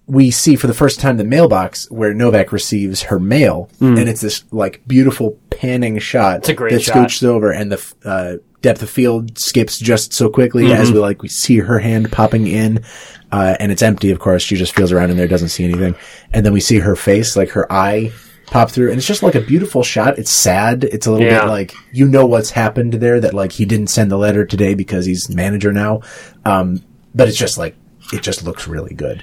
we 0.06 0.30
see 0.32 0.56
for 0.56 0.66
the 0.66 0.74
first 0.74 0.98
time 1.00 1.16
the 1.16 1.24
mailbox 1.24 1.88
where 1.90 2.12
Novak 2.12 2.50
receives 2.52 3.02
her 3.04 3.20
mail, 3.20 3.70
and 3.80 3.98
it's 4.00 4.20
this 4.20 4.42
like 4.50 4.82
beautiful 4.86 5.38
panning 5.50 5.98
shot. 6.00 6.38
It's 6.38 6.48
a 6.48 6.54
great 6.54 6.72
that 6.72 6.82
shot. 6.82 6.96
scooches 7.08 7.24
over, 7.24 7.52
and 7.52 7.70
the 7.70 7.94
uh, 8.04 8.36
depth 8.62 8.82
of 8.82 8.88
field 8.90 9.38
skips 9.38 9.78
just 9.78 10.12
so 10.14 10.30
quickly 10.30 10.72
as 10.72 10.90
we 10.90 10.98
like 10.98 11.20
we 11.22 11.28
see 11.28 11.58
her 11.58 11.78
hand 11.78 12.10
popping 12.10 12.46
in, 12.46 12.82
uh, 13.30 13.56
and 13.60 13.70
it's 13.70 13.82
empty. 13.82 14.10
Of 14.10 14.18
course, 14.20 14.42
she 14.42 14.56
just 14.56 14.74
feels 14.74 14.92
around 14.92 15.10
in 15.10 15.16
there, 15.16 15.28
doesn't 15.28 15.48
see 15.50 15.64
anything, 15.64 15.94
and 16.32 16.46
then 16.46 16.52
we 16.52 16.60
see 16.60 16.78
her 16.78 16.96
face, 16.96 17.36
like 17.36 17.50
her 17.50 17.70
eye. 17.70 18.12
Pop 18.46 18.70
through, 18.70 18.90
and 18.90 18.98
it's 18.98 19.06
just 19.06 19.22
like 19.22 19.34
a 19.34 19.40
beautiful 19.40 19.82
shot. 19.82 20.18
It's 20.18 20.30
sad. 20.30 20.84
It's 20.84 21.06
a 21.06 21.10
little 21.10 21.26
Yeah. 21.26 21.40
bit 21.42 21.48
like 21.48 21.72
you 21.90 22.06
know 22.06 22.26
what's 22.26 22.50
happened 22.50 22.94
there. 22.94 23.18
That 23.18 23.32
like 23.32 23.50
he 23.52 23.64
didn't 23.64 23.86
send 23.86 24.10
the 24.10 24.18
letter 24.18 24.44
today 24.44 24.74
because 24.74 25.06
he's 25.06 25.30
manager 25.30 25.72
now. 25.72 26.00
Um, 26.44 26.82
but 27.14 27.28
it's 27.28 27.38
just 27.38 27.56
like 27.56 27.76
it 28.12 28.20
just 28.22 28.44
looks 28.44 28.68
really 28.68 28.94
good. 28.94 29.22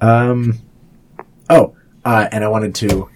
Um, 0.00 0.60
oh, 1.50 1.74
uh, 2.06 2.28
and 2.32 2.42
I 2.42 2.48
wanted 2.48 2.74
to. 2.76 3.10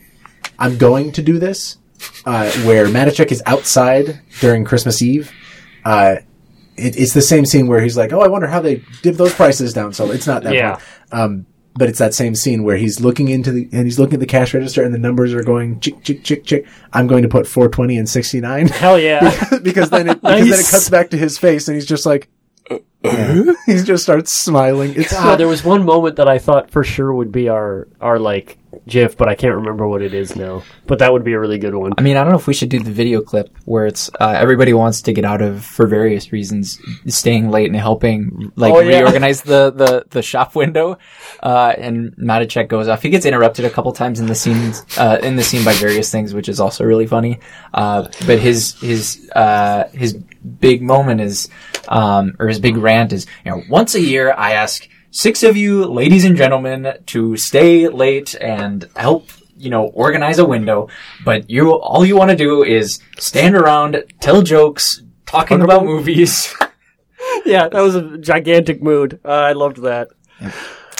I'm 0.59 0.77
going 0.77 1.13
to 1.13 1.23
do 1.23 1.39
this 1.39 1.79
uh, 2.27 2.51
where 2.65 2.87
Matuschek 2.87 3.33
is 3.33 3.43
outside 3.47 4.21
during 4.41 4.65
Christmas 4.67 5.01
Eve. 5.01 5.33
Uh, 5.85 6.17
it, 6.77 6.97
it's 6.99 7.13
the 7.15 7.23
same 7.23 7.45
scene 7.47 7.67
where 7.69 7.81
he's 7.81 7.97
like, 7.97 8.13
"Oh, 8.13 8.21
I 8.21 8.29
wonder 8.29 8.47
how 8.47 8.61
they 8.61 8.83
did 9.03 9.17
those 9.17 9.35
prices 9.35 9.73
down." 9.73 9.93
So 9.93 10.11
it's 10.11 10.27
not 10.27 10.43
that 10.45 10.55
Yeah. 10.55 10.79
one. 11.11 11.21
Um, 11.21 11.47
but 11.77 11.89
it's 11.89 11.99
that 11.99 12.15
same 12.15 12.35
scene 12.37 12.63
where 12.63 12.77
he's 12.77 13.01
looking 13.01 13.29
into 13.29 13.51
the 13.51 13.69
and 13.73 13.85
he's 13.85 13.99
looking 13.99 14.15
at 14.15 14.21
the 14.21 14.27
cash 14.27 14.55
register 14.55 14.85
and 14.85 14.95
the 14.95 14.99
numbers 14.99 15.35
are 15.35 15.43
going 15.43 15.81
chick 15.81 16.03
chick 16.05 16.23
chick 16.23 16.45
chick. 16.45 16.67
I'm 16.93 17.07
going 17.09 17.23
to 17.25 17.29
put 17.29 17.47
420 17.49 17.99
and 17.99 18.09
69 18.09 18.69
Hell 18.69 18.99
yeah. 18.99 19.59
because 19.63 19.91
then 19.91 20.09
it, 20.09 20.23
because 20.23 20.49
then 20.51 20.61
it 20.61 20.67
cuts 20.71 20.89
back 20.89 21.11
to 21.11 21.17
his 21.19 21.37
face 21.39 21.67
and 21.69 21.75
he's 21.75 21.87
just 21.87 22.07
like. 22.07 22.29
he 23.67 23.83
just 23.83 24.03
starts 24.05 24.33
smiling. 24.33 24.95
It's 24.97 25.13
Uh, 25.13 25.37
there 25.37 25.49
was 25.49 25.63
one 25.63 25.85
moment 25.85 26.17
that 26.17 26.27
I 26.29 26.39
thought 26.39 26.71
for 26.71 26.83
sure 26.83 27.13
would 27.13 27.31
be 27.31 27.49
our 27.51 27.87
our 28.01 28.19
like 28.19 28.57
GIF, 28.87 29.17
but 29.17 29.29
I 29.29 29.35
can't 29.35 29.55
remember 29.55 29.87
what 29.89 30.03
it 30.03 30.13
is 30.15 30.37
now. 30.37 30.63
But 30.87 30.99
that 30.99 31.13
would 31.13 31.25
be 31.25 31.33
a 31.33 31.41
really 31.41 31.59
good 31.59 31.75
one. 31.75 31.93
I 31.97 32.03
mean, 32.03 32.17
I 32.17 32.23
don't 32.23 32.33
know 32.33 32.39
if 32.39 32.47
we 32.47 32.55
should 32.55 32.69
do 32.69 32.81
the 32.81 32.91
video 32.93 33.21
clip 33.23 33.57
where 33.65 33.87
it's 33.87 34.11
uh, 34.21 34.35
everybody 34.37 34.73
wants 34.75 35.03
to 35.03 35.13
get 35.13 35.25
out 35.25 35.41
of 35.41 35.65
for 35.65 35.87
various 35.87 36.33
reasons, 36.33 36.79
staying 37.07 37.51
late 37.51 37.67
and 37.67 37.77
helping 37.77 38.53
like 38.57 38.73
Oh, 38.75 38.81
yeah. 38.81 38.99
reorganize 39.01 39.43
the, 39.43 39.71
the, 39.71 40.05
the 40.11 40.21
shop 40.23 40.55
window. 40.55 40.99
Uh, 41.43 41.73
and 41.79 42.15
Matuschek 42.17 42.69
goes 42.69 42.89
off. 42.89 43.03
He 43.03 43.11
gets 43.11 43.25
interrupted 43.27 43.65
a 43.65 43.71
couple 43.71 43.93
times 43.93 44.21
in 44.21 44.27
the 44.27 44.35
scenes 44.35 44.85
uh, 44.99 45.19
in 45.23 45.37
the 45.37 45.43
scene 45.43 45.65
by 45.65 45.73
various 45.75 46.11
things, 46.11 46.35
which 46.35 46.49
is 46.49 46.61
also 46.61 46.85
really 46.85 47.07
funny. 47.07 47.41
Uh, 47.73 48.09
but 48.27 48.39
his 48.39 48.79
his 48.81 49.31
uh, 49.35 49.89
his 49.95 50.13
big 50.15 50.83
moment 50.83 51.21
is 51.21 51.49
um, 51.89 52.35
or 52.39 52.49
his 52.49 52.59
big 52.61 52.77
rant 52.77 53.13
is 53.13 53.27
you 53.45 53.51
know 53.51 53.63
once 53.71 53.95
a 53.95 54.01
year 54.01 54.33
I 54.37 54.53
ask 54.53 54.87
six 55.15 55.45
of 55.45 55.57
you 55.57 55.85
ladies 55.87 56.25
and 56.25 56.37
gentlemen 56.37 56.99
to 57.07 57.37
stay 57.37 57.89
late 57.89 58.35
and 58.41 58.89
help 58.97 59.31
you 59.57 59.71
know, 59.71 59.85
organize 59.87 60.41
a 60.41 60.45
window, 60.45 60.89
but 61.25 61.49
you 61.49 61.73
all 61.73 62.05
you 62.05 62.17
want 62.17 62.31
to 62.31 62.37
do 62.37 62.65
is 62.65 63.01
stand 63.19 63.55
around, 63.55 64.03
tell 64.21 64.43
jokes, 64.43 65.01
talking 65.27 65.63
about 65.63 65.85
movies. 65.93 66.53
yeah, 67.47 67.69
that 67.69 67.81
was 67.81 67.95
a 67.95 68.19
gigantic 68.19 68.83
mood. 68.83 69.21
Uh, 69.25 69.29
I 69.29 69.53
loved 69.53 69.79
that. 69.83 70.09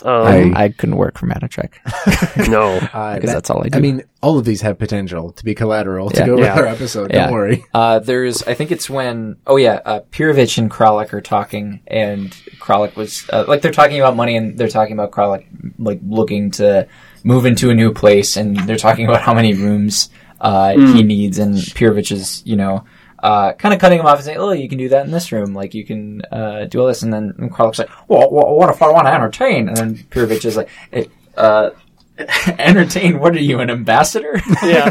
Um, 0.03 0.55
I 0.57 0.69
couldn't 0.71 0.97
work 0.97 1.19
for 1.19 1.27
Matuschek 1.27 2.49
no. 2.51 2.75
Uh, 2.95 3.15
because 3.15 3.33
that's 3.33 3.49
all 3.51 3.63
I 3.65 3.69
do. 3.69 3.79
I 3.79 3.81
mean, 3.81 4.03
all 4.23 4.39
of 4.39 4.45
these 4.45 4.61
have 4.63 4.79
potential 4.79 5.33
to 5.33 5.45
be 5.45 5.55
collateral 5.55 6.11
to 6.11 6.19
Yeah. 6.21 6.27
go 6.27 6.37
Yeah. 6.39 6.55
with 6.55 6.63
our 6.65 6.67
episode. 6.67 7.13
Yeah. 7.13 7.25
Don't 7.27 7.33
worry. 7.35 7.65
Uh, 7.73 7.99
there's, 8.01 8.43
I 8.43 8.55
think 8.55 8.71
it's 8.73 8.89
when, 8.91 9.37
oh 9.47 9.57
yeah, 9.57 9.81
uh, 9.85 10.01
Pirovitch 10.11 10.59
and 10.59 10.71
Kralik 10.71 11.13
are 11.13 11.21
talking, 11.21 11.81
and 11.87 12.31
Kralik 12.61 12.97
was, 12.97 13.25
uh, 13.33 13.45
like, 13.49 13.63
they're 13.63 13.73
talking 13.73 13.99
about 14.01 14.17
money, 14.17 14.37
and 14.37 14.59
they're 14.59 14.69
talking 14.69 14.93
about 14.95 15.11
Kralik, 15.11 15.45
like, 15.79 16.01
looking 16.07 16.51
to 16.53 16.87
move 17.23 17.47
into 17.47 17.71
a 17.71 17.75
new 17.75 17.93
place, 17.93 18.37
and 18.37 18.57
they're 18.69 18.77
talking 18.77 19.07
about 19.07 19.23
how 19.23 19.33
many 19.35 19.55
rooms, 19.55 20.11
uh, 20.41 20.71
he 20.77 21.03
needs, 21.03 21.39
and 21.39 21.55
Pirovitch 21.57 22.13
is, 22.13 22.43
you 22.45 22.57
know, 22.57 22.85
uh, 23.25 23.53
kind 23.55 23.73
of 23.75 23.81
cutting 23.81 23.99
him 24.01 24.07
off 24.07 24.17
and 24.19 24.25
saying, 24.25 24.39
"Oh, 24.39 24.53
you 24.53 24.69
can 24.69 24.77
do 24.79 24.91
that 24.91 25.07
in 25.07 25.11
this 25.13 25.33
room. 25.33 25.55
Like 25.55 25.73
you 25.75 25.85
can 25.85 26.23
uh, 26.31 26.67
do 26.67 26.81
all 26.81 26.87
this." 26.87 27.03
And 27.03 27.13
then 27.13 27.33
Kralik's 27.51 27.79
like, 27.79 27.91
"Well, 28.09 28.31
wha- 28.31 28.53
what 28.53 28.69
if 28.71 28.83
I 28.83 28.89
want 28.91 29.07
to 29.07 29.13
entertain?" 29.15 29.69
And 29.69 29.77
then 29.77 29.95
Pirovitch 30.11 30.45
is 30.45 30.57
like, 30.57 30.69
"Eh, 30.93 31.07
uh, 31.37 31.71
"Entertain? 32.59 33.19
What 33.19 33.35
are 33.35 33.41
you, 33.41 33.61
an 33.61 33.71
ambassador?" 33.71 34.41
yeah, 34.63 34.91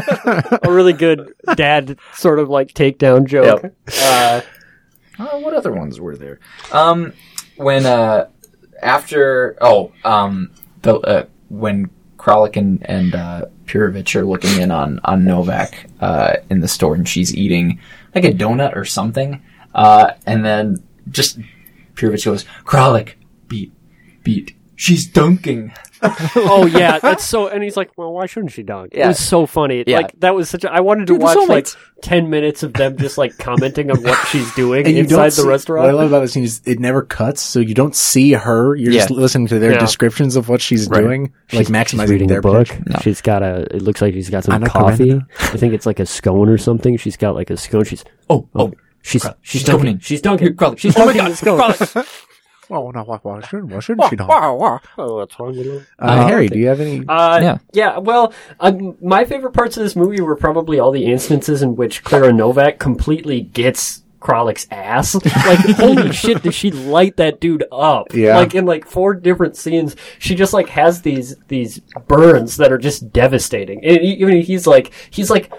a 0.62 0.70
really 0.70 0.92
good 0.92 1.32
dad 1.56 1.98
sort 2.14 2.38
of 2.38 2.48
like 2.48 2.74
takedown 2.74 3.26
joke. 3.26 3.62
Yep. 3.62 3.74
Uh, 4.02 4.40
Uh, 5.16 5.38
what 5.38 5.54
other 5.54 5.70
ones 5.72 6.00
were 6.00 6.16
there? 6.16 6.40
Um, 6.72 7.12
when 7.56 7.86
uh, 7.86 8.26
after 8.82 9.56
oh 9.60 9.92
um 10.04 10.50
the 10.82 10.96
uh, 10.98 11.24
when 11.50 11.88
Kralik 12.18 12.56
and 12.56 12.84
and 12.88 13.14
uh, 13.14 13.44
Pirovitch 13.66 14.16
are 14.16 14.24
looking 14.24 14.60
in 14.60 14.72
on 14.72 14.98
on 15.04 15.24
Novak 15.24 15.86
uh, 16.00 16.32
in 16.50 16.58
the 16.60 16.66
store 16.68 16.96
and 16.96 17.08
she's 17.08 17.32
eating 17.34 17.78
like 18.14 18.24
a 18.24 18.32
donut 18.32 18.76
or 18.76 18.84
something, 18.84 19.42
uh, 19.74 20.12
and 20.26 20.44
then 20.44 20.82
just 21.10 21.38
Pirovitch 21.94 22.24
goes 22.24 22.44
Kralik 22.64 23.14
beat 23.48 23.72
beat 24.22 24.54
she's 24.76 25.06
dunking. 25.06 25.72
oh 26.36 26.66
yeah, 26.66 26.98
that's 26.98 27.24
so. 27.24 27.48
And 27.48 27.62
he's 27.62 27.76
like, 27.76 27.90
"Well, 27.96 28.12
why 28.12 28.26
shouldn't 28.26 28.52
she 28.52 28.62
dunk?" 28.62 28.92
It 28.92 28.98
Yeah. 28.98 29.08
was 29.08 29.18
so 29.18 29.46
funny. 29.46 29.84
Yeah. 29.86 29.98
Like 29.98 30.12
that 30.20 30.34
was 30.34 30.50
such. 30.50 30.64
a... 30.64 30.72
I 30.72 30.80
wanted 30.80 31.06
to 31.06 31.14
Dude, 31.14 31.20
the 31.20 31.24
watch 31.24 31.48
like 31.48 31.64
soulmates. 31.64 31.76
ten 32.02 32.30
minutes 32.30 32.62
of 32.62 32.72
them 32.74 32.96
just 32.98 33.16
like 33.18 33.36
commenting 33.38 33.90
on 33.90 34.02
what 34.02 34.16
she's 34.28 34.52
doing 34.54 34.84
And 34.86 34.94
you 34.94 35.02
inside 35.04 35.16
don't 35.16 35.24
the 35.24 35.30
see- 35.32 35.48
restaurant. 35.48 35.84
What 35.86 35.90
I 35.90 35.98
love 35.98 36.08
about 36.12 36.20
this 36.20 36.32
scene 36.32 36.44
is 36.44 36.60
it 36.66 36.78
never 36.80 37.02
cuts, 37.02 37.40
so 37.42 37.60
you 37.60 37.74
don't 37.74 37.94
see 37.96 38.32
her. 38.32 38.74
You're 38.76 38.92
just 38.92 39.10
Yeah. 39.10 39.16
listening 39.16 39.46
to 39.48 39.58
their 39.58 39.72
Yeah. 39.72 39.78
descriptions 39.78 40.36
of 40.36 40.48
what 40.48 40.60
she's 40.60 40.88
Right. 40.88 41.00
doing, 41.02 41.32
like 41.52 41.66
She's 41.66 41.70
maximizing 41.70 42.08
reading 42.08 42.28
their 42.28 42.38
a 42.40 42.42
book. 42.42 42.68
pitch. 42.68 42.78
No. 42.86 42.98
She's 43.02 43.20
got 43.20 43.42
a. 43.42 43.66
It 43.74 43.82
looks 43.82 44.00
like 44.02 44.14
she's 44.14 44.30
got 44.30 44.44
some 44.44 44.54
Anna 44.54 44.68
coffee. 44.68 45.10
Karenina. 45.10 45.26
I 45.40 45.56
think 45.56 45.74
it's 45.74 45.86
like 45.86 46.00
a 46.00 46.06
scone 46.06 46.48
or 46.48 46.58
something. 46.58 46.96
She's 46.96 47.16
got 47.16 47.34
like 47.34 47.50
a 47.50 47.56
scone. 47.56 47.84
She's 47.84 48.04
Oh 48.30 48.48
oh. 48.54 48.72
she's 49.02 49.22
she's, 49.22 49.30
she's 49.42 49.64
dunking. 49.64 49.84
dunking. 49.84 50.00
She's 50.00 50.20
dunking. 50.22 50.54
Kralik. 50.54 50.78
She's 50.78 50.96
Oh 50.96 51.06
my 51.06 51.12
dunking 51.12 51.44
God, 51.44 51.74
the 51.74 51.86
scone. 51.86 52.04
Kralik. 52.66 52.70
Well, 52.70 52.92
no, 52.92 53.02
why, 53.04 53.18
why 53.22 53.40
shouldn't, 53.40 53.72
why 53.72 53.80
shouldn't 53.80 54.08
she? 54.10 54.16
Not? 54.16 54.28
Oh, 54.98 55.16
what's 55.16 55.38
wrong 55.38 55.56
with 55.56 55.66
her? 55.66 55.86
Uh, 55.98 56.26
Harry, 56.28 56.48
do 56.48 56.58
you 56.58 56.68
have 56.68 56.80
any? 56.80 57.04
Uh, 57.06 57.40
Yeah. 57.40 57.58
yeah. 57.72 57.98
Well, 57.98 58.32
um, 58.60 58.96
my 59.00 59.24
favorite 59.24 59.52
parts 59.52 59.76
of 59.76 59.82
this 59.82 59.96
movie 59.96 60.20
were 60.20 60.36
probably 60.36 60.78
all 60.78 60.90
the 60.90 61.06
instances 61.06 61.62
in 61.62 61.76
which 61.76 62.02
Clara 62.04 62.32
Novak 62.32 62.78
completely 62.78 63.40
gets 63.42 64.02
Kralik's 64.20 64.66
ass. 64.70 65.14
Like, 65.46 65.58
holy 65.76 66.12
shit, 66.12 66.42
does 66.42 66.54
she 66.54 66.70
light 66.70 67.18
that 67.18 67.40
dude 67.40 67.64
up? 67.70 68.14
Yeah. 68.14 68.38
Like 68.38 68.54
in 68.54 68.64
like 68.64 68.86
four 68.86 69.12
different 69.14 69.56
scenes, 69.56 69.94
she 70.18 70.34
just 70.34 70.54
like 70.54 70.70
has 70.70 71.02
these 71.02 71.36
these 71.48 71.80
burns 72.08 72.56
that 72.56 72.72
are 72.72 72.78
just 72.78 73.12
devastating. 73.12 73.84
And 73.84 73.98
even 73.98 74.40
he's 74.40 74.66
like 74.66 74.92
he's 75.10 75.28
like. 75.30 75.52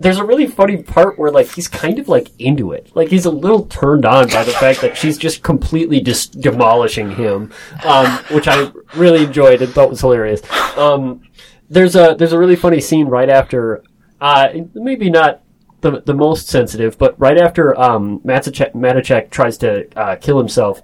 There's 0.00 0.18
a 0.18 0.24
really 0.24 0.46
funny 0.46 0.82
part 0.82 1.18
where 1.18 1.30
like 1.30 1.54
he's 1.54 1.68
kind 1.68 1.98
of 1.98 2.08
like 2.08 2.30
into 2.38 2.72
it. 2.72 2.90
Like 2.94 3.08
he's 3.08 3.26
a 3.26 3.30
little 3.30 3.66
turned 3.66 4.04
on 4.04 4.28
by 4.28 4.42
the 4.44 4.52
fact 4.52 4.80
that 4.80 4.96
she's 4.96 5.16
just 5.16 5.42
completely 5.42 6.00
just 6.00 6.40
demolishing 6.40 7.12
him, 7.12 7.52
um, 7.84 8.06
which 8.30 8.48
I 8.48 8.72
really 8.96 9.24
enjoyed 9.24 9.62
and 9.62 9.72
thought 9.72 9.90
was 9.90 10.00
hilarious. 10.00 10.42
Um, 10.76 11.22
there's 11.70 11.96
a 11.96 12.14
there's 12.18 12.32
a 12.32 12.38
really 12.38 12.56
funny 12.56 12.80
scene 12.80 13.06
right 13.06 13.30
after, 13.30 13.82
uh, 14.20 14.48
maybe 14.74 15.10
not 15.10 15.42
the 15.80 16.02
the 16.02 16.14
most 16.14 16.48
sensitive, 16.48 16.98
but 16.98 17.18
right 17.18 17.38
after 17.38 17.78
um, 17.78 18.20
Matuschek 18.20 19.30
tries 19.30 19.58
to 19.58 19.86
uh, 19.98 20.16
kill 20.16 20.38
himself, 20.38 20.82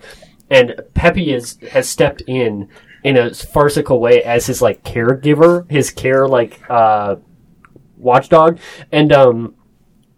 and 0.51 0.81
Pepe 0.95 1.33
is 1.33 1.59
has 1.73 1.89
stepped 1.89 2.23
in 2.27 2.69
in 3.03 3.17
a 3.17 3.35
farcical 3.35 3.99
way 4.01 4.23
as 4.23 4.47
his 4.47 4.61
like 4.63 4.85
caregiver, 4.85 5.69
his 5.71 5.91
care 5.91 6.29
like 6.29 6.61
uh, 6.69 7.17
watchdog, 8.01 8.59
and 8.91 9.13
um, 9.13 9.55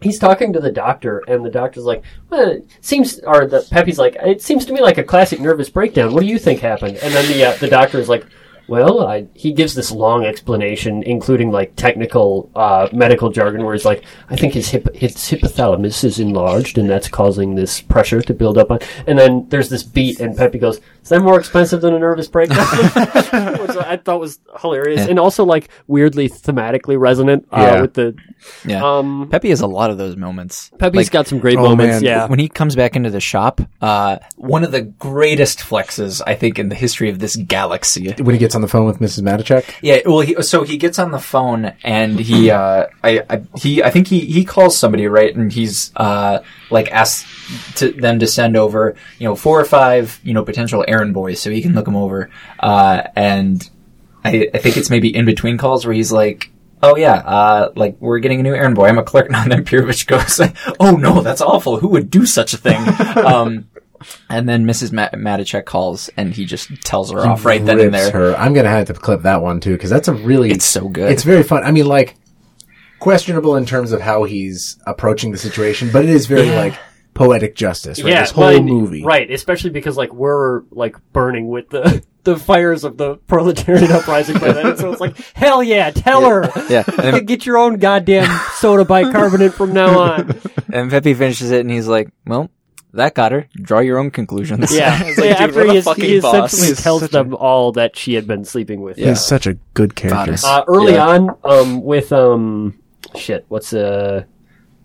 he's 0.01 0.19
talking 0.19 0.53
to 0.53 0.61
the 0.61 0.73
doctor, 0.73 1.23
and 1.29 1.45
the 1.45 1.51
doctor's 1.51 1.85
like, 1.85 2.03
well, 2.31 2.51
it 2.51 2.67
seems, 2.81 3.21
or 3.21 3.47
the 3.47 3.67
Pepe's 3.71 3.99
like, 3.99 4.17
it 4.17 4.43
seems 4.43 4.65
to 4.67 4.73
me 4.73 4.81
like 4.81 4.99
a 4.99 5.05
classic 5.05 5.41
nervous 5.41 5.71
breakdown. 5.71 6.13
What 6.13 6.21
do 6.21 6.27
you 6.27 6.39
think 6.39 6.61
happened? 6.61 6.97
And 6.97 7.13
then 7.15 7.27
the 7.31 7.45
uh, 7.45 7.57
the 7.57 7.69
doctor 7.69 7.99
is 7.99 8.09
like, 8.09 8.27
well, 8.69 9.05
I, 9.07 9.27
he 9.35 9.53
gives 9.53 9.75
this 9.75 9.91
long 9.91 10.25
explanation, 10.25 11.03
including 11.03 11.51
like 11.51 11.75
technical 11.77 12.51
uh, 12.55 12.89
medical 12.93 13.31
jargon, 13.31 13.65
where 13.65 13.75
he's 13.75 13.85
like, 13.85 14.05
I 14.31 14.37
think 14.37 14.55
his 14.55 14.69
hip 14.69 14.95
his 14.95 15.17
hypothalamus 15.17 16.05
is 16.05 16.19
enlarged, 16.19 16.79
and 16.79 16.89
that's 16.89 17.09
causing 17.09 17.55
this 17.55 17.81
pressure 17.81 18.23
to 18.23 18.35
build 18.35 18.59
up. 18.59 18.71
On. 18.71 18.79
And 19.07 19.19
then 19.19 19.49
there's 19.49 19.69
this 19.69 19.83
beat, 19.83 20.21
and 20.21 20.37
Pepe 20.37 20.59
goes, 20.59 20.81
"Is 21.03 21.09
that 21.09 21.21
more 21.21 21.39
expensive 21.39 21.81
than 21.81 21.95
a 21.95 21.99
nervous 21.99 22.29
breakdown?" 22.29 22.59
Which 22.67 23.77
I 23.77 23.99
thought 24.03 24.21
was 24.21 24.39
hilarious, 24.61 25.01
Yeah. 25.03 25.11
and 25.11 25.19
also 25.19 25.45
like 25.45 25.69
weirdly 25.87 26.29
thematically 26.29 26.99
resonant 26.99 27.47
uh, 27.53 27.61
Yeah. 27.61 27.81
with 27.81 27.95
the 27.95 28.15
Yeah. 28.65 28.83
um. 28.99 29.29
Pepe 29.31 29.49
has 29.51 29.61
a 29.61 29.67
lot 29.67 29.91
of 29.91 29.99
those 29.99 30.17
moments. 30.17 30.71
Pepe's 30.79 30.97
Like, 30.97 31.11
got 31.11 31.27
some 31.27 31.39
great 31.39 31.59
oh, 31.59 31.63
moments. 31.63 31.95
man. 31.97 32.05
Yeah. 32.05 32.27
when 32.27 32.39
he 32.39 32.49
comes 32.49 32.75
back 32.77 32.97
into 32.97 33.11
the 33.11 33.21
shop, 33.21 33.61
uh, 33.81 34.19
one 34.37 34.65
of 34.65 34.73
the 34.73 34.83
greatest 34.83 35.59
flexes 35.61 36.21
I 36.27 36.35
think 36.35 36.59
in 36.59 36.69
the 36.69 36.75
history 36.75 37.09
of 37.11 37.19
this 37.19 37.37
galaxy. 37.37 38.13
when 38.19 38.35
he 38.35 38.39
gets 38.39 38.55
on 38.55 38.61
the 38.63 38.69
phone 38.69 38.87
with 38.87 38.99
Mrs. 38.99 39.23
Matuschek? 39.23 39.65
Yeah, 39.83 39.99
well, 40.07 40.21
he, 40.21 40.41
so 40.43 40.63
he 40.65 40.77
gets 40.77 40.99
on 40.99 41.11
the 41.11 41.19
phone 41.19 41.73
and 41.85 42.19
he, 42.19 42.51
uh, 42.51 42.87
I, 43.03 43.23
I, 43.31 43.43
he, 43.57 43.83
I 43.83 43.91
think 43.91 44.09
he, 44.09 44.21
he 44.21 44.45
calls 44.45 44.77
somebody, 44.79 45.07
right? 45.07 45.35
And 45.35 45.53
he's, 45.53 45.93
uh, 45.97 46.41
like 46.71 46.91
asks 46.91 47.27
to 47.77 47.93
them 47.93 48.19
to 48.21 48.27
send 48.27 48.57
over, 48.57 48.95
you 49.19 49.29
know, 49.29 49.35
four 49.37 49.61
or 49.61 49.65
five, 49.65 50.19
you 50.25 50.33
know, 50.35 50.43
potential 50.45 50.85
errand 50.93 51.15
boys 51.15 51.41
so 51.41 51.51
he 51.51 51.63
can 51.63 51.75
look 51.75 51.87
them 51.87 51.97
over. 51.97 52.31
Uh, 52.61 53.03
and 53.17 53.69
I, 54.25 54.49
I 54.55 54.59
think 54.59 54.77
it's 54.77 54.91
maybe 54.91 55.15
in 55.15 55.25
between 55.25 55.59
calls 55.59 55.85
where 55.87 55.95
he's 55.95 56.13
like, 56.13 56.51
Oh 56.85 56.97
yeah, 56.97 57.15
uh, 57.15 57.73
like 57.77 57.97
we're 58.01 58.19
getting 58.19 58.41
a 58.41 58.43
new 58.43 58.55
errand 58.55 58.75
boy. 58.75 58.89
I'm 58.89 58.99
a 58.99 59.05
clerk 59.05 59.31
now. 59.31 59.43
And 59.45 59.53
then 59.53 59.65
Pirovitch 59.65 60.07
goes, 60.09 60.41
"Oh 60.81 60.97
no, 60.97 61.21
that's 61.23 61.41
awful. 61.41 61.77
Who 61.79 61.87
would 61.91 62.11
do 62.11 62.27
such 62.27 62.55
a 62.55 62.57
thing?" 62.57 62.81
um, 63.25 63.69
and 64.29 64.49
then 64.49 64.65
Mrs. 64.67 64.91
Ma- 64.91 65.09
Matuschek 65.11 65.65
calls, 65.65 66.11
and 66.17 66.35
he 66.35 66.45
just 66.45 66.71
tells 66.83 67.13
her 67.13 67.21
off 67.21 67.45
right 67.45 67.65
then 67.65 67.79
and 67.79 67.95
there. 67.95 68.11
Her. 68.11 68.35
I'm 68.35 68.53
gonna 68.53 68.69
have 68.69 68.89
to 68.89 68.95
clip 68.95 69.23
that 69.23 69.43
one 69.43 69.61
too 69.61 69.75
because 69.75 69.91
that's 69.91 70.09
a 70.09 70.13
really. 70.13 70.51
It's 70.51 70.65
so 70.65 70.89
good. 70.89 71.13
It's 71.13 71.23
very 71.23 71.45
fun. 71.45 71.63
I 71.63 71.71
mean, 71.71 71.87
like 71.87 72.17
questionable 72.99 73.55
in 73.55 73.65
terms 73.65 73.93
of 73.93 74.01
how 74.01 74.25
he's 74.25 74.77
approaching 74.85 75.31
the 75.31 75.39
situation, 75.39 75.91
but 75.93 76.03
it 76.05 76.11
is 76.11 76.27
very 76.27 76.49
Yeah. 76.49 76.57
like 76.57 76.75
poetic 77.15 77.55
justice. 77.55 78.03
Right? 78.03 78.13
yeah, 78.13 78.21
this 78.23 78.31
whole 78.31 78.45
well, 78.45 78.63
movie, 78.63 79.05
right? 79.05 79.31
Especially 79.31 79.71
because 79.71 79.97
like 79.97 80.13
we're 80.13 80.63
like 80.71 80.97
burning 81.13 81.49
with 81.49 81.69
the 81.71 82.03
the 82.25 82.37
fires 82.37 82.85
of 82.85 82.97
the 82.97 83.17
proletarian 83.27 83.91
uprising 83.93 84.39
by 84.39 84.53
then, 84.53 84.77
so 84.77 84.93
it's 84.93 85.01
like 85.01 85.17
hell 85.35 85.63
yeah, 85.63 85.91
tell 85.91 86.29
her, 86.29 86.51
Yeah, 86.69 86.85
and 87.03 87.27
get 87.27 87.45
your 87.47 87.59
own 87.59 87.77
goddamn 87.79 88.29
soda 88.55 88.85
bicarbonate 88.85 89.55
from 89.55 89.73
now 89.73 89.99
on. 89.99 90.41
and 90.73 90.91
Pepe 90.91 91.15
finishes 91.15 91.51
it, 91.51 91.61
and 91.61 91.71
he's 91.71 91.89
like, 91.89 92.11
"Well, 92.27 92.49
that 92.95 93.15
got 93.15 93.33
her. 93.33 93.49
Draw 93.61 93.81
your 93.81 93.99
own 93.99 94.11
conclusions." 94.11 94.75
Yeah, 94.75 95.03
It's 95.05 95.19
like, 95.19 95.31
yeah 95.31 95.47
dude, 95.47 95.57
after 95.57 95.71
he, 95.73 95.77
is- 95.79 95.85
fucking 95.85 96.05
he 96.05 96.21
boss. 96.21 96.53
essentially 96.53 96.69
He's 96.69 96.83
tells 96.83 97.01
such 97.03 97.11
them 97.11 97.35
all 97.35 97.73
that 97.73 97.97
she 97.97 98.15
had 98.15 98.27
been 98.27 98.45
sleeping 98.45 98.83
with. 98.83 98.99
Yeah. 98.99 99.09
He's 99.09 99.21
such 99.25 99.47
a 99.47 99.55
good 99.75 99.95
character. 99.97 100.37
Uh, 100.47 100.63
early 100.69 100.93
Yeah. 100.95 101.09
on, 101.09 101.37
um, 101.45 101.83
with 101.83 102.13
um, 102.13 102.79
shit, 103.17 103.45
what's 103.49 103.73
uh, 103.73 104.25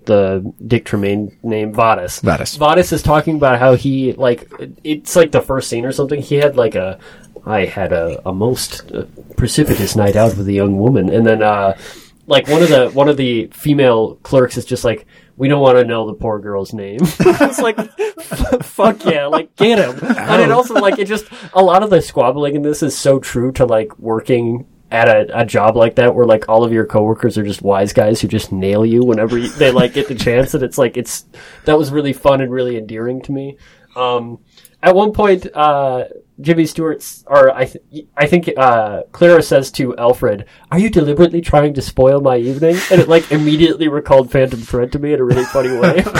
the 0.08 0.54
Dick 0.66 0.86
Tremaine 0.86 1.38
name? 1.44 1.74
Vadas. 1.74 2.22
Vadas. 2.22 2.58
Vadas 2.58 2.92
is 2.92 3.04
talking 3.04 3.36
about 3.36 3.60
how 3.60 3.76
he 3.76 4.14
like 4.14 4.52
it's 4.84 5.16
like 5.16 5.32
the 5.32 5.42
first 5.42 5.70
scene 5.70 5.86
or 5.86 5.92
something. 5.92 6.22
He 6.22 6.36
had 6.36 6.58
like 6.58 6.74
a, 6.74 6.98
I 7.46 7.66
had 7.66 7.94
a, 7.94 8.28
a 8.28 8.34
most 8.34 8.92
uh, 8.92 9.06
precipitous 9.38 9.96
night 9.96 10.16
out 10.16 10.36
with 10.36 10.48
a 10.48 10.54
young 10.54 10.80
woman, 10.80 11.10
and 11.10 11.26
then 11.26 11.44
uh, 11.44 11.78
like 12.26 12.48
one 12.48 12.64
of 12.64 12.70
the 12.70 12.90
one 12.90 13.08
of 13.08 13.18
the 13.18 13.48
female 13.54 14.16
clerks 14.16 14.58
is 14.58 14.66
just 14.66 14.84
like. 14.84 15.06
We 15.40 15.48
don't 15.48 15.62
want 15.62 15.78
to 15.78 15.86
know 15.86 16.08
the 16.08 16.16
poor 16.16 16.40
girl's 16.40 16.74
name. 16.74 16.98
it's 17.04 17.60
like, 17.60 17.78
f- 17.78 18.66
fuck 18.66 19.06
yeah, 19.06 19.28
like 19.28 19.56
get 19.56 19.78
him. 19.78 20.04
And 20.18 20.42
it 20.42 20.50
also 20.50 20.74
like 20.74 20.98
it 20.98 21.08
just 21.08 21.28
a 21.54 21.62
lot 21.62 21.84
of 21.84 21.92
the 21.92 22.02
squabbling 22.02 22.56
in 22.56 22.64
this 22.64 22.82
is 22.82 22.98
so 22.98 23.20
true 23.20 23.52
to 23.52 23.64
like 23.64 24.00
working 24.00 24.66
at 24.90 25.08
a, 25.10 25.42
a 25.42 25.46
job 25.46 25.76
like 25.76 25.96
that 25.96 26.16
where 26.16 26.26
like 26.26 26.48
all 26.48 26.64
of 26.64 26.72
your 26.72 26.86
coworkers 26.86 27.38
are 27.38 27.44
just 27.44 27.62
wise 27.62 27.92
guys 27.92 28.22
who 28.22 28.28
just 28.28 28.52
nail 28.52 28.86
you 28.86 29.04
whenever 29.04 29.38
you, 29.38 29.50
they 29.50 29.70
like 29.72 29.94
get 29.94 30.08
the 30.08 30.16
chance 30.16 30.54
and 30.54 30.64
it's 30.64 30.78
like 30.78 30.96
it's 30.96 31.26
that 31.66 31.78
was 31.78 31.92
really 31.92 32.14
fun 32.14 32.40
and 32.42 32.52
really 32.52 32.78
endearing 32.78 33.22
to 33.22 33.32
me. 33.32 33.58
Um 33.96 34.40
at 34.82 34.96
one 34.96 35.12
point 35.12 35.46
uh 35.54 36.06
Jimmy 36.40 36.66
Stewart's 36.68 37.26
or 37.28 37.54
I 37.54 37.66
th- 37.66 38.06
I 38.16 38.28
think 38.28 38.50
uh 38.56 39.04
Clara 39.12 39.42
says 39.42 39.72
to 39.72 39.98
Alfred 39.98 40.46
are 40.72 40.80
you 40.80 40.90
deliberately 40.90 41.42
trying 41.42 41.74
to 41.74 41.82
spoil 41.82 42.22
my 42.22 42.38
evening? 42.38 42.78
And 42.90 43.02
it 43.02 43.10
like 43.10 43.30
immediately 43.30 43.90
recalled 43.90 44.32
Phantom 44.32 44.62
Thread 44.62 44.94
to 44.94 45.00
me 45.00 45.12
in 45.12 45.20
a 45.20 45.26
really 45.26 45.46
funny 45.46 45.76
way. 45.78 46.06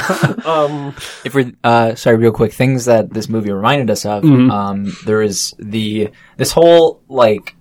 Um 0.46 0.94
if 1.24 1.34
we're 1.34 1.54
uh 1.64 1.96
sorry 1.96 2.18
real 2.18 2.32
quick 2.34 2.52
things 2.52 2.84
that 2.86 3.14
this 3.14 3.30
movie 3.30 3.52
reminded 3.52 3.90
us 3.90 4.06
of 4.06 4.26
um 4.26 4.92
there 5.06 5.22
is 5.22 5.54
the 5.58 6.10
this 6.36 6.52
whole 6.52 7.02
like 7.08 7.56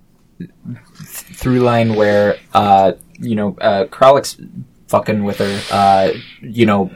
through 1.37 1.61
line 1.61 1.95
where 1.95 2.39
uh 2.55 2.93
you 3.18 3.34
know 3.34 3.57
uh 3.61 3.84
Kralik's 3.87 4.41
fucking 4.89 5.24
with 5.24 5.39
her 5.39 5.61
uh 5.70 6.12
you 6.41 6.64
know 6.64 6.91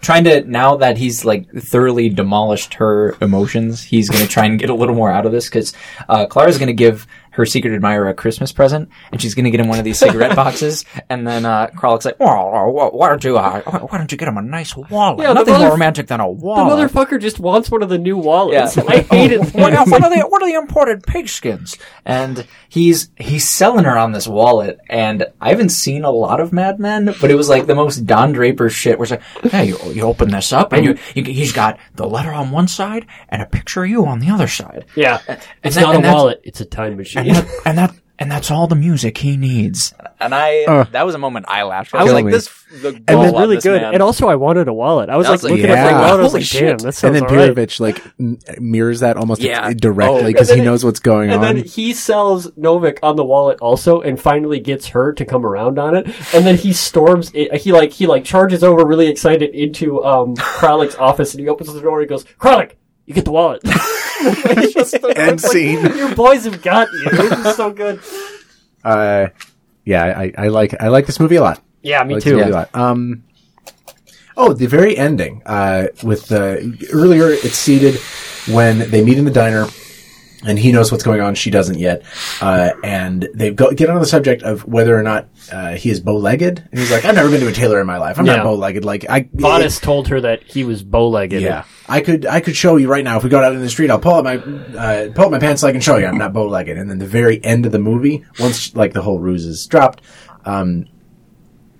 trying 0.00 0.24
to 0.24 0.42
now 0.44 0.76
that 0.76 0.96
he's 0.98 1.24
like 1.24 1.50
thoroughly 1.52 2.08
demolished 2.08 2.74
her 2.74 3.16
emotions 3.20 3.82
he's 3.82 4.08
to 4.22 4.28
try 4.28 4.46
and 4.46 4.58
get 4.58 4.70
a 4.70 4.74
little 4.74 4.94
more 4.94 5.10
out 5.10 5.26
of 5.26 5.32
this 5.32 5.48
cuz 5.48 5.72
uh 6.08 6.26
Clara's 6.26 6.58
to 6.68 6.72
give 6.72 7.06
her 7.38 7.46
secret 7.46 7.72
admirer 7.72 8.08
a 8.08 8.14
Christmas 8.14 8.52
present, 8.52 8.90
and 9.12 9.22
she's 9.22 9.34
gonna 9.34 9.50
get 9.50 9.60
him 9.60 9.68
one 9.68 9.78
of 9.78 9.84
these 9.84 9.98
cigarette 9.98 10.36
boxes, 10.36 10.84
and 11.08 11.26
then 11.26 11.46
uh, 11.46 11.68
Kralik's 11.68 12.04
like, 12.04 12.16
"Oh, 12.20 12.68
why- 12.70 12.88
why 12.88 13.08
don't 13.08 13.24
you, 13.24 13.38
uh, 13.38 13.62
why 13.62 13.96
don't 13.96 14.12
you 14.12 14.18
get 14.18 14.28
him 14.28 14.36
a 14.36 14.42
nice 14.42 14.76
wallet? 14.76 15.20
Yeah, 15.22 15.32
Nothing 15.32 15.54
mother- 15.54 15.64
more 15.64 15.72
romantic 15.72 16.08
than 16.08 16.20
a 16.20 16.28
wallet. 16.28 16.68
The 16.92 16.98
motherfucker 17.00 17.20
just 17.20 17.38
wants 17.40 17.70
one 17.70 17.82
of 17.82 17.88
the 17.88 17.96
new 17.98 18.18
wallets. 18.18 18.76
Yeah. 18.76 18.82
I 18.88 18.98
hated 19.00 19.38
what, 19.54 19.72
that. 19.72 19.86
what 19.88 20.02
are 20.04 20.10
the 20.14 20.20
what 20.28 20.42
are 20.42 20.48
the 20.48 20.54
imported 20.56 21.02
pigskins? 21.04 21.78
And 22.04 22.46
he's 22.68 23.10
he's 23.16 23.48
selling 23.48 23.84
her 23.84 23.96
on 23.96 24.12
this 24.12 24.26
wallet, 24.28 24.78
and 24.90 25.24
I 25.40 25.50
haven't 25.50 25.70
seen 25.70 26.04
a 26.04 26.10
lot 26.10 26.40
of 26.40 26.52
Mad 26.52 26.78
Men, 26.78 27.14
but 27.20 27.30
it 27.30 27.36
was 27.36 27.48
like 27.48 27.66
the 27.66 27.74
most 27.74 28.04
Don 28.04 28.32
Draper 28.32 28.68
shit. 28.68 28.98
Where 28.98 29.04
it's 29.04 29.10
like, 29.12 29.52
hey, 29.52 29.66
you, 29.66 29.78
you 29.92 30.02
open 30.02 30.30
this 30.30 30.52
up, 30.52 30.72
and 30.72 30.84
you, 30.84 30.98
you 31.14 31.22
he's 31.24 31.52
got 31.52 31.78
the 31.94 32.06
letter 32.06 32.32
on 32.32 32.50
one 32.50 32.66
side 32.68 33.06
and 33.28 33.40
a 33.42 33.46
picture 33.46 33.84
of 33.84 33.90
you 33.90 34.06
on 34.06 34.18
the 34.18 34.30
other 34.30 34.48
side. 34.48 34.84
Yeah, 34.96 35.20
it's 35.62 35.76
that- 35.76 35.82
not 35.82 35.96
a 35.96 36.00
wallet; 36.00 36.40
it's 36.44 36.60
a 36.60 36.64
time 36.64 36.96
machine. 36.96 37.26
And 37.28 37.36
that, 37.36 37.48
and 37.66 37.78
that 37.78 37.94
and 38.20 38.28
that's 38.32 38.50
all 38.50 38.66
the 38.66 38.74
music 38.74 39.16
he 39.18 39.36
needs. 39.36 39.94
And 40.20 40.34
I 40.34 40.84
that 40.90 41.06
was 41.06 41.14
a 41.14 41.18
moment 41.18 41.46
I 41.48 41.62
laughed. 41.62 41.94
I 41.94 42.02
was 42.02 42.12
like, 42.12 42.24
me. 42.24 42.32
this 42.32 42.48
the 42.82 42.88
It 42.88 43.06
goal 43.06 43.20
was 43.22 43.32
really 43.32 43.54
this 43.56 43.64
good, 43.64 43.80
man. 43.80 43.94
and 43.94 44.02
also 44.02 44.26
I 44.28 44.34
wanted 44.34 44.66
a 44.66 44.72
wallet. 44.72 45.08
I 45.08 45.16
was 45.16 45.26
That 45.26 45.30
like 45.30 45.36
was 45.36 45.44
like, 45.44 45.50
looking 45.52 45.70
at 45.70 45.74
yeah. 45.76 45.86
the 45.86 45.94
wallet. 45.94 46.08
I 46.08 46.22
was 46.22 46.32
Holy 46.32 46.40
like, 46.40 46.48
shit. 46.48 46.60
"Damn, 46.60 46.78
that 46.78 47.04
and 47.04 47.14
then 47.14 47.22
alright." 47.24 47.54
Pirovitch 47.54 47.78
like 47.78 48.60
mirrors 48.60 49.00
that 49.00 49.16
almost 49.16 49.40
Yeah. 49.40 49.72
directly 49.72 50.22
Oh. 50.22 50.26
because 50.26 50.50
And 50.50 50.58
he 50.60 50.64
knows 50.66 50.84
what's 50.84 50.98
going 50.98 51.30
And 51.30 51.38
on. 51.40 51.48
And 51.48 51.58
then 51.60 51.64
he 51.64 51.94
sells 51.94 52.50
Novak 52.56 52.98
on 53.04 53.14
the 53.14 53.24
wallet 53.24 53.60
also, 53.60 54.00
and 54.00 54.20
finally 54.20 54.58
gets 54.58 54.88
her 54.88 55.12
to 55.12 55.24
come 55.24 55.46
around 55.46 55.78
on 55.78 55.94
it. 55.96 56.06
And 56.34 56.44
then 56.44 56.56
he 56.56 56.72
storms. 56.72 57.30
It, 57.34 57.54
he 57.60 57.70
like 57.70 57.92
he 57.92 58.08
like 58.08 58.24
charges 58.24 58.64
over, 58.64 58.84
really 58.84 59.06
excited, 59.06 59.50
into 59.54 60.04
um 60.04 60.34
Kralik's 60.34 60.96
office, 60.98 61.34
and 61.34 61.40
he 61.40 61.48
opens 61.48 61.72
the 61.72 61.80
door. 61.80 62.00
and 62.00 62.08
He 62.10 62.12
goes, 62.12 62.24
Kralik, 62.40 62.72
you 63.06 63.14
get 63.14 63.24
the 63.24 63.30
wallet." 63.32 63.62
End 64.20 65.42
like, 65.42 65.52
scene. 65.52 65.80
Your 65.96 66.14
boys 66.14 66.44
have 66.44 66.62
got 66.62 66.88
you. 66.92 67.06
It's 67.12 67.56
so 67.56 67.70
good. 67.72 68.00
uh, 68.84 69.28
yeah, 69.84 70.04
I, 70.04 70.32
I 70.36 70.48
like 70.48 70.74
I 70.80 70.88
like 70.88 71.06
this 71.06 71.18
movie 71.20 71.36
a 71.36 71.42
lot. 71.42 71.62
Yeah, 71.82 72.02
me 72.04 72.14
like 72.14 72.22
too. 72.22 72.36
this 72.36 72.52
lot. 72.52 72.74
Um, 72.74 73.24
oh, 74.36 74.52
the 74.52 74.66
very 74.66 74.96
ending. 74.96 75.42
Uh, 75.46 75.88
with 76.02 76.26
the 76.28 76.88
earlier, 76.92 77.28
it's 77.30 77.56
seated 77.56 77.96
when 78.52 78.90
they 78.90 79.02
meet 79.04 79.18
in 79.18 79.24
the 79.24 79.30
diner. 79.30 79.66
And 80.46 80.56
he 80.56 80.70
knows 80.70 80.92
what's 80.92 81.02
going 81.02 81.20
on. 81.20 81.34
She 81.34 81.50
doesn't 81.50 81.80
yet. 81.80 82.04
Uh, 82.40 82.70
and 82.84 83.28
they 83.34 83.50
go, 83.50 83.72
get 83.72 83.90
on 83.90 83.98
the 83.98 84.06
subject 84.06 84.44
of 84.44 84.64
whether 84.68 84.96
or 84.96 85.02
not 85.02 85.26
uh, 85.50 85.74
he 85.74 85.90
is 85.90 85.98
bow-legged. 85.98 86.60
And 86.70 86.78
he's 86.78 86.92
like, 86.92 87.04
"I've 87.04 87.16
never 87.16 87.28
been 87.28 87.40
to 87.40 87.48
a 87.48 87.52
tailor 87.52 87.80
in 87.80 87.88
my 87.88 87.98
life. 87.98 88.20
I'm 88.20 88.26
Yeah. 88.26 88.36
not 88.36 88.44
bow-legged. 88.44 88.84
Like 88.84 89.04
I, 89.10 89.28
Bonus 89.32 89.80
told 89.80 90.06
her 90.08 90.20
that 90.20 90.44
he 90.44 90.62
was 90.62 90.84
bow-legged. 90.84 91.42
Yeah, 91.42 91.64
I 91.88 92.00
could 92.00 92.26
I 92.26 92.40
could 92.40 92.54
show 92.56 92.76
you 92.76 92.88
right 92.88 93.02
now 93.04 93.16
if 93.16 93.24
we 93.24 93.30
go 93.30 93.42
out 93.42 93.54
in 93.54 93.60
the 93.60 93.70
street. 93.70 93.90
I'll 93.90 93.98
pull 93.98 94.14
up 94.14 94.24
my 94.24 94.36
uh, 94.36 95.10
pull 95.14 95.26
up 95.26 95.30
my 95.30 95.38
pants 95.38 95.62
so 95.62 95.68
I 95.68 95.72
can 95.72 95.80
show 95.80 95.96
you 95.96 96.06
I'm 96.06 96.18
not 96.18 96.32
bow 96.32 96.46
legged. 96.46 96.76
And 96.76 96.90
then 96.90 96.98
the 96.98 97.06
very 97.06 97.42
end 97.44 97.66
of 97.66 97.72
the 97.72 97.78
movie, 97.78 98.24
once 98.38 98.74
like 98.76 98.92
the 98.92 99.02
whole 99.02 99.18
ruse 99.18 99.44
is 99.46 99.66
dropped, 99.66 100.02
um, 100.44 100.86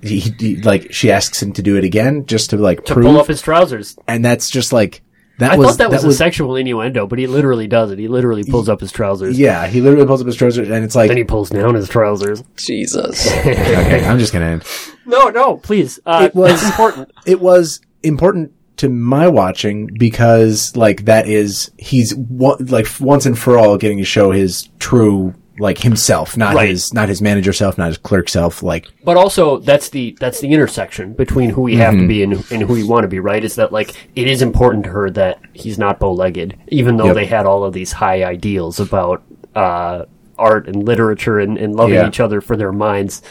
he, 0.01 0.21
he 0.21 0.57
like 0.63 0.93
she 0.93 1.11
asks 1.11 1.43
him 1.43 1.53
to 1.55 1.63
do 1.63 1.77
it 1.77 1.85
again 1.85 2.25
just 2.27 2.51
to 2.51 2.57
like 2.57 2.85
to 2.87 2.95
prove, 2.95 3.07
pull 3.07 3.21
up 3.21 3.27
his 3.27 3.43
trousers. 3.43 3.99
and 4.07 4.25
that's 4.25 4.49
just 4.49 4.73
like 4.73 5.03
that 5.39 5.53
I 5.53 5.57
was 5.57 5.69
thought 5.77 5.79
that 5.79 5.91
was 5.91 6.05
a 6.05 6.13
sexual 6.13 6.57
innuendo, 6.57 7.07
but 7.07 7.19
he 7.21 7.27
literally 7.29 7.69
does 7.69 7.93
it. 7.93 7.99
He 8.01 8.09
literally 8.09 8.43
pulls 8.43 8.69
up 8.69 8.81
his 8.81 8.91
trousers. 8.91 9.39
yeah. 9.39 9.69
He 9.69 9.81
literally 9.81 10.05
pulls 10.07 10.21
up 10.21 10.27
his 10.27 10.35
trousers, 10.35 10.69
and 10.69 10.85
it's 10.85 10.97
like 10.97 11.09
Then 11.09 11.17
he 11.17 11.23
pulls 11.25 11.51
down 11.51 11.75
his 11.77 11.89
trousers. 11.89 12.43
Jesus. 12.57 13.31
okay, 13.37 14.05
I'm 14.05 14.19
just 14.19 14.33
gonna 14.33 14.47
end. 14.47 14.65
No, 15.07 15.29
no, 15.29 15.57
please. 15.59 16.01
Uh, 16.05 16.23
It 16.25 16.35
was- 16.35 16.65
important. 16.65 17.13
it 17.25 17.41
was 17.41 17.81
important 18.03 18.53
to 18.79 18.89
my 18.89 19.29
watching 19.29 19.87
because 19.99 20.75
like 20.77 21.05
that 21.07 21.27
is 21.29 21.71
he's 21.79 22.15
one, 22.15 22.65
like 22.67 22.87
once 23.01 23.27
and 23.27 23.39
for 23.39 23.59
all 23.59 23.77
getting 23.77 23.99
to 23.99 24.05
show 24.05 24.31
his 24.31 24.69
true 24.79 25.35
like 25.61 25.79
himself 25.79 26.37
not 26.37 26.55
Right. 26.55 26.69
his 26.69 26.95
not 26.95 27.09
his 27.09 27.21
manager 27.21 27.53
self 27.53 27.77
not 27.79 27.89
his 27.89 27.99
clerk 27.99 28.29
self 28.29 28.63
like 28.63 28.87
But 29.05 29.17
also, 29.17 29.59
that's 29.59 29.89
the 29.89 30.17
that's 30.21 30.41
the 30.41 30.49
intersection 30.53 31.15
between 31.15 31.51
who 31.51 31.63
we 31.63 31.75
have 31.77 31.95
to 31.95 32.07
be 32.07 32.23
and, 32.23 32.35
and 32.53 32.63
who 32.63 32.73
we 32.75 32.85
want 32.85 33.03
to 33.03 33.09
be. 33.09 33.19
Right? 33.19 33.43
Is 33.43 33.57
that 33.57 33.73
like 33.73 33.95
it 34.15 34.29
is 34.29 34.41
important 34.41 34.85
to 34.85 34.91
her 34.91 35.11
that 35.11 35.41
he's 35.55 35.77
not 35.79 35.99
bow-legged, 35.99 36.57
even 36.69 36.97
though 36.97 37.07
Yep. 37.07 37.15
they 37.17 37.27
had 37.27 37.45
all 37.47 37.65
of 37.65 37.73
these 37.73 37.91
high 37.91 38.23
ideals 38.23 38.79
about 38.79 39.23
uh, 39.57 40.05
art 40.39 40.69
and 40.69 40.85
literature 40.87 41.41
and, 41.41 41.59
and 41.59 41.75
loving 41.75 41.97
Yeah. 41.97 42.07
each 42.07 42.21
other 42.21 42.41
for 42.41 42.57
their 42.57 42.71
minds. 42.71 43.23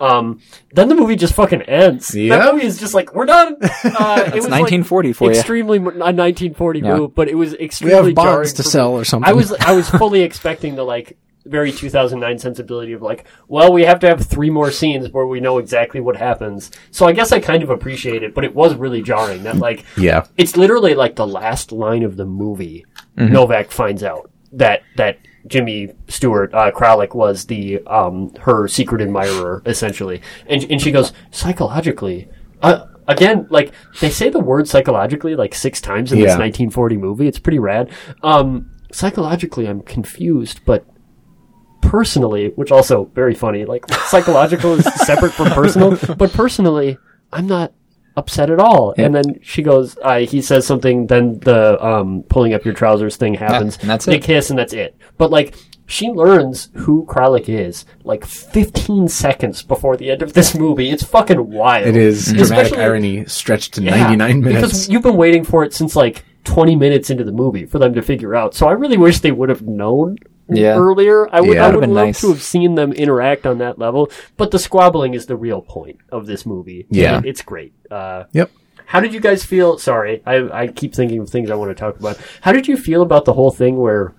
Um, 0.00 0.40
then 0.72 0.88
the 0.88 0.94
movie 0.94 1.16
just 1.16 1.34
fucking 1.34 1.62
ends. 1.62 2.14
Yep. 2.14 2.38
That 2.38 2.54
movie 2.54 2.66
is 2.66 2.78
just 2.78 2.94
like 2.94 3.14
we're 3.14 3.26
done. 3.26 3.56
Uh, 3.84 4.22
it 4.26 4.34
was 4.34 4.44
1940 4.48 5.12
for 5.12 5.24
ya. 5.32 5.38
extremely 5.38 5.78
mo- 5.78 5.90
a 5.90 5.98
1940 6.12 6.80
Yeah. 6.80 6.96
move, 6.96 7.14
but 7.14 7.28
it 7.28 7.34
was 7.34 7.52
we 7.52 7.58
extremely 7.58 7.94
have 7.94 8.04
jarring 8.04 8.14
bonds 8.14 8.52
to 8.54 8.62
sell 8.62 8.92
or 8.92 9.04
something 9.04 9.28
I 9.28 9.32
was 9.32 9.52
I 9.52 9.72
was 9.72 9.88
fully 9.90 10.22
expecting 10.28 10.74
the 10.76 10.82
like 10.84 11.16
very 11.44 11.72
2009 11.72 12.38
sensibility 12.38 12.92
of 12.92 13.02
like, 13.02 13.26
well, 13.48 13.72
we 13.72 13.82
have 13.84 13.98
to 14.00 14.06
have 14.08 14.24
three 14.24 14.48
more 14.50 14.70
scenes 14.70 15.10
where 15.10 15.26
we 15.26 15.40
know 15.40 15.58
exactly 15.58 16.00
what 16.00 16.16
happens. 16.16 16.70
So 16.92 17.06
I 17.06 17.12
guess 17.12 17.32
I 17.32 17.40
kind 17.40 17.62
of 17.64 17.70
appreciate 17.70 18.22
it, 18.22 18.32
but 18.34 18.44
it 18.44 18.54
was 18.54 18.74
really 18.76 19.02
jarring 19.02 19.42
that 19.42 19.56
like 19.56 19.84
yeah 19.96 20.26
it's 20.38 20.56
literally 20.56 20.94
like 20.94 21.16
the 21.16 21.26
last 21.26 21.72
line 21.72 22.02
of 22.04 22.16
the 22.16 22.24
movie. 22.26 22.86
Mm-hmm. 23.18 23.32
Novak 23.32 23.70
finds 23.72 24.02
out 24.02 24.30
that 24.52 24.82
that 24.96 25.18
Jimmy 25.46 25.92
Stewart 26.08 26.54
uh, 26.54 26.70
Kralik 26.70 27.14
was 27.14 27.46
the 27.46 27.80
um, 27.86 28.34
her 28.40 28.68
secret 28.68 29.00
admirer 29.00 29.62
essentially, 29.66 30.22
and 30.46 30.64
and 30.70 30.80
she 30.80 30.90
goes 30.90 31.12
psychologically. 31.30 32.28
Uh, 32.62 32.86
again, 33.08 33.46
like 33.50 33.72
they 34.00 34.10
say 34.10 34.28
the 34.28 34.38
word 34.38 34.68
psychologically 34.68 35.34
like 35.34 35.54
six 35.54 35.80
times 35.80 36.12
in 36.12 36.18
this 36.18 36.30
1940 36.38 36.96
movie. 36.96 37.26
It's 37.26 37.38
pretty 37.38 37.58
rad. 37.58 37.90
Um, 38.22 38.70
psychologically, 38.92 39.66
I'm 39.66 39.82
confused, 39.82 40.60
but 40.64 40.86
personally, 41.80 42.48
which 42.50 42.70
also 42.70 43.06
very 43.14 43.34
funny. 43.34 43.64
Like 43.64 43.90
psychological 44.06 44.74
is 44.74 44.84
separate 45.06 45.32
from 45.32 45.48
personal, 45.50 45.98
but 46.16 46.32
personally, 46.32 46.98
I'm 47.32 47.46
not 47.46 47.72
upset 48.16 48.50
at 48.50 48.58
all. 48.58 48.94
And 48.98 49.14
then 49.14 49.38
she 49.42 49.62
goes, 49.62 49.96
uh, 50.02 50.18
he 50.20 50.40
says 50.42 50.66
something, 50.66 51.06
then 51.06 51.38
the 51.40 51.82
um, 51.84 52.22
pulling 52.28 52.54
up 52.54 52.64
your 52.64 52.74
trousers 52.74 53.16
thing 53.16 53.34
happens. 53.34 53.78
and 53.80 53.88
that's 53.90 54.04
they 54.04 54.16
it. 54.16 54.22
kiss, 54.22 54.50
and 54.50 54.58
that's 54.58 54.72
it. 54.72 54.96
But 55.18 55.30
like. 55.30 55.54
She 55.84 56.08
learns 56.08 56.70
who 56.74 57.04
Kralik 57.06 57.50
is 57.50 57.84
like 58.02 58.24
15 58.24 59.08
seconds 59.08 59.62
before 59.62 59.96
the 59.96 60.10
end 60.10 60.22
of 60.22 60.32
this 60.32 60.54
movie. 60.54 60.88
It's 60.88 61.02
fucking 61.02 61.50
wild. 61.50 61.86
it 61.86 61.96
is 61.96 62.26
dramatic 62.26 62.42
Especially- 62.42 62.78
irony 62.78 63.24
stretched 63.26 63.74
to 63.74 63.82
Yeah, 63.82 63.96
99 63.96 64.40
minutes 64.40 64.60
Because 64.62 64.88
you've 64.88 65.02
been 65.02 65.16
waiting 65.18 65.44
for 65.44 65.64
it 65.64 65.74
since 65.74 65.94
like 65.94 66.24
20 66.44 66.76
minutes 66.76 67.10
into 67.10 67.24
the 67.24 67.32
movie 67.32 67.66
for 67.66 67.78
them 67.78 67.92
to 67.94 68.00
figure 68.00 68.34
out. 68.34 68.54
So 68.54 68.68
I 68.68 68.72
really 68.72 68.96
wish 68.96 69.18
they 69.20 69.32
would 69.32 69.50
have 69.50 69.62
known 69.62 70.16
Yeah. 70.48 70.76
earlier. 70.76 71.28
I 71.34 71.40
would, 71.40 71.54
Yeah. 71.54 71.64
I 71.64 71.66
Would've 71.68 71.80
been 71.80 71.94
love 71.94 72.06
nice. 72.08 72.20
to 72.22 72.28
have 72.30 72.42
seen 72.42 72.74
them 72.74 72.92
interact 72.92 73.46
on 73.46 73.58
that 73.58 73.78
level. 73.78 74.10
But 74.36 74.50
the 74.50 74.58
squabbling 74.58 75.14
is 75.14 75.26
the 75.26 75.36
real 75.36 75.62
point 75.62 75.98
of 76.10 76.26
this 76.26 76.44
movie. 76.44 76.86
Yeah. 76.90 77.18
It- 77.18 77.26
it's 77.26 77.42
great. 77.42 77.72
Uh, 77.90 78.24
yep 78.32 78.50
how 78.86 79.00
did 79.00 79.14
you 79.14 79.20
guys 79.20 79.42
feel? 79.42 79.78
Sorry, 79.78 80.22
I, 80.26 80.62
I 80.64 80.66
keep 80.66 80.94
thinking 80.94 81.20
of 81.20 81.30
things 81.30 81.50
I 81.50 81.54
want 81.54 81.70
to 81.70 81.74
talk 81.74 81.98
about. 81.98 82.18
How 82.42 82.52
did 82.52 82.68
you 82.68 82.76
feel 82.76 83.00
about 83.00 83.24
the 83.24 83.32
whole 83.32 83.50
thing 83.50 83.78
where 83.78 84.12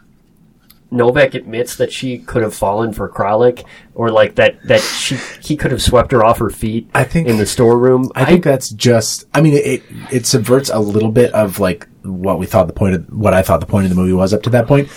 Novak 0.90 1.36
admits 1.36 1.76
that 1.76 1.92
she 1.92 2.18
could 2.18 2.42
have 2.42 2.56
fallen 2.56 2.92
for 2.94 3.08
Kralik, 3.10 3.66
or 3.94 4.10
like 4.10 4.36
that 4.36 4.62
that 4.68 4.80
she 4.82 5.18
he 5.42 5.56
could 5.58 5.72
have 5.72 5.82
swept 5.82 6.12
her 6.12 6.24
off 6.24 6.40
her 6.40 6.50
feet? 6.50 6.90
I 6.96 7.04
think- 7.04 7.28
in 7.28 7.38
the 7.38 7.46
storeroom. 7.46 8.10
I 8.16 8.26
think 8.26 8.44
that's 8.44 8.70
just. 8.70 9.26
I 9.34 9.42
mean, 9.42 9.54
it 9.56 9.84
it 10.12 10.26
subverts 10.26 10.72
a 10.72 10.80
little 10.80 11.12
bit 11.12 11.32
of 11.34 11.60
like 11.60 11.88
what 12.04 12.40
we 12.40 12.46
thought 12.48 12.66
the 12.68 12.74
point 12.74 12.96
of 12.96 13.06
what 13.12 13.34
I 13.34 13.42
thought 13.44 13.60
the 13.60 13.66
point 13.68 13.86
of 13.86 13.90
the 13.90 13.96
movie 13.96 14.14
was 14.14 14.34
up 14.34 14.42
to 14.44 14.50
that 14.52 14.66
point. 14.68 14.88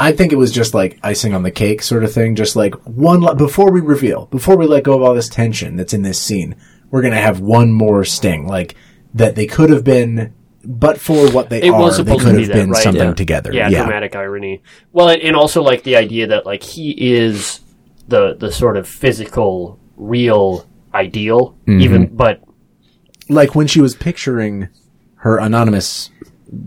I 0.00 0.12
think 0.12 0.32
it 0.32 0.36
was 0.36 0.50
just 0.50 0.72
like 0.74 0.98
icing 1.02 1.34
on 1.34 1.42
the 1.42 1.50
cake 1.50 1.82
sort 1.82 2.04
of 2.04 2.12
thing. 2.12 2.34
Just 2.34 2.56
like 2.56 2.74
one 2.84 3.36
before 3.36 3.70
we 3.70 3.80
reveal, 3.80 4.26
before 4.26 4.56
we 4.56 4.66
let 4.66 4.84
go 4.84 4.94
of 4.94 5.02
all 5.02 5.14
this 5.14 5.28
tension 5.28 5.76
that's 5.76 5.92
in 5.92 6.02
this 6.02 6.20
scene, 6.20 6.56
we're 6.90 7.02
gonna 7.02 7.20
have 7.20 7.40
one 7.40 7.70
more 7.72 8.04
sting, 8.04 8.46
like 8.46 8.74
that 9.14 9.34
they 9.34 9.46
could 9.46 9.70
have 9.70 9.84
been, 9.84 10.32
but 10.64 11.00
for 11.00 11.30
what 11.30 11.50
they 11.50 11.62
it 11.62 11.70
are, 11.70 11.90
they 11.90 11.96
supposed 11.96 12.20
could 12.20 12.30
to 12.30 12.36
be 12.36 12.42
have 12.42 12.48
that, 12.48 12.54
been 12.54 12.70
right? 12.70 12.82
something 12.82 13.08
yeah. 13.08 13.14
together. 13.14 13.52
Yeah, 13.52 13.68
dramatic 13.70 14.16
irony. 14.16 14.62
Well, 14.92 15.08
and, 15.10 15.20
and 15.22 15.36
also 15.36 15.62
like 15.62 15.82
the 15.82 15.96
idea 15.96 16.28
that 16.28 16.46
like 16.46 16.62
he 16.62 16.90
is 17.14 17.60
the 18.08 18.34
the 18.34 18.50
sort 18.50 18.76
of 18.76 18.88
physical, 18.88 19.78
real 19.96 20.66
ideal, 20.94 21.56
Mm-hmm. 21.66 21.80
even 21.80 22.16
but 22.16 22.42
like 23.28 23.54
when 23.54 23.66
she 23.66 23.80
was 23.80 23.94
picturing 23.94 24.68
her 25.16 25.38
anonymous 25.38 26.10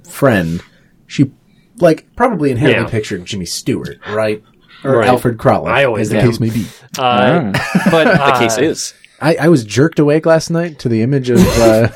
friend, 0.07 0.61
she 1.07 1.31
like 1.79 2.07
probably 2.15 2.51
inherently 2.51 2.83
Yeah. 2.83 2.89
pictured 2.89 3.25
Jimmy 3.25 3.45
Stewart, 3.45 3.97
right? 4.09 4.43
Or 4.83 4.97
Right. 4.97 5.07
Alfred 5.07 5.37
Kralik, 5.37 5.69
I 5.71 5.85
always 5.85 6.07
as 6.07 6.09
the 6.09 6.19
am. 6.19 6.27
case 6.29 6.39
may 6.39 6.49
be. 6.49 6.65
uh, 6.99 7.51
but 7.91 8.07
uh, 8.07 8.33
the 8.33 8.39
case 8.39 8.57
is. 8.57 8.93
I, 9.21 9.35
I 9.35 9.47
was 9.47 9.63
jerked 9.63 9.99
awake 9.99 10.25
last 10.25 10.49
night 10.49 10.79
to 10.79 10.89
the 10.89 11.01
image 11.01 11.29
of. 11.29 11.39
Uh, 11.57 11.87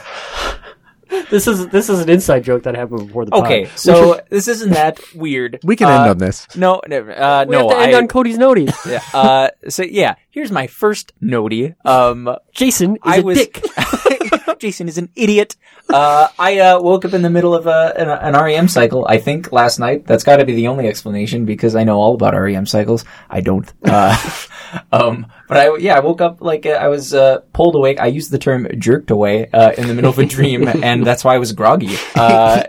this 1.30 1.48
is 1.48 1.68
this 1.68 1.90
is 1.90 2.00
an 2.00 2.10
inside 2.10 2.44
joke 2.46 2.64
that 2.64 2.76
happened 2.76 3.08
before 3.08 3.26
the 3.26 3.32
pod. 3.32 3.44
Okay, 3.46 3.66
so 3.76 4.22
this 4.30 4.48
isn't 4.48 4.72
that 4.72 5.00
weird. 5.14 5.60
we 5.64 5.76
can 5.76 5.88
Uh, 5.88 6.00
end 6.02 6.10
on 6.12 6.18
this. 6.18 6.48
No, 6.56 6.82
no, 6.88 7.00
uh, 7.00 7.46
we 7.48 7.52
no. 7.56 7.68
have 7.70 7.78
to 7.78 7.84
end 7.84 7.96
I, 7.96 7.98
on 7.98 8.08
Cody's 8.08 8.38
noties. 8.38 8.74
yeah, 8.90 9.02
uh, 9.14 9.50
so 9.68 9.84
yeah, 9.84 10.16
here's 10.30 10.52
my 10.52 10.68
first 10.68 11.12
notey. 11.22 11.76
Um, 11.86 12.34
Jason 12.54 12.94
is 12.96 13.00
I 13.04 13.18
a 13.18 13.22
was 13.24 13.38
dick. 13.38 13.62
Jason 14.60 14.88
is 14.88 14.98
an 14.98 15.10
idiot. 15.16 15.56
Uh, 15.90 16.28
I 16.40 16.60
uh, 16.60 16.82
woke 16.82 17.06
up 17.06 17.14
in 17.14 17.22
the 17.22 17.30
middle 17.30 17.54
of 17.54 17.68
a, 17.68 17.94
an, 17.98 18.10
an 18.10 18.42
REM 18.42 18.68
cycle. 18.68 19.06
I 19.08 19.18
think 19.18 19.52
last 19.52 19.80
night. 19.80 20.06
That's 20.06 20.24
got 20.24 20.38
to 20.38 20.46
be 20.46 20.54
the 20.54 20.68
only 20.68 20.88
explanation 20.88 21.46
because 21.46 21.76
I 21.76 21.84
know 21.84 22.00
all 22.00 22.14
about 22.16 22.34
REM 22.34 22.66
cycles. 22.66 23.06
I 23.30 23.42
don't. 23.42 23.72
Uh, 23.84 24.18
um, 24.92 25.28
but 25.48 25.58
I 25.58 25.78
yeah, 25.78 25.96
I 25.96 26.00
woke 26.00 26.22
up 26.22 26.42
like 26.42 26.66
uh, 26.66 26.72
I 26.72 26.88
was 26.88 27.14
uh, 27.14 27.40
pulled 27.54 27.76
awake. 27.76 28.00
I 28.00 28.08
used 28.08 28.32
the 28.32 28.40
term 28.40 28.68
jerked 28.78 29.12
away 29.12 29.50
uh, 29.52 29.72
in 29.72 29.88
the 29.88 29.94
middle 29.94 30.10
of 30.10 30.20
a 30.20 30.26
dream, 30.26 30.68
and 30.84 31.06
that's 31.06 31.24
why 31.24 31.36
I 31.36 31.38
was 31.38 31.54
groggy. 31.54 31.96
Uh, 32.16 32.64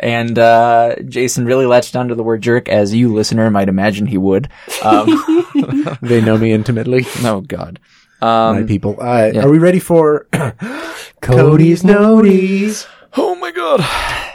and 0.00 0.38
uh, 0.38 0.96
Jason 1.08 1.44
really 1.44 1.66
latched 1.66 1.96
onto 1.96 2.14
the 2.14 2.22
word 2.22 2.42
jerk, 2.42 2.68
as 2.68 2.94
you 2.94 3.12
listener 3.12 3.50
might 3.50 3.68
imagine 3.68 4.06
he 4.06 4.18
would. 4.18 4.48
Um, 4.82 5.22
They 6.02 6.20
know 6.20 6.36
me 6.36 6.52
intimately, 6.52 7.06
oh 7.22 7.40
God. 7.40 7.78
My 8.24 8.58
Um, 8.60 8.66
people. 8.66 8.96
Uh, 9.00 9.32
Are 9.36 9.50
we 9.50 9.58
ready 9.58 9.78
for 9.80 10.26
Cody's 11.20 11.82
Noties? 11.82 12.86
Oh 13.16 13.34
my 13.36 13.50
god. 13.50 13.84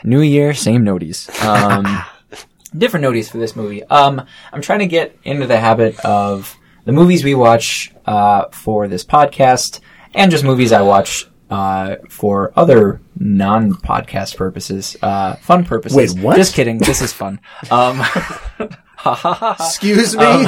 New 0.04 0.22
year, 0.22 0.54
same 0.54 0.84
noties. 0.86 1.30
Um, 1.44 2.04
different 2.78 3.06
noties 3.06 3.30
for 3.30 3.38
this 3.38 3.56
movie. 3.56 3.84
Um, 3.86 4.22
I'm 4.54 4.62
trying 4.62 4.80
to 4.80 4.88
get 4.88 5.18
into 5.24 5.48
the 5.48 5.58
habit 5.60 6.00
of 6.06 6.56
the 6.86 6.92
movies 6.92 7.24
we 7.24 7.36
watch 7.36 7.92
uh, 8.06 8.46
for 8.52 8.88
this 8.88 9.04
podcast 9.04 9.82
and 10.14 10.32
just 10.32 10.44
movies 10.44 10.72
I 10.72 10.82
watch 10.82 11.28
uh, 11.50 11.96
for 12.10 12.54
other 12.56 13.02
non-podcast 13.18 14.38
purposes, 14.38 14.96
uh, 15.02 15.36
fun 15.36 15.66
purposes. 15.66 15.98
Wait, 16.16 16.24
what? 16.24 16.36
Just 16.38 16.54
kidding. 16.54 16.78
This 16.78 17.02
is 17.02 17.12
fun. 17.12 17.40
Um, 17.72 18.02
Excuse 19.60 20.16
me. 20.16 20.24
Um, 20.24 20.48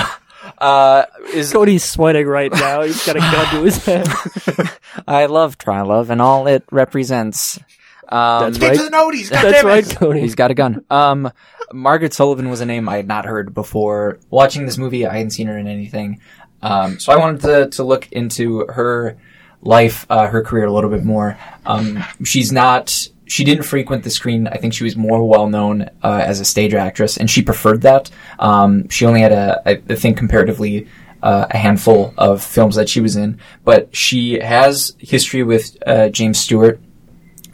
uh, 0.57 1.05
is 1.33 1.51
Cody's 1.51 1.83
sweating 1.83 2.27
right 2.27 2.51
now. 2.51 2.81
He's 2.81 3.05
got 3.05 3.15
a 3.15 3.19
gun 3.19 3.55
to 3.55 3.63
his 3.63 3.83
head. 3.85 4.07
I 5.07 5.25
love 5.27 5.57
Try 5.57 5.81
Love 5.81 6.09
and 6.09 6.21
all 6.21 6.47
it 6.47 6.63
represents. 6.71 7.59
Um, 8.09 8.43
That's 8.43 8.57
Get 8.57 8.67
right. 8.69 8.77
to 8.77 8.83
the 8.83 8.89
noties. 8.89 9.29
That's 9.29 9.59
goddammit. 9.59 9.63
right, 9.63 9.95
Cody. 9.97 10.19
He's 10.21 10.35
got 10.35 10.51
a 10.51 10.53
gun. 10.53 10.83
Um, 10.89 11.31
Margaret 11.73 12.11
Sullavan 12.11 12.49
was 12.49 12.59
a 12.61 12.65
name 12.65 12.89
I 12.89 12.97
had 12.97 13.07
not 13.07 13.25
heard 13.25 13.53
before. 13.53 14.19
Watching 14.29 14.65
this 14.65 14.77
movie, 14.77 15.05
I 15.05 15.13
hadn't 15.13 15.31
seen 15.31 15.47
her 15.47 15.57
in 15.57 15.67
anything. 15.67 16.19
Um, 16.61 16.99
so 16.99 17.13
I 17.13 17.17
wanted 17.17 17.41
to, 17.41 17.69
to 17.77 17.83
look 17.83 18.11
into 18.11 18.65
her 18.67 19.17
life, 19.61 20.05
uh, 20.09 20.27
her 20.27 20.43
career 20.43 20.65
a 20.65 20.71
little 20.73 20.89
bit 20.89 21.03
more. 21.03 21.37
Um, 21.65 22.03
she's 22.23 22.51
not, 22.51 23.07
she 23.31 23.43
didn't 23.43 23.63
frequent 23.63 24.03
the 24.03 24.09
screen. 24.09 24.47
I 24.47 24.57
think 24.57 24.73
she 24.73 24.83
was 24.83 24.95
more 24.95 25.27
well 25.27 25.47
known, 25.47 25.83
uh, 26.03 26.21
as 26.31 26.39
a 26.41 26.45
stage 26.45 26.73
actress 26.73 27.17
and 27.17 27.29
she 27.29 27.41
preferred 27.41 27.81
that. 27.81 28.09
Um, 28.39 28.89
she 28.89 29.05
only 29.05 29.21
had 29.21 29.31
a, 29.31 29.61
I 29.65 29.75
think 29.95 30.17
comparatively, 30.17 30.87
uh, 31.23 31.45
a 31.49 31.57
handful 31.57 32.13
of 32.17 32.43
films 32.43 32.75
that 32.75 32.89
she 32.89 32.99
was 32.99 33.15
in, 33.15 33.39
but 33.63 33.95
she 33.95 34.39
has 34.39 34.95
history 34.99 35.43
with, 35.43 35.77
uh, 35.85 36.09
James 36.09 36.39
Stewart, 36.39 36.79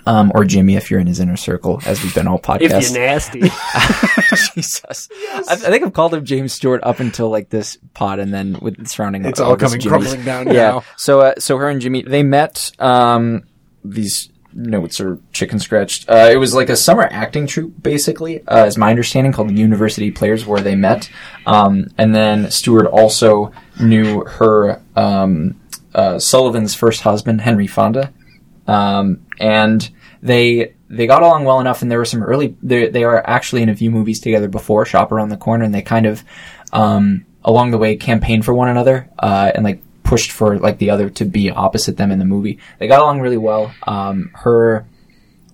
um, 0.07 0.31
or 0.33 0.45
Jimmy 0.45 0.77
if 0.77 0.89
you're 0.89 1.01
in 1.01 1.07
his 1.07 1.19
inner 1.19 1.35
circle, 1.37 1.81
as 1.85 2.01
we've 2.01 2.15
been 2.15 2.27
all 2.27 2.37
If 2.41 2.43
podcasts. 2.71 2.93
you're 2.95 3.05
nasty. 3.05 3.41
Jesus, 4.55 5.09
I, 5.47 5.51
I 5.51 5.55
think 5.55 5.83
I've 5.85 5.93
called 5.93 6.13
him 6.13 6.23
James 6.25 6.53
Stewart 6.53 6.81
up 6.83 6.99
until 6.99 7.29
like 7.29 7.49
this 7.49 7.77
pod, 7.93 8.19
and 8.19 8.33
then 8.33 8.57
with 8.61 8.87
surrounding 8.87 9.25
It's 9.25 9.39
all 9.39 9.55
this 9.55 9.67
coming 9.69 9.81
Jimmy's- 9.81 10.07
crumbling 10.07 10.25
down 10.25 10.47
Yeah. 10.47 10.71
now. 10.71 10.83
So, 10.95 11.19
uh, 11.21 11.33
so 11.39 11.57
her 11.57 11.69
and 11.69 11.81
Jimmy 11.81 12.01
they 12.03 12.23
met. 12.23 12.71
Um, 12.79 13.43
these 13.83 14.29
notes 14.57 14.99
are 14.99 15.19
chicken 15.31 15.59
scratched. 15.59 16.09
Uh, 16.09 16.29
it 16.31 16.37
was 16.37 16.53
like 16.53 16.69
a 16.69 16.75
summer 16.75 17.07
acting 17.09 17.47
troupe, 17.47 17.81
basically, 17.81 18.45
uh, 18.47 18.65
is 18.65 18.77
my 18.77 18.89
understanding, 18.89 19.31
called 19.31 19.49
the 19.49 19.53
University 19.53 20.11
Players, 20.11 20.45
where 20.45 20.61
they 20.61 20.75
met. 20.75 21.09
Um, 21.45 21.87
and 21.97 22.13
then 22.13 22.51
Stewart 22.51 22.87
also 22.87 23.51
knew 23.79 24.25
her 24.25 24.81
um, 24.95 25.59
uh, 25.95 26.19
Sullavan's 26.19 26.75
first 26.75 27.01
husband, 27.01 27.41
Henry 27.41 27.67
Fonda 27.67 28.11
um, 28.67 29.25
and 29.39 29.89
they 30.21 30.73
they 30.89 31.07
got 31.07 31.23
along 31.23 31.45
well 31.45 31.59
enough, 31.59 31.81
and 31.81 31.89
there 31.89 31.97
were 31.97 32.05
some 32.05 32.23
early. 32.23 32.55
They 32.61 32.89
they 32.89 33.03
are 33.03 33.25
actually 33.25 33.63
in 33.63 33.69
a 33.69 33.75
few 33.75 33.89
movies 33.89 34.19
together 34.19 34.47
before 34.47 34.85
Shop 34.85 35.11
Around 35.11 35.29
the 35.29 35.37
Corner, 35.37 35.63
and 35.63 35.73
they 35.73 35.81
kind 35.81 36.05
of 36.05 36.23
um, 36.73 37.25
along 37.43 37.71
the 37.71 37.77
way 37.77 37.95
campaigned 37.95 38.45
for 38.45 38.53
one 38.53 38.69
another 38.69 39.09
uh, 39.19 39.51
and 39.55 39.63
like 39.63 39.81
pushed 40.07 40.31
for 40.31 40.57
like 40.57 40.77
the 40.77 40.89
other 40.89 41.09
to 41.09 41.25
be 41.25 41.51
opposite 41.51 41.97
them 41.97 42.11
in 42.11 42.19
the 42.19 42.25
movie. 42.25 42.59
They 42.79 42.87
got 42.87 43.01
along 43.01 43.19
really 43.19 43.37
well. 43.37 43.73
Um, 43.85 44.31
her 44.35 44.87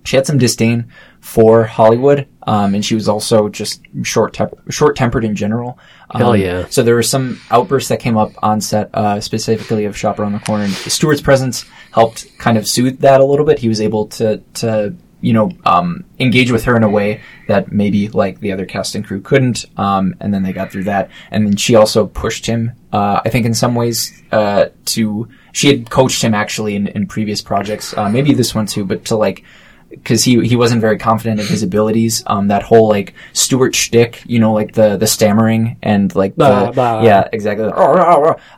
she 0.04 0.16
had 0.16 0.26
some 0.26 0.38
disdain 0.38 0.92
for 1.20 1.64
Hollywood, 1.64 2.28
um, 2.46 2.74
and 2.74 2.84
she 2.84 2.94
was 2.94 3.08
also 3.08 3.48
just 3.48 3.80
short 4.02 4.34
temp- 4.34 4.70
short 4.70 4.94
tempered 4.96 5.24
in 5.24 5.34
general. 5.34 5.78
Um, 6.10 6.20
Hell 6.20 6.36
yeah. 6.36 6.66
So 6.68 6.82
there 6.82 6.94
were 6.94 7.02
some 7.02 7.40
outbursts 7.50 7.88
that 7.88 7.98
came 7.98 8.16
up 8.16 8.30
on 8.42 8.60
set, 8.60 8.90
uh, 8.94 9.20
specifically 9.20 9.86
of 9.86 9.96
Shop 9.96 10.18
Around 10.18 10.32
the 10.32 10.40
Corner. 10.40 10.64
And 10.64 10.72
Stewart's 10.72 11.22
presence 11.22 11.64
helped 11.92 12.38
kind 12.38 12.58
of 12.58 12.68
soothe 12.68 13.00
that 13.00 13.20
a 13.20 13.24
little 13.24 13.46
bit. 13.46 13.58
He 13.58 13.68
was 13.68 13.80
able 13.80 14.06
to 14.08 14.38
to 14.54 14.94
you 15.24 15.32
know 15.32 15.50
um, 15.64 16.04
engage 16.20 16.50
with 16.52 16.64
her 16.64 16.76
in 16.76 16.82
a 16.82 16.88
way 16.88 17.20
that 17.48 17.72
maybe 17.72 18.08
like 18.08 18.40
the 18.40 18.52
other 18.52 18.66
cast 18.66 18.94
and 18.94 19.04
crew 19.04 19.20
couldn't. 19.20 19.64
Um, 19.76 20.14
and 20.20 20.32
then 20.32 20.42
they 20.42 20.52
got 20.52 20.70
through 20.70 20.84
that. 20.84 21.10
And 21.30 21.46
then 21.46 21.56
she 21.56 21.74
also 21.74 22.06
pushed 22.06 22.46
him. 22.46 22.72
Uh, 22.92 23.20
I 23.24 23.30
think 23.30 23.46
in 23.46 23.54
some 23.54 23.74
ways 23.74 24.22
uh, 24.32 24.66
to 24.86 25.28
she 25.52 25.68
had 25.68 25.90
coached 25.90 26.22
him 26.22 26.34
actually 26.34 26.76
in, 26.76 26.88
in 26.88 27.06
previous 27.06 27.40
projects, 27.40 27.96
uh, 27.96 28.08
maybe 28.08 28.34
this 28.34 28.54
one 28.54 28.66
too, 28.66 28.84
but 28.84 29.06
to 29.06 29.16
like 29.16 29.44
because 29.88 30.24
he 30.24 30.46
he 30.46 30.56
wasn't 30.56 30.80
very 30.80 30.98
confident 30.98 31.40
in 31.40 31.46
his 31.46 31.62
abilities. 31.62 32.22
Um, 32.26 32.48
that 32.48 32.62
whole 32.62 32.88
like 32.88 33.14
Stewart 33.32 33.74
shtick, 33.74 34.22
you 34.26 34.38
know, 34.38 34.52
like 34.52 34.72
the 34.74 34.96
the 34.96 35.06
stammering 35.06 35.78
and 35.82 36.14
like 36.14 36.36
the 36.36 36.72
yeah, 37.04 37.28
exactly. 37.32 37.70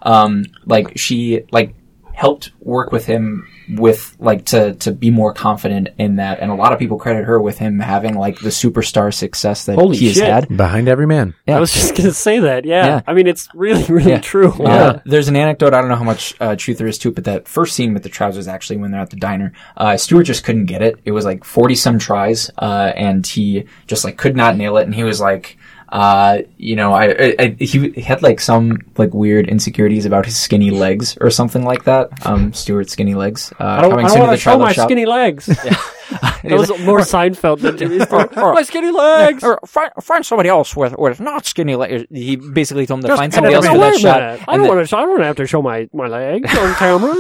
Um, 0.02 0.46
like 0.64 0.98
she 0.98 1.44
like 1.52 1.74
helped 2.16 2.50
work 2.60 2.92
with 2.92 3.04
him 3.04 3.46
with 3.68 4.16
like 4.18 4.46
to 4.46 4.74
to 4.76 4.90
be 4.90 5.10
more 5.10 5.34
confident 5.34 5.88
in 5.98 6.16
that, 6.16 6.40
and 6.40 6.50
a 6.50 6.54
lot 6.54 6.72
of 6.72 6.78
people 6.78 6.98
credit 6.98 7.24
her 7.24 7.38
with 7.40 7.58
him 7.58 7.78
having 7.78 8.14
like 8.14 8.38
the 8.38 8.48
superstar 8.48 9.12
success 9.12 9.66
that 9.66 9.74
Holy 9.76 9.98
he 9.98 10.06
has 10.08 10.18
had. 10.18 10.48
Behind 10.56 10.88
every 10.88 11.06
man. 11.06 11.34
Yeah. 11.46 11.58
I 11.58 11.60
was 11.60 11.72
just 11.74 11.94
gonna 11.94 12.12
say 12.12 12.38
that. 12.40 12.64
Yeah. 12.64 12.86
Yeah. 12.86 13.00
I 13.06 13.12
mean, 13.12 13.26
it's 13.26 13.48
really, 13.54 13.84
really 13.88 14.12
Yeah. 14.12 14.20
true. 14.20 14.50
Uh, 14.52 15.00
there's 15.04 15.28
an 15.28 15.36
anecdote. 15.36 15.74
I 15.74 15.80
don't 15.80 15.90
know 15.90 15.96
how 15.96 16.04
much 16.04 16.34
uh, 16.40 16.56
truth 16.56 16.78
there 16.78 16.86
is 16.86 16.96
to 16.98 17.10
it, 17.10 17.14
but 17.16 17.24
that 17.24 17.46
first 17.48 17.74
scene 17.76 17.92
with 17.92 18.02
the 18.02 18.08
trousers, 18.08 18.48
actually, 18.48 18.78
when 18.78 18.92
they're 18.92 19.00
at 19.00 19.10
the 19.10 19.16
diner, 19.16 19.52
uh, 19.76 19.96
Stewart 19.98 20.24
just 20.26 20.42
couldn't 20.42 20.66
get 20.66 20.80
it. 20.80 20.98
It 21.04 21.10
was 21.12 21.24
like 21.26 21.44
40 21.44 21.74
some 21.74 21.98
tries, 21.98 22.50
uh, 22.58 22.92
and 22.96 23.26
he 23.26 23.66
just 23.86 24.04
like 24.04 24.16
could 24.16 24.36
not 24.36 24.56
nail 24.56 24.78
it. 24.78 24.84
And 24.84 24.94
he 24.94 25.04
was 25.04 25.20
like, 25.20 25.58
uh, 25.88 26.38
you 26.56 26.76
know, 26.76 26.92
I, 26.92 27.04
I, 27.08 27.34
I 27.38 27.56
he 27.60 28.00
had 28.00 28.22
like 28.22 28.40
some 28.40 28.78
like 28.96 29.14
weird 29.14 29.48
insecurities 29.48 30.04
about 30.04 30.24
his 30.26 30.38
skinny 30.38 30.70
legs 30.70 31.16
or 31.20 31.30
something 31.30 31.64
like 31.64 31.84
that. 31.84 32.26
Um, 32.26 32.52
Stewart's 32.52 32.92
skinny 32.92 33.14
legs. 33.14 33.52
Uh, 33.60 33.64
I 33.64 33.80
don't, 33.82 33.90
coming 33.90 34.06
I 34.06 34.08
don't 34.08 34.16
to 34.16 34.20
want 34.22 34.30
the 34.32 34.36
to 34.36 34.42
show 34.42 34.58
my 34.58 34.72
Shop. 34.72 34.88
skinny 34.88 35.06
legs. 35.06 35.48
that 36.10 36.44
was 36.58 36.68
more 36.80 37.00
Seinfeld 37.00 37.60
than 37.60 37.76
Jimmy 37.76 38.00
Stewart. 38.00 38.36
or- 38.36 38.54
my 38.54 38.62
skinny 38.62 38.90
legs. 38.90 39.42
Or 39.44 39.58
find, 39.66 39.90
find 40.00 40.24
somebody 40.24 40.48
else 40.48 40.74
with 40.76 40.96
with 40.98 41.20
not 41.20 41.44
skinny 41.46 41.74
legs. 41.76 42.04
He 42.10 42.36
basically 42.36 42.86
told 42.86 42.98
him 43.00 43.02
to 43.02 43.08
Just 43.08 43.20
find 43.20 43.32
somebody 43.34 43.54
else 43.54 43.66
for 43.66 43.78
that 43.78 43.98
shot. 43.98 44.22
I 44.48 44.56
don't 44.56 44.62
the- 44.66 44.68
want 44.74 44.88
to. 44.88 44.96
I 44.96 45.00
don't 45.02 45.22
have 45.22 45.36
to 45.36 45.46
show 45.46 45.62
my, 45.62 45.88
my 45.92 46.06
legs 46.06 46.56
on 46.56 46.74
camera. 46.74 47.14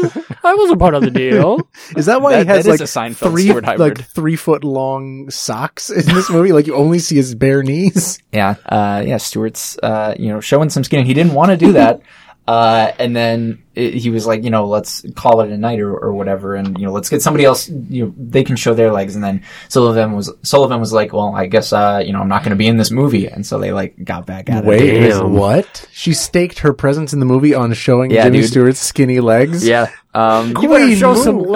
I 0.44 0.54
wasn't 0.54 0.78
part 0.80 0.94
of 0.94 1.02
the 1.02 1.10
deal. 1.10 1.60
Is 1.96 2.06
that 2.06 2.20
why 2.22 2.32
That- 2.32 2.46
he 2.46 2.48
has 2.52 2.66
like 2.66 2.80
a 2.80 2.84
Seinfeld 2.84 3.30
three 3.30 3.52
like 3.52 3.98
three 4.10 4.36
foot 4.36 4.64
long 4.64 5.30
socks 5.30 5.90
in 5.90 6.04
this 6.14 6.30
movie? 6.30 6.52
like 6.52 6.66
you 6.66 6.74
only 6.74 6.98
see 6.98 7.16
his 7.16 7.34
bare 7.34 7.62
knees. 7.62 8.18
Yeah, 8.32 8.56
uh, 8.66 9.02
yeah, 9.06 9.16
Stewart's, 9.16 9.78
uh, 9.82 10.14
you 10.18 10.28
know, 10.28 10.40
showing 10.40 10.70
some 10.70 10.84
skin. 10.84 11.04
He 11.06 11.14
didn't 11.14 11.34
want 11.34 11.50
to 11.50 11.56
do 11.56 11.72
that. 11.72 12.00
Uh, 12.46 12.92
and 13.00 13.14
then 13.16 13.62
it, 13.74 13.94
he 13.94 14.10
was 14.10 14.24
like, 14.24 14.44
you 14.44 14.50
know, 14.50 14.66
let's 14.66 15.04
call 15.16 15.40
it 15.40 15.50
a 15.50 15.56
night 15.58 15.80
or, 15.80 15.92
or 15.96 16.12
whatever. 16.12 16.54
And, 16.54 16.78
you 16.78 16.86
know, 16.86 16.92
let's 16.92 17.08
get 17.08 17.20
somebody 17.20 17.44
else, 17.44 17.68
you 17.68 18.06
know, 18.06 18.14
they 18.16 18.44
can 18.44 18.54
show 18.54 18.72
their 18.72 18.92
legs. 18.92 19.16
And 19.16 19.24
then 19.24 19.42
Sullavan 19.68 20.14
was, 20.14 20.30
Sullavan 20.42 20.78
was 20.78 20.92
like, 20.92 21.12
well, 21.12 21.34
I 21.34 21.46
guess, 21.46 21.72
uh, 21.72 22.00
you 22.06 22.12
know, 22.12 22.20
I'm 22.20 22.28
not 22.28 22.42
going 22.42 22.50
to 22.50 22.56
be 22.56 22.68
in 22.68 22.76
this 22.76 22.92
movie. 22.92 23.26
And 23.26 23.44
so 23.44 23.58
they 23.58 23.72
like 23.72 24.02
got 24.04 24.26
back 24.26 24.48
at 24.48 24.64
Wait, 24.64 24.80
it. 24.80 25.02
is 25.02 25.18
Damn. 25.18 25.32
what? 25.32 25.88
She 25.92 26.14
staked 26.14 26.60
her 26.60 26.72
presence 26.72 27.12
in 27.12 27.18
the 27.18 27.26
movie 27.26 27.54
on 27.54 27.72
showing 27.74 28.12
Yeah, 28.12 28.24
Jimmy 28.24 28.40
dude. 28.42 28.50
Stewart's 28.50 28.78
skinny 28.80 29.18
legs. 29.18 29.66
Yeah. 29.66 29.90
Um, 30.14 30.48
You 30.48 30.54
better 30.68 30.84
Queen 30.86 30.96
show 30.96 31.14
some 31.14 31.36
move. 31.36 31.48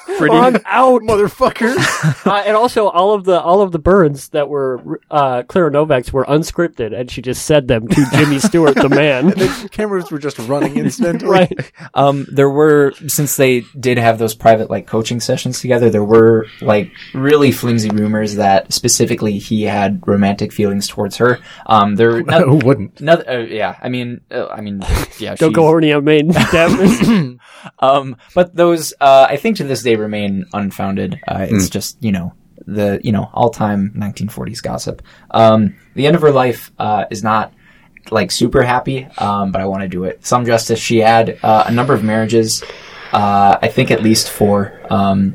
leg. 0.12 0.18
Pretty- 0.18 0.36
I'm 0.36 0.56
out. 0.66 1.02
motherfucker. 1.12 2.26
Uh, 2.26 2.42
and 2.46 2.56
also, 2.56 2.88
all 2.88 3.12
of 3.12 3.24
the 3.24 3.40
all 3.40 3.60
of 3.62 3.72
the 3.72 3.78
burns 3.78 4.28
that 4.30 4.48
were 4.48 5.00
uh, 5.10 5.42
Klara 5.42 5.70
Novak's 5.72 6.12
were 6.12 6.24
unscripted, 6.24 6.98
and 6.98 7.10
she 7.10 7.22
just 7.22 7.44
said 7.44 7.68
them 7.68 7.88
to 7.88 8.06
Jimmy 8.12 8.38
Stewart, 8.38 8.74
the 8.74 8.88
man. 8.88 9.26
the 9.30 9.68
cameras 9.70 10.10
were 10.10 10.18
just 10.18 10.38
running 10.40 10.76
incidentally. 10.76 11.30
right. 11.30 11.72
Um, 11.94 12.26
there 12.30 12.50
were 12.50 12.92
since 13.08 13.36
they 13.36 13.60
did 13.78 13.98
have 13.98 14.18
those 14.18 14.34
private 14.34 14.70
like 14.70 14.86
coaching 14.86 15.20
sessions 15.20 15.60
together, 15.60 15.90
there 15.90 16.04
were 16.04 16.46
like 16.60 16.90
really 17.14 17.52
flimsy 17.52 17.90
rumors 17.90 18.36
that 18.36 18.72
specifically 18.72 19.38
he 19.38 19.62
had 19.64 20.06
romantic 20.06 20.52
feelings 20.52 20.86
towards 20.86 21.16
her. 21.16 21.38
Um, 21.66 21.96
there, 21.96 22.22
no, 22.22 22.40
Who 22.46 22.66
wouldn't? 22.66 23.00
Another, 23.00 23.28
uh, 23.28 23.38
yeah, 23.38 23.76
I 23.82 23.88
mean, 23.88 24.20
uh, 24.30 24.46
I 24.48 24.60
mean, 24.60 24.80
yeah. 25.18 25.34
Don't 25.34 25.50
she's- 25.50 25.52
go 25.54 25.62
horny 25.62 25.92
on 25.92 26.04
main 26.04 26.28
damage. 26.28 27.38
Um, 27.78 28.16
but 28.34 28.54
those, 28.54 28.92
uh, 29.00 29.26
I 29.28 29.36
think 29.36 29.56
to 29.58 29.64
this 29.64 29.82
day 29.82 29.96
remain 30.02 30.46
unfounded. 30.52 31.20
Uh, 31.26 31.46
it's 31.48 31.68
just, 31.68 31.96
you 32.00 32.12
know, 32.12 32.32
the, 32.66 33.00
you 33.02 33.12
know, 33.12 33.30
all 33.32 33.50
time 33.50 33.92
1940s 33.96 34.62
gossip. 34.62 35.02
Um, 35.30 35.76
the 35.94 36.06
end 36.06 36.16
of 36.16 36.22
her 36.22 36.30
life, 36.30 36.70
uh, 36.78 37.06
is 37.10 37.22
not 37.22 37.52
like 38.10 38.30
super 38.30 38.62
happy, 38.62 39.06
um, 39.18 39.52
but 39.52 39.60
I 39.60 39.66
want 39.66 39.82
to 39.82 39.88
do 39.88 40.04
it. 40.04 40.24
Some 40.26 40.44
justice. 40.44 40.78
She 40.78 40.98
had, 40.98 41.38
uh, 41.42 41.64
a 41.66 41.72
number 41.72 41.94
of 41.94 42.02
marriages, 42.04 42.62
uh, 43.12 43.58
I 43.60 43.68
think 43.68 43.90
at 43.90 44.02
least 44.02 44.30
four. 44.30 44.80
Um, 44.90 45.34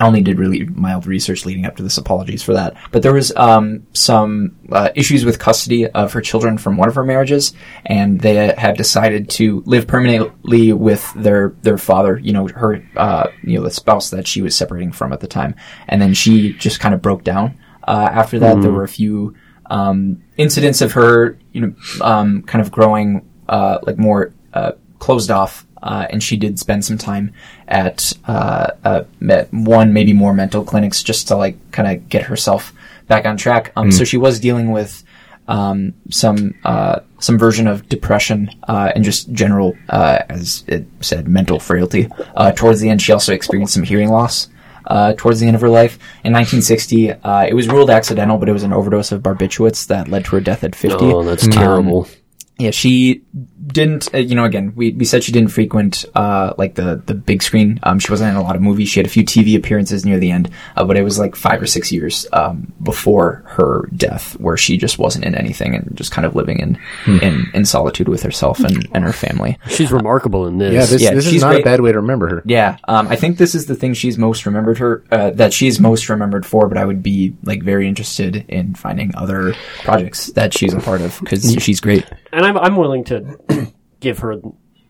I 0.00 0.06
only 0.06 0.22
did 0.22 0.38
really 0.38 0.64
mild 0.64 1.06
research 1.06 1.44
leading 1.44 1.66
up 1.66 1.76
to 1.76 1.82
this. 1.82 1.98
Apologies 1.98 2.42
for 2.42 2.54
that. 2.54 2.74
But 2.90 3.02
there 3.02 3.12
was 3.12 3.34
um, 3.36 3.86
some 3.92 4.56
uh, 4.72 4.88
issues 4.94 5.26
with 5.26 5.38
custody 5.38 5.86
of 5.86 6.14
her 6.14 6.22
children 6.22 6.56
from 6.56 6.78
one 6.78 6.88
of 6.88 6.94
her 6.94 7.04
marriages, 7.04 7.52
and 7.84 8.18
they 8.18 8.54
had 8.56 8.78
decided 8.78 9.28
to 9.30 9.62
live 9.66 9.86
permanently 9.86 10.72
with 10.72 11.12
their 11.14 11.50
their 11.60 11.76
father. 11.76 12.18
You 12.18 12.32
know, 12.32 12.48
her 12.48 12.82
uh, 12.96 13.28
you 13.44 13.58
know 13.58 13.64
the 13.64 13.70
spouse 13.70 14.08
that 14.10 14.26
she 14.26 14.40
was 14.40 14.56
separating 14.56 14.90
from 14.90 15.12
at 15.12 15.20
the 15.20 15.28
time, 15.28 15.54
and 15.86 16.00
then 16.00 16.14
she 16.14 16.54
just 16.54 16.80
kind 16.80 16.94
of 16.94 17.02
broke 17.02 17.22
down. 17.22 17.58
Uh, 17.86 18.08
after 18.10 18.38
that, 18.38 18.62
there 18.62 18.72
were 18.72 18.84
a 18.84 18.88
few 18.88 19.34
um, 19.66 20.22
incidents 20.36 20.80
of 20.80 20.92
her, 20.92 21.38
you 21.52 21.60
know, 21.60 21.74
um, 22.00 22.42
kind 22.42 22.62
of 22.62 22.70
growing 22.70 23.28
uh, 23.48 23.78
like 23.82 23.98
more 23.98 24.32
uh, 24.54 24.72
closed 24.98 25.30
off 25.30 25.66
uh, 25.82 26.06
and 26.10 26.22
she 26.22 26.36
did 26.36 26.58
spend 26.58 26.84
some 26.84 26.98
time 26.98 27.32
at 27.68 28.12
uh, 28.26 28.68
uh, 28.84 29.04
one, 29.50 29.92
maybe 29.92 30.12
more 30.12 30.34
mental 30.34 30.64
clinics 30.64 31.02
just 31.02 31.28
to 31.28 31.36
like 31.36 31.56
kind 31.72 31.90
of 31.90 32.08
get 32.08 32.24
herself 32.24 32.72
back 33.08 33.26
on 33.26 33.36
track. 33.36 33.72
Um, 33.76 33.90
So 33.92 34.04
she 34.04 34.16
was 34.16 34.40
dealing 34.40 34.70
with 34.72 35.02
um, 35.48 35.94
some 36.10 36.54
uh, 36.64 37.00
some 37.18 37.38
version 37.38 37.66
of 37.66 37.88
depression 37.88 38.50
uh, 38.68 38.92
and 38.94 39.04
just 39.04 39.32
general, 39.32 39.76
uh, 39.88 40.20
as 40.28 40.64
it 40.68 40.86
said, 41.00 41.26
mental 41.28 41.58
frailty. 41.58 42.08
Uh, 42.36 42.52
towards 42.52 42.80
the 42.80 42.88
end, 42.88 43.02
she 43.02 43.12
also 43.12 43.34
experienced 43.34 43.74
some 43.74 43.82
hearing 43.82 44.08
loss. 44.10 44.48
Uh, 44.86 45.12
towards 45.16 45.38
the 45.40 45.46
end 45.46 45.54
of 45.54 45.60
her 45.60 45.68
life, 45.68 45.94
in 46.24 46.32
1960, 46.32 47.12
uh, 47.12 47.46
it 47.46 47.54
was 47.54 47.68
ruled 47.68 47.90
accidental, 47.90 48.38
but 48.38 48.48
it 48.48 48.52
was 48.52 48.62
an 48.64 48.72
overdose 48.72 49.12
of 49.12 49.22
barbiturates 49.22 49.86
that 49.86 50.08
led 50.08 50.24
to 50.24 50.30
her 50.32 50.40
death 50.40 50.64
at 50.64 50.74
50. 50.74 50.96
Oh, 51.00 51.22
that's 51.22 51.46
terrible. 51.46 52.08
Yeah, 52.58 52.70
she 52.70 53.22
didn't. 53.72 54.12
Uh, 54.14 54.18
you 54.18 54.34
know, 54.34 54.44
again, 54.44 54.72
we, 54.74 54.90
we 54.92 55.04
said 55.04 55.24
she 55.24 55.32
didn't 55.32 55.50
frequent 55.50 56.04
uh, 56.14 56.54
like 56.58 56.74
the 56.74 57.02
the 57.06 57.14
big 57.14 57.42
screen. 57.42 57.80
Um, 57.82 57.98
she 57.98 58.10
wasn't 58.12 58.30
in 58.30 58.36
a 58.36 58.42
lot 58.42 58.56
of 58.56 58.62
movies. 58.62 58.88
She 58.88 59.00
had 59.00 59.06
a 59.06 59.10
few 59.10 59.24
TV 59.24 59.56
appearances 59.56 60.04
near 60.04 60.18
the 60.18 60.30
end, 60.30 60.50
uh, 60.76 60.84
but 60.84 60.96
it 60.96 61.02
was 61.02 61.18
like 61.18 61.34
five 61.36 61.60
or 61.62 61.66
six 61.66 61.90
years 61.92 62.26
um, 62.32 62.72
before 62.82 63.42
her 63.46 63.88
death, 63.96 64.38
where 64.40 64.56
she 64.56 64.76
just 64.76 64.98
wasn't 64.98 65.24
in 65.24 65.34
anything 65.34 65.74
and 65.74 65.90
just 65.96 66.10
kind 66.12 66.26
of 66.26 66.34
living 66.36 66.58
in 66.58 66.78
in, 67.06 67.46
in 67.54 67.64
solitude 67.64 68.08
with 68.08 68.22
herself 68.22 68.60
and, 68.60 68.88
and 68.94 69.04
her 69.04 69.12
family. 69.12 69.58
She's 69.68 69.92
remarkable 69.92 70.46
in 70.46 70.58
this. 70.58 70.72
Yeah, 70.74 70.86
this, 70.86 71.02
Yeah, 71.02 71.14
this 71.14 71.26
is 71.26 71.40
not 71.42 71.50
great. 71.52 71.60
a 71.62 71.64
bad 71.64 71.80
way 71.80 71.92
to 71.92 71.98
remember 72.00 72.28
her. 72.28 72.42
Yeah, 72.44 72.76
um, 72.88 73.08
I 73.08 73.16
think 73.16 73.38
this 73.38 73.54
is 73.54 73.66
the 73.66 73.74
thing 73.74 73.94
she's 73.94 74.18
most 74.18 74.46
remembered 74.46 74.78
her 74.78 75.04
uh, 75.10 75.30
that 75.30 75.52
she's 75.52 75.80
most 75.80 76.08
remembered 76.08 76.44
for. 76.46 76.68
But 76.68 76.78
I 76.78 76.84
would 76.84 77.02
be 77.02 77.34
like 77.44 77.62
very 77.62 77.88
interested 77.88 78.44
in 78.48 78.74
finding 78.74 79.14
other 79.16 79.54
projects 79.82 80.26
that 80.28 80.52
she's 80.56 80.72
a 80.74 80.80
part 80.80 81.00
of 81.00 81.18
because 81.20 81.56
she's 81.60 81.80
great. 81.80 82.06
and 82.32 82.44
I'm 82.44 82.56
I'm 82.58 82.76
willing 82.76 83.04
to 83.04 83.59
give 84.00 84.18
her 84.20 84.36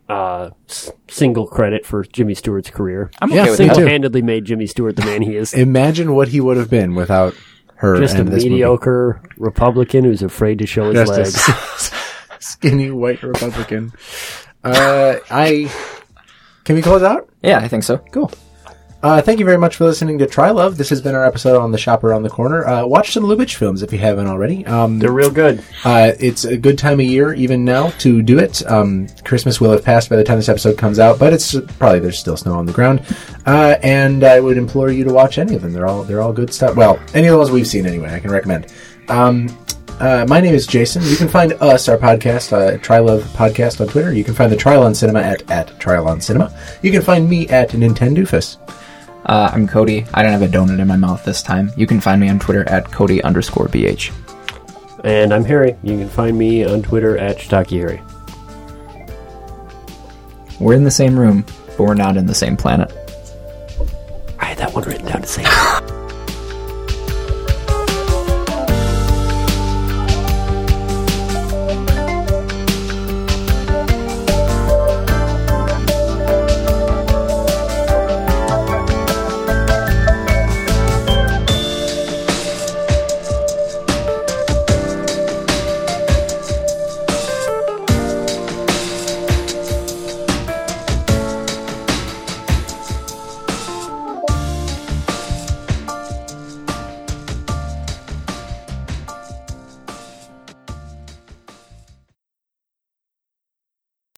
uh, 0.08 0.50
s- 0.68 0.90
single 1.08 1.46
credit 1.46 1.84
for 1.86 2.02
Jimmy 2.04 2.34
Stewart's 2.34 2.70
career. 2.70 3.10
I'm 3.20 3.30
Yeah, 3.30 3.42
okay 3.42 3.50
with 3.50 3.60
me 3.60 3.66
that. 3.66 3.72
too. 3.72 3.74
Single-handedly 3.76 4.22
made 4.22 4.44
Jimmy 4.44 4.66
Stewart 4.66 4.96
the 4.96 5.04
man 5.04 5.22
he 5.22 5.36
is. 5.36 5.52
Imagine 5.54 6.14
what 6.14 6.28
he 6.28 6.40
would 6.40 6.56
have 6.56 6.70
been 6.70 6.94
without 6.94 7.34
her. 7.76 7.96
Just 7.98 8.16
a 8.16 8.20
and 8.20 8.28
this 8.28 8.42
movie. 8.44 8.50
mediocre 8.50 9.22
Republican 9.36 10.04
who's 10.04 10.22
afraid 10.22 10.58
to 10.60 10.66
show 10.66 10.86
his 10.86 10.94
Just 10.94 11.12
a 11.12 11.14
legs. 11.14 11.36
s- 11.48 11.92
skinny 12.40 12.90
white 12.90 13.22
Republican. 13.22 13.92
Uh, 14.64 15.16
I 15.30 15.70
can 16.64 16.76
we 16.76 16.82
close 16.82 17.02
out? 17.02 17.28
Yeah, 17.42 17.58
I 17.58 17.68
think 17.68 17.84
so. 17.84 17.98
Cool. 18.12 18.30
Uh, 19.02 19.22
thank 19.22 19.38
you 19.38 19.46
very 19.46 19.56
much 19.56 19.76
for 19.76 19.86
listening 19.86 20.18
to 20.18 20.26
Try 20.26 20.50
Love. 20.50 20.76
This 20.76 20.90
has 20.90 21.00
been 21.00 21.14
our 21.14 21.24
episode 21.24 21.58
on 21.58 21.72
the 21.72 21.78
Shop 21.78 22.04
Around 22.04 22.22
the 22.22 22.28
Corner. 22.28 22.66
Uh, 22.66 22.84
watch 22.84 23.12
some 23.12 23.22
Lubitsch 23.22 23.54
films 23.54 23.82
if 23.82 23.94
you 23.94 23.98
haven't 23.98 24.26
already. 24.26 24.66
Um, 24.66 24.98
They're 24.98 25.10
real 25.10 25.30
good. 25.30 25.64
uh, 25.86 26.12
it's 26.20 26.44
a 26.44 26.58
good 26.58 26.76
time 26.76 27.00
of 27.00 27.06
year, 27.06 27.32
even 27.32 27.64
now, 27.64 27.90
to 28.00 28.20
do 28.20 28.38
it. 28.38 28.62
Um, 28.70 29.06
Christmas 29.24 29.58
will 29.58 29.70
have 29.72 29.82
passed 29.82 30.10
by 30.10 30.16
the 30.16 30.24
time 30.24 30.36
this 30.36 30.50
episode 30.50 30.76
comes 30.76 30.98
out, 30.98 31.18
but 31.18 31.32
it's 31.32 31.58
probably 31.78 32.00
there's 32.00 32.18
still 32.18 32.36
snow 32.36 32.52
on 32.52 32.66
the 32.66 32.74
ground. 32.74 33.02
Uh, 33.46 33.76
and 33.82 34.22
I 34.22 34.38
would 34.38 34.58
implore 34.58 34.90
you 34.90 35.04
to 35.04 35.12
watch 35.14 35.38
any 35.38 35.54
of 35.54 35.62
them. 35.62 35.72
They're 35.72 35.86
all 35.86 36.02
they're 36.04 36.20
all 36.20 36.34
good 36.34 36.52
stuff. 36.52 36.76
Well, 36.76 37.00
any 37.14 37.26
of 37.28 37.32
the 37.32 37.38
ones 37.38 37.50
we've 37.50 37.66
seen 37.66 37.86
anyway. 37.86 38.12
I 38.12 38.20
can 38.20 38.30
recommend. 38.30 38.66
Um, 39.08 39.48
uh, 39.98 40.26
my 40.28 40.40
name 40.42 40.54
is 40.54 40.66
Jason. 40.66 41.02
You 41.04 41.16
can 41.16 41.28
find 41.28 41.54
us, 41.54 41.88
our 41.88 41.96
podcast, 41.96 42.52
uh, 42.52 42.76
Try 42.78 42.98
Love 42.98 43.22
Podcast 43.34 43.80
on 43.80 43.88
Twitter. 43.88 44.12
You 44.12 44.24
can 44.24 44.34
find 44.34 44.52
the 44.52 44.56
Trilon 44.56 44.94
Cinema 44.94 45.20
at, 45.20 45.50
at 45.50 45.68
Trilon 45.78 46.22
Cinema. 46.22 46.54
You 46.82 46.92
can 46.92 47.00
find 47.00 47.28
me 47.28 47.48
at 47.48 47.70
Nintendoofus. 47.70 48.58
Uh, 49.26 49.50
I'm 49.52 49.68
Cody. 49.68 50.06
I 50.14 50.22
don't 50.22 50.32
have 50.32 50.42
a 50.42 50.48
donut 50.48 50.78
in 50.78 50.88
my 50.88 50.96
mouth 50.96 51.24
this 51.24 51.42
time. 51.42 51.70
You 51.76 51.86
can 51.86 52.00
find 52.00 52.20
me 52.20 52.28
on 52.28 52.38
Twitter 52.38 52.68
at 52.68 52.90
Cody 52.90 53.22
underscore 53.22 53.66
BH. 53.66 54.12
And 55.04 55.32
I'm 55.32 55.44
Harry. 55.44 55.76
You 55.82 55.96
can 55.98 56.08
find 56.08 56.36
me 56.36 56.64
on 56.64 56.82
Twitter 56.82 57.16
at 57.18 57.40
Stocky 57.40 57.78
Harry. 57.78 58.02
We're 60.58 60.74
in 60.74 60.84
the 60.84 60.90
same 60.90 61.18
room, 61.18 61.44
but 61.68 61.80
we're 61.80 61.94
not 61.94 62.16
in 62.16 62.26
the 62.26 62.34
same 62.34 62.56
planet. 62.56 62.92
I 64.38 64.46
had 64.46 64.58
that 64.58 64.74
one 64.74 64.84
written 64.84 65.06
down 65.06 65.22
to 65.22 65.28
say. 65.28 65.44